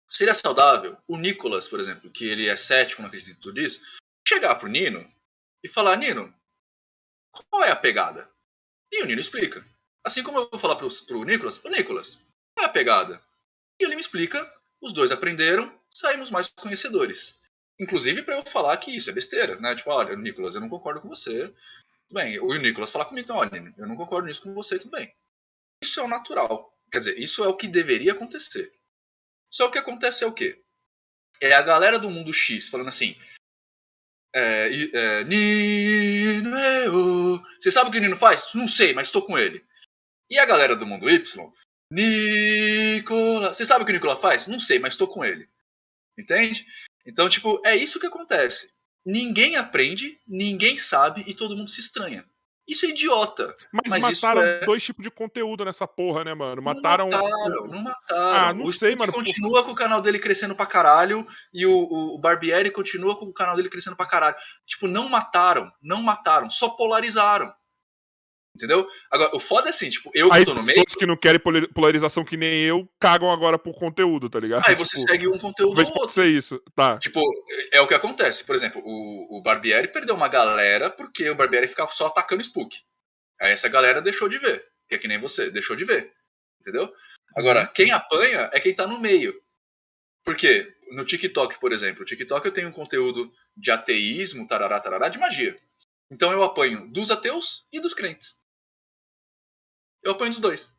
[0.09, 3.79] Seria saudável o Nicolas, por exemplo, que ele é cético, não acredita em tudo isso,
[4.27, 5.09] chegar pro Nino
[5.63, 6.33] e falar: Nino,
[7.49, 8.29] qual é a pegada?
[8.91, 9.63] E o Nino explica.
[10.03, 12.15] Assim como eu vou falar pro, pro Nicolas: Ô Nicolas,
[12.55, 13.21] qual é a pegada?
[13.79, 17.39] E ele me explica, os dois aprenderam, saímos mais conhecedores.
[17.79, 19.75] Inclusive para eu falar que isso é besteira, né?
[19.75, 21.47] Tipo, olha, Nicolas, eu não concordo com você.
[22.07, 24.91] Tudo bem, o Nicolas fala comigo, então, olha, eu não concordo nisso com você, tudo
[24.91, 25.15] bem.
[25.81, 26.75] Isso é o natural.
[26.91, 28.73] Quer dizer, isso é o que deveria acontecer.
[29.49, 30.61] Só que acontece é o quê?
[31.41, 33.15] É a galera do mundo X falando assim.
[34.33, 36.85] É, é, Nino, é
[37.59, 38.53] Você sabe o que o Nino faz?
[38.53, 39.65] Não sei, mas estou com ele.
[40.29, 41.51] E a galera do mundo Y?
[41.91, 43.57] Nicolas.
[43.57, 44.47] Você sabe o que o Nicolas faz?
[44.47, 45.49] Não sei, mas estou com ele.
[46.17, 46.67] Entende?
[47.05, 48.73] Então, tipo, é isso que acontece.
[49.05, 52.29] Ninguém aprende, ninguém sabe e todo mundo se estranha.
[52.69, 53.55] Isso é idiota.
[53.71, 56.57] Mas, Mas mataram é- dois tipos de conteúdo nessa porra, né, mano?
[56.57, 57.09] Não Mataram.
[57.09, 58.49] mataram, não mataram.
[58.49, 59.11] Ah, não o sei, mano.
[59.11, 63.25] continua com o canal dele crescendo pra caralho e o, o, o Barbieri continua com
[63.25, 64.35] o canal dele crescendo pra caralho.
[64.65, 67.51] Tipo, não mataram, não mataram, só polarizaram.
[68.59, 68.85] Entendeu?
[69.09, 71.15] Agora, o foda é assim, tipo, eu que Aí tô no meio, pessoas que não
[71.15, 71.39] querem
[71.73, 74.65] polarização que nem eu cagam agora por conteúdo, tá ligado?
[74.67, 76.09] aí você Tipo, segue um conteúdo ou pode outro.
[76.09, 76.61] ser isso.
[76.75, 76.97] Tá.
[76.99, 77.23] Tipo,
[77.71, 78.45] é o que acontece.
[78.45, 82.75] Por exemplo, o, o Barbieri perdeu uma galera porque o Barbieri ficava só atacando Spook.
[83.39, 84.65] Aí essa galera deixou de ver.
[84.89, 86.11] Que é que nem você, deixou de ver.
[86.59, 86.91] Entendeu?
[87.37, 89.41] Agora, quem apanha é quem tá no meio.
[90.25, 90.67] Por quê?
[90.91, 92.01] No TikTok, por exemplo.
[92.01, 95.57] No TikTok eu tenho um conteúdo de ateísmo, tarará, tarará, de magia.
[96.11, 98.35] Então eu apanho dos ateus e dos crentes.
[100.03, 100.73] Eu apanho dos dois.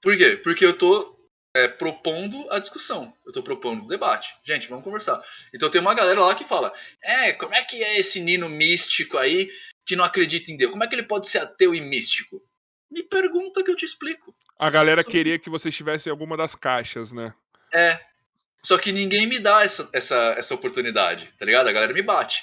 [0.00, 0.36] Por quê?
[0.36, 1.18] Porque eu tô
[1.54, 3.12] é, propondo a discussão.
[3.26, 4.34] Eu tô propondo o debate.
[4.44, 5.22] Gente, vamos conversar.
[5.52, 6.72] Então tem uma galera lá que fala:
[7.02, 9.50] É, como é que é esse Nino místico aí
[9.84, 10.70] que não acredita em Deus?
[10.70, 12.42] Como é que ele pode ser ateu e místico?
[12.90, 14.34] Me pergunta que eu te explico.
[14.58, 17.34] A galera queria que vocês tivessem alguma das caixas, né?
[17.72, 18.00] É.
[18.62, 21.68] Só que ninguém me dá essa, essa, essa oportunidade, tá ligado?
[21.68, 22.42] A galera me bate.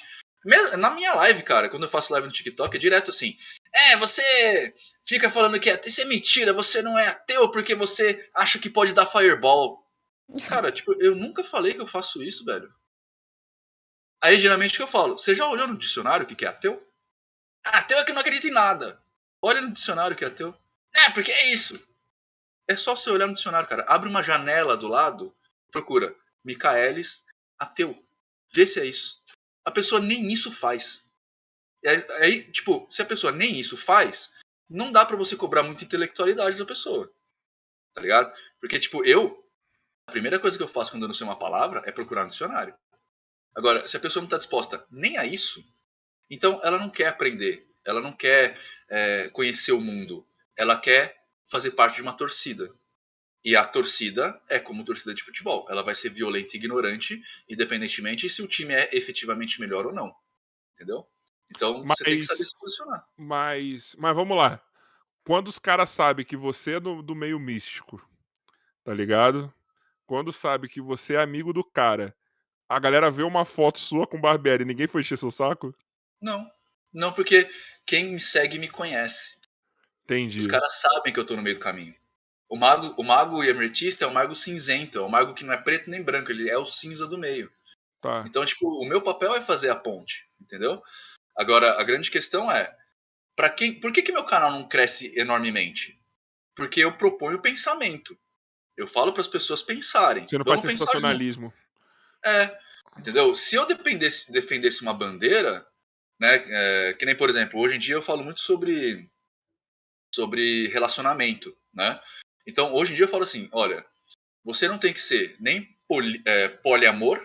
[0.78, 3.36] Na minha live, cara, quando eu faço live no TikTok, é direto assim.
[3.72, 4.72] É, você
[5.06, 5.88] fica falando que é ateu.
[5.88, 9.86] Isso é mentira, você não é ateu porque você acha que pode dar fireball.
[10.48, 12.72] Cara, tipo, eu nunca falei que eu faço isso, velho.
[14.20, 15.16] Aí geralmente o que eu falo?
[15.16, 16.82] Você já olhou no dicionário o que é ateu?
[17.64, 19.00] Ah, ateu é que não acredita em nada.
[19.40, 20.54] Olha no dicionário o que é ateu.
[20.92, 21.80] É, porque é isso.
[22.66, 23.84] É só você olhar no dicionário, cara.
[23.86, 25.34] Abre uma janela do lado,
[25.70, 26.14] procura
[26.44, 27.24] Micaelis
[27.58, 27.96] ateu.
[28.52, 29.22] Vê se é isso.
[29.64, 31.04] A pessoa nem isso faz.
[32.20, 34.34] Aí, tipo, se a pessoa nem isso faz,
[34.68, 37.12] não dá pra você cobrar muita intelectualidade da pessoa.
[37.94, 38.34] Tá ligado?
[38.60, 39.42] Porque, tipo, eu,
[40.06, 42.28] a primeira coisa que eu faço quando eu não sei uma palavra é procurar no
[42.28, 42.74] dicionário.
[43.54, 45.64] Agora, se a pessoa não tá disposta nem a isso,
[46.28, 51.16] então ela não quer aprender, ela não quer é, conhecer o mundo, ela quer
[51.48, 52.74] fazer parte de uma torcida.
[53.44, 55.66] E a torcida é como torcida de futebol.
[55.70, 60.12] Ela vai ser violenta e ignorante, independentemente se o time é efetivamente melhor ou não.
[60.74, 61.08] Entendeu?
[61.50, 63.06] Então você tem que Mas- saber se posicionar.
[63.16, 64.60] Mas, mas vamos lá.
[65.24, 68.00] Quando os caras sabem que você é do, do meio místico,
[68.84, 69.52] tá ligado?
[70.06, 72.14] Quando sabe que você é amigo do cara,
[72.68, 75.74] a galera vê uma foto sua com Barbieri e ninguém foi encher seu saco?
[76.20, 76.48] Não.
[76.92, 77.50] Não, porque
[77.84, 79.36] quem me segue me conhece.
[80.04, 80.38] Entendi.
[80.38, 81.94] Os caras sabem que eu tô no meio do caminho.
[82.48, 85.56] O mago, o mago emeritista é o mago cinzento, é o mago que não é
[85.56, 87.50] preto nem branco, ele é o cinza do meio.
[88.00, 88.22] Tá.
[88.24, 90.80] Então, tipo, o meu papel é fazer a ponte, entendeu?
[91.36, 92.74] Agora, a grande questão é,
[93.34, 96.00] para quem, por que que meu canal não cresce enormemente?
[96.54, 98.18] Porque eu proponho pensamento.
[98.76, 100.26] Eu falo para as pessoas pensarem.
[100.26, 101.52] Você não faz sensacionalismo.
[102.24, 102.58] É,
[102.98, 103.34] entendeu?
[103.34, 105.66] Se eu dependesse, defendesse uma bandeira,
[106.18, 109.10] né, é, que nem por exemplo, hoje em dia eu falo muito sobre
[110.14, 112.00] sobre relacionamento, né?
[112.46, 113.84] Então, hoje em dia eu falo assim, olha,
[114.42, 117.22] você não tem que ser nem poli, é, poliamor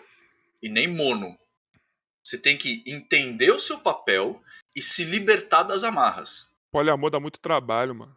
[0.62, 1.40] e nem mono.
[2.24, 4.42] Você tem que entender o seu papel
[4.76, 6.50] e se libertar das amarras.
[6.72, 8.16] Poliamor dá muito trabalho, mano.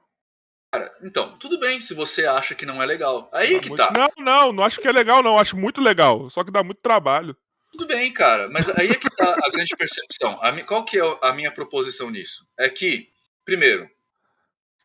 [1.02, 3.30] Então, tudo bem se você acha que não é legal.
[3.32, 3.92] Aí Dá que muito- tá.
[3.96, 5.38] Não, não, não acho que é legal, não.
[5.38, 6.28] Acho muito legal.
[6.30, 7.36] Só que dá muito trabalho.
[7.72, 10.38] Tudo bem, cara, mas aí é que tá a grande percepção.
[10.42, 12.46] A qual que é a minha proposição nisso?
[12.56, 13.08] É que,
[13.44, 13.90] primeiro,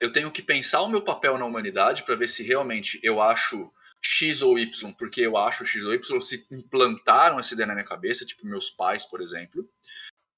[0.02, 3.72] eu tenho que pensar o meu papel na humanidade para ver se realmente eu acho
[4.02, 7.86] X ou Y, porque eu acho X ou Y, se implantaram essa ideia na minha
[7.86, 9.70] cabeça, tipo meus pais, por exemplo.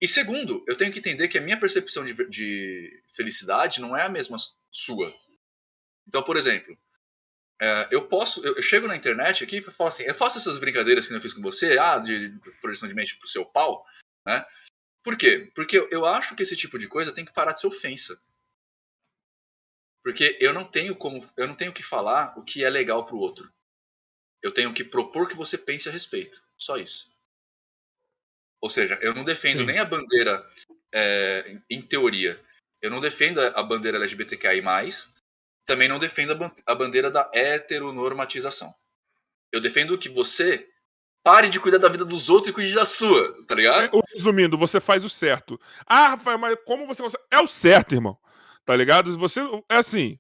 [0.01, 4.03] E segundo, eu tenho que entender que a minha percepção de, de felicidade não é
[4.03, 4.37] a mesma
[4.71, 5.13] sua.
[6.07, 6.75] Então, por exemplo,
[7.61, 10.57] é, eu posso, eu, eu chego na internet aqui para falar assim, eu faço essas
[10.57, 13.85] brincadeiras que eu fiz com você, ah, de projeção de mente pro seu pau,
[14.25, 14.43] né?
[15.03, 15.51] Por quê?
[15.53, 18.19] Porque eu acho que esse tipo de coisa tem que parar de ser ofensa.
[20.03, 23.17] Porque eu não tenho como, eu não tenho que falar o que é legal pro
[23.17, 23.51] outro.
[24.41, 26.41] Eu tenho que propor que você pense a respeito.
[26.57, 27.11] Só isso.
[28.59, 29.65] Ou seja, eu não defendo Sim.
[29.65, 30.47] nem a bandeira
[30.91, 32.39] é, em teoria.
[32.81, 34.63] Eu não defendo a bandeira LGBTQI+,
[35.65, 38.73] também não defendo a ban- a bandeira da heteronormatização.
[39.51, 40.67] Eu defendo que você
[41.23, 44.01] Pare de cuidar da vida dos outros e cuide da sua, tá ligado?
[44.09, 45.59] Resumindo, você faz o certo.
[45.85, 47.23] Ah, Rafael, mas como você consegue?
[47.29, 48.17] É o certo, irmão.
[48.71, 49.17] Tá ligado?
[49.17, 50.17] Você é assim.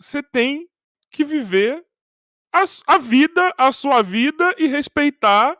[0.00, 0.68] Você tem
[1.08, 1.86] que viver
[2.52, 5.56] a, a vida, a sua vida e respeitar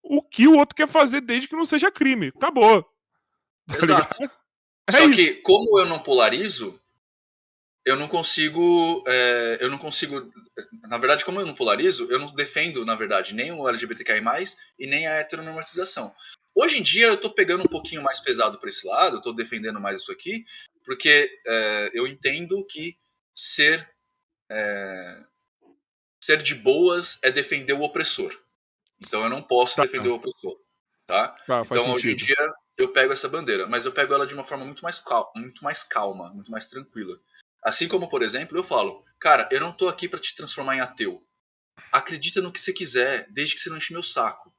[0.00, 2.28] o que o outro quer fazer desde que não seja crime.
[2.36, 2.88] Acabou.
[3.66, 4.14] Tá Exato.
[4.20, 4.38] ligado?
[4.86, 5.14] É Só isso.
[5.14, 6.78] que, como eu não polarizo,
[7.84, 9.02] eu não consigo.
[9.08, 10.30] é, eu não consigo.
[10.82, 14.20] Na verdade, como eu não polarizo, eu não defendo, na verdade, nem o LGBTQI,
[14.78, 16.14] e nem a heteronormatização.
[16.54, 19.80] Hoje em dia eu tô pegando um pouquinho mais pesado para esse lado, tô defendendo
[19.80, 20.44] mais isso aqui,
[20.84, 22.96] porque é, eu entendo que
[23.34, 23.90] ser.
[24.50, 25.24] é,
[26.22, 28.32] ser de boas é defender o opressor.
[29.00, 29.82] Então eu não posso Tá.
[29.82, 30.58] defender o opressor.
[31.06, 31.28] Tá?
[31.46, 32.36] Tá, Então, hoje em dia,
[32.78, 35.62] eu pego essa bandeira, mas eu pego ela de uma forma muito mais, calma, muito
[35.62, 37.20] mais calma, muito mais tranquila.
[37.62, 40.80] Assim como, por exemplo, eu falo, cara, eu não tô aqui pra te transformar em
[40.80, 41.26] ateu.
[41.92, 44.50] Acredita no que você quiser, desde que você não enche meu saco.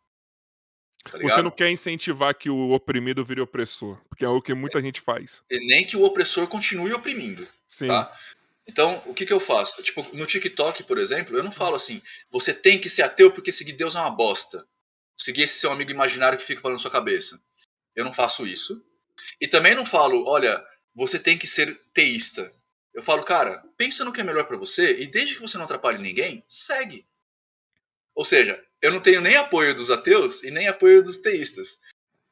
[1.09, 4.81] Tá Você não quer incentivar que o oprimido vire opressor, porque é o que muita
[4.81, 5.43] gente faz.
[5.49, 7.47] E nem que o opressor continue oprimindo.
[7.67, 7.87] Sim.
[7.87, 8.11] Tá?
[8.67, 9.83] Então, o que, que eu faço?
[9.83, 12.01] Tipo, no TikTok, por exemplo, eu não falo assim,
[12.31, 14.67] você tem que ser ateu porque seguir Deus é uma bosta.
[15.15, 17.39] Seguir esse seu amigo imaginário que fica falando na sua cabeça.
[17.95, 18.83] Eu não faço isso.
[19.39, 20.61] E também não falo, olha,
[20.93, 22.51] você tem que ser teísta.
[22.93, 25.65] Eu falo, cara, pensa no que é melhor pra você e desde que você não
[25.65, 27.05] atrapalhe ninguém, segue.
[28.15, 31.79] Ou seja, eu não tenho nem apoio dos ateus e nem apoio dos teístas.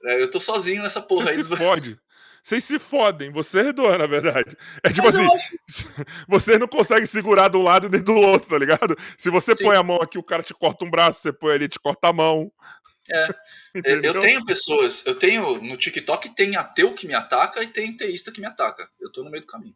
[0.05, 1.43] É, Eu tô sozinho nessa porra Você aí.
[1.43, 1.99] se dos- fode.
[2.45, 4.57] Vocês se fodem, você é doa, na verdade.
[4.83, 5.87] É tipo Mas assim, acho-
[6.27, 8.97] você não consegue segurar do lado nem do outro, tá ligado?
[9.17, 9.63] Se você Sim.
[9.63, 12.09] põe a mão aqui, o cara te corta um braço, você põe ali, te corta
[12.09, 12.51] a mão.
[13.09, 13.27] É.
[13.75, 14.13] Entendeu?
[14.13, 18.31] Eu tenho pessoas, eu tenho no TikTok tem ateu que me ataca e tem teísta
[18.31, 18.89] que me ataca.
[18.99, 19.73] Eu tô no meio do caminho.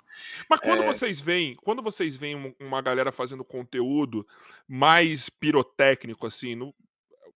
[0.49, 0.85] Mas quando É.
[0.85, 4.25] vocês veem, quando vocês veem um- uma galera fazendo conteúdo
[4.67, 6.73] mais pirotécnico, assim, no...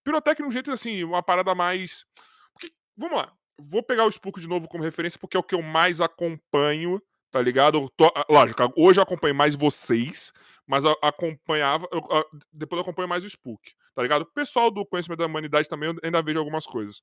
[0.04, 2.06] pirotécnico de um jeito assim, uma parada mais.
[2.54, 5.56] Porque, vamos lá, vou pegar o Spook de novo como referência, porque é o que
[5.56, 7.90] eu mais acompanho, tá ligado?
[7.98, 10.32] Tô- ah, Lógico, hoje eu acompanho mais vocês,
[10.68, 11.88] mas eu acompanhava.
[11.92, 14.24] eu- ah, depois eu acompanho mais o Spook, tá ligado?
[14.24, 17.02] O pessoal do conhecimento da humanidade também eu ainda vejo algumas coisas.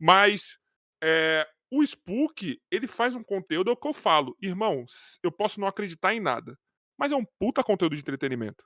[0.00, 0.58] Mas.
[1.02, 4.34] é, o Spook, ele faz um conteúdo, é que eu falo.
[4.40, 4.86] Irmão,
[5.22, 6.58] eu posso não acreditar em nada,
[6.98, 8.64] mas é um puta conteúdo de entretenimento.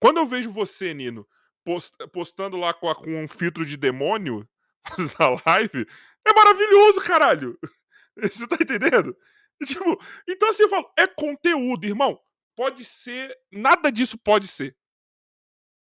[0.00, 1.26] Quando eu vejo você, Nino,
[1.64, 4.48] post- postando lá com, a- com um filtro de demônio
[5.20, 5.86] na live,
[6.26, 7.58] é maravilhoso, caralho.
[8.22, 9.16] Você tá entendendo?
[9.64, 12.18] Tipo, então assim eu falo, é conteúdo, irmão.
[12.56, 14.76] Pode ser, nada disso pode ser.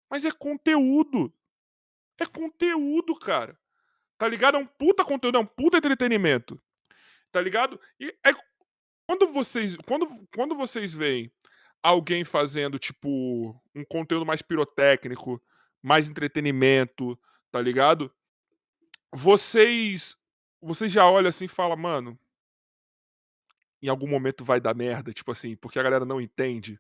[0.09, 1.33] Mas é conteúdo.
[2.19, 3.57] É conteúdo, cara.
[4.17, 4.57] Tá ligado?
[4.57, 6.61] É um puta conteúdo, é um puta entretenimento.
[7.31, 7.79] Tá ligado?
[7.99, 8.33] E é
[9.07, 11.31] quando vocês, quando, quando vocês veem
[11.81, 15.41] alguém fazendo tipo um conteúdo mais pirotécnico,
[15.81, 17.17] mais entretenimento,
[17.51, 18.13] tá ligado?
[19.11, 20.15] Vocês
[20.61, 22.19] vocês já olham assim e falam, mano,
[23.81, 26.79] em algum momento vai dar merda, tipo assim, porque a galera não entende.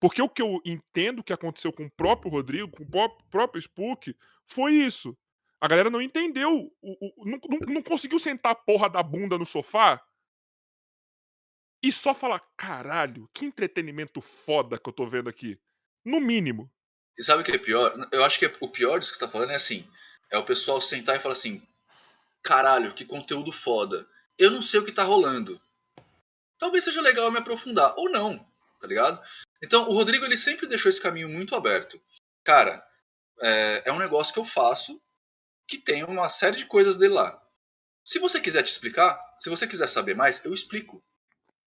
[0.00, 3.60] Porque o que eu entendo que aconteceu com o próprio Rodrigo, com o pró- próprio
[3.60, 4.16] Spook,
[4.46, 5.16] foi isso.
[5.60, 9.38] A galera não entendeu, o- o- não, não- não conseguiu sentar a porra da bunda
[9.38, 10.02] no sofá
[11.82, 15.58] e só falar, caralho, que entretenimento foda que eu tô vendo aqui.
[16.04, 16.68] No mínimo.
[17.16, 17.94] E sabe o que é pior?
[18.10, 19.86] Eu acho que o pior disso que você tá falando é assim:
[20.30, 21.62] é o pessoal sentar e falar assim,
[22.42, 24.08] caralho, que conteúdo foda.
[24.38, 25.60] Eu não sei o que tá rolando.
[26.62, 28.38] Talvez seja legal me aprofundar, ou não,
[28.80, 29.20] tá ligado?
[29.60, 32.00] Então, o Rodrigo ele sempre deixou esse caminho muito aberto.
[32.44, 32.80] Cara,
[33.40, 35.02] é, é um negócio que eu faço
[35.66, 37.36] que tem uma série de coisas dele lá.
[38.04, 41.02] Se você quiser te explicar, se você quiser saber mais, eu explico.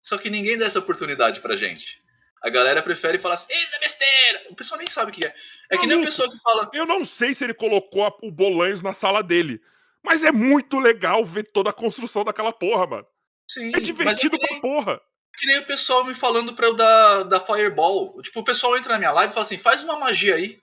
[0.04, 2.00] Só que ninguém dá essa oportunidade pra gente.
[2.44, 4.46] A galera prefere falar assim, é besteira!
[4.52, 5.36] O pessoal nem sabe o que é.
[5.72, 6.06] É que nem o Maluco.
[6.06, 9.60] pessoal que fala, Eu não sei se ele colocou a- o Bolanhos na sala dele.
[10.04, 13.08] Mas é muito legal ver toda a construção daquela porra, mano.
[13.54, 15.02] Sim, É mas divertido é que pra porra.
[15.36, 18.22] que nem o pessoal me falando pra eu dar, dar Fireball.
[18.22, 20.60] Tipo, o pessoal entra na minha live e fala assim, faz uma magia aí.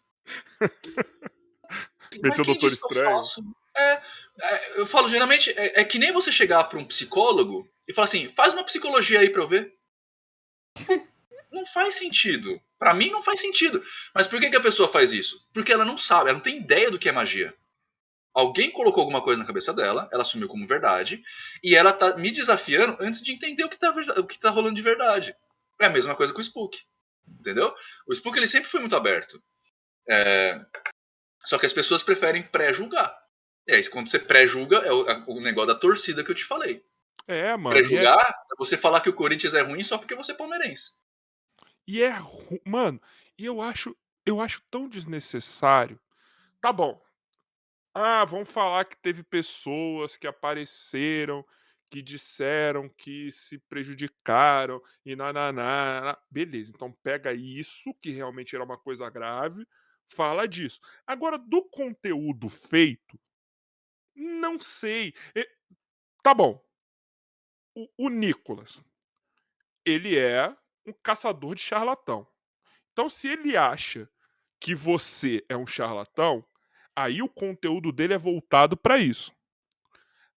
[2.23, 3.11] Meteu o Doutor eu Estranho.
[3.17, 3.43] faço?
[3.77, 4.03] É,
[4.41, 8.07] é, eu falo, geralmente, é, é que nem você chegar pra um psicólogo e falar
[8.07, 9.75] assim, faz uma psicologia aí pra eu ver.
[11.53, 12.61] não faz sentido.
[12.79, 13.83] Pra mim não faz sentido.
[14.15, 15.47] Mas por que, que a pessoa faz isso?
[15.53, 17.55] Porque ela não sabe, ela não tem ideia do que é magia.
[18.33, 21.23] Alguém colocou alguma coisa na cabeça dela, ela assumiu como verdade,
[21.63, 24.77] e ela tá me desafiando antes de entender o que tá, o que tá rolando
[24.77, 25.35] de verdade.
[25.81, 26.79] É a mesma coisa com o Spook.
[27.27, 27.75] Entendeu?
[28.07, 29.43] O Spook ele sempre foi muito aberto.
[30.09, 30.65] É,
[31.45, 33.17] Só que as pessoas preferem pré-julgar.
[33.67, 36.45] E aí, quando você pré-julga, é o, a- o negócio da torcida que eu te
[36.45, 36.85] falei.
[37.27, 37.77] É, mano.
[37.77, 40.93] É, Pré-julgar é você falar que o Corinthians é ruim só porque você é palmeirense.
[41.87, 42.17] e é
[42.65, 43.01] Mano,
[43.39, 43.97] e eu acho,
[44.27, 45.99] eu acho tão desnecessário.
[46.61, 47.01] tá bom.
[47.95, 51.45] Ah, vamos falar que teve pessoas que apareceram,
[51.91, 56.17] que disseram que se prejudicaram e nananá.
[56.31, 59.67] Beleza, então pega isso, que realmente era uma coisa grave,
[60.09, 60.81] fala disso.
[61.07, 63.19] Agora, do conteúdo feito,
[64.15, 65.15] não sei.
[66.23, 66.63] Tá bom.
[67.75, 68.81] O, o Nicolas,
[69.85, 70.55] ele é
[70.87, 72.27] um caçador de charlatão.
[72.93, 74.09] Então, se ele acha
[74.61, 76.45] que você é um charlatão,
[77.03, 79.33] aí o conteúdo dele é voltado pra isso.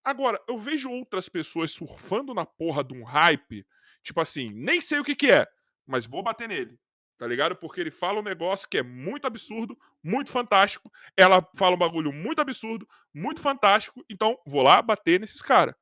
[0.04, 3.66] Agora, eu vejo outras pessoas surfando na porra de um hype,
[4.04, 5.48] tipo assim, nem sei o que que é,
[5.88, 6.78] mas vou bater nele.
[7.18, 7.56] Tá ligado?
[7.56, 10.92] Porque ele fala um negócio que é muito absurdo, muito fantástico.
[11.16, 14.04] Ela fala um bagulho muito absurdo, muito fantástico.
[14.10, 15.74] Então, vou lá bater nesses caras.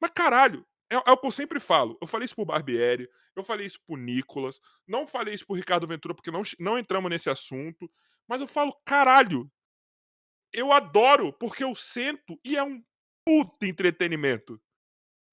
[0.00, 1.98] Mas caralho, é, é o que eu sempre falo.
[2.00, 5.86] Eu falei isso pro Barbieri, eu falei isso pro Nicolas, não falei isso pro Ricardo
[5.86, 7.90] Ventura porque não, não entramos nesse assunto.
[8.26, 9.50] Mas eu falo, caralho,
[10.52, 12.82] eu adoro porque eu sento e é um
[13.24, 14.60] puta entretenimento.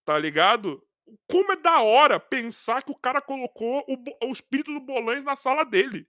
[0.06, 0.86] Tá ligado?
[1.30, 5.36] Como é da hora pensar que o cara colocou o, o espírito do Bolães na
[5.36, 6.08] sala dele.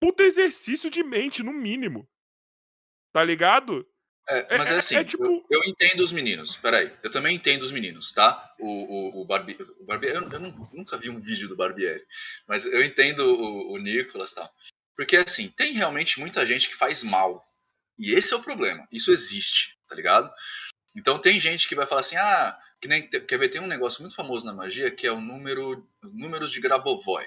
[0.00, 2.08] Puta exercício de mente, no mínimo.
[3.12, 3.88] Tá ligado?
[4.28, 6.56] É, É- mas é- é assim, é tipo- eu, eu entendo os meninos.
[6.56, 8.54] Peraí, eu também entendo os meninos, tá?
[8.58, 12.04] O, o, o, Barbi, o Barbieri, eu, eu não- nunca vi um vídeo do Barbieri,
[12.46, 14.52] mas eu entendo o, o Nicolas e tal.
[14.96, 17.44] Porque assim, tem realmente muita gente que faz mal.
[17.98, 18.86] E esse é o problema.
[18.90, 20.32] Isso existe, tá ligado?
[20.96, 24.00] Então tem gente que vai falar assim, ah, que nem, quer ver, tem um negócio
[24.00, 27.26] muito famoso na magia que é o número, números de Grabovoi.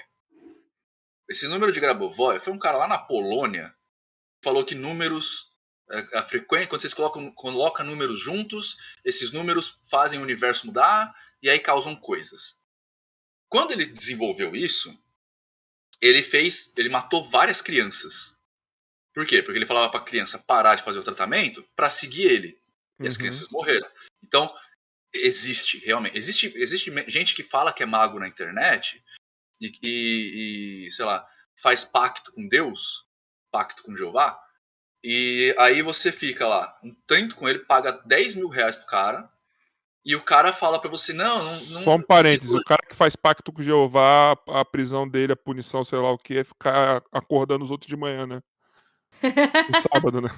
[1.28, 3.72] Esse número de Grabovoi foi um cara lá na Polônia
[4.42, 5.50] falou que números
[5.90, 11.14] a, a frequência, quando vocês colocam, colocam números juntos, esses números fazem o universo mudar
[11.42, 12.60] e aí causam coisas.
[13.48, 14.96] Quando ele desenvolveu isso,
[16.00, 18.36] ele fez, ele matou várias crianças.
[19.14, 19.42] Por quê?
[19.42, 22.60] Porque ele falava para a criança parar de fazer o tratamento para seguir ele.
[23.00, 23.20] E as Uhum.
[23.20, 23.88] crianças morreram.
[24.22, 24.54] Então,
[25.12, 26.16] existe, realmente.
[26.16, 29.02] Existe, existe gente que fala que é mago na internet
[29.60, 33.04] e, e, e, sei lá, faz pacto com Deus,
[33.50, 34.40] pacto com Jeová,
[35.02, 39.32] e aí você fica lá, um tanto com ele, paga 10 mil reais pro cara,
[40.04, 41.50] e o cara fala pra você, não, não.
[41.52, 42.62] não Só um parênteses, segura.
[42.62, 46.18] o cara que faz pacto com Jeová, a prisão dele, a punição, sei lá o
[46.18, 48.40] que, é ficar acordando os outros de manhã, né?
[49.22, 49.22] No
[49.92, 50.30] sábado, né?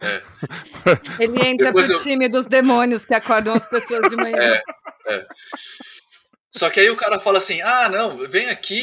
[1.18, 4.60] Ele entra Depois pro eu- time dos demônios que acordam as pessoas de manhã.
[6.50, 8.78] Só que aí o cara fala assim: ah, não, vem aqui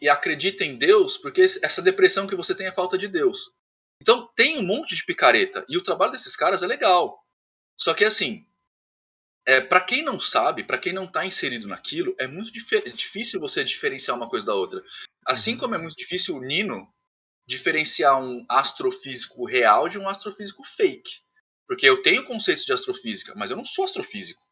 [0.00, 3.50] e, e acredita em Deus, porque essa depressão que você tem é falta de Deus.
[4.00, 7.18] Então tem um monte de picareta, e o trabalho desses caras é legal.
[7.78, 8.45] Só que assim,
[9.46, 13.40] é, para quem não sabe, para quem não tá inserido naquilo, é muito dife- difícil
[13.40, 14.82] você diferenciar uma coisa da outra.
[15.24, 16.92] Assim como é muito difícil o Nino
[17.46, 21.20] diferenciar um astrofísico real de um astrofísico fake.
[21.68, 24.42] Porque eu tenho conceitos de astrofísica, mas eu não sou astrofísico.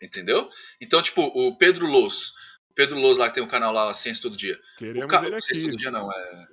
[0.00, 0.48] Entendeu?
[0.80, 2.30] Então, tipo, o Pedro Loz,
[2.70, 4.60] o Pedro Loz lá que tem o canal lá, Ciência Todo Dia.
[4.76, 5.26] Queremos ca...
[5.26, 5.70] ele Ciência aqui.
[5.70, 6.46] Todo Dia não, é...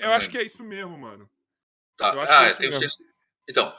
[0.00, 1.30] Eu acho que é isso mesmo, mano.
[1.96, 2.12] Tá.
[2.12, 2.80] Eu acho Ah, que é é, isso tem o mesmo.
[2.80, 3.14] Ciência...
[3.48, 3.78] Então,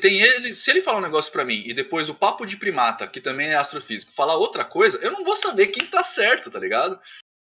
[0.00, 3.06] tem ele, se ele falar um negócio pra mim e depois o Papo de Primata,
[3.08, 6.58] que também é astrofísico, falar outra coisa, eu não vou saber quem tá certo, tá
[6.58, 7.00] ligado?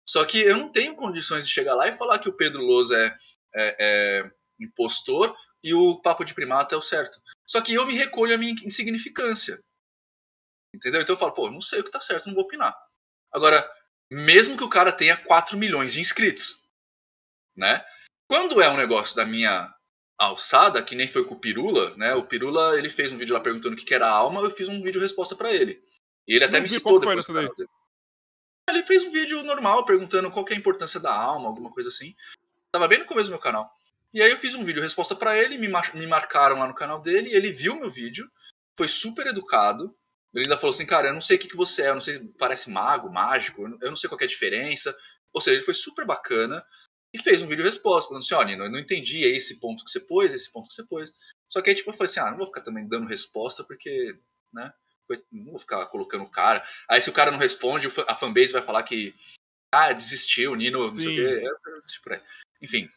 [0.09, 2.90] Só que eu não tenho condições de chegar lá e falar que o Pedro Loz
[2.90, 3.16] é,
[3.55, 4.31] é- é
[4.61, 7.20] impostor e o Papo de Primata é o certo.
[7.47, 9.61] Só que eu me recolho a minha insignificância.
[10.74, 11.01] Entendeu?
[11.01, 12.77] Então eu falo, pô, não sei o que tá certo, não vou opinar.
[13.32, 13.69] Agora,
[14.11, 16.62] mesmo que o cara tenha 4 milhões de inscritos,
[17.57, 17.85] né?
[18.28, 19.73] Quando é um negócio da minha
[20.20, 22.14] alçada, que nem foi com o Pirula, né?
[22.14, 24.82] O Pirula, ele fez um vídeo lá perguntando o que era alma, eu fiz um
[24.82, 25.82] vídeo resposta pra ele.
[26.28, 27.26] E ele até Não me citou depois.
[27.26, 27.68] canal dele.
[28.68, 31.88] Ele fez um vídeo normal perguntando qual que é a importância da alma, alguma coisa
[31.88, 32.14] assim.
[32.70, 33.68] Tava bem no começo do meu canal.
[34.12, 36.74] E aí eu fiz um vídeo resposta pra ele, me, mar- me marcaram lá no
[36.74, 38.30] canal dele, ele viu meu vídeo,
[38.76, 39.97] foi super educado.
[40.34, 42.01] Ele ainda falou assim, cara, eu não sei o que, que você é, eu não
[42.01, 44.97] sei, parece mago, mágico, eu não- eu não sei qual que é a diferença.
[45.32, 46.64] Ou seja, ele foi super bacana
[47.12, 49.84] e fez um vídeo resposta, falando assim, olha, Nino, eu não entendi, é esse ponto
[49.84, 51.12] que você pôs, esse ponto que você pôs.
[51.48, 54.16] Só que aí, tipo, eu falei assim, ah, não vou ficar também dando resposta, porque,
[54.52, 54.72] né,
[55.32, 56.64] não vou ficar colocando o cara.
[56.88, 59.14] Aí se o cara não responde, a fanbase vai falar que,
[59.72, 61.16] ah, desistiu, Nino, não sei o Sim.
[61.16, 61.44] quê.
[61.44, 62.22] É, é, tipo, é.
[62.62, 62.88] Enfim.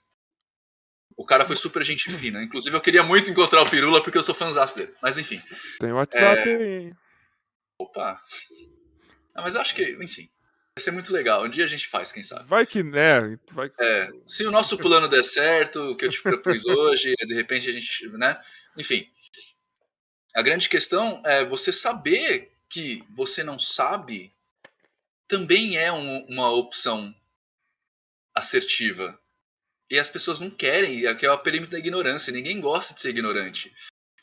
[1.16, 2.44] O cara foi super gente fina.
[2.44, 4.94] Inclusive, eu queria muito encontrar o Pirula porque eu sou fãzaço dele.
[5.02, 5.42] Mas enfim.
[5.80, 6.56] Tem WhatsApp É.
[6.56, 6.94] aí.
[7.80, 8.20] Opa.
[9.36, 10.30] Ah, mas eu acho que, enfim.
[10.76, 11.44] Vai ser muito legal.
[11.44, 12.50] Um dia a gente faz, quem sabe.
[12.50, 13.38] Vai que, né?
[13.52, 13.72] Vai...
[13.80, 17.70] É, se o nosso plano der certo, o que eu te propus hoje, de repente
[17.70, 18.42] a gente, né?
[18.78, 19.08] Enfim.
[20.36, 24.34] A grande questão é você saber que você não sabe
[25.28, 27.14] também é um- uma opção
[28.34, 29.20] assertiva.
[29.92, 33.12] E as pessoas não querem, que é o perímetro da ignorância, ninguém gosta de ser
[33.12, 33.72] ignorante.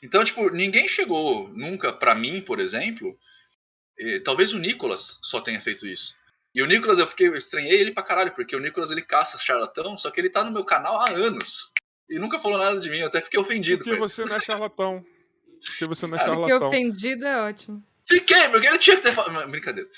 [0.02, 3.16] Então, tipo, ninguém chegou nunca pra mim, por exemplo,
[3.96, 6.18] e, talvez o Nicolas só tenha feito isso.
[6.54, 9.38] E o Nicolas, eu fiquei, eu estranhei ele pra caralho, porque o Nicolas ele caça
[9.38, 11.72] charlatão, só que ele tá no meu canal há anos.
[12.08, 13.84] E nunca falou nada de mim, eu até fiquei ofendido.
[13.84, 15.04] Porque você não é charlatão.
[15.64, 16.68] Porque você não é Ah, Fiquei charlatão.
[16.68, 17.84] ofendido é ótimo.
[18.08, 19.48] Fiquei, porque ele tinha que ter falado.
[19.48, 19.88] Brincadeira.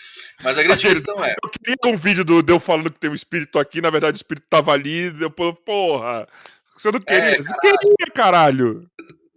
[0.42, 1.34] Mas a grande questão é.
[1.42, 4.16] Eu queria um vídeo do de eu falando que tem um espírito aqui, na verdade
[4.16, 6.28] o espírito tava ali, depois, porra.
[6.76, 7.36] Você não queria?
[7.36, 8.90] É, você queria, caralho.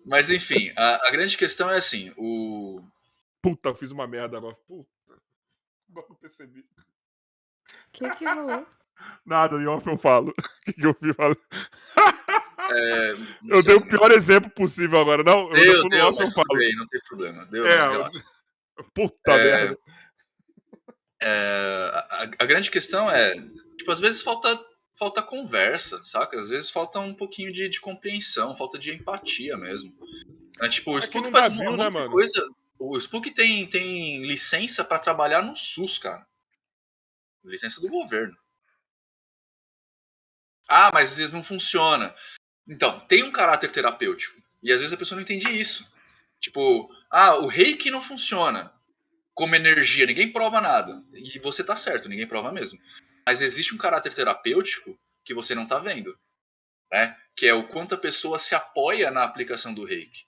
[0.06, 2.84] Mas enfim, a, a grande questão é assim: o.
[3.42, 4.56] Puta, eu fiz uma merda agora.
[4.68, 4.90] Puta.
[5.90, 6.66] Agora eu percebi.
[7.88, 8.66] O que que rolou?
[9.26, 10.34] Nada, em off eu falo.
[10.62, 11.16] O que, que eu fiz?
[11.16, 11.38] Falo?
[12.72, 13.16] É,
[13.48, 15.24] Eu dei o pior exemplo possível agora.
[15.24, 16.58] Não, eu Deu, no deu, off eu falo.
[16.58, 17.46] bem, não tem problema.
[17.46, 18.10] Deu, É.
[18.94, 19.78] Puta É, merda.
[21.22, 23.36] É, a, a grande questão é,
[23.78, 24.60] tipo, às vezes falta,
[24.98, 26.38] falta conversa, saca?
[26.40, 29.94] Às vezes falta um pouquinho de, de compreensão, falta de empatia mesmo.
[30.62, 32.12] É, tipo, o É que Spook faz uma, um né, monte de mano?
[32.12, 32.44] coisa.
[32.78, 36.26] O Spook tem, tem licença pra trabalhar no SUS, cara.
[37.46, 38.38] Licença do governo.
[40.68, 42.14] Ah, mas não funciona.
[42.68, 44.42] Então, tem um caráter terapêutico.
[44.62, 45.92] E às vezes a pessoa não entende isso.
[46.40, 48.74] Tipo, ah, o reiki não funciona
[49.34, 51.04] como energia, ninguém prova nada.
[51.14, 52.80] E você tá certo, ninguém prova mesmo.
[53.26, 56.18] Mas existe um caráter terapêutico que você não tá vendo.
[56.92, 57.16] Né?
[57.36, 60.26] Que é o quanto a pessoa se apoia na aplicação do reiki.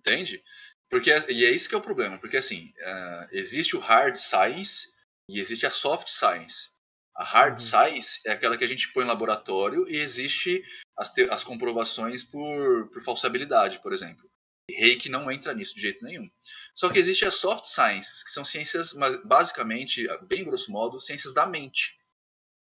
[0.00, 0.42] Entende?
[0.88, 2.18] Porque, e é isso que é o problema.
[2.18, 4.93] Porque assim, ah, existe o hard science
[5.28, 6.72] e existe a soft science.
[7.16, 7.58] A hard Uhum.
[7.58, 10.62] science é aquela que a gente põe em laboratório e existe
[10.96, 14.28] as, as comprovações por, por falsabilidade, por exemplo.
[14.68, 16.28] E Reiki não entra nisso de jeito nenhum.
[16.74, 21.34] Só que existe as soft sciences, que são ciências, mas basicamente, bem grosso modo, ciências
[21.34, 21.96] da mente.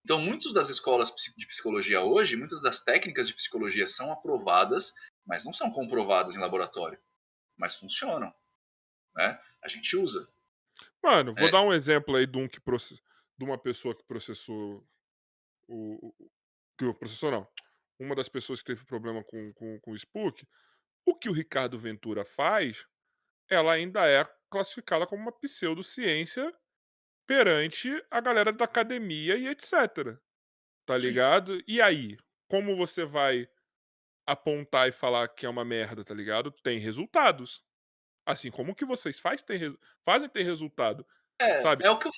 [0.04, 4.94] Então, muitas das escolas de psicologia hoje, muitas das técnicas de psicologia são aprovadas,
[5.26, 7.00] mas não são comprovadas em laboratório.
[7.58, 8.32] Mas funcionam.
[9.16, 9.40] Né?
[9.64, 10.30] A gente usa.
[11.06, 11.52] Mano, vou É.
[11.52, 13.00] dar um exemplo aí de, um que proce-
[13.38, 14.86] de uma pessoa que processou
[15.68, 16.14] o.
[16.78, 17.48] Que processou não.
[18.00, 20.46] Uma das pessoas que teve problema com, com, com o Spook.
[21.06, 22.86] O que o Ricardo Ventura faz,
[23.50, 26.52] ela ainda é classificada como uma pseudociência
[27.28, 30.18] perante a galera da academia e etc.
[30.86, 31.08] Tá Sim.
[31.08, 31.62] ligado?
[31.68, 32.18] E aí?
[32.50, 33.48] Como você vai
[34.28, 36.52] apontar e falar que é uma merda, tá ligado?
[36.52, 37.64] Tem resultados.
[38.26, 41.06] Assim como o que vocês faz, resu- fazem ter resultado.
[41.38, 41.84] É, Sabe?
[41.86, 42.12] é o que eu...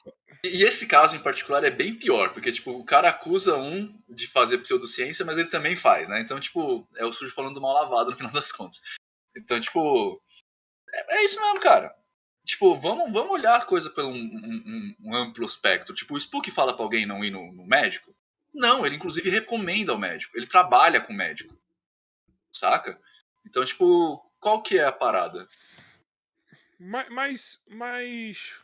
[0.46, 4.28] E esse caso em particular é bem pior, porque tipo, o cara acusa um de
[4.28, 6.22] fazer pseudociência, mas ele também faz, né?
[6.22, 8.80] Então, tipo, é o sujo falando do mal lavado no final das contas.
[9.36, 10.22] Então, tipo,
[10.94, 11.94] é, é isso mesmo, cara.
[12.46, 15.94] Tipo, vamos, vamos olhar a coisa pelo um, um- um amplo espectro.
[15.96, 18.16] Tipo, o Spook fala pra alguém não ir no, no médico?
[18.54, 20.38] Não, ele inclusive recomenda ao médico.
[20.38, 21.58] Ele trabalha com o médico.
[22.52, 23.00] Saca?
[23.46, 25.48] Então, tipo, qual que é a parada?
[26.80, 28.60] Ma- Mas, mas,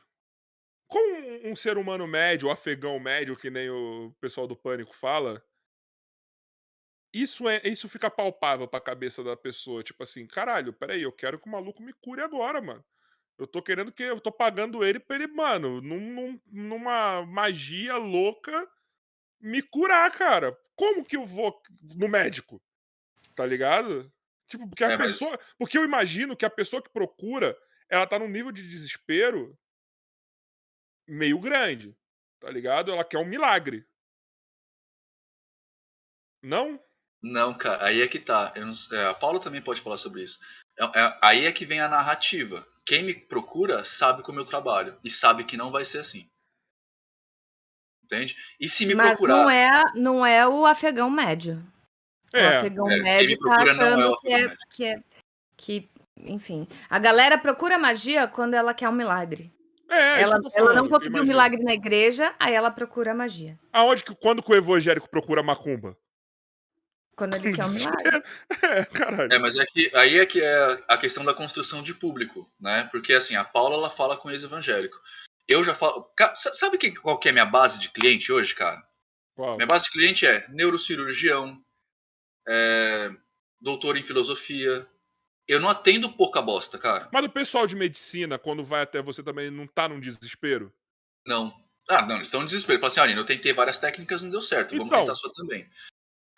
[0.88, 5.44] como um- ser humano médio, afegão médio, que nem o pessoal do Pânico fala,
[7.14, 9.84] isso é isso fica palpável pra cabeça da pessoa.
[9.84, 12.84] Tipo assim, caralho, peraí, eu quero que o maluco me cure agora, mano.
[13.38, 14.04] Eu tô querendo que.
[14.04, 18.68] Eu tô pagando ele pra ele, mano, num- num- numa magia louca,
[19.40, 20.58] me curar, cara.
[20.76, 21.60] Como que eu vou
[21.96, 22.62] no médico?
[23.36, 24.12] Tá ligado?
[24.48, 25.40] Tipo, porque a É, mas- pessoa.
[25.58, 27.58] Porque eu imagino que a pessoa que procura,
[27.94, 29.58] ela tá num nível de desespero
[31.08, 31.96] meio grande.
[32.40, 32.92] Tá ligado?
[32.92, 33.86] Ela quer um milagre.
[36.42, 36.80] Não?
[37.22, 38.52] Não, cara, aí é que tá.
[38.56, 40.40] Eu não sei- é, a Paula também pode falar sobre isso.
[40.78, 42.68] É- é- aí é que vem a narrativa.
[42.86, 46.30] Quem me procura sabe como eu trabalho e sabe que não vai ser assim.
[48.04, 48.36] Entende?
[48.60, 49.36] E se me Mas procurar.
[49.38, 51.64] não é, não é o afegão médio.
[52.34, 52.58] o É.
[52.58, 54.58] afegão é, quem me médio tá é o afegão é, médio.
[54.72, 55.04] que é.
[55.56, 56.68] Que, enfim.
[56.90, 59.52] A galera procura magia quando ela quer um milagre.
[59.90, 61.34] É, ela, ela não conseguiu um imagina.
[61.34, 63.60] milagre na igreja, aí ela procura magia.
[63.72, 64.16] Aonde que.
[64.16, 65.98] Quando que o evangélico procura macumba?
[67.16, 68.24] Quando ele quer um milagre.
[68.64, 69.34] É, caralho.
[69.34, 72.88] É, mas é que aí é que é a questão da construção de público, né?
[72.92, 74.98] Porque assim, a Paula ela fala com ex-evangélico.
[75.48, 76.10] Eu já falo.
[76.36, 78.82] Sabe que, qual que é a minha base de cliente hoje, cara?
[79.36, 79.58] Qual?
[79.58, 81.62] Minha base de cliente é neurocirurgião,
[82.48, 83.12] é,
[83.62, 84.88] doutor em filosofia.
[85.48, 87.10] Eu não atendo pouca bosta, cara.
[87.12, 90.74] Mas o pessoal de medicina, quando vai até você também, não tá num desespero?
[91.26, 91.54] Não.
[91.90, 92.80] Ah, não, eles estão em desespero.
[92.80, 94.72] Fala assim, olha, eu tentei várias técnicas, não deu certo.
[94.72, 95.00] Vamos Então.
[95.00, 95.70] tentar a sua também.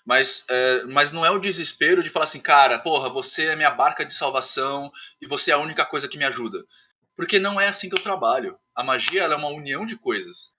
[0.04, 3.72] Mas, é, mas não é o desespero de falar assim, cara, porra, você é minha
[3.72, 4.92] barca de salvação
[5.22, 6.64] e você é a única coisa que me ajuda.
[7.16, 8.60] Porque não é assim que eu trabalho.
[8.76, 10.54] A magia ela é uma união de coisas.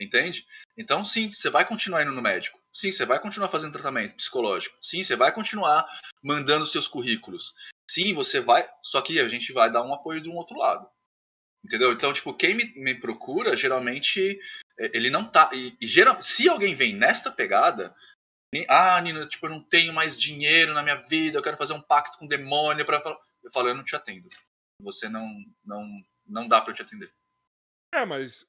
[0.00, 0.46] Entende?
[0.76, 2.61] Então, sim, você vai continuar indo no médico.
[2.72, 4.76] Sim, você vai continuar fazendo tratamento psicológico.
[4.80, 5.86] Sim, você vai continuar
[6.22, 7.54] mandando seus currículos.
[7.88, 8.68] Sim, você vai.
[8.82, 10.88] Só que a gente vai dar um apoio de um outro lado.
[11.64, 11.92] Entendeu?
[11.92, 14.40] Então, tipo, quem me, me procura, geralmente,
[14.78, 15.50] é, ele não tá.
[15.52, 17.94] E, e geral, se alguém vem nesta pegada,
[18.68, 21.80] ah, Nina, tipo, eu não tenho mais dinheiro na minha vida, eu quero fazer um
[21.80, 22.98] pacto com o demônio para
[23.42, 24.28] Eu falo, eu não te atendo.
[24.80, 25.28] Você não,
[25.64, 25.86] não,
[26.26, 27.12] não dá para te atender.
[27.94, 28.46] É, mas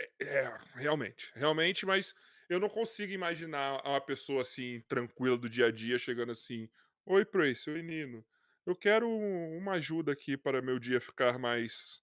[0.00, 2.14] é, é, realmente, realmente, mas
[2.52, 6.68] eu não consigo imaginar uma pessoa assim tranquila do dia a dia chegando assim,
[7.06, 8.24] oi Prace, oi Nino,
[8.66, 12.00] eu quero uma ajuda aqui para meu dia ficar mais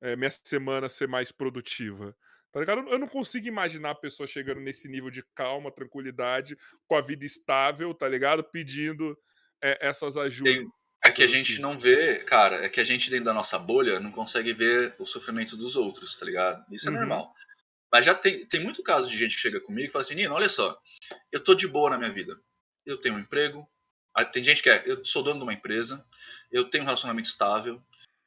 [0.00, 2.16] é, minha semana ser mais produtiva.
[2.50, 2.86] Tá ligado?
[2.88, 7.24] Eu não consigo imaginar a pessoa chegando nesse nível de calma, tranquilidade, com a vida
[7.24, 8.44] estável, tá ligado?
[8.44, 9.16] Pedindo
[9.62, 10.52] é, essas ajudas.
[10.52, 10.68] Tem,
[11.04, 13.98] é que a gente não vê, cara, é que a gente dentro da nossa bolha
[13.98, 16.64] não consegue ver o sofrimento dos outros, tá ligado?
[16.70, 16.98] Isso é uhum.
[16.98, 17.34] normal.
[17.92, 20.34] Mas já tem, tem muito caso de gente que chega comigo e fala assim, Nino,
[20.34, 20.80] olha só,
[21.30, 22.40] eu tô de boa na minha vida.
[22.86, 23.68] Eu tenho um emprego,
[24.32, 26.04] tem gente que é, eu sou dono de uma empresa,
[26.50, 27.82] eu tenho um relacionamento estável,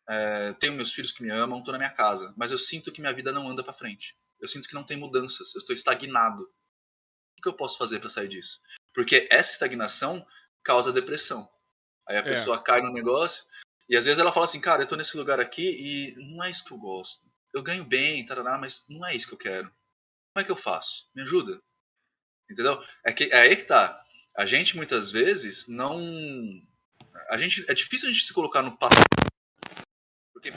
[0.07, 3.01] é, tenho meus filhos que me amam, estou na minha casa, mas eu sinto que
[3.01, 4.15] minha vida não anda para frente.
[4.39, 6.43] Eu sinto que não tem mudanças, eu estou estagnado.
[6.43, 8.61] O que eu posso fazer para sair disso?
[8.93, 10.25] Porque essa estagnação
[10.63, 11.49] causa depressão.
[12.07, 12.23] Aí a é.
[12.23, 13.43] pessoa cai no negócio
[13.89, 16.51] e às vezes ela fala assim, cara, eu tô nesse lugar aqui e não é
[16.51, 17.24] isso que eu gosto.
[17.55, 19.69] Eu ganho bem, tarará, mas não é isso que eu quero.
[19.69, 21.09] Como é que eu faço?
[21.15, 21.59] Me ajuda.
[22.51, 22.83] Entendeu?
[23.03, 24.03] É, que, é aí que tá.
[24.35, 25.97] A gente muitas vezes não.
[27.29, 29.05] A gente, é difícil a gente se colocar no passado
[30.45, 30.51] porque...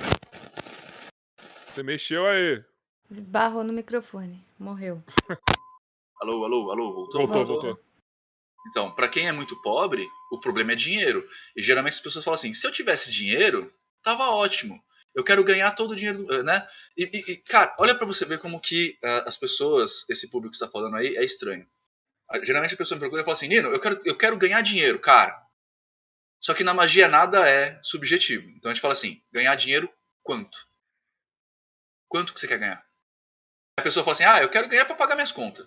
[1.66, 2.62] Você mexeu aí.
[3.08, 4.44] Barrou no microfone.
[4.58, 5.02] Morreu.
[6.20, 6.92] alô, alô, alô.
[6.94, 7.26] Voltou?
[7.26, 7.84] Voltou, voltou.
[8.68, 11.26] Então, para quem é muito pobre, o problema é dinheiro.
[11.56, 13.72] E geralmente as pessoas falam assim: se eu tivesse dinheiro,
[14.02, 14.82] tava ótimo.
[15.18, 16.64] Eu quero ganhar todo o dinheiro, eh, né?
[16.96, 20.54] E, e cara, olha para você ver como que uh, as pessoas, esse público que
[20.54, 21.68] está falando aí, é estranho.
[22.44, 25.00] Geralmente a pessoa me procura e fala assim: Nino, eu quero, eu quero ganhar dinheiro,
[25.00, 25.36] cara.
[26.40, 28.48] Só que na magia nada é subjetivo.
[28.50, 29.92] Então a gente fala assim: ganhar dinheiro
[30.22, 30.56] quanto?
[32.06, 32.86] Quanto que você quer ganhar?
[33.76, 35.66] A pessoa fala assim: ah, eu quero ganhar para pagar minhas contas.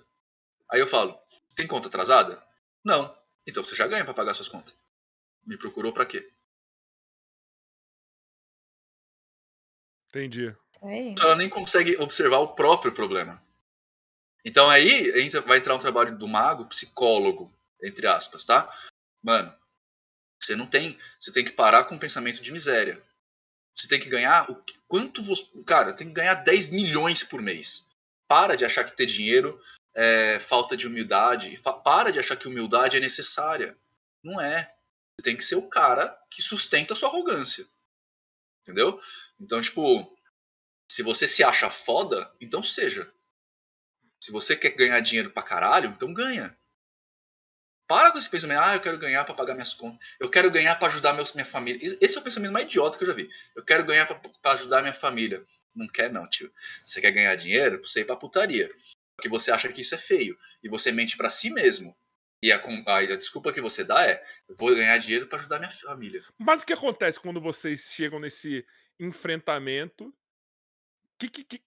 [0.71, 1.19] Aí eu falo:
[1.57, 2.41] tem conta atrasada?
[2.85, 3.13] Não.
[3.45, 4.73] Então você já ganha para pagar suas contas.
[5.45, 6.31] Me procurou para quê?
[10.11, 10.53] Entendi.
[10.83, 13.41] Então ela nem consegue observar o próprio problema.
[14.43, 15.11] Então aí
[15.45, 18.71] vai entrar um trabalho do mago, psicólogo, entre aspas, tá?
[19.23, 19.53] Mano,
[20.39, 20.99] você não tem.
[21.19, 23.01] Você tem que parar com o pensamento de miséria.
[23.73, 25.45] Você tem que ganhar o quanto você.
[25.65, 27.89] Cara, tem que ganhar 10 milhões por mês.
[28.27, 29.61] Para de achar que ter dinheiro
[29.93, 31.57] é falta de humildade.
[31.83, 33.77] Para de achar que humildade é necessária.
[34.23, 34.73] Não é.
[35.15, 37.65] Você tem que ser o cara que sustenta a sua arrogância.
[38.61, 38.99] Entendeu?
[39.39, 40.15] Então, tipo,
[40.89, 43.11] se você se acha foda, então seja.
[44.23, 46.55] Se você quer ganhar dinheiro pra caralho, então ganha.
[47.87, 50.75] Para com esse pensamento, ah, eu quero ganhar para pagar minhas contas, eu quero ganhar
[50.75, 51.97] para ajudar meus, minha família.
[51.99, 53.29] Esse é o pensamento mais idiota que eu já vi.
[53.55, 55.45] Eu quero ganhar para ajudar minha família.
[55.75, 56.53] Não quer, não, tio.
[56.85, 58.73] Você quer ganhar dinheiro você ir pra putaria.
[59.15, 60.37] Porque você acha que isso é feio.
[60.63, 61.95] E você mente para si mesmo.
[62.41, 62.57] E a,
[62.87, 66.23] a, a, desculpa que você dá é: eu vou ganhar dinheiro para ajudar minha família.
[66.37, 68.65] Mas o que acontece quando vocês chegam nesse
[68.99, 70.13] enfrentamento?
[71.19, 71.61] Que, que, que,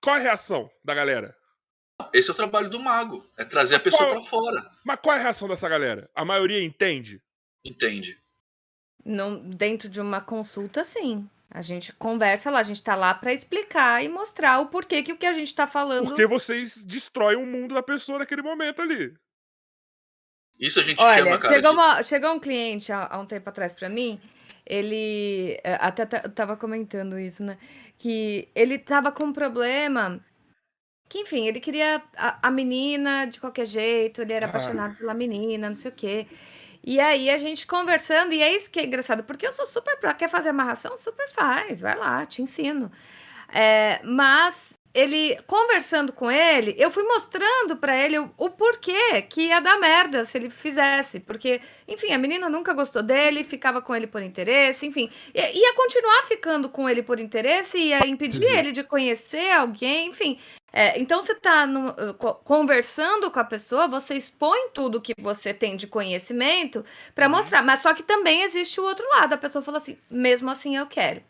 [0.00, 1.36] qual é a reação da galera?
[2.12, 4.70] Esse é o trabalho do mago, é trazer a pessoa para fora.
[4.84, 6.10] Mas qual é a reação dessa galera?
[6.14, 7.22] A maioria entende?
[7.64, 8.18] Entende.
[9.04, 11.28] Não, dentro de uma consulta, sim.
[11.50, 15.12] A gente conversa lá, a gente tá lá para explicar e mostrar o porquê que
[15.12, 16.08] o que a gente tá falando.
[16.08, 19.14] Porque vocês destroem o mundo da pessoa naquele momento ali.
[20.58, 21.54] Isso a gente Olha, chama, cara.
[21.54, 21.76] Chegou, de...
[21.76, 24.20] uma, chegou um cliente há, há um tempo atrás para mim,
[24.64, 27.58] ele é, até tava comentando isso, né?
[27.98, 30.20] Que ele tava com um problema
[31.08, 34.48] que, enfim, ele queria a, a menina de qualquer jeito, ele era ah.
[34.48, 36.26] apaixonado pela menina, não sei o quê.
[36.82, 39.96] E aí a gente conversando, e é isso que é engraçado, porque eu sou super.
[40.16, 40.98] Quer fazer amarração?
[40.98, 42.92] Super faz, vai lá, te ensino.
[43.52, 49.48] É, mas ele conversando com ele, eu fui mostrando para ele o, o, porquê que
[49.48, 53.94] ia dar merda se ele fizesse, porque, enfim, a menina nunca gostou dele, ficava com
[53.94, 58.56] ele por interesse, enfim, ia, ia continuar ficando com ele por interesse, ia impedir Sim.
[58.56, 60.38] ele de conhecer alguém, enfim.
[60.72, 61.66] É, então você está
[62.42, 66.84] conversando com a pessoa, você expõe tudo que você tem de conhecimento
[67.14, 67.32] para uhum.
[67.32, 69.32] mostrar, mas só que também existe o outro lado.
[69.32, 71.22] A pessoa falou assim: mesmo assim eu quero.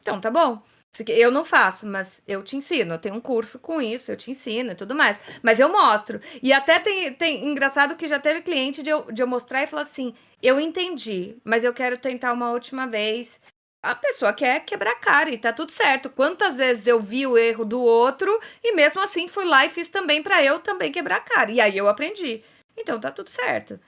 [0.00, 0.60] Então tá bom.
[1.08, 2.94] Eu não faço, mas eu te ensino.
[2.94, 5.18] Eu tenho um curso com isso, eu te ensino e tudo mais.
[5.42, 6.20] Mas eu mostro.
[6.42, 9.66] E até tem, tem engraçado que já teve cliente de eu, de eu mostrar e
[9.66, 13.40] falar assim: eu entendi, mas eu quero tentar uma última vez.
[13.82, 16.10] a pessoa quer quebrar a cara e tá tudo certo.
[16.10, 19.88] Quantas vezes eu vi o erro do outro e mesmo assim fui lá e fiz
[19.88, 21.50] também para eu também quebrar a cara.
[21.50, 22.42] E aí eu aprendi.
[22.76, 23.80] Então tá tudo certo.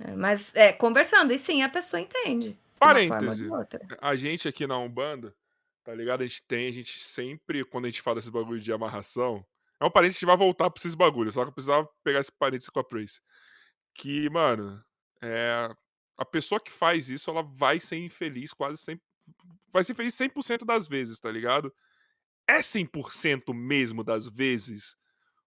[0.00, 2.58] É, mas é, conversando, e sim, a pessoa entende.
[2.78, 3.48] Parêntese.
[4.00, 5.32] A gente aqui na Umbanda,
[5.82, 6.22] tá ligado?
[6.22, 9.44] A gente tem, a gente sempre, quando a gente fala desses bagulho de amarração,
[9.80, 12.32] é um parênteses que vai voltar pra esses bagulhos, só que eu precisava pegar esse
[12.32, 13.20] parênteses com a Praise.
[13.94, 14.82] Que, mano,
[15.20, 15.68] é,
[16.16, 19.04] a pessoa que faz isso, ela vai ser infeliz quase sempre.
[19.68, 21.74] Vai ser feliz 100% das vezes, tá ligado?
[22.46, 24.96] É 100% mesmo das vezes?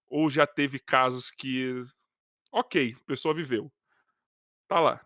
[0.07, 1.81] Ou já teve casos que.
[2.51, 3.71] Ok, a pessoa viveu.
[4.67, 5.05] Tá lá.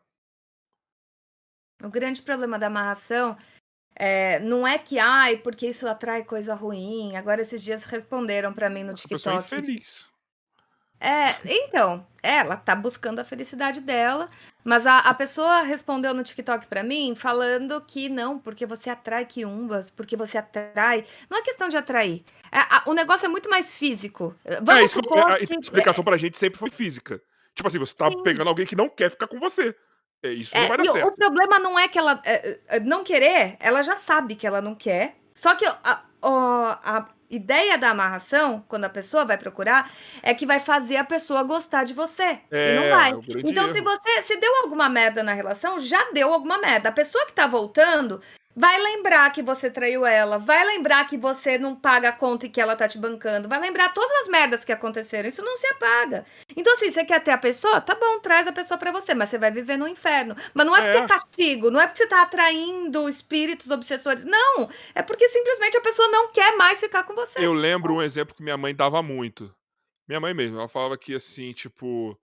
[1.83, 3.37] O grande problema da amarração
[4.01, 7.17] é, não é que, ai, porque isso atrai coisa ruim.
[7.17, 9.13] Agora, esses dias responderam para mim no TikTok.
[9.13, 10.09] A pessoa é infeliz.
[11.01, 14.29] É, então, ela tá buscando a felicidade dela,
[14.65, 19.25] mas a, a pessoa respondeu no TikTok para mim falando que não, porque você atrai
[19.25, 21.05] quiumbas, porque você atrai.
[21.29, 22.23] Não é questão de atrair.
[22.51, 24.33] É, a, o negócio é muito mais físico.
[24.61, 27.21] Vamos é, isso, supor a, a explicação pra gente sempre foi física.
[27.53, 28.23] Tipo assim, você tá Sim.
[28.23, 29.75] pegando alguém que não quer ficar com você.
[30.23, 31.07] É, isso é, não vai dar certo.
[31.07, 34.61] O problema não é que ela é, é, não querer, ela já sabe que ela
[34.61, 35.15] não quer.
[35.31, 39.91] Só que a, a, a ideia da amarração, quando a pessoa vai procurar,
[40.21, 42.39] é que vai fazer a pessoa gostar de você.
[42.51, 43.11] É, e não vai.
[43.45, 43.73] Então, erro.
[43.73, 46.89] se você se deu alguma merda na relação, já deu alguma merda.
[46.89, 48.21] A pessoa que tá voltando
[48.59, 52.49] Vai lembrar que você traiu ela, vai lembrar que você não paga a conta e
[52.49, 55.29] que ela tá te bancando, vai lembrar todas as merdas que aconteceram.
[55.29, 56.25] Isso não se apaga.
[56.57, 57.79] Então, assim, você quer ter a pessoa?
[57.79, 60.35] Tá bom, traz a pessoa para você, mas você vai viver no inferno.
[60.53, 64.25] Mas não é, porque é castigo, não é porque você tá atraindo espíritos obsessores.
[64.25, 67.39] Não, é porque simplesmente a pessoa não quer mais ficar com você.
[67.39, 69.55] Eu lembro um exemplo que minha mãe dava muito.
[70.05, 72.19] Minha mãe mesmo, ela falava que assim, tipo,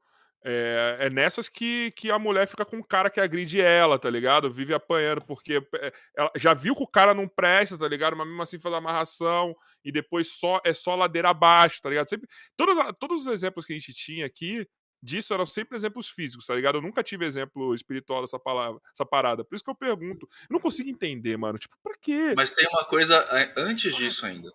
[0.48, 4.09] é, é, nessas que, que a mulher fica com um cara que agride ela, tá
[4.09, 4.52] ligado?
[4.52, 8.16] Vive apanhando, porque é, ela já viu que o cara não presta, tá ligado?
[8.16, 12.09] Mas mesmo assim faz amarração e depois só é só ladeira abaixo, tá ligado?
[12.09, 14.64] Sempre, todos, todos os exemplos que a gente tinha aqui
[15.02, 16.78] disso eram sempre exemplos físicos, tá ligado?
[16.78, 19.44] Eu nunca tive exemplo espiritual dessa palavra, essa parada.
[19.44, 20.28] Por isso que eu pergunto.
[20.43, 21.59] Eu não consigo entender, mano.
[21.59, 22.35] Tipo, pra quê?
[22.36, 24.52] Mas tem uma coisa antes disso ainda.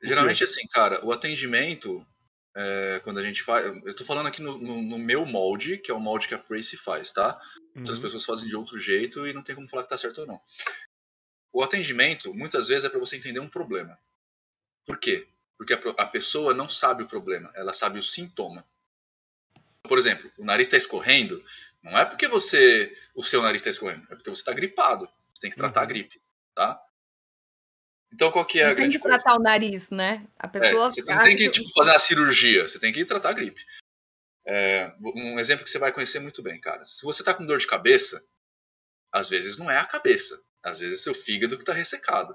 [0.00, 2.06] Geralmente, assim, cara, o atendimento
[2.54, 3.66] é, quando a gente faz.
[3.84, 6.38] Eu tô falando aqui no, no, no, meu molde, que é o molde que a
[6.38, 7.40] Pracy faz, tá?
[7.74, 7.82] Uhum.
[7.82, 10.26] Outras pessoas fazem de outro jeito e não tem como falar que tá certo ou
[10.26, 10.40] não.
[11.52, 13.98] O atendimento, muitas vezes, é para você entender um problema.
[14.84, 15.28] Por quê?
[15.56, 18.64] Porque a, a, pessoa não sabe o problema, ela sabe o sintoma.
[19.82, 21.42] Por exemplo, o nariz está escorrendo,
[21.82, 25.08] não é porque você o seu nariz está escorrendo, é porque você está gripado.
[25.32, 25.84] Você tem que tratar uhum.
[25.84, 26.20] a gripe,
[26.54, 26.82] tá?
[28.12, 30.26] Então qual que é não a grande tem que tratar o nariz, né?
[30.38, 30.86] A pessoa.
[30.86, 33.62] É, você não tem que tipo, fazer uma cirurgia, você tem que tratar a gripe.
[34.46, 36.84] É, um exemplo que você vai conhecer muito bem, cara.
[36.86, 38.24] Se você tá com dor de cabeça,
[39.12, 42.34] às vezes não é a cabeça, às vezes é seu fígado que tá ressecado.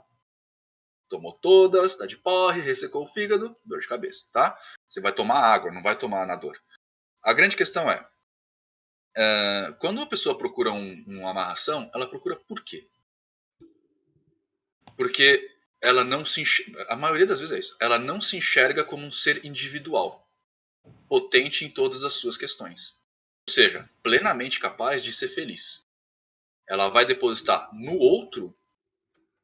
[1.10, 4.60] Tomou todas, tá de porre, ressecou o fígado, dor de cabeça, tá?
[4.88, 6.56] Você vai tomar água, não vai tomar na dor.
[7.24, 8.08] A grande questão é,
[9.18, 12.88] é quando uma pessoa procura um, uma amarração, ela procura por quê?
[14.96, 15.53] Porque
[15.84, 19.06] ela não se enxerga, a maioria das vezes é isso, ela não se enxerga como
[19.06, 20.26] um ser individual,
[21.10, 22.96] potente em todas as suas questões.
[23.46, 25.86] Ou seja, plenamente capaz de ser feliz.
[26.68, 28.58] Ela vai depositar no outro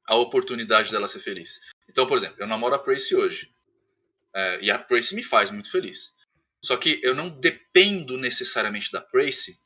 [0.08, 1.60] a oportunidade dela ser feliz.
[1.90, 3.54] Então, por exemplo, eu namoro a Tracy hoje.
[4.34, 6.16] É, e a Tracy me faz muito feliz.
[6.64, 9.60] Só que eu não dependo necessariamente da Tracy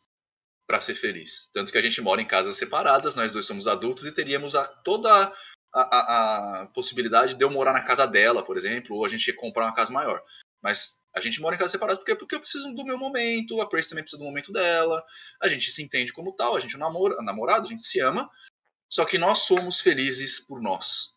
[0.65, 1.49] para ser feliz.
[1.53, 4.65] Tanto que a gente mora em casas separadas, nós dois somos adultos e teríamos a,
[4.65, 5.31] toda
[5.73, 9.33] a, a, a, possibilidade de eu morar na casa dela, por exemplo, ou a gente
[9.33, 10.23] comprar uma casa maior.
[10.61, 13.69] Mas a gente mora em casa separada porque, porque eu preciso do meu momento, a
[13.69, 15.03] Grace também precisa do momento dela,
[15.41, 18.29] a gente se entende como tal, a gente é namora, namorado, a gente se ama,
[18.89, 21.13] só que nós somos felizes por nós.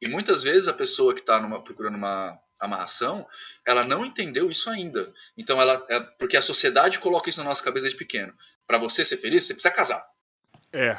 [0.00, 3.26] E muitas vezes a pessoa que está procurando uma amarração,
[3.66, 5.12] ela não entendeu isso ainda.
[5.36, 8.36] Então ela, é, porque a sociedade coloca isso na nossa cabeça desde pequeno.
[8.66, 10.04] Para você ser feliz, você precisa casar.
[10.72, 10.98] É.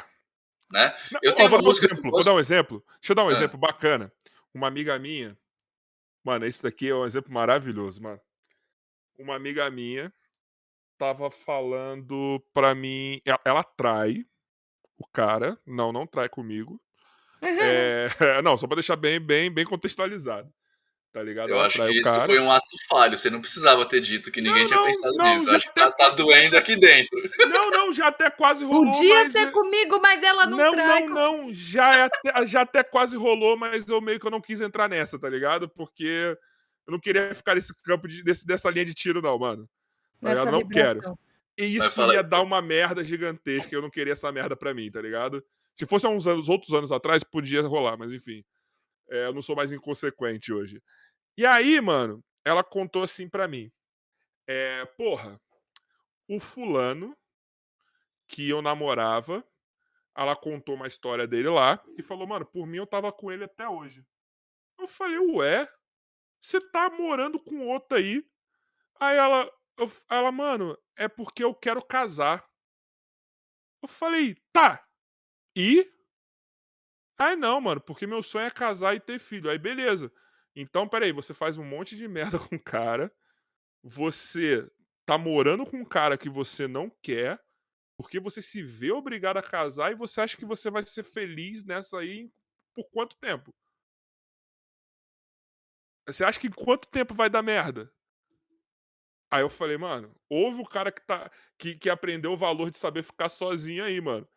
[0.70, 0.94] Né?
[1.22, 2.84] Eu tenho vou, um exemplo, vou dar um exemplo.
[3.00, 3.32] Deixa eu dar um é.
[3.32, 4.12] exemplo bacana.
[4.52, 5.36] Uma amiga minha,
[6.22, 8.20] mano, esse daqui é um exemplo maravilhoso, mano.
[9.18, 10.12] Uma amiga minha
[10.98, 14.24] tava falando pra mim, ela, ela trai
[14.96, 16.80] o cara, não, não trai comigo.
[17.42, 17.48] Uhum.
[17.48, 18.08] É,
[18.42, 20.52] não, só pra deixar bem, bem, bem contextualizado.
[21.14, 21.48] Tá ligado?
[21.48, 22.26] Eu acho que isso cara.
[22.26, 23.16] foi um ato falho.
[23.16, 25.50] Você não precisava ter dito que ninguém não, tinha não, pensado não, nisso.
[25.50, 27.30] Acho que tá, tá, doendo aqui dentro.
[27.48, 28.92] Não, não, já até quase rolou.
[28.92, 29.30] Podia mas...
[29.30, 31.06] ser comigo, mas ela não Não, trai.
[31.06, 31.14] não,
[31.44, 31.52] não.
[31.54, 34.88] Já, é até, já até quase rolou, mas eu meio que eu não quis entrar
[34.88, 35.68] nessa, tá ligado?
[35.68, 36.36] Porque
[36.84, 39.70] eu não queria ficar nesse campo, de, desse, dessa linha de tiro, não, mano.
[40.20, 41.16] Tá eu não quero.
[41.56, 43.72] E isso ia dar uma merda gigantesca.
[43.72, 45.44] Eu não queria essa merda pra mim, tá ligado?
[45.76, 48.44] Se fosse há uns anos, outros anos atrás, podia rolar, mas enfim.
[49.08, 50.82] É, eu não sou mais inconsequente hoje.
[51.36, 53.70] E aí, mano, ela contou assim pra mim.
[54.46, 55.40] É, porra,
[56.28, 57.16] o fulano
[58.28, 59.44] que eu namorava,
[60.16, 63.44] ela contou uma história dele lá e falou, mano, por mim eu tava com ele
[63.44, 64.04] até hoje.
[64.78, 65.68] Eu falei, ué,
[66.40, 68.24] você tá morando com outro aí?
[69.00, 72.46] Aí ela, eu, ela, mano, é porque eu quero casar.
[73.82, 74.86] Eu falei, tá.
[75.56, 75.90] E?
[77.18, 79.50] Aí não, mano, porque meu sonho é casar e ter filho.
[79.50, 80.12] Aí beleza.
[80.56, 83.12] Então, peraí, você faz um monte de merda com o cara.
[83.82, 84.70] Você
[85.06, 87.42] tá morando com um cara que você não quer.
[87.96, 91.64] Porque você se vê obrigado a casar e você acha que você vai ser feliz
[91.64, 92.30] nessa aí
[92.74, 93.54] por quanto tempo?
[96.06, 97.90] Você acha que quanto tempo vai dar merda?
[99.30, 102.78] Aí eu falei, mano, houve o cara que, tá, que, que aprendeu o valor de
[102.78, 104.28] saber ficar sozinho aí, mano.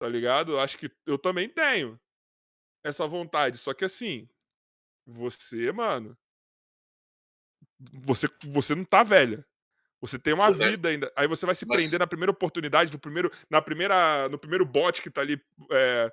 [0.00, 0.58] Tá ligado?
[0.58, 2.00] Acho que eu também tenho
[2.84, 3.58] essa vontade.
[3.58, 4.28] Só que assim,
[5.10, 6.16] você, mano.
[8.04, 9.44] Você, você não tá velha.
[10.00, 11.12] Você tem uma vida ainda.
[11.14, 11.76] Aí você vai se Mas...
[11.76, 16.10] prender na primeira oportunidade, no primeiro, na primeira, no primeiro bot que tá ali é,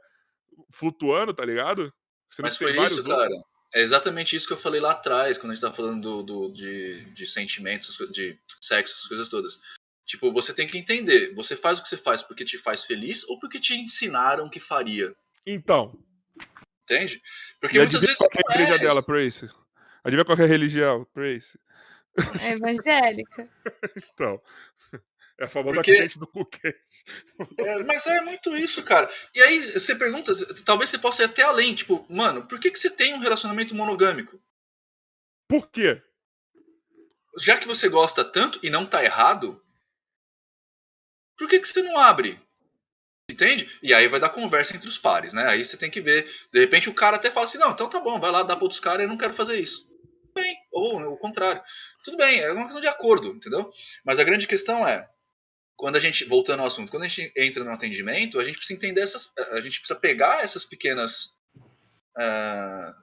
[0.72, 1.94] flutuando, tá ligado?
[2.40, 3.22] Mas foi isso, cara.
[3.24, 3.57] Outros.
[3.74, 6.53] É exatamente isso que eu falei lá atrás, quando a gente tava falando do, do
[6.53, 9.60] de, de sentimentos, de sexo, essas coisas todas.
[10.06, 13.28] Tipo, você tem que entender, você faz o que você faz porque te faz feliz
[13.28, 15.14] ou porque te ensinaram que faria.
[15.45, 15.98] Então.
[16.90, 17.22] Entende?
[17.60, 18.18] Porque e muitas vezes.
[18.18, 19.50] Qual é a igreja é dela, Prace?
[20.06, 21.60] Adivinha qual é a religião, Prace?
[22.40, 23.50] É evangélica.
[24.14, 24.42] então.
[25.40, 25.94] É a famosa Porque...
[25.94, 26.74] cliente do cookie.
[27.60, 29.08] É, mas é muito isso, cara.
[29.36, 30.34] E aí você pergunta,
[30.64, 33.76] talvez você possa ir até além, tipo, mano, por que, que você tem um relacionamento
[33.76, 34.42] monogâmico?
[35.48, 36.02] Por quê?
[37.38, 39.64] Já que você gosta tanto e não tá errado,
[41.38, 42.42] por que, que você não abre?
[43.30, 43.70] Entende?
[43.84, 45.45] E aí vai dar conversa entre os pares, né?
[45.48, 46.26] Aí você tem que ver.
[46.52, 48.64] De repente o cara até fala assim: não, então tá bom, vai lá, dá pra
[48.64, 49.86] outros caras, eu não quero fazer isso.
[50.34, 51.62] Bem, ou o contrário.
[52.06, 53.70] Tudo bem, é uma questão de acordo, entendeu?
[54.06, 55.10] Mas a grande questão é:
[55.76, 58.78] quando a gente, voltando ao assunto, quando a gente entra no atendimento, a gente precisa
[58.78, 61.38] entender essas, a gente precisa pegar essas pequenas,
[62.18, 62.94] uh,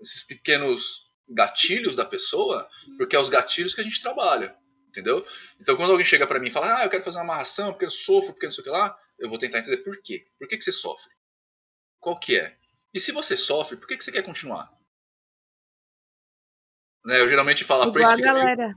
[0.00, 4.56] esses pequenos gatilhos da pessoa, porque é os gatilhos que a gente trabalha,
[4.88, 5.24] entendeu?
[5.60, 7.84] Então, quando alguém chega para mim e fala, ah, eu quero fazer uma amarração porque
[7.84, 10.26] eu sofro, porque não sei o que lá, eu vou tentar entender por quê.
[10.38, 11.10] Por que, que você sofre?
[12.00, 12.56] Qual que é?
[12.94, 14.72] E se você sofre, por que, que você quer continuar?
[17.04, 18.74] Né, eu geralmente falo, a galera.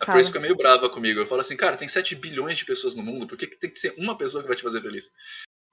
[0.00, 1.20] A Grace fica meio brava comigo.
[1.20, 3.70] Eu falo assim, cara, tem 7 bilhões de pessoas no mundo, por que, que tem
[3.70, 5.12] que ser uma pessoa que vai te fazer feliz?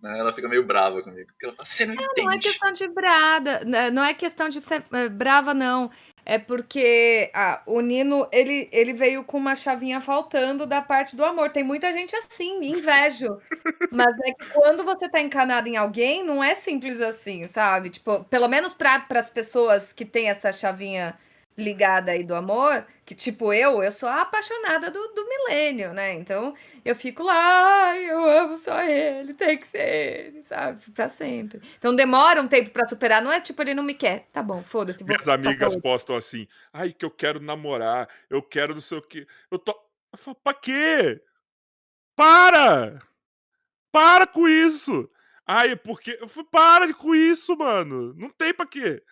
[0.02, 1.28] Né, ela fica meio brava comigo.
[1.28, 2.26] Porque ela fala, você não, não entende.
[2.26, 5.92] Não é questão de brada, né, não é questão de ser eh, brava, não.
[6.26, 11.26] É porque ah, o Nino, ele, ele veio com uma chavinha faltando da parte do
[11.26, 11.50] amor.
[11.50, 13.38] Tem muita gente assim, invejo.
[13.92, 17.90] Mas é que quando você tá encanado em alguém, não é simples assim, sabe?
[17.90, 21.18] Tipo, pelo menos para as pessoas que têm essa chavinha
[21.58, 26.14] ligada aí do amor, que tipo eu, eu sou a apaixonada do, do milênio, né?
[26.14, 27.34] Então eu fico lá,
[27.90, 30.82] ai, eu amo só ele, tem que ser ele, sabe?
[30.92, 31.62] Pra sempre.
[31.78, 34.28] Então demora um tempo para superar, não é tipo ele não me quer.
[34.32, 35.04] Tá bom, foda-se.
[35.04, 39.28] Minhas amigas postam assim, ai, que eu quero namorar, eu quero não sei o quê.
[39.50, 39.72] Eu tô.
[40.12, 41.22] Eu falo, pra quê?
[42.16, 43.02] Para!
[43.92, 45.10] Para com isso!
[45.46, 46.18] Ai, porque.
[46.22, 48.14] Eu falo, para com isso, mano.
[48.16, 49.04] Não tem pra quê.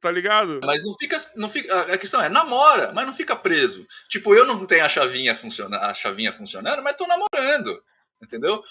[0.00, 0.60] Tá ligado?
[0.64, 1.92] Mas não fica, não fica.
[1.92, 3.86] A questão é, namora, mas não fica preso.
[4.08, 7.82] Tipo, eu não tenho a chavinha, funciona, a chavinha funcionando, mas tô namorando.
[8.22, 8.62] Entendeu?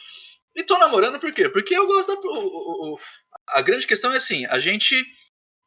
[0.56, 1.50] E tô namorando por quê?
[1.50, 2.20] Porque eu gosto da.
[2.22, 3.00] O, o,
[3.50, 4.96] a grande questão é assim, a gente.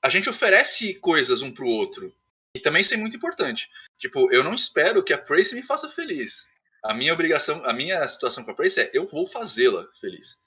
[0.01, 2.15] A gente oferece coisas um pro outro.
[2.55, 3.69] E também isso é muito importante.
[3.99, 6.49] Tipo, eu não espero que a Prace me faça feliz.
[6.85, 10.41] A minha obrigação, a minha situação com a Prace é eu vou fazê-la feliz.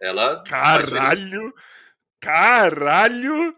[0.00, 0.42] Ela.
[0.44, 1.54] Caralho!
[2.20, 3.56] Caralho!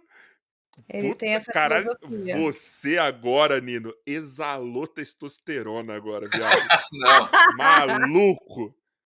[0.89, 1.97] Ele Puta, tem essa caralho,
[2.42, 6.60] Você agora, Nino, exalou testosterona agora, viado.
[6.92, 7.28] Não.
[7.57, 8.75] Maluco.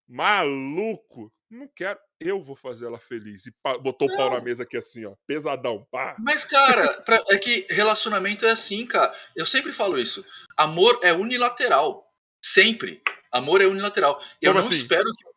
[0.09, 1.33] Maluco.
[1.51, 1.99] Não quero.
[2.19, 3.47] Eu vou fazer ela feliz.
[3.47, 4.15] E botou não.
[4.15, 5.15] o pau na mesa aqui assim, ó.
[5.27, 5.87] Pesadão.
[5.91, 6.17] Pá.
[6.19, 7.23] Mas, cara, pra...
[7.29, 9.13] é que relacionamento é assim, cara.
[9.37, 10.25] Eu sempre falo isso.
[10.57, 12.11] Amor é unilateral.
[12.43, 13.03] Sempre.
[13.31, 14.21] Amor é unilateral.
[14.41, 14.81] Eu Como não assim?
[14.81, 15.33] espero que.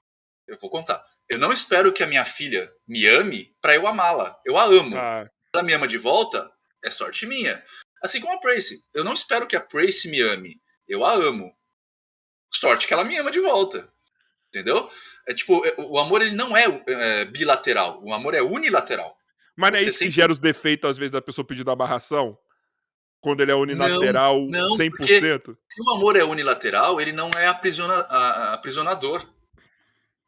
[0.47, 1.03] Eu vou contar.
[1.27, 4.39] Eu não espero que a minha filha me ame para eu amá-la.
[4.45, 4.95] Eu a amo.
[4.95, 6.51] Ah, ela me ama de volta,
[6.83, 7.63] é sorte minha.
[8.03, 8.83] Assim como a Prace.
[8.93, 10.61] Eu não espero que a Prace me ame.
[10.87, 11.51] Eu a amo.
[12.53, 13.91] Sorte que ela me ama de volta.
[14.49, 14.89] Entendeu?
[15.27, 18.01] É tipo, é, o amor ele não é, é bilateral.
[18.03, 19.17] O amor é unilateral.
[19.55, 20.07] Mas não é isso sempre...
[20.07, 22.37] que gera os defeitos, às vezes, da pessoa pedindo amarração?
[23.19, 25.57] Quando ele é unilateral não, não, 100%?
[25.67, 28.01] Se o amor é unilateral, ele não é aprisiona,
[28.53, 29.27] aprisionador.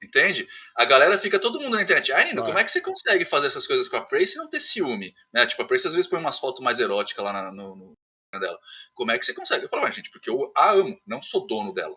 [0.04, 0.48] Entende?
[0.76, 2.12] A galera fica todo mundo na internet.
[2.14, 2.46] Ai, Nino, Ah.
[2.46, 5.14] como é que você consegue fazer essas coisas com a Prace e não ter ciúme?
[5.34, 5.46] Né?
[5.48, 7.94] Tipo, a Prace às vezes põe umas fotos mais eróticas lá na- no, no
[8.40, 8.60] dela.
[8.94, 9.66] Como é que você consegue?
[9.66, 11.96] Eu falo, mas, gente, porque eu a amo, não sou dono dela.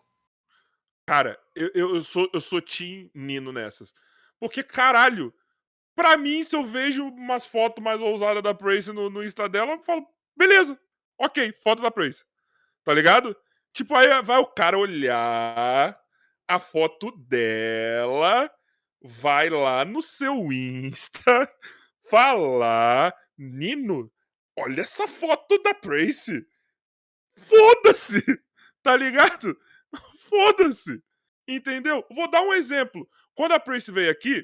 [1.07, 3.93] Cara, eu, eu, sou, eu sou Team Nino nessas.
[4.39, 5.31] Porque, caralho,
[5.95, 9.73] pra mim, se eu vejo umas fotos mais ousadas da Prace no, no Insta dela,
[9.73, 10.79] eu falo, beleza,
[11.19, 12.23] ok, foto da Prace.
[12.83, 13.35] Tá ligado?
[13.73, 16.00] Tipo, aí vai o cara olhar
[16.51, 18.51] a foto dela,
[19.01, 21.49] vai lá no seu Insta,
[22.09, 24.11] falar, Nino,
[24.57, 26.45] olha essa foto da Prace.
[27.35, 28.21] Foda-se!
[28.83, 29.55] Tá ligado?
[30.27, 31.03] Foda-se!
[31.47, 32.03] Entendeu?
[32.09, 33.07] Vou dar um exemplo.
[33.35, 34.43] Quando a Prace veio aqui,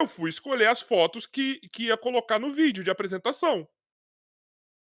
[0.00, 3.68] eu fui escolher as fotos que, que ia colocar no vídeo de apresentação.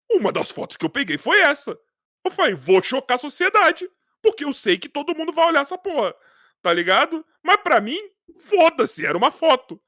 [0.09, 1.77] Uma das fotos que eu peguei foi essa.
[2.25, 3.91] Eu falei, vou chocar a sociedade.
[4.23, 6.15] Porque eu sei que todo mundo vai olhar essa porra.
[6.63, 7.25] Tá ligado?
[7.43, 7.99] Mas pra mim,
[8.41, 9.81] foda-se, era uma foto.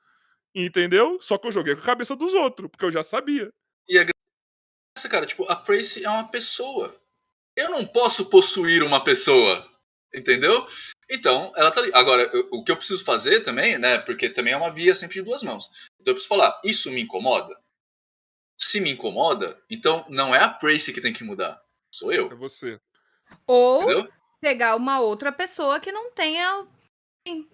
[0.55, 1.19] Entendeu?
[1.21, 3.49] Só que eu joguei com a cabeça dos outros, porque eu já sabia.
[4.97, 6.95] Essa, cara, tipo, a Prace é uma pessoa.
[7.57, 9.69] Eu não posso possuir uma pessoa.
[10.15, 10.67] Entendeu?
[11.11, 11.91] Então, ela tá ali.
[11.95, 13.99] Agora, eu- o que eu preciso fazer também, né?
[13.99, 15.65] Porque também é uma via sempre de duas mãos.
[16.01, 17.59] Então eu preciso falar, isso me incomoda?
[18.61, 21.61] Se me incomoda, então não é a Prace que tem que mudar.
[21.91, 22.37] Sou É eu.
[22.37, 22.79] você.
[23.47, 24.13] Ou Entendeu?
[24.43, 26.67] Pegar uma outra pessoa que não tenha.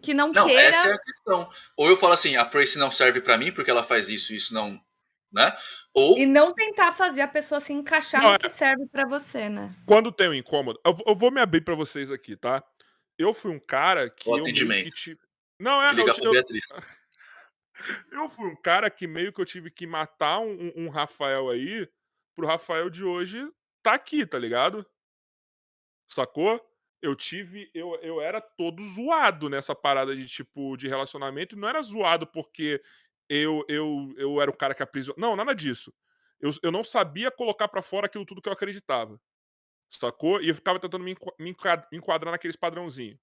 [0.03, 0.63] que não, Não, queira.
[0.63, 1.53] essa é a questão.
[1.77, 4.37] Ou eu falo assim, a Prace não serve pra mim porque ela faz isso e
[4.37, 4.83] isso não.
[5.31, 5.55] Né?
[5.93, 6.17] Ou.
[6.17, 9.51] E não tentar fazer a pessoa se encaixar Não, no é- que serve pra você,
[9.51, 9.77] né?
[9.87, 12.65] Quando tem um incômodo, eu, vou- eu vou me abrir pra vocês aqui, tá?
[13.19, 14.95] Eu fui um cara que O eu meio que atendimento.
[14.97, 15.21] tive...
[15.61, 16.65] Não, é, eu, ligar pra eu, Beatriz.
[18.11, 21.51] eu fui um cara que meio que eu tive que matar um, um- um Rafael
[21.51, 21.87] aí
[22.35, 23.47] pro Rafael de hoje
[23.83, 24.87] tá aqui, tá ligado?
[26.11, 26.59] Sacou?
[27.01, 27.71] Eu tive.
[27.73, 31.57] Eu, eu era todo zoado nessa parada de tipo de relacionamento.
[31.57, 32.83] Não era zoado porque
[33.29, 35.21] eu, eu, eu era o cara que aprisionou.
[35.21, 35.93] Não, nada disso.
[36.41, 39.21] Eu, eu não sabia colocar pra fora aquilo tudo que eu acreditava.
[39.89, 40.41] Sacou?
[40.41, 43.19] E eu ficava tentando me me enquad- me enquadrar naqueles padrãozinhos.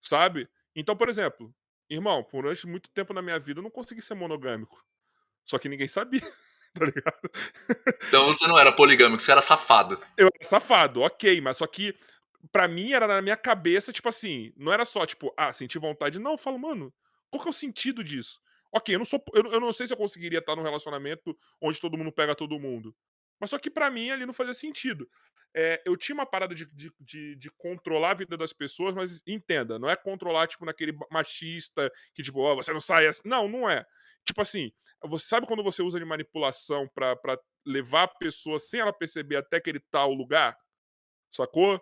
[0.00, 0.48] Sabe?
[0.74, 1.54] Então, por exemplo,
[1.88, 4.84] irmão, por durante muito tempo na minha vida eu não consegui ser monogâmico.
[5.44, 6.20] Só que ninguém sabia,
[6.74, 7.30] tá ligado?
[8.08, 10.00] Então você não era poligâmico, você era safado.
[10.16, 11.96] Eu era safado, ok, mas só que
[12.52, 16.18] pra mim era na minha cabeça, tipo assim, não era só, tipo, ah, senti vontade.
[16.18, 16.92] Não, eu falo, mano,
[17.30, 18.40] qual que é o sentido disso?
[18.72, 19.22] Ok, eu não sou.
[19.32, 22.58] Eu, eu não sei se eu conseguiria estar num relacionamento onde todo mundo pega todo
[22.58, 22.94] mundo.
[23.40, 25.08] Mas só que pra mim ali não fazia sentido.
[25.54, 29.22] É, eu tinha uma parada de, de, de, de controlar a vida das pessoas, mas
[29.26, 33.22] entenda, não é controlar, tipo, naquele machista que, tipo, ó, você não sai assim.
[33.24, 33.84] Não, não é.
[34.24, 34.70] Tipo assim,
[35.02, 37.16] você sabe quando você usa de manipulação pra
[37.64, 40.56] levar a pessoa sem ela perceber até aquele tal lugar?
[41.30, 41.80] Sacou?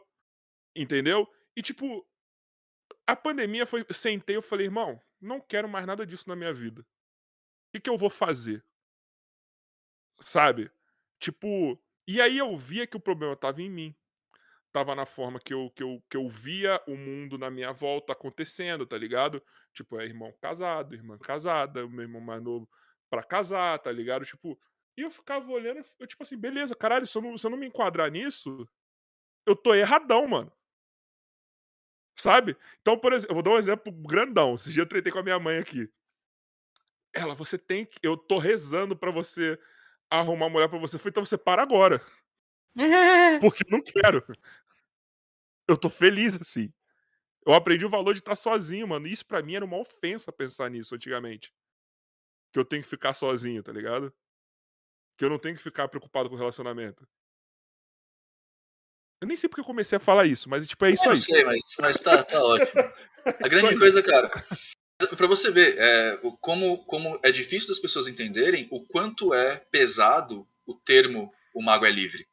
[0.74, 1.28] Entendeu?
[1.56, 2.06] E tipo,
[3.06, 3.84] a pandemia foi.
[3.92, 6.82] Sentei eu falei, irmão, não quero mais nada disso na minha vida.
[6.82, 6.86] O
[7.72, 8.64] que, que eu vou fazer?
[10.20, 10.70] Sabe?
[11.18, 11.80] Tipo.
[12.06, 13.94] E aí eu via que o problema tava em mim.
[14.72, 18.12] Tava na forma que eu, que eu, que eu via o mundo na minha volta
[18.12, 19.42] acontecendo, tá ligado?
[19.72, 22.68] Tipo, é irmão casado, irmã casada, meu irmão mais novo
[23.08, 24.24] pra casar, tá ligado?
[24.24, 24.58] Tipo,
[24.96, 27.58] e eu ficava olhando, eu, tipo assim, beleza, caralho, se eu, não, se eu não
[27.58, 28.68] me enquadrar nisso,
[29.46, 30.52] eu tô erradão, mano.
[32.24, 32.56] Sabe?
[32.80, 34.54] Então, por exemplo, eu vou dar um exemplo grandão.
[34.54, 35.92] Esse dia eu tretei com a minha mãe aqui.
[37.12, 37.98] Ela, você tem que.
[38.02, 39.60] Eu tô rezando pra você
[40.08, 40.96] arrumar uma mulher pra você.
[40.96, 42.00] Eu falei, então você para agora.
[43.42, 44.24] Porque eu não quero.
[45.68, 46.72] Eu tô feliz assim.
[47.46, 49.06] Eu aprendi o valor de estar sozinho, mano.
[49.06, 51.52] Isso pra mim era uma ofensa pensar nisso antigamente.
[52.54, 54.10] Que eu tenho que ficar sozinho, tá ligado?
[55.18, 57.06] Que eu não tenho que ficar preocupado com o relacionamento.
[59.24, 61.16] Eu nem sei porque eu comecei a falar isso, mas tipo, é isso eu aí.
[61.16, 62.82] não sei, mas, mas tá, tá ótimo.
[63.24, 64.28] A grande coisa, cara,
[65.16, 70.46] pra você ver, é, como, como é difícil das pessoas entenderem o quanto é pesado
[70.66, 72.28] o termo o mago é livre.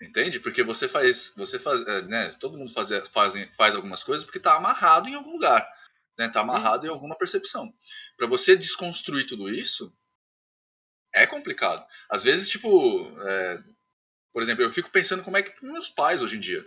[0.00, 0.38] Entende?
[0.38, 2.36] Porque você faz, você faz, é, né?
[2.38, 5.68] Todo mundo faz, faz, faz algumas coisas porque tá amarrado em algum lugar,
[6.16, 6.28] né?
[6.28, 7.74] Tá amarrado em alguma percepção.
[8.16, 9.92] Pra você desconstruir tudo isso
[11.12, 11.84] é complicado.
[12.08, 13.64] Às vezes, tipo, é,
[14.32, 16.64] por exemplo, eu fico pensando como é que meus pais hoje em dia.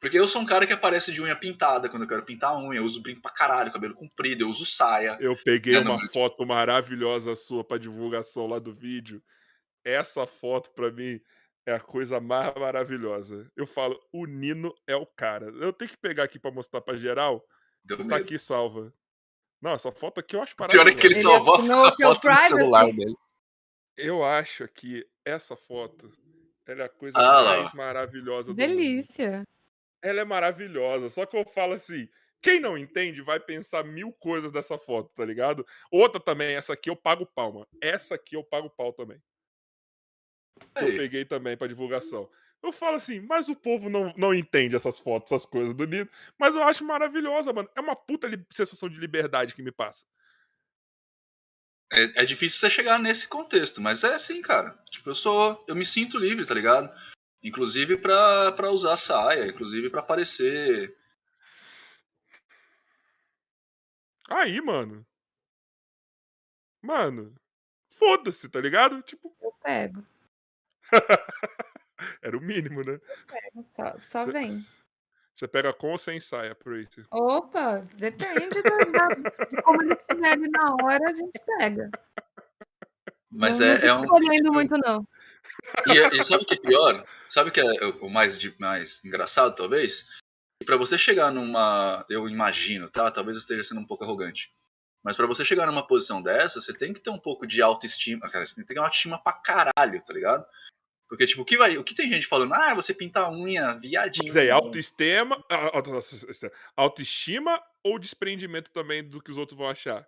[0.00, 2.58] Porque eu sou um cara que aparece de unha pintada quando eu quero pintar a
[2.58, 5.16] unha, eu uso brinco pra caralho, cabelo comprido, eu uso saia.
[5.20, 9.20] Eu peguei É, não, uma foto maravilhosa sua pra divulgação lá do vídeo.
[9.84, 11.20] Essa foto pra mim
[11.66, 13.50] é a coisa mais maravilhosa.
[13.56, 15.46] Eu falo, o Nino é o cara.
[15.46, 17.44] Eu tenho que pegar aqui pra mostrar pra geral.
[17.84, 18.14] Deu Tá medo.
[18.14, 18.92] aqui salva.
[19.60, 21.84] Não, essa foto aqui eu acho O pior é que ele Ele só mostra assinou
[21.84, 23.16] a o seu foto do celular dele.
[23.96, 26.12] Eu acho que essa foto
[26.68, 28.68] ela é a coisa Ah, mais maravilhosa do mundo.
[28.68, 29.42] Delícia.
[30.02, 31.08] Ela é maravilhosa.
[31.08, 32.08] Só que eu falo assim,
[32.40, 35.66] Quem não entende vai pensar mil coisas dessa foto, tá ligado?
[35.90, 37.66] Outra também, essa aqui eu pago pau, mano.
[37.82, 39.20] Essa aqui eu pago pau também.
[40.76, 42.30] Que eu peguei também pra divulgação.
[42.62, 46.08] Eu falo assim, mas o povo não, não entende essas fotos, essas coisas do Nino.
[46.38, 47.68] Mas eu acho maravilhosa, mano.
[47.74, 50.04] É uma puta sensação de liberdade que me passa.
[51.90, 54.76] É, é difícil você chegar nesse contexto, mas é assim, cara.
[54.90, 55.64] Tipo, eu sou.
[55.66, 56.90] Eu me sinto livre, tá ligado?
[57.42, 60.96] Inclusive pra, pra usar saia, inclusive pra aparecer.
[64.28, 65.06] Aí, mano.
[66.82, 67.34] Mano.
[67.90, 69.00] Foda-se, tá ligado?
[69.02, 70.06] Tipo, Eu pego.
[72.22, 73.00] era o mínimo, né?
[73.74, 74.50] Só, só Cê- vem.
[75.38, 77.06] Você pega com ou sem saia, Prater?
[77.12, 78.76] Opa, depende da,
[79.08, 81.88] da- de como ele ali na hora, a gente pega.
[83.30, 84.12] Mas não, é, não é um.
[84.12, 85.06] olhando muito, não.
[85.86, 87.06] E, e sabe o que é pior?
[87.28, 87.64] Sabe o que é
[88.00, 90.08] o mais, de- mais engraçado, talvez?
[90.60, 92.04] Que Pra você chegar numa.
[92.10, 93.08] Eu imagino, tá?
[93.08, 94.52] Talvez eu esteja sendo um pouco arrogante.
[95.04, 98.28] Mas pra você chegar numa posição dessa, você tem que ter um pouco de autoestima.
[98.28, 100.44] Cara, você tem que ter uma autoestima pra caralho, tá ligado?
[101.08, 102.52] Porque, tipo, o que, vai, o que tem gente falando?
[102.52, 104.26] Ah, você pinta a unha, viadinho.
[104.26, 105.90] Mas aí, autoestima, auto-
[106.76, 110.06] autoestima ou desprendimento também do que os outros vão achar?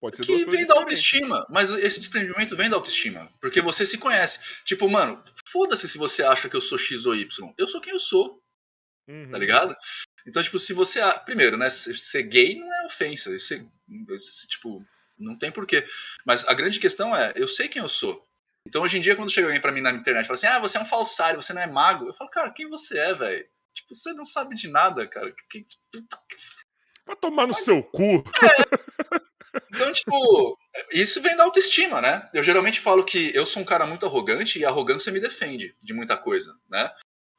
[0.00, 3.98] Pode ser que vem da autoestima, mas esse desprendimento vem da autoestima, porque você se
[3.98, 4.40] conhece.
[4.64, 7.54] Tipo, mano, foda-se se você acha que eu sou X ou Y.
[7.56, 8.42] Eu sou quem eu sou,
[9.08, 9.30] Uhum.
[9.30, 9.76] tá ligado?
[10.26, 11.00] Então, tipo, se você.
[11.24, 11.70] Primeiro, né?
[11.70, 13.36] Ser ser gay não é ofensa.
[13.38, 13.64] Ser,
[14.48, 14.84] tipo,
[15.16, 15.86] não tem porquê.
[16.24, 18.26] Mas a grande questão é, eu sei quem eu sou.
[18.66, 20.58] Então, hoje em dia, quando chega alguém pra mim na internet e fala assim, ah,
[20.60, 23.44] você é um falsário, você não é mago, eu falo, cara, quem você é, velho?
[23.74, 25.34] Tipo, você não sabe de nada, cara.
[25.50, 25.66] Que-
[27.06, 28.22] Vai tomar no seu cu.
[29.74, 30.58] Então, tipo,
[30.92, 32.28] isso vem da autoestima, né?
[32.32, 35.76] Eu geralmente falo que eu sou um cara muito arrogante e a arrogância me defende
[35.82, 36.90] de muita coisa, né?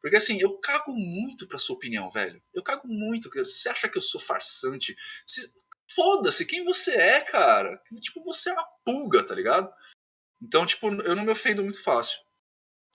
[0.02, 2.42] Porque assim, eu cago muito pra sua opinião, velho.
[2.54, 3.30] Eu cago muito.
[3.34, 4.96] Você acha que eu sou farsante?
[5.26, 5.50] Se-
[5.96, 7.80] Foda-se, quem você é, cara?
[8.02, 9.72] Tipo, você é uma pulga, tá ligado?
[10.44, 12.20] Então, tipo, eu não me ofendo muito fácil.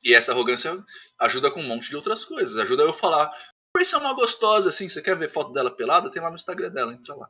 [0.04, 0.84] E essa arrogância
[1.18, 2.56] ajuda com um monte de outras coisas.
[2.58, 3.30] Ajuda eu a falar,
[3.72, 6.10] por isso é uma gostosa, assim, você quer ver foto dela pelada?
[6.10, 7.28] Tem lá no Instagram dela, entra lá.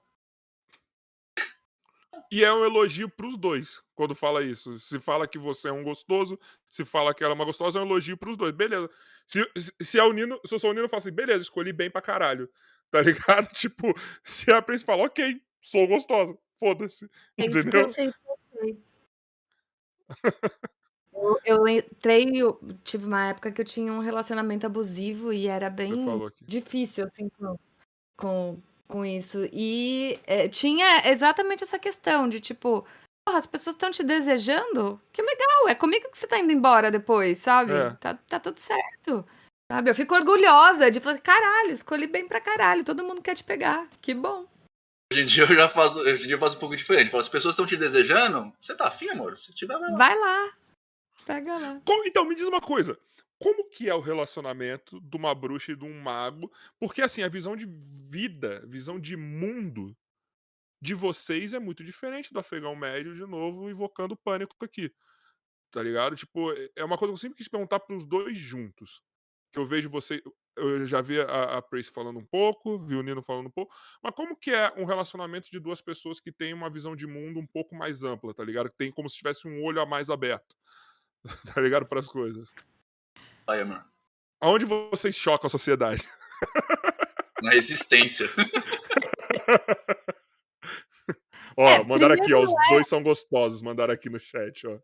[2.31, 4.79] E é um elogio pros dois quando fala isso.
[4.79, 6.39] Se fala que você é um gostoso,
[6.71, 8.53] se fala que ela é uma gostosa, é um elogio pros dois.
[8.53, 8.91] Beleza.
[9.27, 11.43] Se, se, se é o Nino, se eu sou o Nino, eu falo assim, beleza,
[11.43, 12.51] escolhi bem pra caralho.
[12.91, 13.47] Tá ligado?
[13.53, 13.93] Tipo,
[14.25, 17.05] se a Prince fala, ok, sou gostosa, foda-se.
[17.37, 17.87] É Entendeu?
[21.13, 21.39] Eu.
[21.45, 25.77] Eu, entrei, eu tive uma época que eu tinha um relacionamento abusivo e era Você
[25.77, 26.45] bem falou aqui.
[26.45, 27.59] difícil, assim, com,
[28.17, 29.49] com, com isso.
[29.53, 32.87] E é, tinha exatamente essa questão de, tipo,
[33.27, 35.01] "Porra, as pessoas estão te desejando?
[35.13, 37.73] Que legal, é comigo que você tá indo embora depois, sabe?
[37.73, 37.91] É.
[38.01, 39.25] Tá, tá tudo certo.
[39.71, 39.91] Sabe?
[39.91, 43.87] Eu fico orgulhosa de falar, caralho, escolhi bem pra caralho, todo mundo quer te pegar.
[44.01, 44.47] Que bom.
[45.11, 47.11] Hoje em dia eu já faço, hoje em dia eu faço um pouco diferente.
[47.11, 49.37] Falo, as pessoas estão te desejando, você tá afim, amor?
[49.39, 49.97] Se tiver, vai lá.
[49.97, 50.53] Vai lá.
[51.25, 51.81] Pega lá.
[51.85, 52.99] Co- Então, me diz uma coisa.
[53.41, 56.53] Como que é o relacionamento de uma bruxa e de um mago?
[56.79, 59.97] Porque, assim, a visão de vida, visão de mundo
[60.83, 64.93] de vocês é muito diferente do afegão médio, de novo, invocando pânico aqui.
[65.71, 66.17] Tá ligado?
[66.17, 69.01] Tipo, é- é uma coisa que eu sempre quis perguntar pros dois juntos.
[69.53, 70.23] Que eu vejo você.
[70.59, 73.75] Eu já vi a, a Prace falando um pouco, vi o Nino falando um pouco.
[74.03, 77.39] Mas como que é um relacionamento de duas pessoas que têm uma visão de mundo
[77.41, 78.69] um pouco mais ampla, tá ligado?
[78.69, 80.57] Que tem como se tivesse um olho a mais aberto.
[81.55, 81.85] Tá ligado?
[81.87, 82.49] Para as coisas.
[83.47, 83.85] Vai, amor.
[84.41, 86.07] Aonde vocês chocam a sociedade?
[87.43, 88.29] Na resistência.
[91.57, 92.41] Ó, É, mandaram aqui, ó.
[92.41, 94.79] primeiro Os dois são gostosos, mandaram aqui no chat, ó.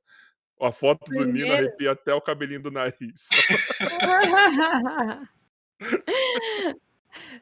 [0.67, 3.28] A foto do Nino Primeiro- arrepia até o cabelinho do nariz.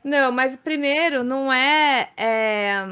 [0.05, 2.85] Não, mas primeiro não é, é,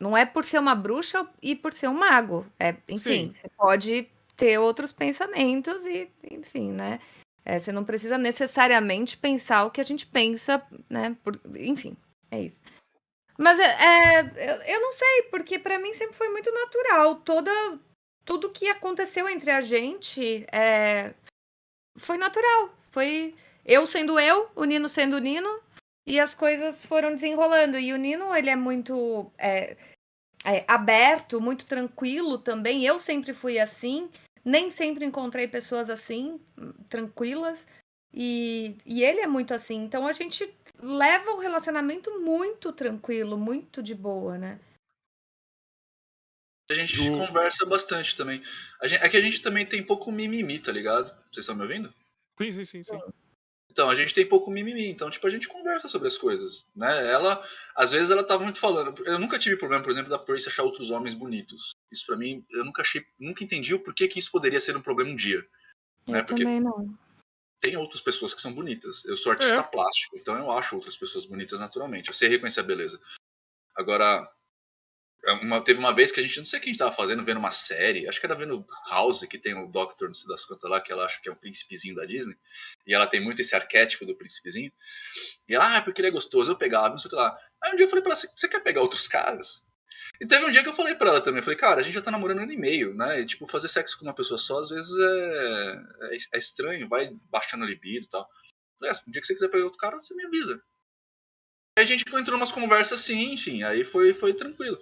[0.00, 2.46] não é por ser uma bruxa e por ser um mago.
[2.58, 3.34] É, enfim, Sim.
[3.34, 7.00] você pode ter outros pensamentos e, enfim, né?
[7.44, 11.14] É, você não precisa necessariamente pensar o que a gente pensa, né?
[11.22, 11.94] por- enfim,
[12.30, 12.62] é isso.
[13.36, 17.16] Mas é, é, eu, eu não sei, porque pra mim sempre foi muito natural.
[17.16, 17.50] Toda,
[18.24, 21.12] tudo que aconteceu entre a gente é,
[21.98, 22.72] foi natural.
[22.90, 25.60] Foi eu sendo eu, o Nino sendo o Nino,
[26.06, 27.78] e as coisas foram desenrolando.
[27.78, 29.76] E o Nino, ele é muito é,
[30.44, 32.84] é, aberto, muito tranquilo também.
[32.84, 34.10] Eu sempre fui assim.
[34.44, 36.38] Nem sempre encontrei pessoas assim,
[36.90, 37.66] tranquilas.
[38.12, 39.82] E, e ele é muito assim.
[39.82, 44.60] Então a gente leva o relacionamento muito tranquilo, muito de boa, né?
[46.70, 48.42] A gente conversa bastante também.
[48.80, 51.08] A gente- é que a gente também tem pouco mimimi, tá ligado?
[51.30, 51.92] Vocês estão me ouvindo?
[52.40, 52.98] Sim, sim, sim, sim.
[53.74, 57.10] Então, a gente tem pouco mimimi, então, tipo, a gente conversa sobre as coisas, né?
[57.10, 57.44] Ela,
[57.74, 59.04] às vezes, ela tá muito falando.
[59.04, 61.72] Eu nunca tive problema, por exemplo, da Percy achar outros homens bonitos.
[61.90, 64.80] Isso para mim, eu nunca achei, nunca entendi o porquê que isso poderia ser um
[64.80, 65.44] problema um dia.
[66.06, 66.22] Eu né?
[66.22, 66.96] Porque também não.
[67.60, 69.04] tem outras pessoas que são bonitas.
[69.06, 69.62] Eu sou artista É.
[69.64, 72.06] plástico, então eu acho outras pessoas bonitas naturalmente.
[72.06, 73.02] Eu sei reconhecer a beleza.
[73.74, 74.30] Agora,
[75.32, 77.24] uma- teve uma vez que a gente, não sei o que a gente tava fazendo,
[77.24, 80.44] vendo uma série, acho que era vendo House, que tem o Doctor, não sei das
[80.44, 82.36] quantas lá, que ela acha que é um príncipezinho da Disney,
[82.86, 84.72] e ela tem muito esse arquétipo do príncipezinho.
[85.48, 87.38] E ela, ah, porque ele é gostoso, eu pegava, não sei o que lá.
[87.62, 89.64] Aí um dia eu falei pra ela, "Você- quer pegar outros caras?
[90.20, 91.94] E teve um dia que eu falei pra ela também, eu falei, cara, a gente
[91.94, 93.20] já tá namorando ano e meio, né?
[93.20, 97.10] E, tipo, fazer sexo com uma pessoa só, às vezes é, é, é estranho, vai
[97.30, 98.28] baixando a libido e tal.
[98.78, 100.62] Falei, ah, um dia que você quiser pegar outro cara, você me avisa.
[101.76, 104.78] A gente entrou umas conversas assim, enfim, aí foi, foi tranquilo.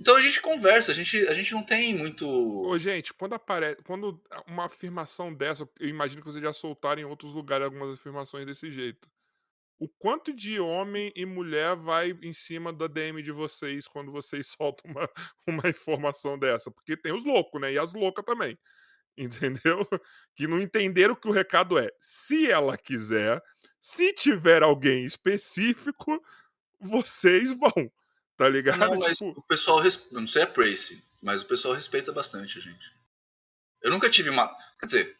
[0.00, 2.26] Então a gente conversa, a gente, a gente não tem muito.
[2.26, 3.82] Ô, gente, quando aparece.
[3.82, 8.46] Quando uma afirmação dessa, eu imagino que vocês já soltaram em outros lugares algumas afirmações
[8.46, 9.10] desse jeito.
[9.78, 14.46] O quanto de homem e mulher vai em cima da DM de vocês quando vocês
[14.56, 15.10] soltam uma,
[15.46, 16.70] uma informação dessa?
[16.70, 17.72] Porque tem os loucos, né?
[17.72, 18.58] E as loucas também.
[19.18, 19.86] Entendeu?
[20.34, 23.42] Que não entenderam que o recado é: se ela quiser,
[23.82, 26.24] se tiver alguém específico,
[26.80, 27.90] vocês vão.
[28.36, 28.78] Tá ligado?
[28.78, 29.80] Não, mas Tipo, o pessoal.
[29.80, 32.94] res- eu Não sei a Prace, mas o pessoal respeita bastante a gente.
[33.82, 34.48] Eu nunca tive uma.
[34.78, 35.16] Quer dizer.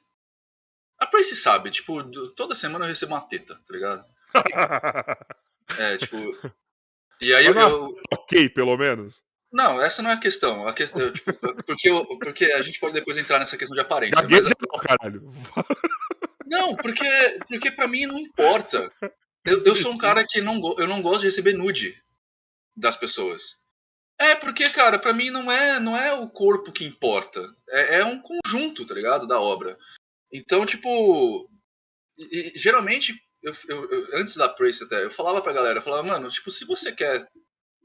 [0.98, 2.00] A Prace sabe, tipo,
[2.36, 4.04] toda semana eu recebo uma teta, tá ligado?
[5.76, 6.16] É, tipo.
[7.20, 7.54] E aí eu.
[7.54, 9.22] Mas eu- ok, pelo menos.
[9.52, 10.66] Não, essa não é a questão.
[10.66, 11.32] A questão tipo,
[11.66, 14.14] porque, eu- porque a gente pode depois entrar nessa questão de aparência.
[14.16, 15.30] Mas, Gagueja não, caralho.
[16.52, 17.04] não, porque,
[17.48, 18.92] porque pra mim não importa.
[19.44, 22.00] Eu, eu sou um cara que não, eu não gosto de receber nude
[22.76, 23.56] das pessoas.
[24.20, 27.44] É, porque, cara, pra mim não é, não é o corpo que importa.
[27.68, 29.26] É, é um conjunto, tá ligado?
[29.26, 29.76] Da obra.
[30.32, 31.48] Então, tipo.
[32.16, 35.82] e- e, geralmente, eu, eu- eu- antes da Prace até, eu falava pra galera, eu
[35.82, 37.26] falava, mano, tipo, se você quer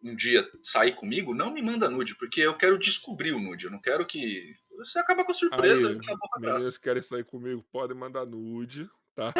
[0.03, 3.65] um dia sair comigo, não me manda nude, porque eu quero descobrir o nude.
[3.65, 4.53] Eu não quero que.
[4.77, 6.17] Você acaba com a surpresa Aí, graça.
[6.39, 9.33] Meninas que querem sair comigo, podem mandar nude, tá?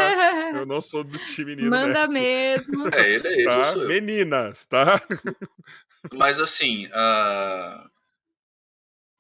[0.52, 2.88] Eu não sou do time menino Manda nessa, mesmo.
[2.92, 3.76] É, ele é ele, eu tá?
[3.86, 5.02] Meninas, tá?
[6.12, 7.88] Mas assim, ah,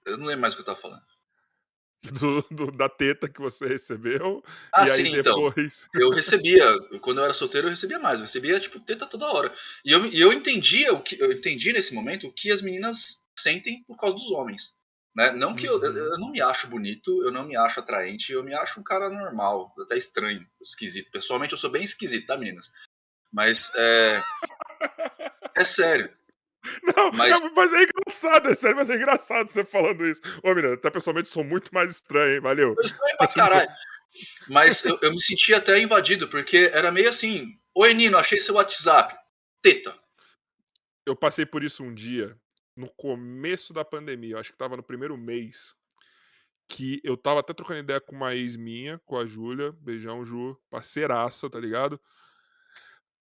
[0.07, 1.03] eu não lembro mais o que eu tava falando.
[2.19, 4.43] Do, do- da teta que você recebeu.
[4.73, 5.35] Ah, e aí sim, então.
[5.35, 5.87] depois.
[5.93, 6.63] Eu recebia,
[7.01, 8.19] quando eu era solteiro, eu recebia mais.
[8.19, 9.53] Eu recebia, tipo, teta toda hora.
[9.83, 13.25] E eu, e eu entendia o que eu entendi nesse momento o que as meninas
[13.37, 14.76] sentem por causa dos homens.
[15.17, 15.31] Né?
[15.31, 18.43] Não que eu, eu, eu não me acho bonito, eu não me acho atraente, eu
[18.43, 21.09] me acho um cara normal, até estranho, esquisito.
[21.09, 22.71] Pessoalmente, eu sou bem esquisito, tá, meninas?
[23.33, 24.23] Mas é.
[25.55, 26.15] É sério.
[26.95, 27.73] Não, Mas- é- mas...
[27.73, 30.21] é engraçado, é sério, mas é engraçado você falando isso.
[30.43, 32.39] Ô, menina, até pessoalmente sou muito mais estranho, hein?
[32.41, 32.75] Valeu.
[32.77, 33.69] Eu estranho pra caralho.
[34.49, 38.55] Mas eu, eu me senti até invadido, porque era meio assim: Oi, Nino, achei seu
[38.55, 39.15] WhatsApp.
[39.61, 39.97] Teta.
[41.05, 42.37] Eu passei por isso um dia,
[42.77, 45.75] no começo da pandemia, eu acho que tava no primeiro mês,
[46.67, 50.55] que eu tava até trocando ideia com uma ex minha, com a Júlia, beijão, Ju,
[50.69, 51.99] parceiraça, tá ligado?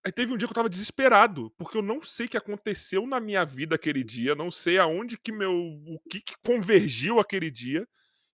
[0.05, 3.07] Aí teve um dia que eu tava desesperado, porque eu não sei o que aconteceu
[3.07, 5.53] na minha vida aquele dia, não sei aonde que meu.
[5.53, 7.89] o que, que convergiu aquele dia,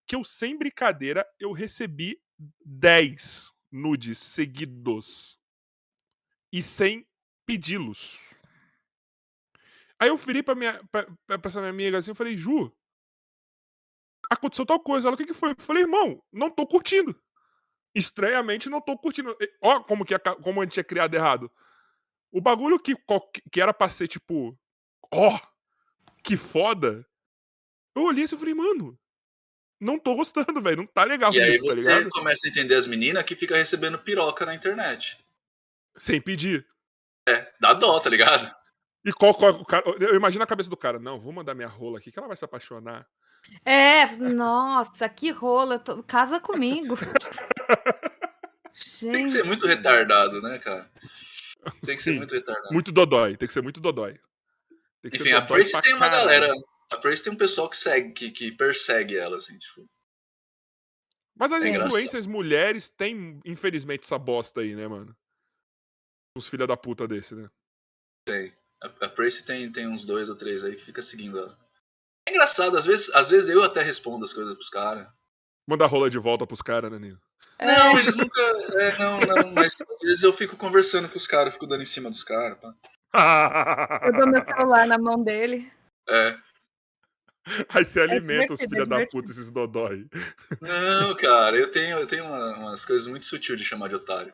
[0.07, 2.21] que eu, sem brincadeira, eu recebi
[2.65, 5.39] 10 nudes seguidos.
[6.53, 7.07] E sem
[7.47, 8.35] pedi-los.
[10.03, 12.77] Aí eu virei pra, minha, pra, pra essa minha amiga assim, eu falei, Ju,
[14.29, 15.07] aconteceu tal coisa.
[15.07, 15.53] Ela, o que, que foi?
[15.53, 17.17] Eu falei, irmão, não tô curtindo.
[17.95, 19.37] Estranhamente, não tô curtindo.
[19.61, 21.49] Ó, como, que, como a gente tinha criado errado.
[22.33, 22.97] O bagulho que,
[23.53, 24.59] que era pra ser tipo,
[25.09, 25.39] ó,
[26.25, 27.07] que foda.
[27.95, 28.99] Eu olhei assim e falei, mano,
[29.79, 30.79] não tô gostando, velho.
[30.79, 32.11] Não tá legal E aí isso, tá você ligado?
[32.11, 35.25] começa a entender as meninas que ficam recebendo piroca na internet.
[35.97, 36.67] Sem pedir.
[37.61, 38.62] Dá dó, tá ligado?
[39.05, 39.85] E qual, qual o cara.
[40.01, 40.99] Eu imagino a cabeça do cara.
[40.99, 43.07] Não, vou mandar minha rola aqui, que ela vai se apaixonar.
[43.65, 45.79] É, nossa, que rola.
[45.79, 46.95] tô- Casa comigo.
[48.75, 49.13] Gente.
[49.13, 50.91] Tem que ser muito retardado, né, cara?
[51.85, 52.73] Tem que ser Sim, muito retardado.
[52.73, 53.37] muito dodói.
[53.37, 54.19] Tem que ser muito dodói.
[55.03, 56.27] Tem que Enfim, ser a dodói Prace pra tem uma caralho.
[56.41, 56.55] galera.
[56.93, 59.85] A Prace tem um pessoal que segue, que, que persegue ela, assim, tipo.
[61.35, 65.17] Mas as É influências mulheres têm, infelizmente, essa bosta aí, né, mano?
[66.37, 67.49] Os filha da puta desse, né?
[68.27, 68.55] Tem.
[68.83, 71.57] A, a Prace tem, tem uns dois ou três aí que fica seguindo ela.
[72.27, 75.07] É engraçado, às vezes, às vezes eu até respondo as coisas pros caras.
[75.69, 77.21] Manda rola de volta pros caras, né, Nino?
[77.61, 78.41] Não, eles nunca.
[78.81, 81.87] É, não, não, mas às vezes eu fico conversando com os caras, fico dando em
[81.87, 82.59] cima dos caras.
[84.05, 85.71] Eu dou meu celular na mão dele.
[86.09, 86.37] É.
[87.69, 90.09] Aí você alimenta os filha é da puta, esses dodói.
[90.61, 94.33] Não, cara, eu tenho, eu tenho uma- umas coisas muito sutis de chamar de otário.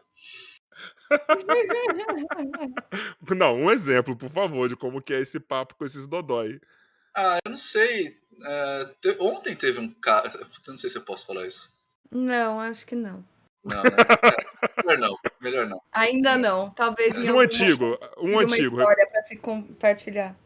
[3.36, 6.60] Não, um exemplo, por favor, de como que é esse papo com esses dodói.
[7.16, 8.16] Ah, eu não sei.
[8.44, 10.28] É, te- ontem teve um cara.
[10.34, 11.70] Eu não sei se eu posso falar isso.
[12.10, 13.24] Não, acho que não.
[13.64, 13.96] Não, né?
[14.22, 15.82] É, melhor não, melhor não.
[15.92, 16.70] Ainda não.
[16.70, 18.78] Talvez Mas um antigo, um uma antigo.
[18.78, 20.36] história pra se compartilhar.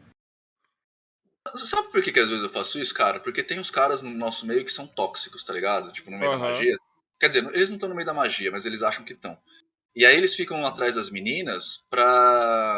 [1.55, 3.19] Sabe por que, que às vezes eu faço isso, cara?
[3.19, 5.91] Porque tem uns caras no nosso meio que são tóxicos, tá ligado?
[5.91, 6.51] Tipo, no meio da Aham.
[6.51, 6.75] magia.
[7.19, 9.37] Quer dizer, eles não estão no meio da magia, mas eles acham que estão.
[9.95, 12.77] E aí eles ficam atrás das meninas pra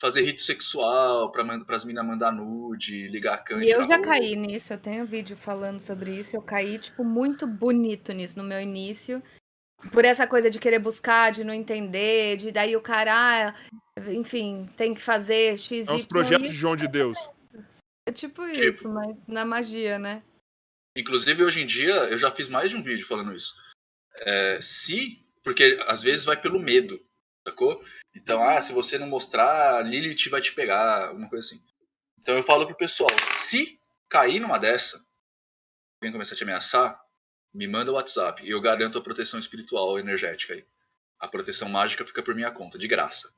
[0.00, 3.66] fazer rito sexual, pra, man- pras meninas mandar nude, ligar cante.
[3.66, 4.02] E eu já rua.
[4.02, 6.34] caí nisso, eu tenho vídeo falando sobre isso.
[6.36, 9.22] Eu caí, tipo, muito bonito nisso no meu início.
[9.92, 13.12] Por essa coisa de querer buscar, de não entender, de daí o cara,
[13.48, 13.54] ah,
[14.10, 17.18] enfim, tem que fazer X, É uns projetos de João de Deus.
[18.06, 18.64] É tipo Tipo.
[18.64, 20.22] isso, mas na magia, né?
[20.96, 23.54] Inclusive, hoje em dia, eu já fiz mais de um vídeo falando isso.
[24.16, 27.00] É, se, porque às vezes vai pelo medo,
[27.46, 27.82] sacou?
[28.14, 31.62] Então, ah, se você não mostrar, Lilith vai te pegar, alguma coisa assim.
[32.18, 34.98] Então eu falo pro pessoal, se cair numa dessa,
[36.00, 37.00] alguém começar a te ameaçar,
[37.52, 40.64] me manda o WhatsApp e eu garanto a proteção espiritual energética aí.
[41.18, 43.34] A proteção mágica fica por minha conta, de graça.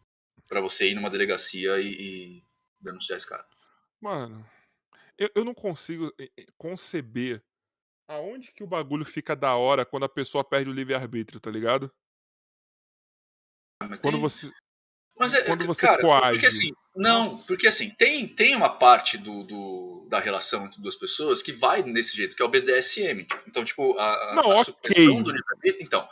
[0.48, 2.44] Pra você ir numa delegacia e, e
[2.80, 3.46] denunciar esse cara.
[4.00, 4.48] Mano,
[5.18, 7.42] eu, eu não consigo eh, eh, conceber
[8.08, 11.90] aonde que o bagulho fica da hora quando a pessoa perde o livre-arbítrio, tá ligado?
[13.82, 14.50] Mas Quando tem- você.
[15.18, 16.30] Mas é, Quando você cara, coage.
[16.32, 17.46] Porque assim, não, Nossa.
[17.46, 21.82] porque assim, tem, tem uma parte do, do- da relação entre duas pessoas que vai
[21.82, 23.26] nesse jeito, que é o BDSM.
[23.46, 24.64] Então, tipo, a, Não, a ok.
[24.64, 25.84] supressão do livre-arbítrio.
[25.84, 26.08] Então,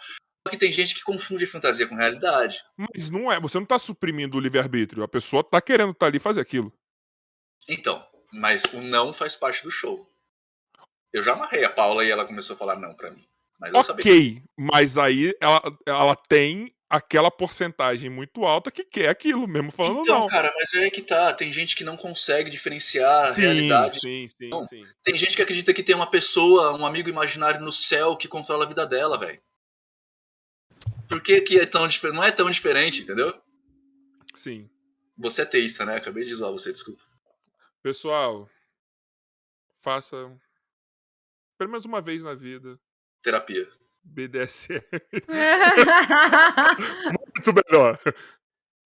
[0.46, 2.62] só que tem gente que confunde fantasia com realidade.
[2.76, 5.02] Mas não é, você não tá suprimindo o livre-arbítrio.
[5.02, 6.72] A pessoa tá querendo estar ali e fazer aquilo.
[7.68, 10.09] Então, mas o não faz parte do show.
[11.12, 13.26] Eu já amarrei a Paula e ela começou a falar não pra mim.
[13.58, 13.74] Mas.
[13.74, 20.00] Ok, mas aí ela, ela tem aquela porcentagem muito alta que quer aquilo, mesmo falando
[20.00, 20.26] Então, não.
[20.26, 21.32] cara, mas é que tá.
[21.32, 24.00] Tem gente que não consegue diferenciar a sim, realidade.
[24.00, 24.62] sim, sim, Não.
[24.62, 24.84] sim.
[25.04, 28.64] Tem gente que acredita que tem uma pessoa, um amigo imaginário no céu que controla
[28.64, 29.40] a vida dela, velho.
[31.08, 32.16] Por que, que é tão diferente?
[32.16, 33.34] Não é tão diferente, entendeu?
[34.34, 34.68] Sim.
[35.18, 35.96] Você é teísta, né?
[35.96, 37.02] Acabei de zoar você, desculpa.
[37.82, 38.48] Pessoal,
[39.80, 40.30] faça
[41.60, 42.78] pelo menos uma vez na vida
[43.22, 43.68] Terapia.
[44.02, 44.80] BDSM.
[47.36, 48.00] Muito melhor.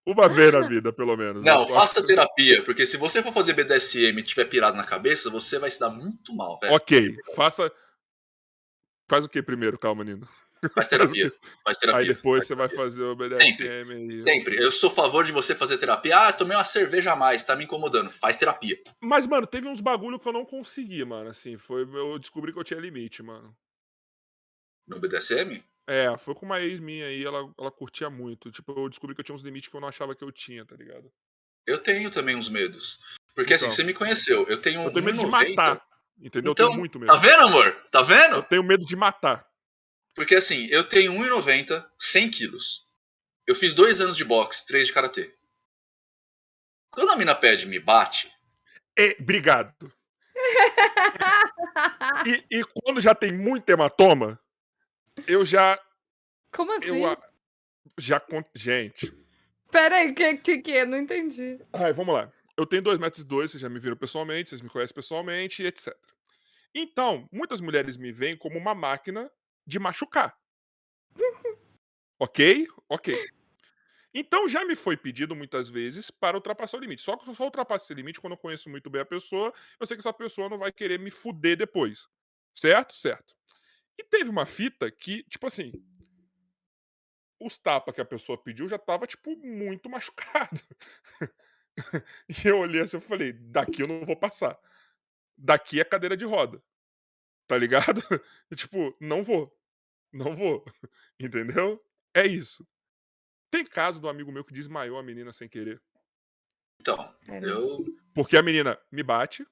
[0.05, 1.45] Uma vez na vida, pelo menos.
[1.45, 4.85] Não, Eu faça gosto- terapia, porque se você for fazer BDSM e tiver pirado na
[4.85, 6.75] cabeça, você vai se dar muito mal, velho.
[6.75, 7.71] Ok, faça.
[9.09, 10.29] Faz o que primeiro, calma, Nino?
[10.75, 11.33] Faz terapia.
[11.65, 12.01] Faz terapia.
[12.01, 12.85] Aí depois Faz você vai terapia.
[12.91, 14.21] fazer o BDSM aí.
[14.21, 14.57] Sempre.
[14.63, 16.17] Eu sou a favor de você fazer terapia.
[16.29, 18.13] Ah, tomei uma cerveja a mais, tá me incomodando.
[18.13, 18.77] Faz terapia.
[19.01, 21.31] Mas, mano, teve uns bagulho que eu não consegui, mano.
[21.31, 21.83] Assim, foi.
[21.83, 23.55] Eu descobri que eu tinha limite, mano.
[24.87, 25.63] No BDSM?
[25.87, 28.51] É, foi com uma ex minha aí, ela, ela curtia muito.
[28.51, 30.65] Tipo, eu descobri que eu tinha uns limites que eu não achava que eu tinha,
[30.65, 31.11] tá ligado?
[31.67, 32.99] Eu tenho também uns medos.
[33.35, 33.77] Porque assim, Então.
[33.77, 34.47] você me conheceu.
[34.49, 35.31] Eu tenho Eu tenho medo de 1,90.
[35.57, 35.83] matar.
[36.19, 36.51] Entendeu?
[36.51, 37.11] eu Então, tenho muito medo.
[37.13, 37.73] Tá vendo, amor?
[37.91, 38.43] Tá Eu vendo?
[38.45, 39.45] tenho medo de matar.
[40.15, 42.87] Porque assim, eu tenho 1,90, 100 quilos.
[43.47, 45.35] Eu fiz dois anos de boxe, três de karatê.
[46.91, 48.33] Quando a mina pede e me bate,
[48.97, 49.93] E, obrigado.
[52.27, 54.41] E, e quando já tem muito hematoma,
[55.27, 55.79] eu já.
[56.53, 57.03] Como assim?
[57.03, 57.19] Eu
[57.99, 58.25] já.
[58.55, 59.13] Gente.
[59.71, 60.73] Pera aí, que que que?
[60.73, 60.85] é?
[60.87, 61.59] Não entendi.
[61.73, 62.33] Ai, vamos lá.
[62.57, 65.65] Eu tenho 2 metros e dois, vocês já me viram pessoalmente, vocês me conhecem pessoalmente,
[65.65, 65.93] etc.
[66.73, 69.31] Então, muitas mulheres me veem como uma máquina
[69.67, 70.37] de machucar.
[72.19, 72.67] ok?
[72.89, 73.15] Ok.
[74.13, 77.03] Então já me foi pedido muitas vezes para ultrapassar o limite.
[77.03, 79.87] Só que eu só ultrapasso esse limite quando eu conheço muito bem a pessoa, eu
[79.87, 82.09] sei que essa pessoa não vai querer me fuder depois.
[82.57, 82.97] Certo?
[82.97, 83.35] Certo.
[83.99, 85.73] E teve uma fita que, tipo assim,
[87.41, 90.61] os tapas que a pessoa pediu já tava, tipo, muito machucado.
[92.29, 94.57] e eu olhei assim e falei, daqui eu não vou passar.
[95.37, 96.63] Daqui é cadeira de roda.
[97.47, 98.01] Tá ligado?
[98.51, 99.57] E, tipo, não vou.
[100.13, 100.65] Não vou.
[101.19, 101.83] Entendeu?
[102.13, 102.67] É isso.
[103.51, 105.81] Tem caso do amigo meu que desmaiou a menina sem querer.
[106.81, 107.47] então, Pera.
[107.47, 107.85] eu.
[108.15, 109.47] Porque a menina me bate,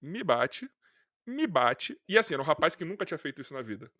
[0.00, 0.68] me bate,
[1.26, 1.98] me bate.
[2.08, 3.90] E assim, era um rapaz que nunca tinha feito isso na vida.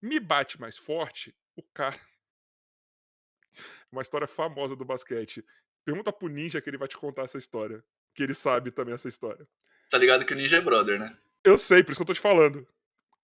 [0.00, 1.98] Me bate mais forte, o cara.
[3.90, 5.44] Uma história famosa do basquete.
[5.84, 7.84] Pergunta pro Ninja que ele vai te contar essa história.
[8.14, 9.46] Que ele sabe também essa história.
[9.90, 11.16] Tá ligado que o Ninja é brother, né?
[11.44, 12.66] Eu sei, por isso que eu tô te falando.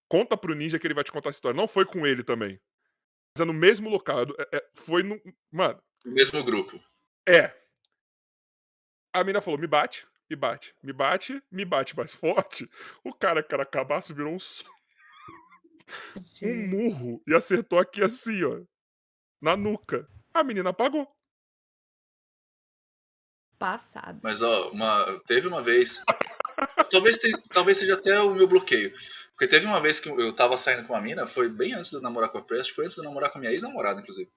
[0.08, 1.56] Conta pro Ninja que ele vai te contar essa história.
[1.56, 2.58] Não foi com ele também.
[3.36, 4.22] Mas é no mesmo local.
[4.52, 5.20] é- é- foi no.
[5.50, 6.80] Mano, O mesmo grupo.
[7.28, 7.54] É.
[9.14, 12.14] A mina falou: me bate, me bate, me bate, me bate mais
[12.54, 12.68] forte.
[13.04, 14.38] O cara, cara, cabaço virou um,
[16.42, 18.62] um murro e acertou aqui assim, ó.
[19.40, 20.08] Na nuca.
[20.34, 21.06] A menina pagou.
[23.58, 24.20] Passado.
[24.22, 26.00] Mas, ó, uma, teve uma vez.
[26.90, 28.94] talvez, te- talvez seja até o meu bloqueio.
[29.38, 31.96] Porque teve uma vez que eu tava saindo com uma mina, foi bem antes de
[31.96, 34.28] eu namorar com a Press, foi antes de eu namorar com a minha ex-namorada, inclusive.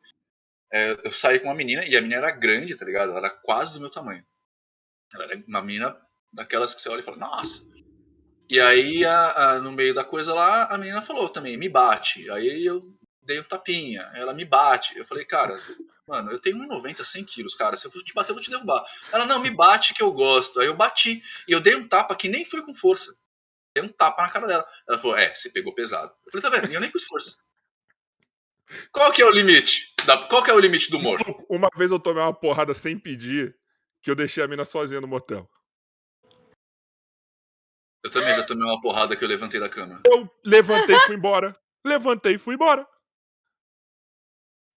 [0.71, 3.09] É, eu saí com uma menina e a menina era grande, tá ligado?
[3.09, 4.23] Ela era quase do meu tamanho.
[5.11, 5.97] Ela era uma menina
[6.31, 7.65] daquelas que você olha e fala, nossa.
[8.47, 12.29] E aí, a- a- no meio da coisa lá, a menina falou também, me bate.
[12.29, 12.83] Aí eu
[13.23, 14.95] dei um tapinha, ela me bate.
[14.95, 15.59] Eu falei, cara,
[16.07, 17.75] mano, eu tenho 1,90, 100 quilos, cara.
[17.75, 18.85] Se eu te bater, eu vou te derrubar.
[19.11, 20.59] Ela, não, me bate que eu gosto.
[20.59, 21.23] Aí eu bati.
[21.47, 23.15] E eu dei um tapa que nem foi com força.
[23.73, 24.67] Dei um tapa na cara dela.
[24.87, 26.13] Ela falou, é, você pegou pesado.
[26.25, 26.71] Eu falei, tá vendo?
[26.71, 27.37] E eu nem pus força.
[28.91, 29.93] Qual que é o limite?
[30.05, 31.19] Da, qual que é o limite do humor?
[31.49, 33.57] Uma vez eu tomei uma porrada sem pedir,
[34.01, 35.49] que eu deixei a mina sozinha no motel.
[38.03, 40.01] Eu também já tomei uma porrada que eu levantei da cama.
[40.05, 41.55] Eu levantei e fui embora.
[41.85, 42.87] Levantei e fui embora.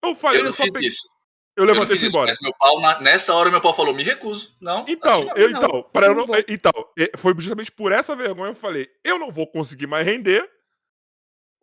[0.04, 0.88] Eu falei, Eu eu, só peguei.
[0.88, 1.08] isso.
[1.56, 2.08] Eu levantei e isso.
[2.08, 2.32] embora.
[2.58, 4.56] Pau, na- nessa hora, meu pau falou, me recuso.
[4.60, 4.84] Não.
[4.88, 5.58] Então, assim eu, não.
[5.58, 6.36] então, para eu Não não, vou.
[6.48, 10.48] então, eh, foi justamente por essa vergonha eu falei, eu não vou conseguir mais render.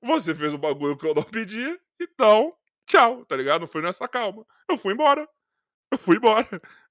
[0.03, 2.53] Você fez o bagulho que eu não pedi, então,
[2.87, 3.61] tchau, tá ligado?
[3.61, 4.45] Não foi nessa calma.
[4.69, 5.27] Eu fui embora.
[5.91, 6.47] Eu fui embora.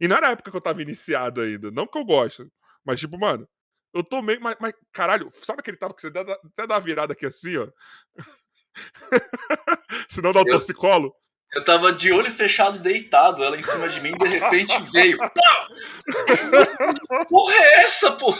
[0.00, 2.50] E não era a época que eu tava iniciado ainda, não que eu gosto,
[2.84, 3.48] mas tipo, mano,
[3.94, 7.24] eu tomei, mas, mas caralho, sabe aquele tapa que você dá, até dá virada aqui
[7.26, 7.68] assim, ó?
[10.10, 11.14] Senão dá o torcicolo?
[11.54, 15.18] Eu tava de olho fechado, deitado, ela em cima de mim, de repente veio.
[15.18, 15.68] Pá!
[17.28, 18.34] Porra é essa, pô?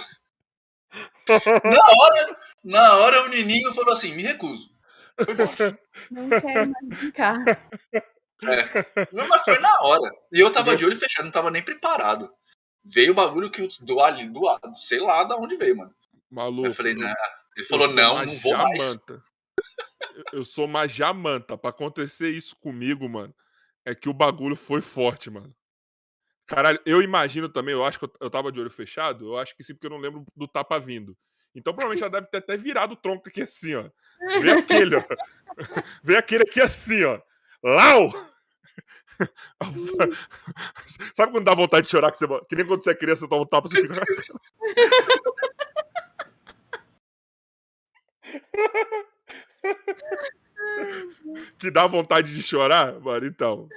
[1.28, 4.68] Na hora, na hora o Nininho falou assim, me recuso.
[6.10, 7.39] Não quero mais brincar.
[9.12, 10.10] Não, Mas foi na hora.
[10.33, 12.31] E eu tava de olho fechado, não tava nem preparado.
[12.84, 15.94] Veio o bagulho que o- do ali, do lado, sei lá da onde veio, mano.
[16.31, 16.67] Maluco.
[16.68, 17.09] Eu falei, não.
[17.57, 18.83] Ele falou, não, não vou mais.
[18.83, 19.23] jamanta.
[20.33, 21.57] Eu- sou uma jamanta.
[21.57, 23.34] Pra acontecer isso comigo, mano,
[23.84, 25.55] é que o bagulho foi forte, mano.
[26.47, 29.57] Caralho, eu imagino também, eu acho que eu, eu tava de olho fechado, eu acho
[29.57, 31.16] que sim, porque eu não lembro do tapa vindo.
[31.55, 33.89] Então provavelmente já deve ter até virado o tronco aqui assim, ó.
[34.41, 35.02] Vem aquele, ó.
[36.02, 37.20] Vem aquele aqui assim, ó.
[37.62, 38.12] Lau!
[41.15, 42.10] Sabe quando dá vontade de chorar?
[42.10, 44.05] Que, você, que nem quando você é criança, você toma um tapa, você fica.
[51.58, 53.68] que dá vontade de chorar, mano, então.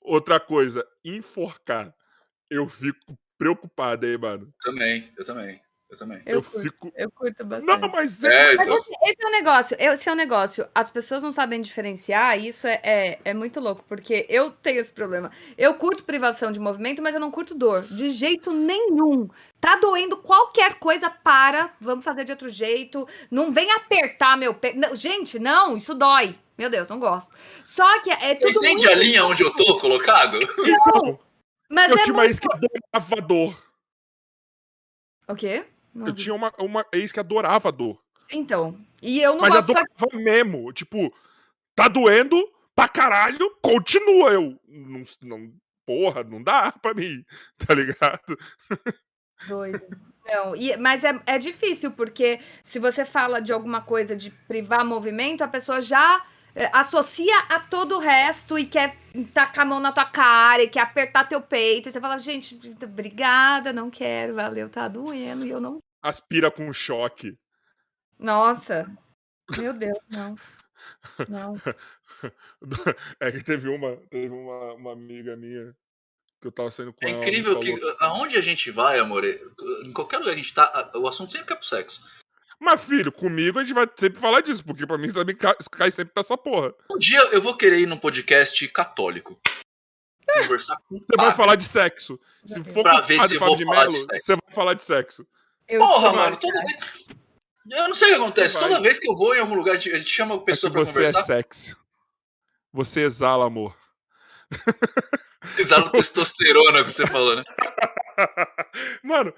[0.00, 1.94] Outra coisa, enforcar.
[2.48, 4.52] Eu fico preocupado aí, mano.
[4.62, 6.22] Também, eu também, eu também.
[6.26, 6.92] Eu, Eu, curto, fico.
[6.96, 7.80] eu curto bastante.
[7.80, 8.52] Não, mas é.
[8.52, 10.68] É, Mas então, esse, esse é o negócio, esse é o negócio.
[10.74, 14.80] As pessoas não sabem diferenciar, e isso é, é, é muito louco, porque eu tenho
[14.80, 15.30] esse problema.
[15.56, 17.82] Eu curto privação de movimento, mas eu não curto dor.
[17.82, 19.28] De jeito nenhum.
[19.60, 21.72] Tá doendo qualquer coisa, para.
[21.80, 23.06] Vamos fazer de outro jeito.
[23.30, 24.72] Não vem apertar meu pé.
[24.72, 26.36] Não, gente, não, isso dói.
[26.58, 27.34] Meu Deus, não gosto.
[27.64, 28.90] Só que é Você tudo entende muito.
[28.90, 30.38] a linha onde eu tô colocado?
[30.58, 31.18] Então,
[31.68, 32.30] Mas eu é tinha uma muito...
[32.30, 33.62] ex que adorava dor.
[35.28, 35.64] O quê?
[35.94, 36.22] Não Eu vi.
[36.22, 38.00] tinha uma, uma ex que adorava dor.
[38.30, 38.78] Então.
[39.02, 39.72] E eu não Mas gosto.
[39.72, 40.72] Só adorava mesmo.
[40.72, 41.12] Tipo,
[41.74, 42.36] tá doendo
[42.74, 44.30] pra caralho, continua.
[44.30, 44.58] Eu.
[44.66, 45.52] Não, não,
[45.84, 47.24] porra, não dá pra mim,
[47.58, 48.38] tá ligado?
[49.46, 49.82] Doido.
[50.24, 54.84] Não, e- mas é, é difícil, porque se você fala de alguma coisa de privar
[54.84, 56.20] movimento, a pessoa já
[56.72, 58.96] associa a todo o resto e quer
[59.34, 61.88] tacar a mão na tua cara e quer apertar teu peito.
[61.88, 65.78] E você fala, gente, obrigada, não quero, valeu, tá doendo e eu não.
[66.02, 67.36] Aspira com choque.
[68.18, 68.90] Nossa,
[69.58, 70.34] meu Deus, não.
[71.28, 71.54] Não.
[73.20, 75.74] É que teve uma, teve uma, uma amiga minha
[76.40, 77.18] que eu tava saindo com É ela.
[77.18, 80.64] me incrível que aonde a gente vai, amor, em qualquer lugar que a gente tá,
[80.64, 82.02] a- o assunto sempre é pro sexo.
[82.58, 85.90] Mas, filho, comigo a gente vai sempre falar disso, porque pra mim também cai, cai
[85.90, 86.74] sempre pra essa porra.
[86.90, 89.38] Um dia eu vou querer ir num podcast católico.
[90.42, 92.18] Conversar com Você vai falar de sexo.
[92.44, 94.26] Se for Pra com ver se eu Fábio vou de falar de Mello, sexo.
[94.26, 95.26] você vai falar de sexo.
[95.68, 96.78] Eu Porra, mano, toda vez.
[97.70, 98.54] Eu não sei o que acontece.
[98.54, 98.68] Você vai.
[98.68, 100.80] Toda vez que eu vou em algum lugar, a gente chama a É pessoa pra
[100.80, 101.76] você é conversar, sexy.
[102.72, 103.76] Você exala amor.
[105.58, 107.42] exala testosterona que você falou, né?
[109.02, 109.34] Mano,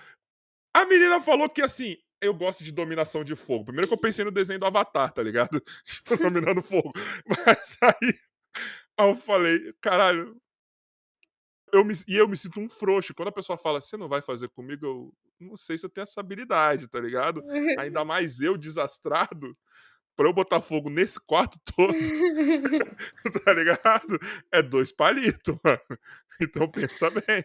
[0.75, 3.67] a menina falou que assim, eu gosto de dominação de fogo.
[3.67, 5.63] Primeiro que eu pensei no desenho do Avatar, tá ligado?
[5.85, 6.93] Tipo, dominando fogo.
[7.27, 8.19] Mas aí,
[8.97, 10.41] aí eu falei, caralho.
[11.71, 13.15] Eu me, e eu me sinto um frouxo.
[13.15, 16.05] Quando a pessoa fala, você não vai fazer comigo, eu não sei se eu tenho
[16.05, 17.43] essa habilidade, tá ligado?
[17.79, 19.57] Ainda mais eu, desastrado,
[20.19, 21.95] pra eu botar fogo nesse quarto todo,
[23.45, 24.19] tá ligado?
[24.51, 25.81] É dois palitos, mano.
[26.41, 27.45] Então pensa bem.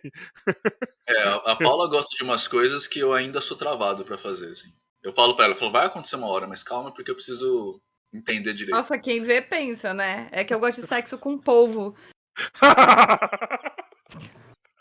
[1.07, 4.73] É, a, Paula gosta de umas coisas que eu ainda sou travado pra fazer, assim.
[5.03, 7.79] Eu falo pra ela, eu falo, vai acontecer uma hora, mas calma, porque eu preciso
[8.11, 8.75] entender direito.
[8.75, 10.29] Nossa, quem vê pensa, né?
[10.31, 11.95] É que eu gosto de sexo com polvo.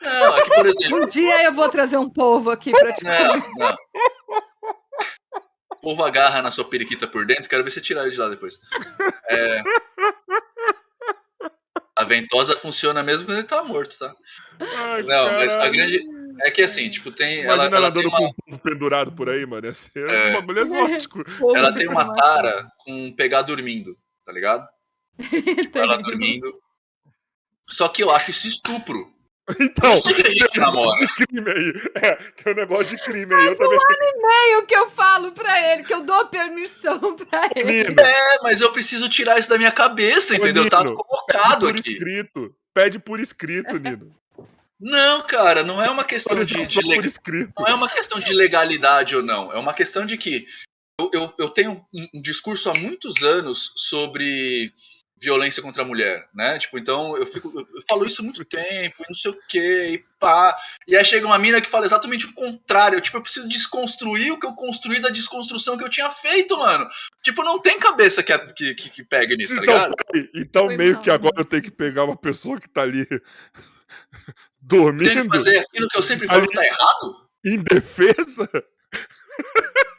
[0.01, 1.05] Não, é que, por exemplo.
[1.05, 3.77] Um dia eu vou trazer um polvo aqui pra te Não, não.
[5.83, 8.29] O povo agarra na sua periquita por dentro, quero ver você tirar ele de lá
[8.29, 8.57] depois.
[9.29, 9.63] É,
[11.97, 14.15] A ventosa funciona mesmo quando ele tá morto, tá?
[14.61, 15.73] Ai, Não, mas a caralho.
[15.73, 16.23] grande.
[16.43, 17.43] É que assim, tipo, tem.
[17.43, 19.67] Imagina Ela, ela, ela tem andando uma, com um povo pendurado por aí, mano.
[19.67, 20.31] Ia ser É.
[20.31, 21.25] um bagulho exótico.
[21.55, 24.67] Ela tem uma tara com pegar dormindo, tá ligado?
[25.19, 26.59] Tipo, ela dormindo.
[27.69, 29.12] Só que eu acho isso estupro.
[29.61, 31.73] Então, gente tem um negócio de crime aí.
[31.97, 33.47] É, tem um negócio de crime aí.
[33.47, 33.79] Eu também.
[34.53, 37.85] É o que eu falo pra ele, que eu dou permissão pra ele.
[37.85, 40.69] Nino, É, mas eu preciso tirar isso da minha cabeça, entendeu?
[40.71, 41.93] Tá colocado por aqui.
[41.93, 42.55] escrito.
[42.75, 44.15] Pede por escrito, Nino.
[44.81, 47.53] Não, cara, não é uma questão de, de Autorização le- por escrito.
[47.59, 49.53] não é uma questão de legalidade ou não.
[49.53, 50.45] É uma questão de que
[50.99, 54.73] eu, eu, eu tenho um, um discurso há muitos anos sobre
[55.23, 56.59] violência contra a mulher, né?
[56.59, 59.89] Tipo, então eu, fico, eu falo isso há muito tempo, e não sei o quê,
[59.93, 60.57] e pá.
[60.87, 63.01] E aí chega uma mina que fala exatamente o contrário.
[63.01, 66.87] Tipo, eu preciso desconstruir o que eu construí da desconstrução que eu tinha feito, mano.
[67.23, 69.95] Tipo, não tem cabeça que, que, que, que pegue nisso, tá Então, ligado?
[70.07, 72.83] peraí, então Foi meio mal, que agora eu tenho que pegar uma pessoa que tá
[72.83, 77.29] ali Tem que dormindo, fazer aquilo que eu sempre falo que tá errado.
[77.45, 78.49] indefesa.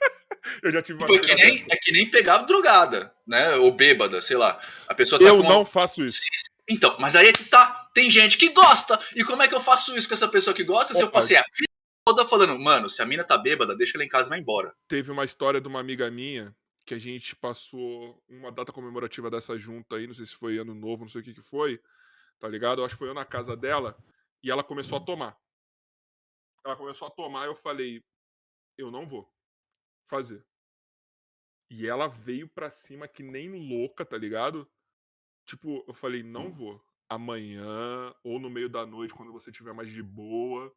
[0.61, 3.55] eu já tive uma Tipo, é que nem, é que nem pegar drogada, né?
[3.55, 4.59] Ou bêbada, sei lá.
[4.87, 6.21] A pessoa tá Eu com uma- não faço isso.
[6.69, 7.89] Então, mas aí é que tá.
[7.93, 8.99] Tem gente que gosta.
[9.15, 11.15] E como é que eu faço isso com essa pessoa que gosta se eu Opa.
[11.19, 11.67] passei a vida
[12.05, 14.73] toda falando, mano, se a mina tá bêbada, deixa ela em casa e vai embora.
[14.87, 16.53] Teve uma história de uma amiga minha
[16.85, 20.73] que a gente passou uma data comemorativa dessa junta aí, não sei se foi ano
[20.73, 21.79] novo, não sei o que que foi,
[22.39, 22.81] tá ligado?
[22.81, 23.95] Eu acho que foi eu na casa dela
[24.43, 25.37] e ela começou a tomar.
[26.65, 28.01] Ela começou a tomar, eu falei,
[28.77, 29.29] eu não vou
[30.05, 30.45] fazer.
[31.69, 34.69] E ela veio pra cima que nem louca, tá ligado?
[35.45, 36.83] Tipo, eu falei, não vou.
[37.09, 40.75] Amanhã ou no meio da noite, quando você tiver mais de boa,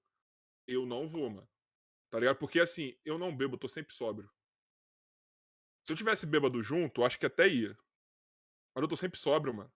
[0.66, 1.48] eu não vou, mano.
[2.10, 2.36] Tá ligado?
[2.36, 4.30] Porque assim, eu não bebo, eu tô sempre sóbrio.
[5.84, 7.78] Se eu tivesse bêbado junto, eu acho que até ia.
[8.74, 9.72] Mas eu tô sempre sóbrio, mano.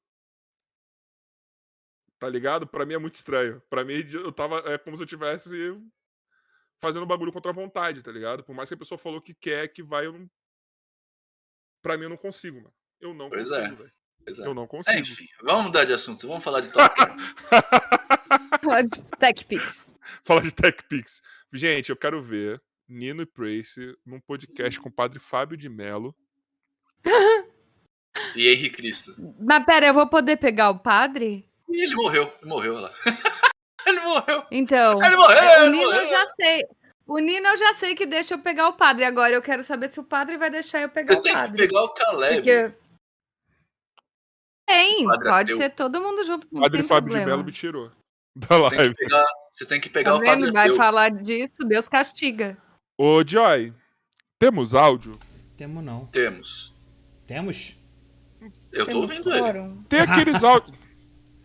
[2.19, 2.67] Tá ligado?
[2.67, 3.61] Pra mim é muito estranho.
[3.71, 4.59] Pra mim, eu tava.
[4.71, 5.57] É como se eu tivesse
[6.81, 8.43] fazendo bagulho contra a vontade, tá ligado?
[8.43, 10.31] Por mais que a pessoa falou que quer, que vai, eu não.
[11.83, 12.75] Pra mim, eu não consigo, mano.
[13.01, 13.77] Eu não Pois consigo, é.
[13.77, 13.93] velho.
[14.29, 14.47] É.
[14.47, 14.99] Eu não consigo.
[14.99, 16.29] Enfim, vamos mudar de assunto.
[16.29, 17.17] Vamos falar de Top Term.
[19.19, 19.91] TechPix.
[20.25, 21.23] Fala de TechPix.
[21.53, 26.15] Gente, eu quero ver Nino e Prace num podcast com o padre Fábio de Mello.
[28.37, 29.15] e Henri Cristo.
[29.41, 31.49] Mas pera, eu vou poder pegar o padre?
[31.69, 32.25] E ele morreu.
[32.41, 32.95] Ele morreu olha lá.
[33.91, 34.45] ele morreu.
[34.51, 35.39] Então, Ele morreu.
[35.43, 36.01] o ele Nino morreu.
[36.03, 36.65] eu já sei.
[37.07, 39.05] O Nino eu já sei que deixa eu pegar o padre.
[39.05, 41.39] Agora eu quero saber se o padre vai deixar eu pegar Você o tem que
[41.39, 41.57] padre.
[41.57, 42.35] pegar o Caleb.
[42.37, 42.75] Porque...
[44.67, 45.57] Tem, Padre pode ateu.
[45.57, 46.47] ser todo mundo junto.
[46.53, 47.31] Não Padre tem Fábio de problema.
[47.37, 47.91] Mello me tirou
[48.37, 48.95] da Você tem live.
[48.95, 50.53] que pegar, você tem que pegar Tá o padre?
[50.53, 50.77] Vai ateu.
[50.77, 52.57] falar disso, Deus castiga.
[52.97, 53.75] Ô, Joy,
[54.39, 55.19] temos áudio?
[55.57, 56.07] Temos não.
[56.07, 56.73] Temos.
[57.27, 57.77] Temos?
[58.73, 59.77] Eu tô Temos ouvindo ele.
[59.89, 60.77] Tem aqueles áudios.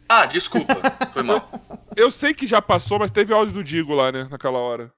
[0.08, 0.76] Ah, desculpa.
[1.12, 1.38] Foi mal.
[1.96, 4.28] Eu sei que já passou, mas teve áudio do Digo lá, né?
[4.30, 4.92] Naquela hora.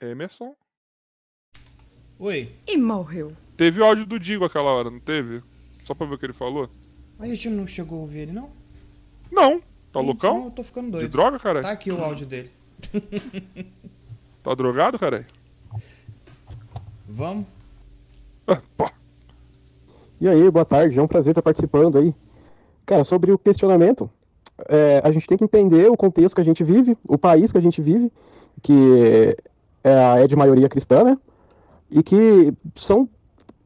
[0.00, 0.54] Emerson?
[2.18, 2.52] Oi.
[2.66, 3.34] E morreu.
[3.56, 5.42] Teve áudio do Digo aquela hora, não teve?
[5.84, 6.68] Só pra ver o que ele falou?
[7.18, 8.52] Mas a gente não chegou a ouvir ele, não?
[9.30, 9.60] Não.
[9.60, 10.44] Tá Então loucão?
[10.46, 11.08] eu tô ficando De doido.
[11.10, 11.62] droga, cara?
[11.62, 12.50] Tá aqui o áudio dele.
[14.42, 15.26] Tá drogado, cara?
[17.08, 17.46] Vamos?
[18.46, 18.88] Ah, pô.
[20.20, 22.14] E aí, boa tarde, é um prazer estar participando aí.
[22.86, 24.08] Cara, sobre o questionamento,
[24.68, 27.58] é, a gente tem que entender o contexto que a gente vive, o país que
[27.58, 28.12] a gente vive,
[28.62, 29.36] que
[29.82, 31.18] é, é de maioria cristã, né?
[31.90, 33.08] E que são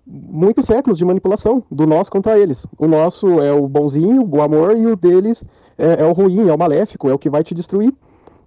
[0.07, 2.67] muitos séculos de manipulação do nosso contra eles.
[2.79, 5.45] O nosso é o bonzinho, o amor, e o deles
[5.79, 7.95] é, é o ruim, é o maléfico, é o que vai te destruir.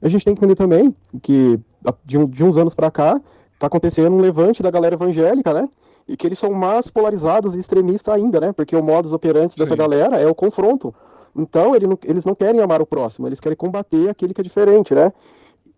[0.02, 1.60] A gente tem que entender também que
[2.04, 3.22] de, de uns anos para cá
[3.58, 5.70] tá acontecendo um levante da galera evangélica, né?
[6.08, 8.52] E que eles são mais polarizados e extremistas ainda, né?
[8.52, 10.94] Porque o modus operandi dessa galera é o confronto.
[11.36, 14.44] Então, ele não- eles não querem amar o próximo, eles querem combater aquele que é
[14.44, 15.12] diferente, né?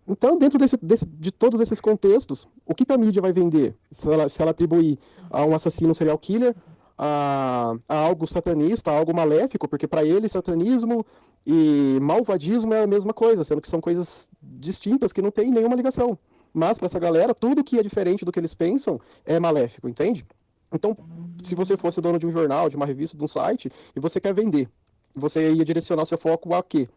[0.08, 3.74] Então, dentro desse- desse- de todos esses contextos, o que, que a mídia vai vender?
[3.90, 4.98] Se ela, se ela atribuir
[5.30, 6.54] a um assassino serial killer,
[6.98, 11.04] a, a algo satanista, a algo maléfico, porque para ele satanismo
[11.46, 15.76] e malvadismo é a mesma coisa, sendo que são coisas distintas que não têm nenhuma
[15.76, 16.18] ligação.
[16.56, 20.24] Mas para essa galera, tudo que é diferente do que eles pensam é maléfico, entende?
[20.72, 20.96] Então,
[21.42, 24.18] se você fosse dono de um jornal, de uma revista, de um site, e você
[24.18, 24.66] quer vender,
[25.14, 26.88] você ia direcionar seu foco a quê?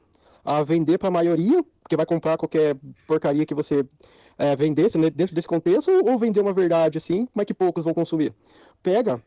[0.43, 3.85] a vender para a maioria, que vai comprar qualquer porcaria que você
[4.39, 8.33] é, vendesse dentro desse contexto, ou vender uma verdade assim, mas que poucos vão consumir.
[8.81, 9.21] Pega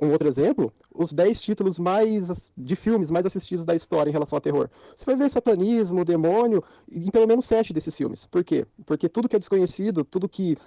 [0.00, 4.36] um outro exemplo, os 10 títulos mais de filmes mais assistidos da história em relação
[4.36, 4.68] a terror.
[4.94, 8.26] Você vai ver satanismo, demônio, em pelo menos sete desses filmes.
[8.26, 8.66] Por quê?
[8.84, 10.58] Porque tudo que é desconhecido, tudo que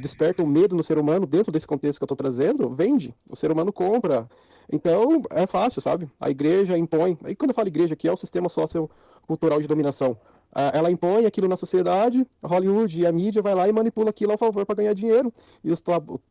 [0.00, 3.12] desperta o medo no ser humano, dentro desse contexto que eu estou trazendo, vende.
[3.28, 4.28] O ser humano compra.
[4.72, 6.08] Então, é fácil, sabe?
[6.20, 7.18] A igreja impõe.
[7.26, 10.16] E quando eu falo igreja aqui, é o sistema sociocultural de dominação.
[10.58, 14.32] Ah, ela impõe aquilo na sociedade, Hollywood e a mídia vai lá e manipula aquilo
[14.32, 15.30] a favor para ganhar dinheiro.
[15.62, 15.84] E os,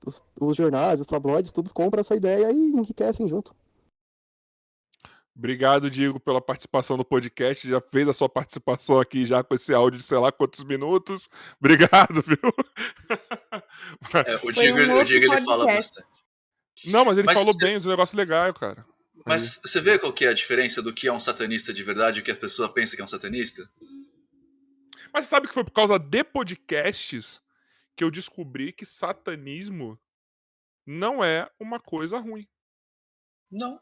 [0.03, 3.55] os, os, jornais, os tabloides, todos compram essa ideia e enriquecem junto.
[5.37, 7.69] Obrigado, Diego, pela participação no podcast.
[7.69, 11.29] Já fez a sua participação aqui já com esse áudio de sei lá quantos minutos.
[11.61, 12.39] Obrigado, viu?
[14.25, 16.07] É, o, Diego, um o Diego ele fala bastante.
[16.85, 17.63] Não, mas ele mas falou você...
[17.63, 18.83] bem, os negócios legais, cara.
[19.23, 19.69] Mas Aí.
[19.69, 22.21] você vê qual que é a diferença do que é um satanista de verdade e
[22.21, 23.69] o que a pessoa pensa que é um satanista?
[25.15, 27.41] Mas você sabe que foi por causa de podcasts
[27.95, 29.97] que eu descobri que satanismo
[30.85, 32.45] não é uma coisa ruim.
[33.49, 33.79] Não.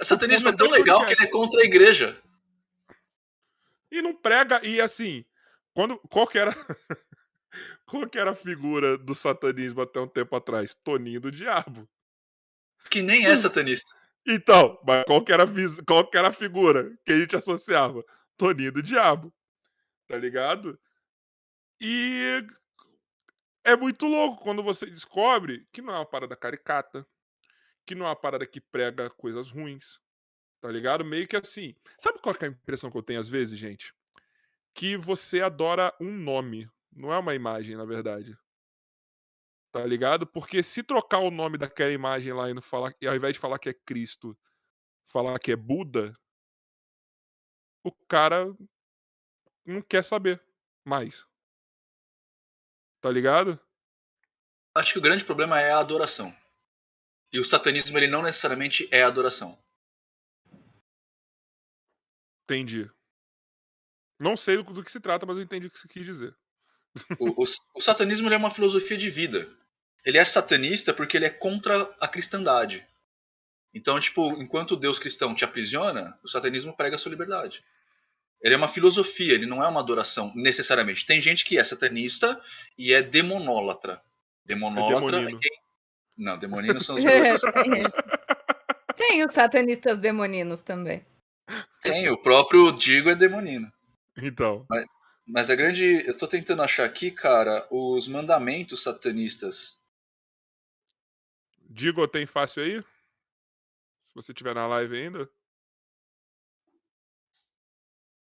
[0.00, 2.16] O satanismo é tão legal que ele é contra a igreja.
[3.90, 4.64] E não prega.
[4.64, 5.24] E assim,
[5.74, 5.98] quando.
[6.08, 6.54] Qual que era.
[7.84, 10.76] qual que era a figura do satanismo até um tempo atrás?
[10.84, 11.88] Toninho do Diabo.
[12.88, 13.92] Que nem é satanista.
[14.24, 15.44] Então, mas qual que era,
[15.84, 18.04] qual que era a figura que a gente associava?
[18.36, 19.34] Toninho do Diabo
[20.08, 20.80] tá ligado?
[21.80, 22.44] E
[23.62, 27.06] é muito louco quando você descobre que não é uma parada caricata,
[27.86, 30.00] que não é uma parada que prega coisas ruins,
[30.60, 31.04] tá ligado?
[31.04, 31.74] Meio que assim.
[31.98, 33.94] Sabe qual é a impressão que eu tenho às vezes, gente?
[34.74, 38.36] Que você adora um nome, não é uma imagem, na verdade.
[39.70, 40.26] Tá ligado?
[40.26, 43.38] Porque se trocar o nome daquela imagem lá e não falar, e ao invés de
[43.38, 44.36] falar que é Cristo,
[45.06, 46.14] falar que é Buda,
[47.84, 48.46] o cara
[49.68, 50.42] não quer saber
[50.84, 51.26] mais.
[53.00, 53.58] Tá ligado?
[54.74, 56.34] Acho que o grande problema é a adoração.
[57.32, 59.58] E o satanismo ele não necessariamente é adoração.
[62.44, 62.90] Entendi.
[64.18, 66.34] Não sei do, do que se trata, mas eu entendi o que você quis dizer.
[67.18, 69.48] O, o, o satanismo é uma filosofia de vida.
[70.04, 72.86] Ele é satanista porque ele é contra a cristandade.
[73.74, 77.62] Então, tipo, enquanto o Deus cristão te aprisiona, o satanismo prega a sua liberdade.
[78.40, 81.04] Ele é uma filosofia, ele não é uma adoração necessariamente.
[81.04, 82.40] Tem gente que é satanista
[82.76, 84.00] e é demonólatra.
[84.44, 85.58] Demonólatra é, é quem...
[86.16, 87.04] Não, demoninos são os
[88.96, 91.04] Tem os satanistas demoninos também.
[91.82, 93.72] Tem, o próprio Digo é demonino.
[94.16, 94.66] Então.
[94.68, 94.86] Mas,
[95.26, 96.04] mas a grande.
[96.06, 99.78] Eu tô tentando achar aqui, cara, os mandamentos satanistas.
[101.70, 102.82] Digo tem fácil aí?
[104.04, 105.30] Se você tiver na live ainda.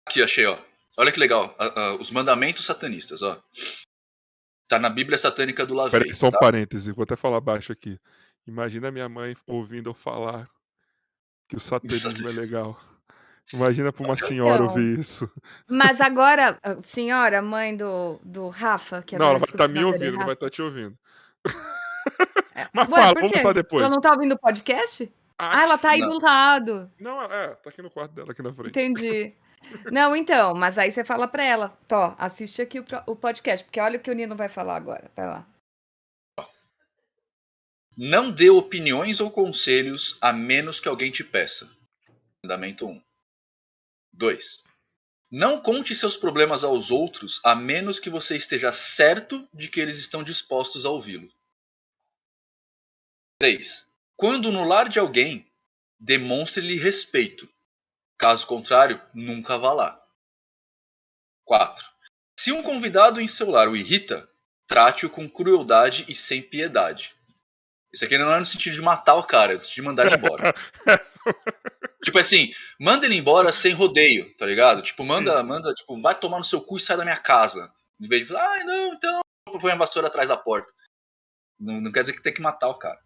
[0.09, 0.57] Aqui, achei, ó.
[0.97, 1.55] Olha que legal.
[1.61, 3.39] Uh, uh, os mandamentos satanistas, ó.
[4.67, 5.91] Tá na Bíblia Satânica do Lavey.
[5.91, 6.39] Peraí, só um tá?
[6.39, 8.01] parêntese, vou até falar baixo aqui.
[8.47, 10.49] Imagina minha mãe ouvindo eu falar
[11.47, 12.81] que o satanismo é legal.
[13.53, 15.31] Imagina para uma senhora então, ouvir isso.
[15.69, 20.17] Mas agora, senhora, mãe do, do Rafa, que Não, ela vai estar tá me ouvindo,
[20.17, 20.97] não vai estar tá te ouvindo.
[22.55, 22.67] É.
[22.73, 23.85] Mas Ué, fala, vamos passar depois.
[23.85, 25.03] Ela não tá ouvindo o podcast?
[25.03, 25.13] Acho...
[25.39, 26.09] Ah, ela tá aí não.
[26.09, 26.91] do lado.
[26.99, 28.71] Não, é, tá aqui no quarto dela, aqui na frente.
[28.71, 29.35] Entendi.
[29.91, 33.81] Não, então, mas aí você fala pra ela, Tó, assiste aqui o, o podcast, porque
[33.81, 35.11] olha o que o Nino vai falar agora.
[35.15, 35.47] Vai lá.
[37.97, 41.69] Não dê opiniões ou conselhos a menos que alguém te peça.
[42.45, 43.03] Mandamento 1.
[44.13, 44.65] 2.
[45.31, 49.99] Não conte seus problemas aos outros a menos que você esteja certo de que eles
[49.99, 51.29] estão dispostos a ouvi-lo.
[53.41, 53.87] 3.
[54.17, 55.47] Quando no lar de alguém,
[55.99, 57.49] demonstre-lhe respeito,
[58.19, 60.03] Caso contrário, nunca vá lá.
[61.45, 61.85] 4.
[62.39, 64.29] Se um convidado em seu lar o irrita,
[64.67, 67.17] trate-o com crueldade e sem piedade.
[67.93, 70.07] Isso aqui não é no sentido de matar o cara, é no sentido de mandar
[70.07, 70.55] ele embora.
[72.05, 74.83] tipo assim, manda ele embora sem rodeio, tá ligado?
[74.83, 75.43] Tipo, manda, Sim.
[75.45, 77.73] manda, tipo, vai tomar no seu cu e sai da minha casa.
[78.01, 79.21] Em vez de falar, ai não, então,
[79.61, 80.71] põe a vassoura atrás da porta.
[81.59, 83.01] Não, não quer dizer que tem que matar o cara.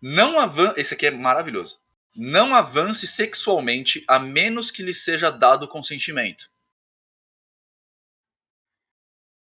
[0.00, 0.80] Não avança.
[0.80, 1.78] Esse aqui é maravilhoso.
[2.16, 6.50] Não avance sexualmente a menos que lhe seja dado consentimento.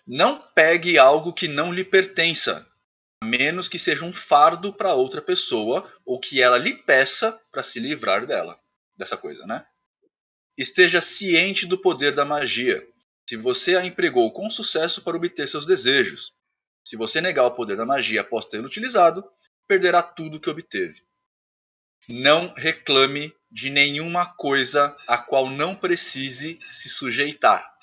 [0.05, 2.69] Não pegue algo que não lhe pertença,
[3.21, 7.63] a menos que seja um fardo para outra pessoa ou que ela lhe peça para
[7.63, 8.59] se livrar dela,
[8.97, 9.65] dessa coisa, né?
[10.57, 12.85] Esteja ciente do poder da magia.
[13.29, 16.33] Se você a empregou com sucesso para obter seus desejos,
[16.85, 19.23] se você negar o poder da magia após tê-lo utilizado,
[19.67, 21.06] perderá tudo que obteve.
[22.07, 27.77] Não reclame de nenhuma coisa a qual não precise se sujeitar.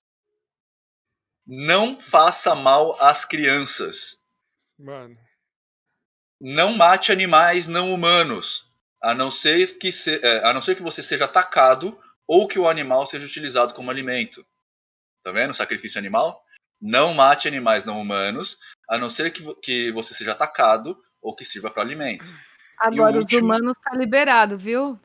[1.47, 4.25] Não faça mal às crianças.
[4.78, 5.19] Mano.
[6.41, 8.73] Não mate animais não humanos,
[9.03, 12.59] a não ser que, se, é, a não ser que você seja atacado ou que
[12.59, 14.47] o animal seja utilizado como alimento.
[15.23, 15.55] Tá vendo?
[15.55, 16.43] Sacrifício animal.
[16.81, 21.44] Não mate animais não humanos, a não ser que, que você seja atacado ou que
[21.44, 22.25] sirva para alimento.
[22.78, 24.99] Agora, os último- humanos tá liberado, viu?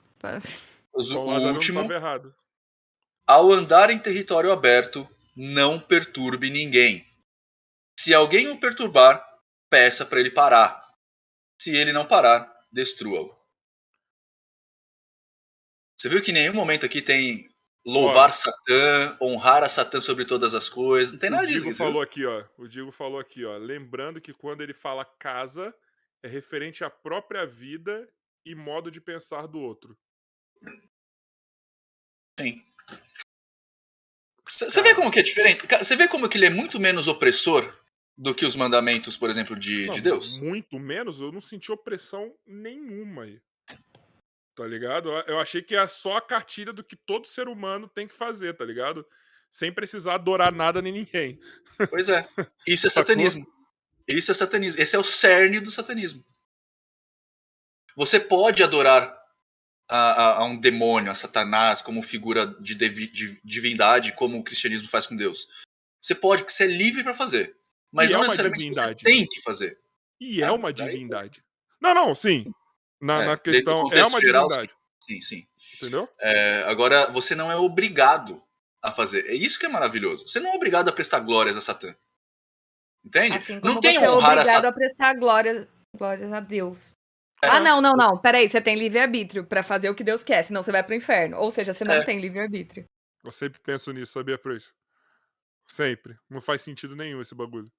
[0.94, 1.82] Os- Então, o não último,
[3.28, 7.06] ao andar em território aberto, não perturbe ninguém.
[8.00, 9.24] Se alguém o perturbar,
[9.70, 10.88] peça para ele parar.
[11.62, 13.38] Se ele não parar, destrua-o.
[15.98, 17.50] Você viu que em nenhum momento aqui tem
[17.86, 18.32] louvar Ó.
[18.32, 21.12] Satã, honrar a Satã sobre todas as coisas.
[21.12, 21.60] Não tem nada o disso.
[21.66, 21.88] Digo você viu?
[21.92, 22.44] falou aqui, ó.
[22.58, 23.58] O Digo falou aqui, ó.
[23.58, 25.74] Lembrando que quando ele fala casa,
[26.24, 28.08] é referente à própria vida
[28.46, 29.98] e modo de pensar do outro.
[32.40, 32.64] Sim.
[34.48, 35.66] Você vê como que é diferente?
[35.68, 37.72] Você vê como que ele é muito menos opressor
[38.18, 40.38] do que os mandamentos, por exemplo, de, Não, de Deus?
[40.40, 43.40] Muito menos, eu não senti opressão nenhuma aí.
[44.56, 45.10] Tá ligado?
[45.28, 48.58] Eu- achei que é só a cartilha do que todo ser humano tem que fazer,
[48.58, 49.06] tá ligado?
[49.50, 51.40] Sem precisar adorar nada nem ninguém.
[51.90, 52.28] Pois é.
[52.68, 53.48] Isso é satanismo.
[54.18, 54.82] Isso é satanismo.
[54.82, 56.24] Esse é o cerne do satanismo.
[57.96, 59.18] Você pode adorar
[59.88, 64.44] a, a- a um demônio, a Satanás, como figura de, devi- de divindade, como o
[64.44, 65.48] cristianismo faz com Deus.
[66.02, 67.56] Você pode, porque você é livre para fazer.
[67.92, 69.00] Mas E é não uma necessariamente divindade.
[69.02, 69.78] você tem que fazer.
[70.20, 71.44] E é Ah, uma daí- divindade.
[71.82, 72.46] Não, não, sim.
[73.02, 74.74] Na, É, na questão, é uma geral, divindade.
[75.02, 75.48] Sim, sim.
[75.76, 76.08] Entendeu?
[76.20, 78.42] É, agora, você não é obrigado
[78.82, 79.26] a fazer.
[79.28, 80.28] É isso que é maravilhoso.
[80.28, 81.96] Você não é obrigado a prestar glórias a Satã.
[83.06, 83.38] Entende?
[83.38, 84.68] Assim como não tem você é honrar a obrigado Satã.
[84.70, 86.98] a prestar glórias, glórias a Deus.
[87.42, 87.48] É.
[87.48, 88.18] Ah, não, não, não.
[88.18, 91.38] Peraí, você tem livre-arbítrio pra fazer o que Deus quer, senão você vai pro inferno.
[91.38, 92.04] Ou seja, você não É.
[92.04, 92.86] tem livre-arbítrio.
[93.24, 94.74] Eu sempre penso nisso, sabia, Preço?
[95.70, 96.18] Sempre.
[96.30, 97.72] Não faz sentido nenhum esse bagulho.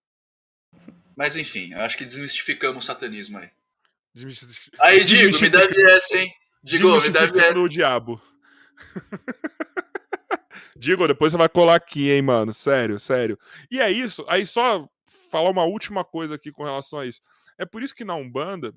[1.16, 3.50] Mas enfim, eu acho que desmistificamos o satanismo aí.
[4.14, 6.32] Desmisti- Aí, Digo, me deve essa, hein?
[6.62, 7.58] Digo, me deve essa.
[7.58, 8.20] o diabo.
[10.76, 12.52] Digo, depois você vai colar aqui, hein, mano.
[12.52, 13.38] Sério, sério.
[13.70, 14.24] E é isso.
[14.28, 14.88] Aí só
[15.30, 17.20] falar uma última coisa aqui com relação a isso.
[17.58, 18.74] É por isso que na Umbanda,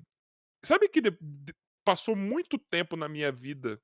[0.64, 3.80] sabe que de- de- passou muito tempo na minha vida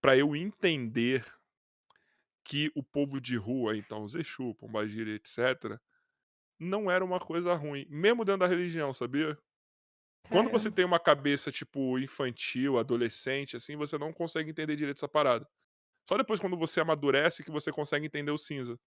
[0.00, 1.24] pra eu entender
[2.44, 5.78] que o povo de rua, então os Exu, Pombagira, etc,
[6.58, 9.38] não era uma coisa ruim, mesmo dentro da religião, sabia?
[10.30, 15.08] Quando você tem uma cabeça, tipo, infantil, adolescente, assim, você não consegue entender direito essa
[15.08, 15.48] parada.
[16.08, 18.78] Só depois, quando você amadurece, que você consegue entender o cinza.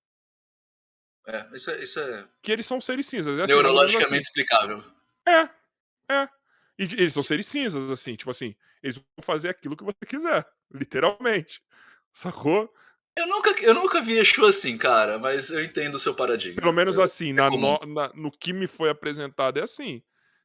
[1.28, 3.38] É, isso é, isso é Que eles são seres cinzas.
[3.40, 4.80] É assim, neurologicamente explicável.
[5.26, 5.50] assim.
[6.10, 6.30] É, é.
[6.80, 10.46] E eles são seres cinzas, assim, tipo assim, eles vão fazer aquilo que você quiser,
[10.74, 11.62] literalmente.
[12.14, 12.74] Sacou?
[13.16, 16.60] Eu nunca, eu nunca vi Exu assim, cara, mas eu entendo o seu paradigma.
[16.62, 17.78] Pelo menos Eu- assim, na, comum.
[17.86, 20.02] no, na- no que me foi apresentado é assim.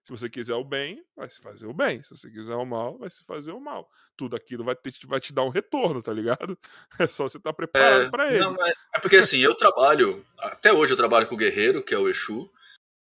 [0.06, 2.00] Se você quiser o bem, vai se fazer o bem.
[2.00, 3.90] Se você quiser o mal, vai se fazer o mal.
[4.16, 6.56] Tudo aquilo vai, ter, vai te dar um retorno, tá ligado?
[7.00, 8.38] É só você estar preparado É, pra ele.
[8.38, 11.92] Não, é, é porque assim, eu trabalho, até hoje eu trabalho com o guerreiro, que
[11.92, 12.48] é o Exu,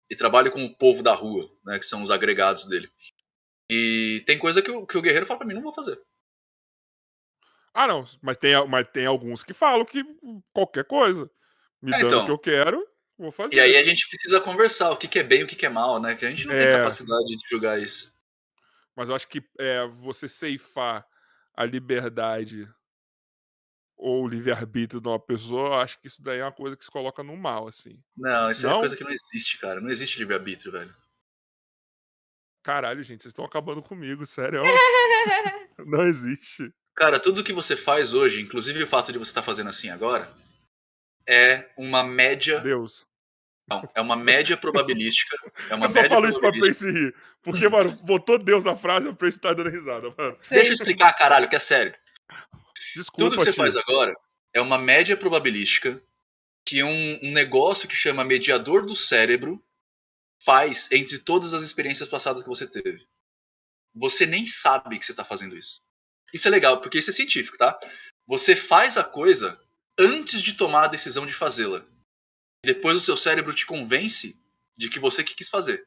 [0.08, 2.88] e trabalho com o povo da rua, né, que são os agregados dele.
[3.68, 6.00] E tem coisa que o, que o guerreiro fala pra mim, não vou fazer.
[7.74, 10.04] Ah, não, mas tem, mas tem alguns que falam que
[10.52, 11.28] qualquer coisa.
[11.82, 12.22] Me É, dando então.
[12.22, 13.56] o que eu quero, vou fazer.
[13.56, 15.66] E aí a gente precisa conversar o que, que é bem e o que, que
[15.66, 16.14] é mal, né?
[16.14, 16.76] Que a gente não tem É.
[16.78, 18.12] capacidade de julgar isso.
[18.96, 21.06] Mas eu acho que é, você ceifar
[21.56, 22.68] a liberdade
[23.96, 26.84] ou o livre-arbítrio de uma pessoa, eu acho que isso daí é uma coisa que
[26.84, 28.02] se coloca no mal, assim.
[28.16, 28.80] Não, isso é Não?
[28.80, 29.80] coisa que não existe, cara.
[29.80, 30.94] Não existe livre-arbítrio, velho.
[32.62, 34.62] Caralho, gente, vocês estão acabando comigo, sério.
[35.86, 36.72] Não existe.
[36.94, 40.32] Cara, tudo que você faz hoje, inclusive o fato de você estar fazendo assim agora,
[41.26, 42.60] é uma média.
[42.60, 43.06] Deus.
[43.66, 45.36] Não, é uma média probabilística.
[45.70, 46.50] É uma eu só falo isso pra.
[46.50, 47.14] Prince rir.
[47.42, 50.38] Porque, mano, botou Deus na frase, a Prince tá dando risada, mano.
[50.48, 51.94] Deixa eu explicar, caralho, que é sério.
[52.94, 53.62] Desculpa, Tudo que você tio.
[53.62, 54.14] faz agora
[54.52, 56.00] é uma média probabilística
[56.64, 59.62] que um, um negócio que chama mediador do cérebro
[60.42, 63.06] faz entre todas as experiências passadas que você teve.
[63.94, 65.82] Você nem sabe que você está fazendo isso.
[66.32, 67.78] Isso é legal, porque isso é científico, tá?
[68.26, 69.60] Você faz a coisa
[69.98, 71.84] antes de tomar a decisão de fazê-la.
[72.64, 74.40] Depois o seu cérebro te convence
[74.76, 75.86] de que você que quis fazer.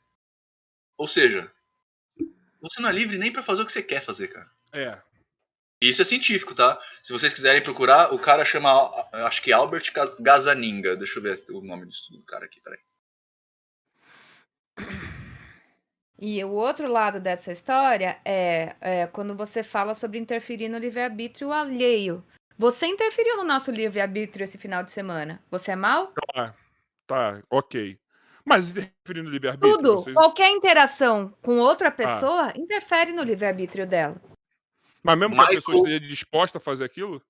[0.97, 1.51] Ou seja,
[2.61, 4.49] você não é livre nem para fazer o que você quer fazer, cara.
[4.71, 5.01] É.
[5.81, 6.79] Isso é científico, tá?
[7.03, 8.71] Se vocês quiserem procurar, o cara chama,
[9.27, 10.95] acho que Albert Ga- Gazaninga.
[10.95, 12.79] Deixa eu ver o nome do estudo do cara aqui, peraí.
[16.19, 21.51] E o outro lado dessa história é, é quando você fala sobre interferir no livre-arbítrio
[21.51, 22.25] alheio.
[22.57, 25.43] Você interferiu no nosso livre-arbítrio esse final de semana.
[25.51, 26.11] Você é mal?
[26.33, 26.55] Tá,
[27.05, 27.99] tá, ok.
[28.43, 29.75] Mas interferir no livre-arbítrio.
[29.77, 31.63] Tudo, vocês- qualquer interação com Ah.
[31.63, 34.19] outra pessoa interfere no livre-arbítrio dela.
[35.03, 37.21] Mas mesmo que a pessoa esteja disposta a fazer aquilo,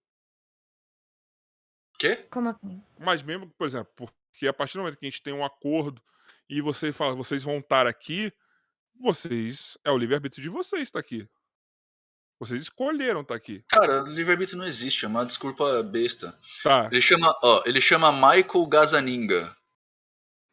[2.00, 2.28] Quê?
[2.30, 2.82] Como assim?
[3.00, 6.02] mas mesmo, por exemplo, porque a partir do momento que a gente tem um acordo
[6.50, 8.32] e você fala, vocês vão estar aqui,
[9.00, 9.78] vocês.
[9.84, 11.28] É o livre-arbítrio de vocês estar aqui.
[12.40, 13.64] Vocês escolheram estar aqui.
[13.67, 16.38] Cara, livre-arbítrio não existe, é uma desculpa besta.
[16.64, 16.88] Tá.
[16.91, 19.56] Ele chama, ó, ele chama Michael Gazaninga.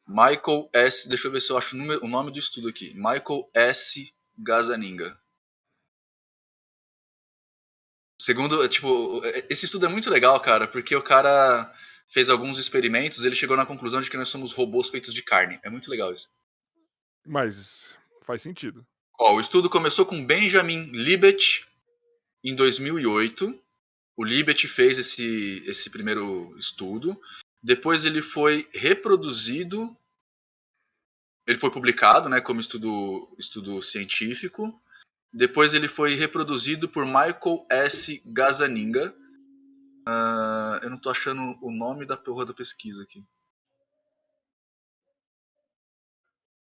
[0.07, 1.09] Michael S.
[1.09, 2.95] Deixa eu ver se eu acho o nome do estudo aqui.
[2.95, 4.13] Michael S.
[4.39, 5.19] Gazaninga.
[8.21, 11.71] Segundo, é, tipo, é, esse estudo é muito legal, cara, porque o cara
[12.09, 15.23] fez alguns experimentos e ele chegou na conclusão de que nós somos robôs feitos de
[15.23, 15.61] carne.
[15.63, 16.31] É muito legal isso.
[17.27, 18.87] Mas faz sentido.
[19.19, 21.67] Ó, o estudo começou com Benjamin Libet
[22.45, 23.59] em 2008.
[24.17, 27.21] O Libet fez esse, esse primeiro estudo.
[27.63, 29.97] Depois ele foi reproduzido.
[31.47, 34.81] Ele foi publicado né, como estudo, estudo científico.
[35.33, 38.23] Depois ele foi reproduzido por Michael S.
[38.25, 39.15] Gazaninga.
[40.07, 43.25] Ah, eu não tô achando o nome da porra da pesquisa aqui.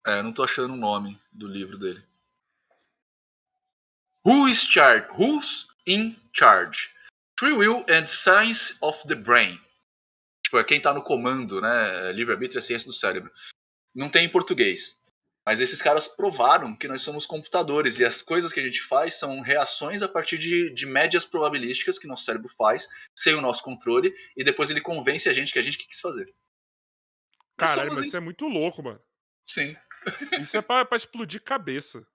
[0.06, 2.02] É, eu não tô achando o nome do livro dele.
[4.30, 5.08] Who is charged?
[5.18, 6.94] Who's in charge?
[7.36, 9.58] Free Will and Science of the Brain.
[10.44, 12.12] Tipo, é quem tá no comando, né?
[12.12, 13.32] Livre-arbítrio é ciência do cérebro.
[13.92, 15.02] Não tem em português.
[15.44, 19.14] Mas esses caras provaram que nós somos computadores e as coisas que a gente faz
[19.14, 22.86] são reações a partir de, de médias probabilísticas que nosso cérebro faz
[23.18, 25.98] sem o nosso controle e depois ele convence a gente que a gente que quis
[25.98, 26.32] fazer.
[27.56, 28.08] Caralho, mas isso.
[28.10, 29.02] isso é muito louco, mano.
[29.42, 29.76] Sim.
[30.40, 32.06] Isso é pra, pra explodir cabeça.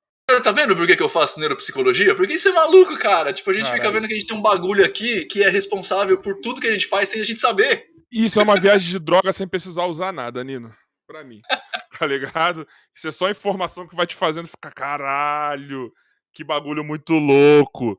[0.44, 2.16] Tá vendo por que, que eu faço neuropsicologia?
[2.16, 3.32] Porque isso é maluco, cara.
[3.32, 3.94] Tipo, a gente fica Caralho.
[3.94, 6.72] vendo que a gente tem um bagulho aqui que é responsável por tudo que a
[6.72, 7.86] gente faz sem a gente saber.
[8.12, 10.74] Isso é uma viagem de droga sem precisar usar nada, Nino.
[11.08, 11.42] Pra mim.
[11.98, 12.68] Tá ligado?
[12.94, 15.94] Isso é só informação que vai te fazendo ficar, caralho,
[16.34, 17.98] que bagulho muito louco.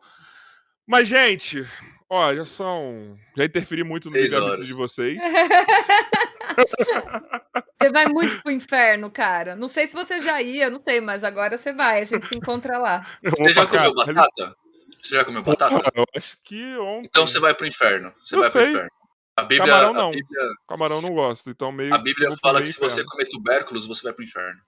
[0.86, 1.66] Mas, gente,
[2.06, 3.16] ó, já são.
[3.34, 4.66] Já interferi muito no horas.
[4.66, 5.16] de vocês.
[7.80, 9.54] Você vai muito pro inferno, cara.
[9.54, 12.00] Não sei se você já ia, não sei, mas agora você vai.
[12.00, 13.06] A gente se encontra lá.
[13.22, 14.56] Você já comeu batata?
[15.00, 15.92] Você já comeu batata?
[15.94, 17.06] Eu acho que ontem.
[17.06, 18.12] Então você vai pro inferno.
[18.16, 18.70] Você Eu vai pro sei.
[18.70, 18.90] inferno.
[19.36, 20.10] A Bíblia, Camarão a não.
[20.10, 21.94] Bíblia, Camarão não gosto, então meio.
[21.94, 24.60] a Bíblia fala que se você comer tubérculos, você vai pro inferno.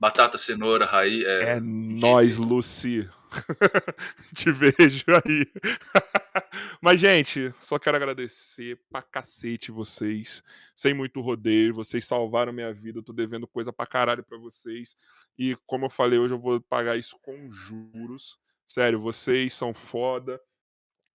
[0.00, 1.22] Batata, cenoura, raiz.
[1.26, 1.56] É...
[1.56, 3.06] É nóis, Lucy.
[4.34, 5.46] Te vejo aí.
[6.80, 10.42] Mas, gente, só quero agradecer pra cacete vocês.
[10.74, 11.74] Sem muito rodeio.
[11.74, 12.98] Vocês salvaram minha vida.
[12.98, 14.96] Eu tô devendo coisa pra caralho pra vocês.
[15.38, 18.38] E, como eu falei, hoje eu vou pagar isso com juros.
[18.66, 20.40] Sério, vocês são foda.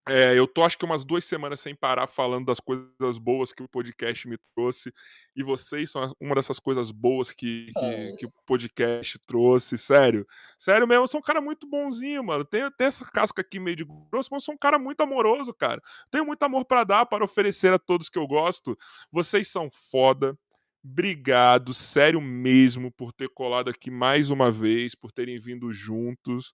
[0.07, 3.63] É, eu tô acho que umas duas semanas sem parar falando das coisas boas que
[3.63, 4.93] o podcast me trouxe.
[5.35, 8.15] E vocês são uma dessas coisas boas que, que, Oh.
[8.17, 10.25] que o podcast trouxe, sério.
[10.59, 12.45] Sério mesmo, eu sou um cara muito bonzinho, mano.
[12.45, 15.51] Tenho, tenho essa casca aqui meio de grosso, mas eu sou um cara muito amoroso,
[15.53, 15.81] cara.
[16.11, 18.77] Tenho muito amor pra dar, para oferecer a todos que eu gosto.
[19.11, 20.37] Vocês são foda.
[20.83, 26.53] Obrigado, sério mesmo, por ter colado aqui mais uma vez, por terem vindo juntos.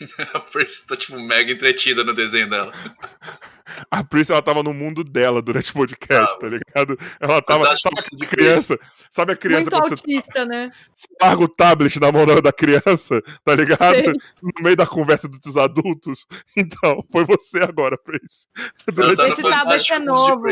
[0.34, 2.72] A Percy tá tipo mega entretida no desenho dela.
[3.90, 6.98] A Prince, ela tava no mundo dela durante o podcast, tá ligado?
[7.20, 7.64] Ela tava.
[7.76, 8.78] Sabe de a criança?
[9.10, 10.70] Sabe a criança Muito quando você autista, né?
[10.92, 13.94] você larga o tablet na mão da- criança, tá ligado?
[13.94, 14.12] Sei.
[14.42, 16.26] No meio da conversa dos adultos.
[16.56, 17.96] Então, foi você agora,
[18.92, 20.46] Durante tá no Esse tablet é de novo.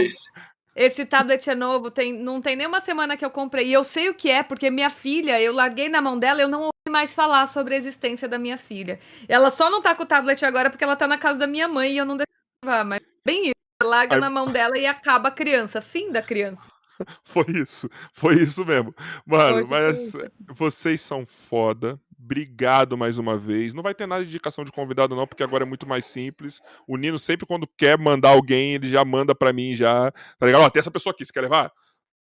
[0.75, 3.67] Esse tablet é novo, tem, não tem nenhuma semana que eu comprei.
[3.67, 6.49] E eu sei o que é, porque minha filha, eu larguei na mão dela, eu
[6.49, 9.01] não ouvi mais falar sobre a existência da minha filha.
[9.29, 11.69] Ela só não tá com o tablet agora porque ela tá na casa da minha
[11.69, 12.35] mãe e eu não deixei
[12.65, 13.55] levar, mas bem isso.
[13.83, 15.81] Larga Aí- na mão dela e acaba a criança.
[15.81, 16.63] Fim da criança.
[17.25, 17.89] Foi isso.
[18.13, 18.95] Foi isso mesmo.
[19.27, 20.13] Mano, mas
[20.49, 22.01] vocês são foda.
[22.19, 23.73] Obrigado mais uma vez.
[23.73, 26.61] Não vai ter nada de indicação de convidado, não, porque agora é muito mais simples.
[26.87, 30.11] O Nino sempre, quando quer mandar alguém, ele já manda pra mim já.
[30.39, 30.63] Tá ligado?
[30.63, 31.73] Ó, tem essa pessoa aqui, você quer levar?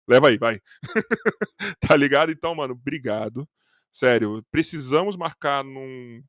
[0.07, 0.59] Leva aí, vai.
[1.81, 2.31] tá ligado?
[2.31, 3.47] Então, mano, obrigado.
[3.91, 6.23] Sério, precisamos marcar num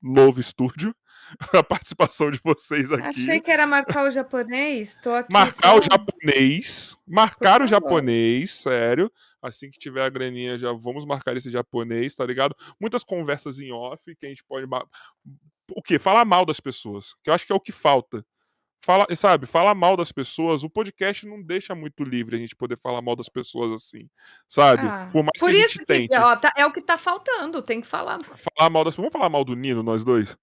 [0.00, 0.94] novo estúdio
[1.52, 3.06] a participação de vocês aqui.
[3.08, 4.96] Achei que era marcar o japonês.
[5.02, 6.98] Tô aqui Marcar só- o japonês.
[7.06, 9.10] Marcar o japonês, sério.
[9.42, 12.54] Assim que tiver a graninha, já vamos marcar esse japonês, tá ligado?
[12.80, 14.66] Muitas conversas em off que a gente pode.
[15.70, 15.98] O quê?
[15.98, 17.14] Falar mal das pessoas.
[17.22, 18.24] Que eu acho que é o que falta.
[18.84, 22.78] Fala, sabe, falar mal das pessoas, o podcast não deixa muito livre a gente poder
[22.78, 24.08] falar mal das pessoas assim,
[24.48, 24.86] sabe?
[24.86, 26.80] Ah, Por mais Por que a isso gente que tente ó, tá- é o que
[26.80, 28.18] tá faltando, tem que falar.
[28.22, 29.10] falar mal das pessoas.
[29.10, 30.36] Vamos falar mal do Nino, nós dois?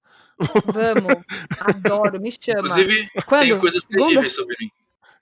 [0.65, 1.23] Vamos.
[1.59, 2.59] Adoro, me chama.
[2.67, 3.41] Inclusive, Quando?
[3.43, 4.69] tenho coisas terríveis sobre mim.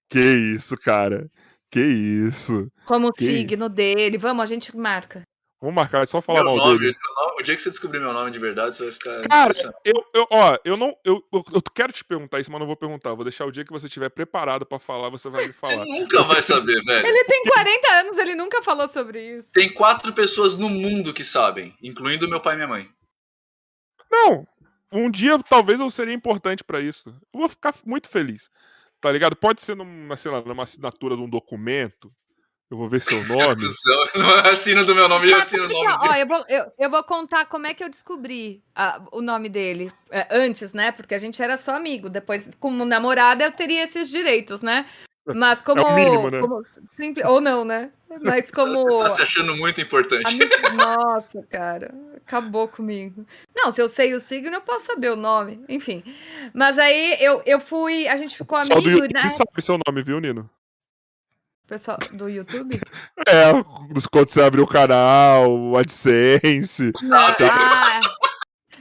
[0.09, 0.19] Que
[0.55, 1.29] isso, cara.
[1.69, 2.71] Que isso.
[2.85, 4.17] Como o Que signo dele.
[4.17, 5.21] Vamos, a gente marca.
[5.61, 6.97] Vamos marcar, é só falar Meu mal nome, dele.
[7.39, 9.53] o dia que você descobrir meu nome de verdade, você vai ficar Cara,
[9.85, 10.97] eu, eu, ó, eu não.
[11.05, 13.13] Eu, eu, eu quero te perguntar isso, mas não vou perguntar.
[13.13, 15.85] Vou deixar o dia que você estiver preparado pra falar, você vai me Você falar.
[15.85, 17.05] nunca vai saber, velho.
[17.05, 19.51] Ele tem 40 anos, ele nunca falou sobre isso.
[19.51, 22.89] Tem quatro pessoas no mundo que sabem, incluindo meu pai e minha mãe.
[24.11, 24.47] Não,
[24.91, 27.09] um dia talvez eu seria importante pra isso.
[27.31, 28.49] Eu vou ficar muito feliz.
[28.99, 29.35] Tá ligado?
[29.35, 32.11] Pode ser numa, sei lá, numa assinatura de um documento.
[32.71, 33.65] Eu vou ver seu nome.
[34.49, 36.21] Assino do meu nome, eu Mas assino o nome que, ó, dele.
[36.21, 39.91] eu, vou, eu, eu vou contar como é que eu descobri ah, o nome dele
[40.09, 40.89] é, antes, né?
[40.93, 42.09] Porque a gente era só amigo.
[42.09, 44.85] Depois, como namorada, eu teria esses direitos, né?
[45.35, 45.93] Mas como.
[45.93, 46.39] mínimo, né?
[46.39, 47.91] como simples, ou não, né?
[48.21, 48.75] Mas como.
[48.75, 50.25] Você tá se achando muito importante.
[50.27, 53.25] Amigo- Nossa, cara, acabou comigo.
[53.55, 55.63] Não, se eu sei o signo, eu posso saber o nome.
[55.69, 56.03] Enfim.
[56.53, 58.07] Mas aí eu, eu fui.
[58.07, 59.29] A gente ficou O pessoal do amigo, YouTube né?
[59.29, 60.49] sabe seu nome, viu, Nino?
[61.71, 62.81] Pessoal do YouTube?
[63.25, 63.53] É,
[63.93, 66.91] dos quando você abriu o canal, o AdSense.
[67.01, 67.45] Não, Sabe?
[67.49, 68.01] ah,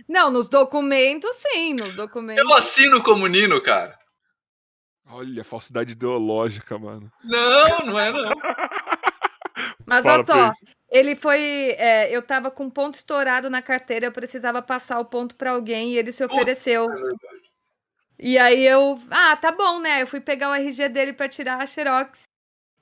[0.09, 2.43] não, nos documentos, sim, nos documentos.
[2.43, 3.97] Eu assino como Nino, cara.
[5.07, 7.13] Olha, falsidade ideológica, mano.
[7.23, 8.33] Não, não é não.
[9.87, 10.57] Mas, eles.
[10.91, 11.77] ele foi.
[11.79, 15.93] é, eu tava com ponto estourado na carteira, eu precisava passar o ponto pra alguém
[15.93, 16.89] e ele se ofereceu.
[18.19, 19.01] E aí eu.
[19.09, 20.03] Ah, tá bom, né?
[20.03, 22.29] Eu fui pegar o RG dele pra tirar a Xerox.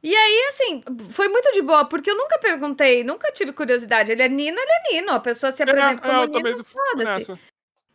[0.03, 4.13] E aí, assim, foi muito de boa, porque eu nunca perguntei, nunca tive curiosidade.
[4.13, 5.13] Ele é Nino, ele é Nino.
[5.13, 7.39] A pessoa se apresenta É, é, como eu também Nino, foda-se.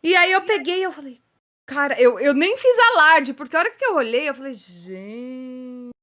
[0.02, 1.20] E aí eu peguei e eu falei,
[1.64, 5.94] cara, eu, eu nem fiz alarde, porque a hora que eu olhei, eu falei, gente.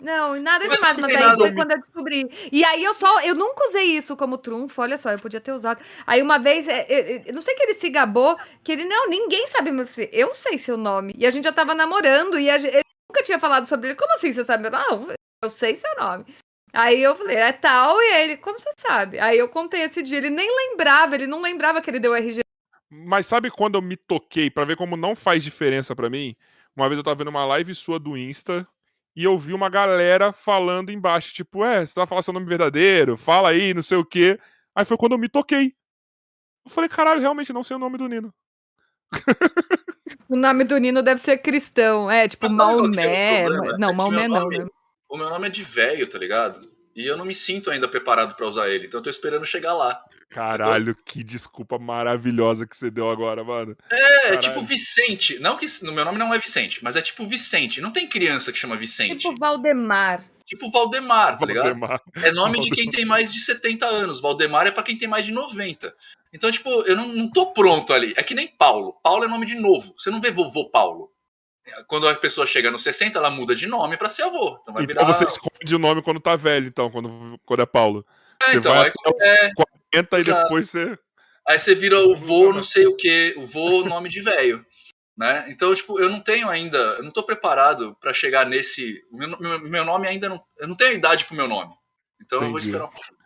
[0.00, 2.48] Não, e nada Mas demais, mas aí foi quando eu descobri.
[2.52, 5.52] E aí eu só, eu nunca usei isso como trunfo, olha só, eu podia ter
[5.52, 5.82] usado.
[6.06, 8.84] Aí uma vez, é, é, é, eu não sei que ele se gabou, que ele,
[8.84, 10.08] não, ninguém sabe meu filho.
[10.12, 11.12] Eu sei seu nome.
[11.18, 13.98] E a gente já tava namorando, e a gente, ele nunca tinha falado sobre ele.
[13.98, 15.06] Como assim você sabe meu nome?
[15.06, 16.24] Não, eu sei seu nome.
[16.72, 19.18] Aí eu falei, é tal, e ele, como você sabe?
[19.18, 22.40] Aí eu contei esse dia, ele nem lembrava, ele não lembrava que ele deu RG.
[22.90, 26.36] Mas sabe quando eu me toquei pra ver como não faz diferença pra mim?
[26.76, 28.66] Uma vez eu tava vendo uma live sua do Insta
[29.16, 33.16] e eu vi uma galera falando embaixo, tipo, é, você vai falar seu nome verdadeiro,
[33.16, 34.38] fala aí, não sei o quê.
[34.74, 35.74] Aí foi quando eu me toquei.
[36.64, 38.32] Eu falei, caralho, realmente não sei o nome do Nino.
[40.28, 43.48] O nome do Nino deve ser cristão, é, tipo sabe é Maomé.
[43.78, 44.66] Não, É Maomé meu não, nome- né?
[45.08, 46.60] O meu nome é de velho, tá ligado?
[46.94, 49.72] E eu não me sinto ainda preparado pra usar ele, então eu tô esperando chegar
[49.72, 49.98] lá.
[50.28, 53.74] Caralho, que desculpa maravilhosa que você deu agora, mano.
[53.90, 54.40] É, Caralho.
[54.40, 55.38] tipo Vicente.
[55.38, 57.80] Não que no meu nome não é Vicente, mas é tipo Vicente.
[57.80, 59.16] Não tem criança que chama Vicente.
[59.18, 60.22] Tipo Valdemar.
[60.44, 61.64] Tipo Valdemar, tá ligado?
[61.78, 62.02] Valdemar.
[62.16, 64.20] É nome de quem tem mais de 70 anos.
[64.20, 65.94] Valdemar é pra quem tem mais de 90.
[66.32, 68.12] Então, tipo, eu não, não tô pronto ali.
[68.16, 68.98] É que nem Paulo.
[69.02, 69.94] Paulo é nome de novo.
[69.98, 71.10] Você não vê vovô Paulo.
[71.86, 74.58] Quando a pessoa chega nos 60, ela muda de nome pra ser avô.
[74.62, 75.14] Então vai Então virar.
[75.14, 78.06] você esconde o nome quando tá velho, então, quando, quando é Paulo.
[78.42, 79.50] É, Você então, vai aí, é,
[79.92, 80.42] 40 e exato.
[80.44, 80.98] depois você.
[81.46, 84.64] aí você vira o vô não sei o que, o vô nome de velho.
[85.16, 85.46] Né?
[85.50, 89.04] Então, tipo, eu não tenho ainda, eu não tô preparado pra chegar nesse.
[89.10, 90.42] Meu, meu, meu nome ainda não.
[90.56, 91.74] Eu não tenho idade pro meu nome.
[92.22, 92.66] Então eu vou Entendi.
[92.68, 93.17] esperar um pouquinho.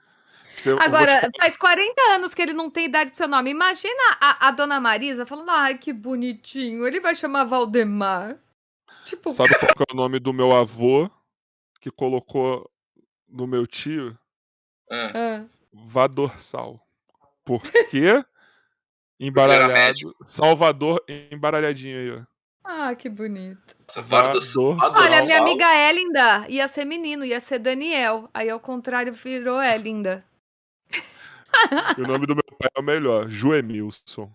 [0.66, 3.50] Eu Agora, faz 40 anos que ele não tem idade pro seu nome.
[3.50, 8.36] Imagina a, a dona Marisa falando, ai, que bonitinho, ele vai chamar Valdemar.
[9.04, 11.10] Tipo, Sabe qual que é o nome do meu avô
[11.80, 12.70] que colocou
[13.28, 14.16] no meu tio?
[14.90, 16.80] Ah, ah, Vadorsal.
[17.44, 18.24] Por quê?
[19.18, 20.14] Embaralhado.
[20.24, 22.22] Salvador embaralhadinho aí, ó.
[22.64, 23.76] ah, que bonito.
[23.88, 28.28] essa varda- Vador- varda- Olha, minha amiga Elinda ia ser menino, ia ser Daniel.
[28.34, 30.24] Aí, ao contrário, virou Elinda.
[31.98, 34.30] E o nome do meu pai é o melhor, Joemilson.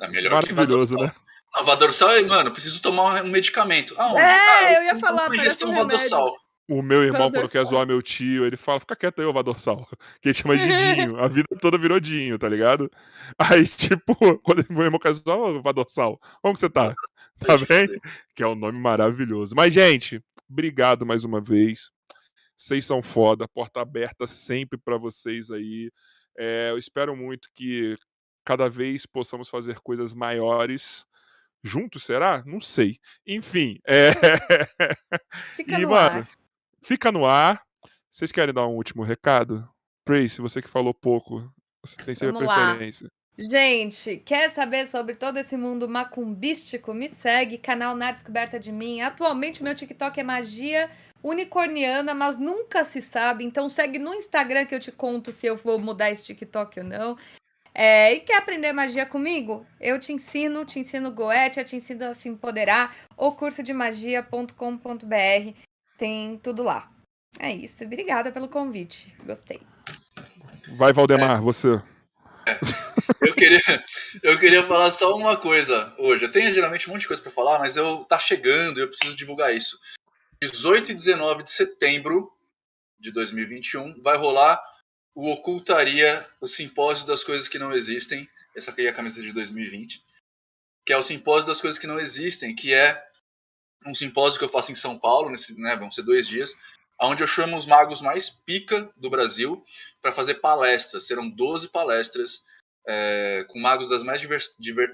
[0.00, 1.12] É melhor Maravilhoso, que né?
[1.54, 3.94] A Vadorsal mano, eu preciso tomar um medicamento.
[3.98, 4.20] Aonde?
[4.20, 5.74] É, Ah, eu ia tomo falar, uma injeção um.
[5.74, 6.36] Vadorsal.
[6.68, 9.88] O meu irmão, quando quer zoar meu tio, ele fala, fica quieto aí, ô Vadorsal.
[10.20, 11.18] Que ele chama de Dinho.
[11.20, 12.90] A vida toda virou Dinho, tá ligado?
[13.38, 16.94] Aí, tipo, quando meu irmão quer zoar, ô Vadorsal, como que você tá?
[17.38, 17.86] Tá bem?
[18.34, 19.54] Que é um nome maravilhoso.
[19.54, 21.90] Mas, gente, obrigado mais uma vez.
[22.56, 25.90] Vocês são foda, porta aberta sempre pra vocês aí.
[26.38, 27.96] É, eu espero muito que
[28.44, 31.04] cada vez possamos fazer coisas maiores.
[31.62, 32.42] Juntos, será?
[32.46, 32.98] Não sei.
[33.26, 34.10] Enfim, é...
[35.56, 36.28] Fica E, no mano, ar.
[36.82, 37.62] fica no ar.
[38.10, 39.68] Vocês querem dar um último recado?
[40.04, 41.52] Prace, você que falou pouco,
[41.82, 43.10] você tem sempre preferência.
[43.38, 46.94] Gente, quer saber sobre todo esse mundo macumbístico?
[46.94, 49.02] Me segue, canal Na Descoberta de Mim.
[49.02, 50.90] Atualmente meu TikTok é magia
[51.22, 53.44] unicorniana, mas nunca se sabe.
[53.44, 56.86] Então segue no Instagram que eu te conto se eu vou mudar esse TikTok ou
[56.86, 57.18] não.
[57.74, 59.66] É, e quer aprender magia comigo?
[59.78, 65.52] Eu te ensino, te ensino Goethe, te ensino a se empoderar, ou curso de magia.com.br.
[65.98, 66.90] Tem tudo lá.
[67.38, 67.84] É isso.
[67.84, 69.14] Obrigada pelo convite.
[69.26, 69.60] Gostei.
[70.78, 71.40] Vai, Valdemar, é.
[71.42, 71.82] você.
[73.36, 73.84] Queria,
[74.22, 76.24] eu queria falar só uma coisa hoje.
[76.24, 78.88] Eu tenho geralmente um monte de coisa para falar, mas eu tá chegando e eu
[78.88, 79.78] preciso divulgar isso.
[80.40, 82.32] 18 e 19 de setembro
[82.98, 84.60] de 2021 vai rolar
[85.14, 88.28] o Ocultaria, o Simpósio das Coisas que Não Existem.
[88.54, 90.02] Essa aqui é a camisa de 2020.
[90.84, 93.02] Que é o Simpósio das Coisas que Não Existem, que é
[93.86, 96.58] um simpósio que eu faço em São Paulo, nesse, né, vão ser dois dias,
[97.00, 99.64] onde eu chamo os magos mais pica do Brasil
[100.02, 101.06] para fazer palestras.
[101.06, 102.44] Serão 12 palestras
[102.86, 104.92] é, com magos das mais, divers, diver,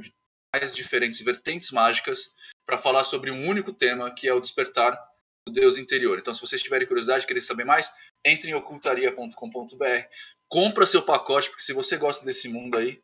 [0.55, 2.35] mais diferentes vertentes mágicas
[2.67, 4.99] para falar sobre um único tema, que é o despertar
[5.47, 6.19] do Deus interior.
[6.19, 7.93] Então, se vocês tiverem curiosidade, querer saber mais,
[8.25, 9.85] entre em ocultaria.com.br,
[10.49, 13.03] compra seu pacote, porque se você gosta desse mundo aí,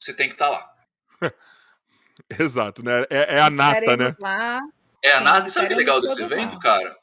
[0.00, 0.74] você tem que estar tá lá.
[2.38, 3.02] Exato, né?
[3.10, 4.16] É, é a nata, né?
[4.18, 4.60] Lá.
[5.02, 5.48] É a nata.
[5.48, 6.96] E sabe o que é legal desse evento, cara?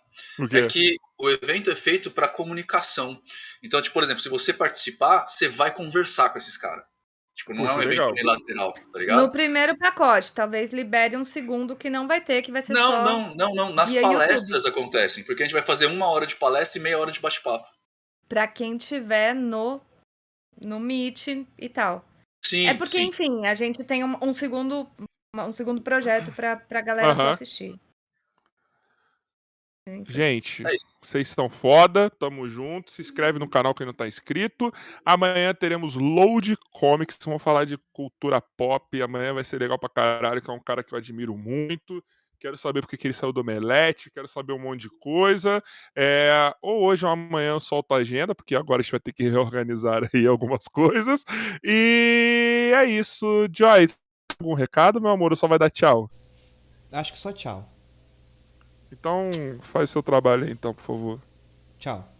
[0.51, 3.21] É que o evento é feito para comunicação.
[3.63, 6.83] Então, tipo, por exemplo, se você participar, você vai conversar com esses caras.
[7.35, 8.11] Tipo, não Puxa, é um evento legal.
[8.11, 9.21] unilateral, tá ligado?
[9.21, 12.91] No primeiro pacote, talvez libere um segundo que não vai ter, que vai ser não,
[12.91, 13.03] só...
[13.03, 14.81] Não, não, não, Nas palestras YouTube.
[14.81, 17.67] acontecem, porque a gente vai fazer uma hora de palestra e meia hora de bate-papo.
[18.29, 19.81] Pra quem tiver no,
[20.61, 22.05] no Meet e tal.
[22.43, 23.07] Sim, É porque, sim.
[23.07, 24.89] enfim, a gente tem um, um segundo
[25.37, 27.33] um segundo projeto pra, pra galera uh -huh.
[27.33, 27.77] assistir.
[30.07, 32.89] Gente, é vocês são foda, tamo junto.
[32.89, 34.73] Se inscreve no canal quem não tá inscrito.
[35.05, 38.99] Amanhã teremos Load Comics, vamos falar de cultura pop.
[38.99, 42.03] Amanhã vai ser legal pra caralho, que é um cara que eu admiro muito.
[42.39, 45.63] Quero saber porque que ele saiu do Omelete, quero saber um monte de coisa.
[45.95, 49.13] É, ou hoje ou amanhã eu solto a agenda, porque agora a gente vai ter
[49.13, 51.23] que reorganizar aí algumas coisas.
[51.63, 53.47] E é isso.
[53.55, 53.95] Joyce,
[54.39, 55.31] algum recado, meu amor?
[55.31, 56.09] Ou só vai dar tchau?
[56.91, 57.74] Acho que só tchau.
[58.99, 61.19] Então, faz seu trabalho aí, então, por favor.
[61.77, 62.14] Tchau.